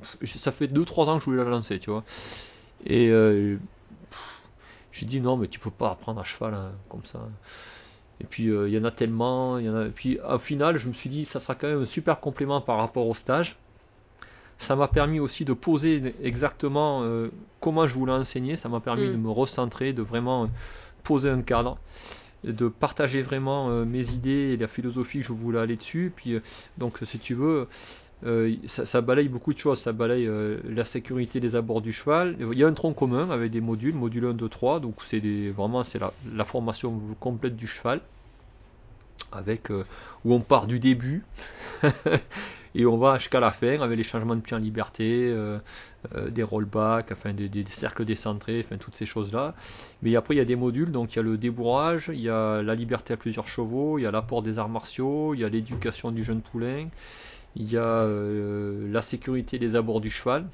Ça 0.44 0.52
fait 0.52 0.68
2-3 0.68 1.06
ans 1.08 1.16
que 1.18 1.22
je 1.22 1.26
voulais 1.32 1.44
la 1.44 1.50
lancer, 1.50 1.80
tu 1.80 1.90
vois. 1.90 2.04
Et 2.86 3.08
j'ai 4.92 5.06
dit, 5.06 5.22
non, 5.22 5.38
mais 5.38 5.48
tu 5.48 5.60
peux 5.60 5.72
pas 5.72 5.92
apprendre 5.92 6.20
à 6.20 6.24
cheval 6.26 6.54
hein, 6.54 6.72
comme 6.90 7.06
ça. 7.06 7.20
Et 8.22 8.26
puis, 8.26 8.50
euh, 8.50 8.68
il 8.68 8.74
y 8.74 8.80
en 8.80 8.84
a 8.84 8.92
tellement. 8.92 9.58
il 9.60 9.66
Y 9.66 9.70
en 9.70 9.76
a... 9.76 9.86
Et 9.86 9.90
puis, 9.92 10.20
au 10.28 10.40
final, 10.40 10.78
je 10.78 10.88
me 10.88 10.94
suis 10.94 11.10
dit, 11.10 11.26
ça 11.26 11.40
sera 11.40 11.56
quand 11.56 11.68
même 11.68 11.82
un 11.84 11.86
super 11.86 12.20
complément 12.20 12.62
par 12.62 12.78
rapport 12.78 13.08
au 13.08 13.14
stage. 13.14 13.56
Ça 14.60 14.76
m'a 14.76 14.88
permis 14.88 15.20
aussi 15.20 15.46
de 15.46 15.54
poser 15.54 16.16
exactement 16.24 17.04
euh, 17.04 17.30
comment 17.60 17.86
je 17.86 17.94
voulais 17.94 18.14
enseigner. 18.14 18.56
Ça 18.56 18.70
m'a 18.70 18.80
permis 18.80 19.08
Mm. 19.08 19.12
de 19.12 19.18
me 19.18 19.30
recentrer, 19.30 19.94
de 19.94 20.02
vraiment 20.02 20.50
poser 21.04 21.30
un 21.30 21.44
cadre, 21.44 21.78
de 22.44 22.68
partager 22.68 23.22
vraiment 23.22 23.70
euh, 23.70 23.86
mes 23.86 24.10
idées 24.10 24.54
et 24.54 24.58
la 24.58 24.68
philosophie 24.68 25.20
que 25.20 25.26
je 25.26 25.34
voulais 25.34 25.60
aller 25.60 25.76
dessus. 25.76 26.12
Puis, 26.16 26.40
donc, 26.80 26.98
si 27.04 27.20
tu 27.20 27.36
veux, 27.36 27.68
euh, 28.26 28.56
ça, 28.68 29.02
balaye 29.02 29.28
beaucoup 29.28 29.54
de 29.54 29.60
choses. 29.60 29.82
Ça 29.82 29.92
balaye 29.92 30.26
euh, 30.28 30.60
la 30.68 30.86
sécurité 30.86 31.40
des 31.40 31.56
abords 31.56 31.82
du 31.82 31.94
cheval. 31.94 32.36
Il 32.40 32.58
y 32.58 32.64
a 32.64 32.68
un 32.68 32.74
tronc 32.74 32.94
commun 32.94 33.30
avec 33.30 33.52
des 33.52 33.62
modules, 33.62 33.94
module 33.94 34.26
1, 34.26 34.34
2, 34.34 34.50
3. 34.50 34.80
Donc, 34.80 34.96
c'est 35.08 35.22
vraiment 35.50 35.84
c'est 35.84 36.00
la, 36.00 36.46
formation 36.46 37.00
complète 37.20 37.56
du 37.56 37.68
cheval. 37.68 38.02
Avec, 39.32 39.72
euh, 39.72 39.84
où 40.26 40.34
on 40.34 40.40
part 40.42 40.68
du 40.68 40.80
début 40.80 41.26
et 42.76 42.86
on 42.86 42.98
va 42.98 43.18
jusqu'à 43.18 43.40
la 43.40 43.52
fin 43.52 43.82
avec 43.82 43.98
les 43.98 44.04
changements 44.04 44.36
de 44.36 44.42
pied 44.42 44.56
en 44.56 44.60
liberté, 44.60 45.36
des 46.30 46.44
rollbacks, 46.44 47.12
enfin 47.12 47.34
des, 47.34 47.66
cercles 47.70 48.06
décentrés, 48.06 48.64
enfin 48.64 48.78
toutes 48.78 48.96
ces 48.96 49.08
choses-là. 49.08 49.56
Mais 50.04 50.16
après 50.16 50.36
il 50.36 50.38
y 50.38 50.42
a 50.42 50.46
des 50.46 50.56
modules, 50.56 50.92
donc 50.92 51.14
il 51.14 51.16
y 51.18 51.20
a 51.20 51.24
le 51.24 51.38
débourrage, 51.38 52.12
il 52.14 52.22
y 52.22 52.30
a 52.30 52.62
la 52.62 52.76
liberté 52.76 53.14
à 53.14 53.18
plusieurs 53.18 53.48
chevaux, 53.48 53.98
il 53.98 54.04
y 54.04 54.06
a 54.06 54.12
l'apport 54.12 54.44
des 54.44 54.60
arts 54.60 54.70
martiaux, 54.70 55.34
il 55.34 55.40
y 55.40 55.44
a 55.44 55.50
l'éducation 55.50 56.12
du 56.12 56.24
jeune 56.24 56.42
poulain, 56.42 56.88
il 57.58 57.70
y 57.72 57.78
a 57.78 57.82
euh, 57.84 58.88
la 58.92 59.02
sécurité 59.02 59.60
des 59.60 59.76
abords 59.76 60.02
du 60.02 60.10
cheval. 60.12 60.48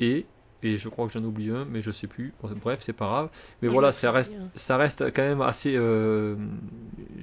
Et, 0.00 0.26
et 0.62 0.78
je 0.78 0.88
crois 0.88 1.06
que 1.06 1.12
j'en 1.12 1.24
oublie 1.24 1.50
un, 1.50 1.64
mais 1.64 1.80
je 1.82 1.90
sais 1.90 2.06
plus. 2.06 2.34
Bref, 2.42 2.80
c'est 2.84 2.92
pas 2.92 3.06
grave. 3.06 3.30
Mais 3.62 3.68
Moi, 3.68 3.72
je 3.72 3.74
voilà, 3.74 3.92
ça 3.92 4.12
reste, 4.12 4.32
ça 4.54 4.76
reste 4.76 5.12
quand 5.12 5.22
même 5.22 5.40
assez. 5.40 5.74
euh, 5.76 6.36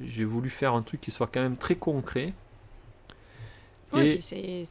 J'ai 0.06 0.26
voulu 0.26 0.50
faire 0.50 0.74
un 0.74 0.82
truc 0.82 1.02
qui 1.02 1.12
soit 1.12 1.28
quand 1.28 1.42
même 1.42 1.58
très 1.58 1.76
concret. 1.76 2.34
Ouais, 3.94 4.18
Et- 4.18 4.20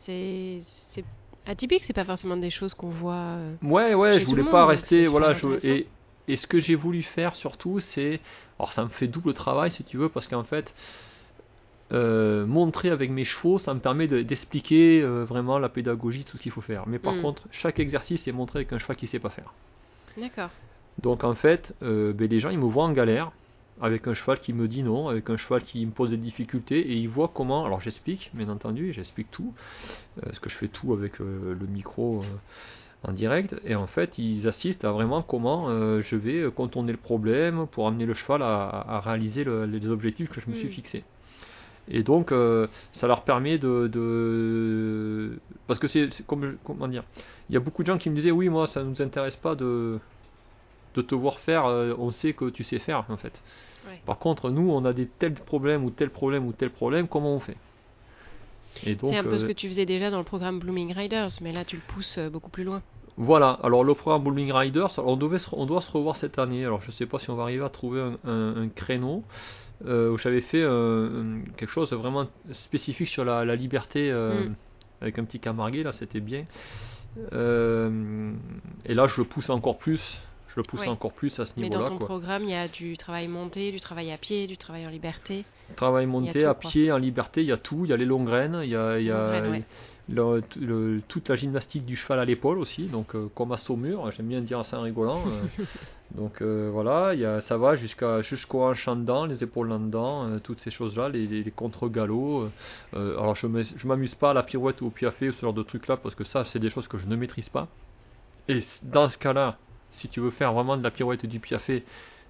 c'est- 0.05 1.05
atypique, 1.47 1.85
c'est 1.87 1.93
pas 1.93 2.05
forcément 2.05 2.37
des 2.37 2.51
choses 2.51 2.75
qu'on 2.75 2.89
voit. 2.91 3.15
euh, 3.15 3.55
Ouais, 3.63 3.95
ouais, 3.95 4.21
je 4.21 4.27
voulais 4.27 4.43
pas 4.45 4.67
rester. 4.67 5.07
Voilà, 5.09 5.35
je, 5.35 5.47
et, 5.67 5.87
et 6.29 6.37
ce 6.37 6.47
que 6.47 6.59
j'ai 6.59 6.75
voulu 6.75 7.03
faire 7.03 7.35
surtout, 7.35 7.81
c'est. 7.81 8.21
Alors, 8.59 8.73
ça 8.73 8.85
me 8.85 8.89
fait 8.91 9.07
double 9.09 9.35
travail 9.35 9.71
si 9.71 9.85
tu 9.85 9.97
veux, 9.97 10.09
parce 10.09 10.29
qu'en 10.29 10.45
fait, 10.45 10.73
euh, 11.95 12.45
montrer 12.47 12.91
avec 12.91 13.11
mes 13.11 13.25
chevaux, 13.25 13.59
ça 13.59 13.73
me 13.75 13.81
permet 13.81 14.09
de- 14.09 14.23
d'expliquer 14.23 15.01
euh, 15.01 15.25
vraiment 15.25 15.59
la 15.59 15.69
pédagogie, 15.69 16.25
tout 16.25 16.37
ce 16.37 16.43
qu'il 16.43 16.53
faut 16.53 16.61
faire. 16.61 16.85
Mais 16.87 16.99
par 16.99 17.15
Mm. 17.15 17.23
contre, 17.23 17.43
chaque 17.51 17.79
exercice 17.81 18.27
est 18.29 18.33
montré 18.33 18.59
avec 18.61 18.73
un 18.73 18.79
cheval 18.79 18.97
qui 18.97 19.07
sait 19.07 19.21
pas 19.21 19.31
faire. 19.31 19.53
D'accord. 20.19 20.51
Donc 21.03 21.25
en 21.25 21.35
fait, 21.35 21.75
euh, 21.83 22.13
ben, 22.13 22.29
les 22.29 22.41
gens 22.41 22.51
ils 22.51 22.59
me 22.59 22.67
voient 22.67 22.85
en 22.85 22.93
galère 22.93 23.33
avec 23.81 24.07
un 24.07 24.15
cheval 24.15 24.39
qui 24.41 24.53
me 24.53 24.69
dit 24.69 24.83
non, 24.85 25.09
avec 25.09 25.29
un 25.31 25.37
cheval 25.37 25.63
qui 25.63 25.85
me 25.85 25.91
pose 25.91 26.11
des 26.11 26.17
difficultés 26.17 26.79
et 26.81 26.95
ils 26.95 27.09
voient 27.09 27.31
comment. 27.35 27.65
Alors 27.67 27.81
j'explique, 27.81 28.31
bien 28.35 28.49
entendu, 28.49 28.93
j'explique 28.93 29.31
tout, 29.33 29.53
parce 30.23 30.39
que 30.39 30.49
je 30.49 30.55
fais 30.57 30.69
tout 30.69 30.93
avec 30.93 31.19
le 31.19 31.67
micro 31.69 32.23
en 33.07 33.13
direct 33.13 33.55
et 33.67 33.75
en 33.75 33.87
fait 33.89 34.17
ils 34.19 34.47
assistent 34.49 34.85
à 34.85 34.93
vraiment 34.93 35.23
comment 35.23 35.69
euh, 35.69 36.01
je 36.01 36.17
vais 36.17 36.51
contourner 36.55 36.93
le 36.93 36.99
problème 36.99 37.67
pour 37.67 37.87
amener 37.89 38.07
le 38.07 38.15
cheval 38.15 38.41
à, 38.43 38.69
à 38.69 39.01
réaliser 39.01 39.45
le- 39.45 39.67
les 39.67 39.87
objectifs 39.89 40.31
que 40.31 40.41
je 40.41 40.49
me 40.49 40.55
suis 40.55 40.69
Mm. 40.69 40.71
Et 41.89 42.03
donc, 42.03 42.33
euh, 42.33 42.67
ça 42.93 43.07
leur 43.07 43.23
permet 43.25 43.59
de, 43.59 43.89
de- 43.89 45.39
parce 45.67 45.79
que 45.79 45.87
c'est 45.89 46.09
comme 46.27 46.57
comment 46.65 46.89
dire, 46.89 47.05
il 47.51 47.55
y 47.55 47.57
a 47.57 47.61
beaucoup 47.61 47.83
de 47.83 47.89
gens 47.89 47.99
qui 47.99 48.09
me 48.11 48.15
disaient 48.17 48.31
oui 48.31 48.49
moi 48.49 48.67
ça 48.67 48.83
nous 48.83 49.01
intéresse 49.03 49.37
pas 49.37 49.55
de 49.55 49.99
de 50.95 51.03
te 51.03 51.15
voir 51.15 51.41
faire, 51.41 51.67
euh, 51.67 51.93
on 51.99 52.11
sait 52.13 52.33
que 52.33 52.49
tu 52.51 52.63
sais 52.65 52.79
faire 52.79 53.05
en 53.09 53.17
fait. 53.17 53.33
Ouais. 53.89 53.99
Par 54.07 54.19
contre, 54.19 54.51
nous, 54.51 54.71
on 54.71 54.85
a 54.85 54.93
des 54.93 55.07
tels 55.07 55.35
problèmes 55.35 55.85
ou 55.85 55.91
tel 55.91 56.09
problème 56.11 56.47
ou 56.47 56.53
tel 56.53 56.71
problème, 56.71 57.09
comment 57.09 57.35
on 57.35 57.41
fait? 57.41 57.57
C'est 58.77 58.91
un 59.17 59.23
peu 59.23 59.39
ce 59.39 59.45
euh, 59.45 59.49
que 59.49 59.53
tu 59.53 59.69
faisais 59.69 59.87
déjà 59.87 60.11
dans 60.11 60.19
le 60.19 60.25
programme 60.25 60.59
Blooming 60.59 60.93
Riders, 60.93 61.31
mais 61.43 61.53
là 61.53 61.65
tu 61.65 61.77
le 61.77 61.83
pousses 61.87 62.19
beaucoup 62.33 62.51
plus 62.51 62.65
loin. 62.65 62.83
voilà. 63.17 63.51
Alors, 63.63 63.85
le 63.85 63.95
programme 63.95 64.23
Bowling 64.25 64.53
Riders, 64.53 64.99
on, 64.99 65.17
devait 65.17 65.39
se- 65.39 65.49
on 65.53 65.67
doit 65.67 65.81
se 65.81 65.91
revoir 65.91 66.17
cette 66.17 66.39
année. 66.39 66.65
Alors, 66.65 66.81
je 66.83 66.91
sais 66.91 67.07
pas 67.07 67.19
si 67.19 67.31
on 67.31 67.37
va 67.37 67.45
arriver 67.45 67.65
à 67.65 67.69
trouver 67.69 68.01
un, 68.01 68.19
un- 68.25 68.63
un 68.63 68.69
créneau 68.69 69.23
euh, 69.87 70.11
où 70.11 70.19
j'avais 70.19 70.41
fait 70.41 70.63
euh, 70.63 71.39
quelque 71.57 71.71
chose 71.71 71.91
de 71.91 71.97
vraiment 71.97 72.27
spécifique 72.53 73.09
sur 73.09 73.25
la, 73.25 73.45
la 73.45 73.57
liberté 73.57 74.11
euh, 74.11 74.49
Mm. 74.49 74.55
avec 75.03 75.19
un 75.19 75.25
petit 75.25 75.41
camarguais, 75.41 75.83
là, 75.83 75.93
c'était 75.93 76.21
bien. 76.21 76.45
Et 77.33 78.95
là, 78.95 79.07
je 79.07 79.21
le 79.21 79.25
pousse 79.25 79.51
encore 79.51 79.79
plus. 79.79 80.01
je 80.49 80.61
le 80.61 80.63
pousse 80.65 80.81
Ouais. 80.83 80.89
encore 80.89 81.13
plus 81.13 81.37
à 81.41 81.47
ce 81.47 81.53
Mais 81.57 81.69
dans 81.69 81.79
niveau-là. 81.79 81.89
ton 81.91 81.99
quoi. 81.99 82.07
programme, 82.07 82.45
il 82.45 82.51
y 82.51 82.55
a 82.55 82.69
du 82.69 82.97
travail 82.97 83.27
monté, 83.27 83.73
du 83.73 83.81
travail 83.81 84.13
à 84.13 84.19
pied, 84.19 84.47
du 84.47 84.57
travail 84.57 84.87
en 84.87 84.91
liberté. 84.91 85.45
Travail 85.75 86.07
monté 86.07 86.45
à 86.45 86.55
quoi. 86.55 86.71
pied, 86.71 86.93
en 86.93 86.97
liberté, 86.99 87.41
il 87.43 87.49
y 87.49 87.53
a 87.53 87.57
tout. 87.57 87.85
Il 87.85 87.91
y 87.91 87.93
a 87.93 87.97
les 87.97 88.05
longues 88.05 88.27
graines, 88.27 88.61
il 88.63 88.69
y 88.71 88.77
a, 88.77 89.01
il 89.01 89.05
y 89.07 89.11
a 89.11 89.33
Longues 89.41 89.49
graines, 89.49 89.65
le- 90.09 90.43
le- 90.61 91.01
toute 91.09 91.29
la 91.29 91.35
gymnastique 91.37 91.87
du 91.87 91.97
cheval 91.97 92.19
à 92.19 92.25
l'épaule 92.25 92.59
aussi, 92.59 92.85
donc 92.87 93.15
euh, 93.15 93.29
comme 93.35 93.53
à 93.53 93.57
Saumur, 93.57 94.11
j'aime 94.13 94.27
bien 94.29 94.41
dire 94.41 94.65
ça 94.67 94.79
en 94.79 94.83
rigolant. 94.83 95.23
euh. 95.27 95.43
donc 96.15 96.43
euh, 96.43 96.69
voilà, 96.73 97.15
il 97.15 97.21
y 97.21 97.25
a, 97.25 97.41
ça 97.41 97.57
va 97.57 97.75
jusqu'à 97.77 98.21
jusqu'au 98.23 98.63
hanche 98.63 98.87
en 98.89 99.25
les 99.27 99.43
épaules 99.43 99.73
en 99.73 99.81
dedans, 99.81 100.27
euh, 100.29 100.39
toutes 100.39 100.61
ces 100.61 100.71
choses-là, 100.71 101.09
les, 101.09 101.27
les, 101.27 101.43
les 101.43 101.51
contre-galops. 101.51 102.51
alors 102.93 103.35
je 103.35 103.47
je 103.77 103.87
m'amuse 103.89 104.15
pas 104.15 104.31
à 104.31 104.35
la 104.35 104.43
pirouette 104.43 104.81
ou 104.83 104.87
au 104.87 104.91
piafé 104.91 105.29
ou 105.31 105.33
ce 105.33 105.41
genre 105.41 105.55
de 105.55 105.63
trucs-là, 105.63 105.97
parce 105.97 106.15
que 106.15 106.25
ça, 106.25 106.45
c'est 106.45 106.59
des 106.59 106.71
choses 106.71 106.87
que 106.89 106.99
je 106.99 107.07
ne 107.07 107.17
maîtrise 107.17 107.49
pas. 107.49 107.69
Et 108.49 108.63
dans 108.83 109.09
ce 109.09 109.17
cas-là, 109.19 109.57
si 109.91 110.09
tu 110.09 110.21
veux 110.21 110.31
faire 110.31 110.53
vraiment 110.53 110.77
de 110.77 110.83
la 110.83 110.91
pirouette 110.91 111.25
et 111.25 111.29
du 111.29 111.41
piafé, 111.41 111.85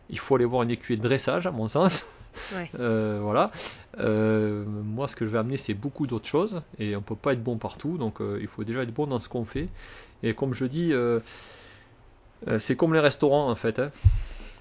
il 0.08 0.18
faut 0.18 0.36
aller 0.36 0.44
voir 0.44 0.62
un 0.62 0.68
écuyer 0.68 0.96
de 0.96 1.02
dressage, 1.02 1.46
à 1.46 1.50
mon 1.50 1.66
sens. 1.68 2.06
Ouais. 2.54 2.70
Euh, 2.78 3.18
voilà. 3.22 3.50
Euh, 3.98 4.64
moi, 4.66 5.08
ce 5.08 5.16
que 5.16 5.24
je 5.26 5.30
vais 5.30 5.38
amener, 5.38 5.56
c'est 5.56 5.74
beaucoup 5.74 6.06
d'autres 6.06 6.26
choses. 6.26 6.62
Et 6.78 6.96
on 6.96 7.02
peut 7.02 7.16
pas 7.16 7.32
être 7.32 7.42
bon 7.42 7.56
partout. 7.58 7.98
Donc, 7.98 8.20
euh, 8.20 8.38
il 8.40 8.48
faut 8.48 8.64
déjà 8.64 8.82
être 8.82 8.92
bon 8.92 9.06
dans 9.06 9.20
ce 9.20 9.28
qu'on 9.28 9.44
fait. 9.44 9.68
Et 10.22 10.34
comme 10.34 10.54
je 10.54 10.64
dis, 10.64 10.92
c'est 12.58 12.76
comme 12.76 12.94
les 12.94 13.00
restaurants, 13.00 13.50
en 13.50 13.54
fait. 13.56 13.78
hein. 13.78 13.90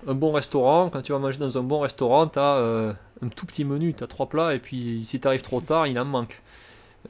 Un 0.08 0.14
bon 0.16 0.32
restaurant, 0.34 0.90
quand 0.90 1.02
tu 1.02 1.14
vas 1.14 1.20
manger 1.20 1.38
dans 1.38 1.58
un 1.58 1.64
bon 1.64 1.80
restaurant, 1.80 2.28
tu 2.28 2.40
as 2.40 2.96
un 3.22 3.28
tout 3.30 3.46
petit 3.46 3.64
menu, 3.66 3.94
tu 3.94 4.04
as 4.04 4.08
trois 4.08 4.28
plats. 4.28 4.54
Et 4.54 4.60
puis, 4.60 5.04
si 5.08 5.20
tu 5.20 5.28
arrives 5.28 5.42
trop 5.42 5.62
tard, 5.62 5.88
il 5.88 5.98
en 6.00 6.06
manque. 6.06 6.42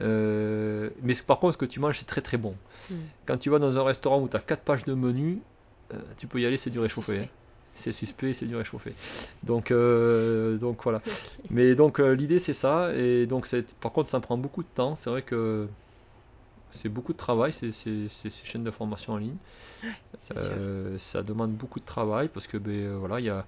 Euh, 0.00 0.90
mais 1.02 1.14
par 1.26 1.38
contre, 1.38 1.54
ce 1.54 1.58
que 1.58 1.64
tu 1.64 1.80
manges, 1.80 1.98
c'est 1.98 2.06
très 2.06 2.20
très 2.20 2.36
bon. 2.36 2.54
Mm. 2.90 2.94
Quand 3.26 3.36
tu 3.38 3.50
vas 3.50 3.58
dans 3.58 3.76
un 3.78 3.82
restaurant 3.84 4.20
où 4.20 4.28
tu 4.28 4.36
as 4.36 4.40
quatre 4.40 4.62
pages 4.62 4.84
de 4.84 4.94
menu, 4.94 5.40
euh, 5.92 5.98
tu 6.18 6.26
peux 6.26 6.40
y 6.40 6.46
aller, 6.46 6.56
c'est 6.56 6.70
du 6.70 6.80
réchauffé. 6.80 7.20
Hein. 7.20 7.26
C'est 7.76 7.92
suspect, 7.92 8.34
c'est 8.34 8.46
du 8.46 8.56
réchauffé. 8.56 8.92
Donc, 9.42 9.70
euh, 9.70 10.56
donc 10.56 10.82
voilà. 10.82 11.00
Mais 11.50 11.74
donc 11.74 12.00
euh, 12.00 12.14
l'idée 12.14 12.38
c'est 12.38 12.54
ça, 12.54 12.94
et 12.94 13.26
donc 13.26 13.46
c'est, 13.46 13.66
par 13.74 13.92
contre 13.92 14.10
ça 14.10 14.18
me 14.18 14.22
prend 14.22 14.38
beaucoup 14.38 14.62
de 14.62 14.68
temps. 14.74 14.96
C'est 14.96 15.10
vrai 15.10 15.22
que 15.22 15.68
c'est 16.82 16.88
beaucoup 16.88 17.12
de 17.12 17.18
travail, 17.18 17.52
ces, 17.52 17.72
ces, 17.72 18.08
ces- 18.08 18.30
ces 18.30 18.46
chaînes 18.46 18.64
de 18.64 18.70
formation 18.70 19.14
en 19.14 19.16
ligne. 19.18 19.36
Euh, 20.36 20.96
ça 21.12 21.22
demande 21.22 21.52
beaucoup 21.52 21.80
de 21.80 21.84
travail 21.84 22.28
parce 22.32 22.46
que 22.46 22.56
ben, 22.56 22.70
euh, 22.72 22.96
voilà, 22.98 23.20
il 23.20 23.26
y 23.26 23.30
a, 23.30 23.44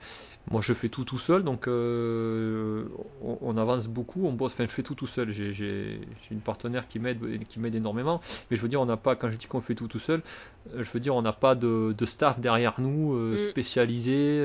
moi 0.51 0.61
je 0.61 0.73
fais 0.75 0.89
tout 0.89 1.05
tout 1.05 1.19
seul, 1.19 1.43
donc 1.43 1.69
euh, 1.69 2.85
on, 3.23 3.39
on 3.41 3.57
avance 3.57 3.89
beaucoup, 3.89 4.27
on 4.27 4.33
bosse, 4.33 4.53
enfin 4.53 4.65
je 4.67 4.73
fais 4.73 4.83
tout 4.83 4.95
tout 4.95 5.07
seul. 5.07 5.33
J'ai, 5.33 5.55
j'ai- 5.55 6.01
j'ai 6.01 6.35
une 6.35 6.41
partenaire 6.41 6.87
qui 6.89 6.99
m'aide, 6.99 7.19
qui 7.49 7.61
m'aide 7.61 7.75
énormément, 7.75 8.21
mais 8.51 8.57
je 8.57 8.63
veux 8.63 8.69
dire 8.69 8.81
on 8.81 8.87
n'a 8.87 8.97
pas, 8.99 9.17
quand 9.17 9.31
je 9.31 9.37
dis 9.37 9.47
qu'on 9.47 9.61
fait 9.63 9.75
tout 9.75 9.89
tout 9.89 9.99
seul, 10.01 10.23
je 10.77 10.91
veux 10.91 11.01
dire 11.01 11.15
on 11.15 11.23
n'a 11.23 11.33
pas 11.33 11.55
de, 11.55 11.95
de 11.97 12.05
staff 12.07 12.39
derrière 12.41 12.75
nous 12.79 13.15
euh, 13.15 13.47
Mm. 13.47 13.51
spécialisé, 13.51 14.41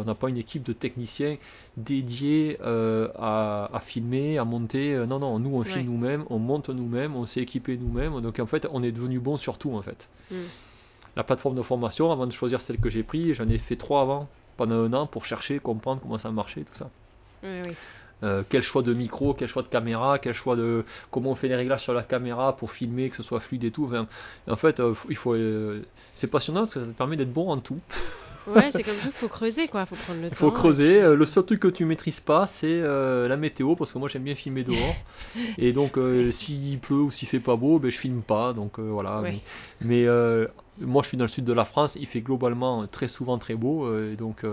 on 0.00 0.04
n'a 0.04 0.14
pas 0.14 0.28
une 0.28 0.38
équipe 0.38 0.62
de 0.64 0.72
techniciens 0.72 1.36
dédiés 1.76 2.58
à, 2.62 3.70
à 3.72 3.80
filmer, 3.80 4.38
à 4.38 4.44
monter. 4.44 4.94
Non, 5.06 5.18
non, 5.18 5.38
nous 5.38 5.50
on 5.54 5.58
Ouais. 5.60 5.64
filme 5.66 5.86
nous-mêmes, 5.86 6.24
on 6.30 6.38
monte 6.38 6.68
nous-mêmes, 6.70 7.14
on 7.14 7.26
s'est 7.26 7.40
équipé 7.40 7.76
nous-mêmes. 7.86 8.20
Donc 8.20 8.38
en 8.38 8.46
fait, 8.46 8.66
on 8.70 8.82
est 8.82 8.92
devenu 8.92 9.18
bon 9.18 9.36
sur 9.36 9.58
tout 9.58 9.72
en 9.72 9.82
fait. 9.82 10.08
Mm. 10.30 10.36
La 11.16 11.24
plateforme 11.24 11.56
de 11.56 11.62
formation, 11.62 12.12
avant 12.12 12.26
de 12.26 12.32
choisir 12.32 12.60
celle 12.60 12.78
que 12.78 12.90
j'ai 12.90 13.02
prise, 13.02 13.36
j'en 13.36 13.48
ai 13.48 13.58
fait 13.58 13.76
trois 13.76 14.02
avant, 14.02 14.28
pendant 14.56 14.76
un 14.76 14.92
an, 14.92 15.06
pour 15.06 15.24
chercher, 15.24 15.58
comprendre 15.58 16.02
comment 16.02 16.18
ça 16.18 16.30
marchait, 16.30 16.62
tout 16.62 16.74
ça. 16.74 16.90
Oui, 17.42 17.60
oui. 17.64 17.74
Euh, 18.22 18.42
quel 18.48 18.62
choix 18.62 18.82
de 18.82 18.94
micro, 18.94 19.34
quel 19.34 19.48
choix 19.48 19.62
de 19.62 19.68
caméra, 19.68 20.18
quel 20.18 20.32
choix 20.32 20.56
de 20.56 20.84
comment 21.10 21.32
on 21.32 21.34
fait 21.34 21.48
les 21.48 21.56
réglages 21.56 21.82
sur 21.82 21.92
la 21.92 22.02
caméra 22.02 22.56
pour 22.56 22.72
filmer, 22.72 23.10
que 23.10 23.16
ce 23.16 23.22
soit 23.22 23.40
fluide 23.40 23.64
et 23.64 23.70
tout. 23.70 23.84
Enfin, 23.86 24.06
en 24.48 24.56
fait, 24.56 24.80
euh, 24.80 24.94
il 25.10 25.16
faut, 25.16 25.34
euh, 25.34 25.82
c'est 26.14 26.26
passionnant 26.26 26.60
parce 26.60 26.74
que 26.74 26.80
ça 26.80 26.86
te 26.86 26.92
permet 26.92 27.16
d'être 27.16 27.32
bon 27.32 27.50
en 27.50 27.58
tout. 27.58 27.80
Ouais, 28.46 28.70
c'est 28.72 28.82
comme 28.82 28.98
tout, 29.02 29.10
faut 29.12 29.28
creuser 29.28 29.68
quoi, 29.68 29.86
faut 29.86 29.96
prendre 29.96 30.20
le 30.20 30.26
Il 30.30 30.30
temps. 30.30 30.36
faut 30.36 30.50
creuser. 30.52 31.02
Euh, 31.02 31.16
Le 31.16 31.24
seul 31.24 31.44
truc 31.44 31.60
que 31.60 31.68
tu 31.68 31.84
maîtrises 31.84 32.20
pas, 32.20 32.48
c'est 32.54 32.66
euh, 32.66 33.26
la 33.28 33.36
météo, 33.36 33.74
parce 33.74 33.92
que 33.92 33.98
moi 33.98 34.08
j'aime 34.08 34.22
bien 34.22 34.34
filmer 34.34 34.62
dehors. 34.64 34.94
et 35.58 35.72
donc, 35.72 35.98
euh, 35.98 36.30
s'il 36.30 36.78
pleut 36.78 36.96
ou 37.02 37.10
s'il 37.10 37.28
fait 37.28 37.40
pas 37.40 37.56
beau, 37.56 37.78
ben, 37.78 37.90
je 37.90 37.98
filme 37.98 38.22
pas. 38.22 38.52
Donc 38.52 38.78
euh, 38.78 38.82
voilà. 38.82 39.20
Ouais. 39.20 39.40
Mais, 39.80 40.06
mais, 40.06 40.46
moi 40.78 41.02
je 41.02 41.08
suis 41.08 41.16
dans 41.16 41.24
le 41.24 41.28
sud 41.30 41.44
de 41.44 41.52
la 41.52 41.64
France, 41.64 41.96
il 41.98 42.06
fait 42.06 42.20
globalement 42.20 42.86
très 42.86 43.08
souvent 43.08 43.38
très 43.38 43.54
beau, 43.54 43.90
et 43.98 44.14
donc 44.16 44.44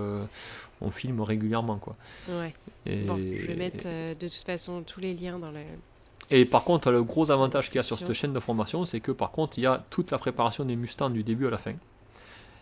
on 0.82 0.90
filme 0.92 1.22
régulièrement. 1.22 1.78
Quoi. 1.78 1.96
Ouais. 2.30 2.54
Et, 2.86 3.04
Bon, 3.04 3.18
je 3.18 3.46
vais 3.48 3.56
mettre 3.56 3.84
de 3.84 4.28
toute 4.28 4.46
façon 4.46 4.84
tous 4.84 5.00
les 5.02 5.14
liens 5.14 5.38
dans 5.40 5.52
le. 5.52 5.60
et 6.32 6.46
par 6.46 6.64
contre, 6.64 6.92
le 6.92 7.04
gros 7.04 7.30
avantage 7.30 7.68
qu'il 7.68 7.76
y 7.76 7.80
a 7.80 7.84
sur 7.84 7.98
cette 7.98 8.14
chaîne 8.14 8.34
de 8.34 8.40
formation, 8.40 8.86
c'est 8.86 9.02
que 9.02 9.12
par 9.12 9.32
contre, 9.32 9.58
il 9.58 9.64
y 9.64 9.68
a 9.68 9.84
toute 9.90 10.12
la 10.12 10.18
préparation 10.18 10.64
des 10.66 10.76
Mustangs 10.78 11.10
du 11.10 11.24
début 11.24 11.48
à 11.48 11.50
la 11.50 11.58
fin. 11.58 11.74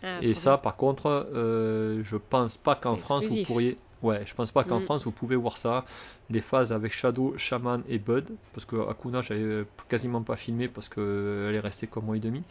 Ah, 0.02 0.18
Et 0.22 0.34
ça, 0.34 0.58
par 0.58 0.76
contre, 0.76 1.06
euh, 1.34 2.02
je 2.04 2.16
pense 2.16 2.56
pas 2.56 2.74
qu'en 2.76 2.96
France 2.96 3.24
vous 3.28 3.36
pourriez. 3.36 3.78
Ouais, 4.02 4.24
je 4.26 4.34
pense 4.34 4.50
pas 4.50 4.64
qu'en 4.64 4.80
Mm. 4.80 4.84
France 4.84 5.04
vous 5.04 5.12
pouvez 5.12 5.36
voir 5.36 5.56
ça. 5.58 5.84
Les 6.28 6.40
phases 6.40 6.72
avec 6.72 6.92
Shadow, 6.92 7.34
Shaman 7.38 7.82
et 7.88 7.98
Bud, 8.00 8.36
parce 8.52 8.64
que 8.66 8.76
Akuna 8.90 9.22
j'avais 9.22 9.40
euh, 9.42 9.64
quasiment 9.88 10.22
pas 10.22 10.36
filmé 10.36 10.66
parce 10.68 10.88
qu'elle 10.88 11.54
est 11.54 11.60
restée 11.60 11.86
comme 11.86 12.06
mois 12.06 12.16
et 12.16 12.20
demi. 12.20 12.42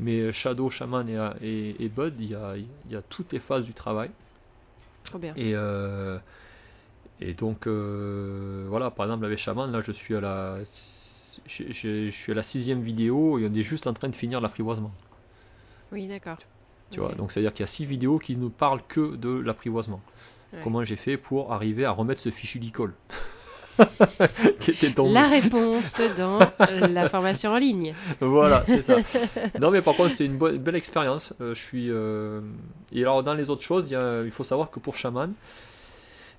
Mais 0.00 0.20
euh, 0.20 0.32
Shadow, 0.32 0.70
Shaman 0.70 1.08
et, 1.08 1.18
et, 1.42 1.84
et 1.84 1.88
Bud, 1.90 2.14
il 2.20 2.26
y 2.30 2.34
a, 2.34 2.56
il 2.56 2.92
y 2.92 2.96
a 2.96 3.02
toutes 3.02 3.32
les 3.32 3.40
phases 3.40 3.64
du 3.66 3.74
travail. 3.74 4.10
Trop 5.04 5.18
bien. 5.18 5.36
Et, 5.36 5.52
euh, 5.54 6.18
et 7.20 7.34
donc 7.34 7.66
euh, 7.66 8.66
voilà, 8.68 8.90
par 8.90 9.06
exemple 9.06 9.24
avec 9.24 9.38
Shaman, 9.38 9.70
là 9.70 9.80
je 9.80 9.92
suis 9.92 10.14
à 10.16 10.20
la, 10.20 10.58
je, 11.46 11.64
je- 11.72 12.06
je 12.06 12.10
suis 12.10 12.32
à 12.32 12.34
la 12.34 12.42
sixième 12.42 12.82
vidéo 12.82 13.38
et 13.38 13.46
on 13.48 13.54
est 13.54 13.62
juste 13.62 13.86
en 13.86 13.94
train 13.94 14.08
de 14.08 14.16
finir 14.16 14.40
l'apprivoisement. 14.40 14.92
Oui, 15.92 16.08
d'accord. 16.08 16.38
Tu 16.90 17.00
vois, 17.00 17.14
donc 17.14 17.32
c'est 17.32 17.40
à 17.40 17.42
dire 17.42 17.52
qu'il 17.52 17.66
y 17.66 17.68
a 17.68 17.72
six 17.72 17.84
vidéos 17.84 18.18
qui 18.18 18.36
ne 18.36 18.48
parlent 18.48 18.82
que 18.88 19.16
de 19.16 19.28
l'apprivoisement. 19.40 20.00
Ouais. 20.52 20.60
Comment 20.64 20.82
j'ai 20.84 20.96
fait 20.96 21.16
pour 21.18 21.52
arriver 21.52 21.84
à 21.84 21.90
remettre 21.90 22.20
ce 22.20 22.30
fichu 22.30 22.58
d'icole 22.58 22.94
qui 24.60 24.70
était 24.72 24.90
tombé. 24.92 25.12
La 25.12 25.28
réponse 25.28 25.92
dans 26.16 26.40
euh, 26.40 26.86
la 26.88 27.08
formation 27.08 27.52
en 27.52 27.58
ligne. 27.58 27.94
Voilà, 28.20 28.64
c'est 28.66 28.82
ça. 28.82 28.96
Non, 29.60 29.70
mais 29.70 29.82
par 29.82 29.94
contre, 29.96 30.14
c'est 30.16 30.24
une 30.24 30.36
belle 30.38 30.74
expérience. 30.76 31.32
Euh, 31.40 31.54
je 31.54 31.60
suis. 31.60 31.86
euh, 31.90 32.40
Et 32.92 33.02
alors, 33.02 33.22
dans 33.22 33.34
les 33.34 33.50
autres 33.50 33.62
choses, 33.62 33.84
il, 33.86 33.92
y 33.92 33.96
a- 33.96 34.22
il 34.24 34.30
faut 34.30 34.42
savoir 34.44 34.70
que 34.70 34.80
pour 34.80 34.96
Shaman, 34.96 35.32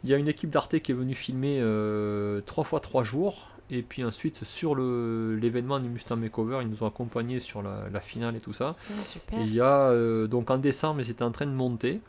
il 0.04 0.10
y 0.10 0.14
a 0.14 0.18
une 0.18 0.28
équipe 0.28 0.50
d'Arte 0.50 0.80
qui 0.80 0.92
est 0.92 0.96
venue 0.96 1.16
filmer 1.16 1.60
euh, 1.62 2.42
trois 2.42 2.64
fois 2.64 2.80
trois 2.80 3.04
jours. 3.04 3.50
Et 3.72 3.84
puis 3.84 4.04
ensuite, 4.04 4.44
sur 4.46 4.76
l'événement 4.76 5.80
du 5.80 5.90
Mustang 5.90 6.16
Makeover, 6.18 6.60
ils 6.64 6.70
nous 6.70 6.82
ont 6.84 6.88
accompagnés 6.88 7.40
sur 7.40 7.62
la, 7.62 7.88
la 7.92 8.00
finale 8.00 8.36
et 8.36 8.42
tout 8.42 8.54
ça. 8.54 8.76
Ah, 8.90 9.06
super. 9.06 9.40
Et 9.40 9.44
il 9.44 9.54
y 9.54 9.62
a 9.62 9.90
euh, 9.90 10.26
donc 10.28 10.50
en 10.50 10.58
décembre, 10.58 11.02
ils 11.02 11.10
étaient 11.12 11.24
en 11.24 11.32
train 11.32 11.46
de 11.46 11.52
monter. 11.52 12.02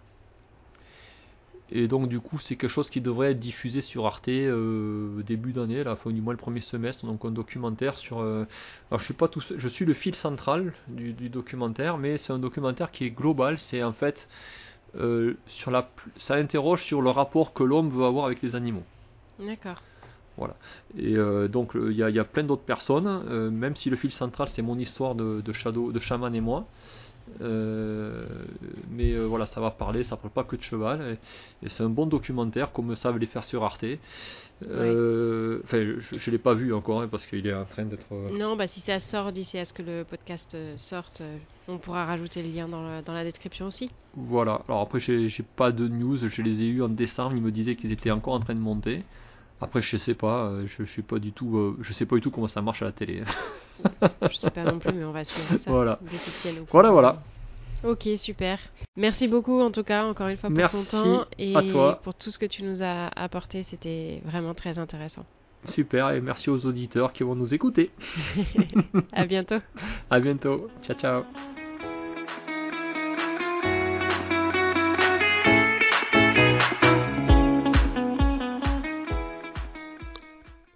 Et 1.72 1.86
donc 1.86 2.08
du 2.08 2.18
coup, 2.18 2.38
c'est 2.40 2.56
quelque 2.56 2.70
chose 2.70 2.88
qui 2.90 3.00
devrait 3.00 3.32
être 3.32 3.38
diffusé 3.38 3.80
sur 3.82 4.06
Arte 4.06 4.28
euh, 4.28 5.22
début 5.22 5.52
d'année, 5.52 5.84
là, 5.84 5.92
enfin, 5.92 6.10
du 6.10 6.20
moins 6.20 6.32
le 6.32 6.38
premier 6.38 6.60
semestre, 6.62 7.06
donc 7.06 7.24
un 7.24 7.30
documentaire 7.30 7.96
sur. 7.96 8.20
euh, 8.20 8.44
alors 8.90 8.98
je 8.98 9.04
suis 9.04 9.14
pas 9.14 9.28
tout, 9.28 9.40
je 9.56 9.68
suis 9.68 9.84
le 9.84 9.94
fil 9.94 10.14
central 10.14 10.72
du, 10.88 11.12
du 11.12 11.28
documentaire, 11.28 11.96
mais 11.98 12.16
c'est 12.16 12.32
un 12.32 12.38
documentaire 12.40 12.90
qui 12.90 13.04
est 13.04 13.10
global. 13.10 13.58
C'est 13.58 13.82
en 13.82 13.92
fait 13.92 14.28
sur 15.46 15.70
la, 15.70 15.88
ça 16.16 16.34
interroge 16.34 16.82
sur 16.82 17.00
le 17.00 17.10
rapport 17.10 17.52
que 17.52 17.62
l'homme 17.62 17.90
veut 17.90 18.04
avoir 18.04 18.24
avec 18.24 18.42
les 18.42 18.56
animaux. 18.56 18.82
D'accord. 19.38 19.80
Et 20.98 21.16
euh, 21.16 21.48
donc 21.48 21.72
il 21.74 21.92
y, 21.96 22.02
a- 22.02 22.10
il 22.10 22.16
y 22.16 22.18
a 22.18 22.24
plein 22.24 22.44
d'autres 22.44 22.62
personnes, 22.62 23.06
euh, 23.28 23.50
même 23.50 23.76
si 23.76 23.90
le 23.90 23.96
fil 23.96 24.10
central 24.10 24.48
c'est 24.52 24.62
mon 24.62 24.78
histoire 24.78 25.14
de, 25.14 25.40
de 25.40 25.52
Shadow, 25.52 25.92
de 25.92 26.00
Shaman 26.00 26.34
et 26.34 26.40
moi. 26.40 26.66
Euh, 27.42 28.24
mais 28.90 29.14
voilà, 29.16 29.46
ça 29.46 29.60
va 29.60 29.70
parler, 29.70 30.02
ça 30.02 30.16
parle 30.16 30.32
pas 30.32 30.42
que 30.44 30.56
de 30.56 30.62
cheval. 30.62 31.16
Et, 31.62 31.66
et 31.66 31.68
c'est 31.70 31.82
un 31.84 31.88
bon 31.88 32.06
documentaire, 32.06 32.72
comme 32.72 32.96
savent 32.96 33.18
les 33.18 33.26
faire 33.26 33.44
sur 33.44 33.62
Arte. 33.62 33.84
Enfin, 34.62 35.76
je, 35.98 36.18
je 36.18 36.30
l'ai 36.30 36.38
pas 36.38 36.54
vu 36.54 36.72
encore 36.74 37.02
hein, 37.02 37.08
parce 37.10 37.24
qu'il 37.26 37.46
est 37.46 37.54
en 37.54 37.64
train 37.64 37.84
d'être. 37.84 38.12
Non, 38.38 38.56
bah 38.56 38.66
si 38.66 38.80
ça 38.80 38.98
sort 38.98 39.32
d'ici 39.32 39.58
à 39.58 39.64
ce 39.64 39.72
que 39.72 39.82
le 39.82 40.04
podcast 40.04 40.56
sorte, 40.76 41.22
on 41.68 41.78
pourra 41.78 42.04
rajouter 42.04 42.42
le 42.42 42.50
lien 42.50 42.68
dans, 42.68 42.82
le- 42.82 43.02
dans 43.02 43.14
la 43.14 43.24
description 43.24 43.66
aussi. 43.66 43.90
Voilà. 44.14 44.62
Alors 44.68 44.80
après, 44.82 45.00
j'ai 45.00 45.30
pas 45.56 45.72
de 45.72 45.86
news. 45.88 46.16
Je 46.16 46.42
les 46.42 46.62
ai 46.62 46.66
eu 46.66 46.82
en 46.82 46.88
décembre. 46.88 47.36
Ils 47.36 47.42
me 47.42 47.52
disaient 47.52 47.76
qu'ils 47.76 47.92
étaient 47.92 48.10
encore 48.10 48.34
en 48.34 48.40
train 48.40 48.54
de 48.54 48.60
monter. 48.60 49.02
Après, 49.60 49.82
je 49.82 49.96
sais 49.96 50.14
pas. 50.14 50.46
euh, 50.46 50.66
Je, 50.66 50.84
je 50.84 50.90
sais 50.94 51.02
pas 51.02 51.18
du 51.18 51.32
tout. 51.32 51.56
euh, 51.58 51.76
Je 51.82 51.92
sais 51.92 52.06
pas 52.06 52.16
du 52.16 52.22
tout 52.22 52.30
comment 52.30 52.48
ça 52.48 52.62
marche 52.62 52.82
à 52.82 52.86
la 52.86 52.92
télé. 52.92 53.22
Je 54.30 54.36
sais 54.36 54.50
pas 54.50 54.64
non 54.64 54.78
plus, 54.78 54.92
mais 54.92 55.04
on 55.04 55.12
va 55.12 55.24
suivre 55.24 55.48
ça. 55.56 55.70
Voilà. 55.70 55.98
Voilà, 56.70 56.90
voilà. 56.90 57.22
Ok, 57.82 58.06
super. 58.18 58.58
Merci 58.96 59.26
beaucoup 59.26 59.58
en 59.60 59.70
tout 59.70 59.84
cas, 59.84 60.04
encore 60.04 60.28
une 60.28 60.36
fois, 60.36 60.50
pour 60.50 60.56
Merci 60.58 60.76
ton 60.76 60.84
temps 60.84 61.24
et 61.38 61.54
pour 62.02 62.14
tout 62.14 62.30
ce 62.30 62.38
que 62.38 62.44
tu 62.44 62.62
nous 62.62 62.82
as 62.82 63.08
apporté. 63.16 63.62
C'était 63.64 64.20
vraiment 64.26 64.52
très 64.52 64.78
intéressant. 64.78 65.24
Super. 65.70 66.10
Et 66.10 66.20
merci 66.20 66.50
aux 66.50 66.66
auditeurs 66.66 67.12
qui 67.14 67.22
vont 67.22 67.34
nous 67.34 67.54
écouter. 67.54 67.90
À 69.12 69.24
bientôt. 69.24 69.58
À 70.10 70.20
bientôt. 70.20 70.68
Ciao, 70.82 70.96
ciao. 70.98 71.22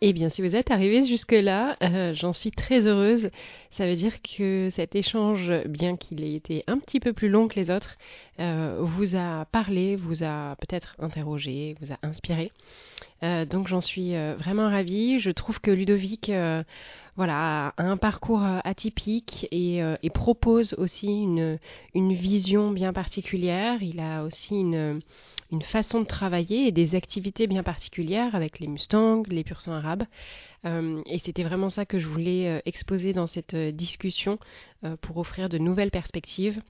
Eh 0.00 0.12
bien, 0.12 0.28
si 0.28 0.42
vous 0.42 0.54
êtes 0.54 0.70
arrivé 0.70 1.04
jusque-là, 1.04 1.76
euh, 1.82 2.14
j'en 2.14 2.32
suis 2.32 2.50
très 2.50 2.86
heureuse. 2.86 3.30
Ça 3.70 3.86
veut 3.86 3.96
dire 3.96 4.20
que 4.22 4.70
cet 4.74 4.94
échange, 4.94 5.50
bien 5.66 5.96
qu'il 5.96 6.22
ait 6.24 6.34
été 6.34 6.64
un 6.66 6.78
petit 6.78 7.00
peu 7.00 7.12
plus 7.12 7.28
long 7.28 7.48
que 7.48 7.54
les 7.54 7.70
autres, 7.70 7.96
euh, 8.40 8.78
vous 8.80 9.16
a 9.16 9.46
parlé, 9.46 9.96
vous 9.96 10.22
a 10.22 10.56
peut-être 10.56 10.94
interrogé, 10.98 11.76
vous 11.80 11.92
a 11.92 11.98
inspiré. 12.02 12.50
Euh, 13.24 13.44
donc 13.44 13.66
j'en 13.66 13.80
suis 13.80 14.12
vraiment 14.12 14.70
ravie. 14.70 15.18
Je 15.18 15.30
trouve 15.30 15.60
que 15.60 15.70
Ludovic 15.70 16.30
voilà, 17.16 17.68
a 17.76 17.82
un 17.82 17.96
parcours 17.96 18.42
atypique 18.64 19.48
et, 19.50 19.82
propose 20.12 20.74
aussi 20.74 21.22
une, 21.22 21.58
vision 21.94 22.70
bien 22.70 22.92
particulière. 22.92 23.82
Il 23.82 24.00
a 24.00 24.24
aussi 24.24 24.54
une, 24.60 25.00
façon 25.62 26.00
de 26.00 26.06
travailler 26.06 26.66
et 26.66 26.72
des 26.72 26.96
activités 26.96 27.46
bien 27.46 27.62
particulières 27.62 28.34
avec 28.34 28.58
les 28.58 28.66
Mustangs, 28.66 29.22
les 29.28 29.44
pur 29.44 29.58
arabes. 29.68 30.04
Euh, 30.64 31.02
et 31.06 31.18
c'était 31.18 31.42
vraiment 31.42 31.70
ça 31.70 31.84
que 31.84 31.98
je 31.98 32.08
voulais 32.08 32.48
euh, 32.48 32.60
exposer 32.64 33.12
dans 33.12 33.26
cette 33.26 33.54
euh, 33.54 33.70
discussion 33.70 34.38
pour 35.00 35.16
offrir 35.16 35.48
de 35.48 35.56
nouvelles 35.56 35.90
perspectives 35.90 36.60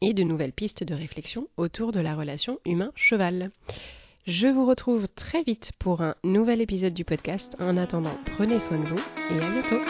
et 0.00 0.14
de 0.14 0.22
nouvelles 0.22 0.54
pistes 0.54 0.82
de 0.82 0.94
réflexion 0.94 1.46
autour 1.58 1.92
de 1.92 2.00
la 2.00 2.14
relation 2.14 2.58
humain-cheval. 2.64 3.50
Je 4.26 4.46
vous 4.46 4.64
retrouve 4.64 5.06
très 5.06 5.42
vite 5.42 5.72
pour 5.78 6.00
un 6.00 6.14
nouvel 6.24 6.62
épisode 6.62 6.94
du 6.94 7.04
podcast. 7.04 7.54
En 7.60 7.76
attendant, 7.76 8.16
prenez 8.36 8.58
soin 8.58 8.78
de 8.78 8.88
vous 8.88 9.00
et 9.30 9.38
à 9.38 9.50
bientôt. 9.50 9.80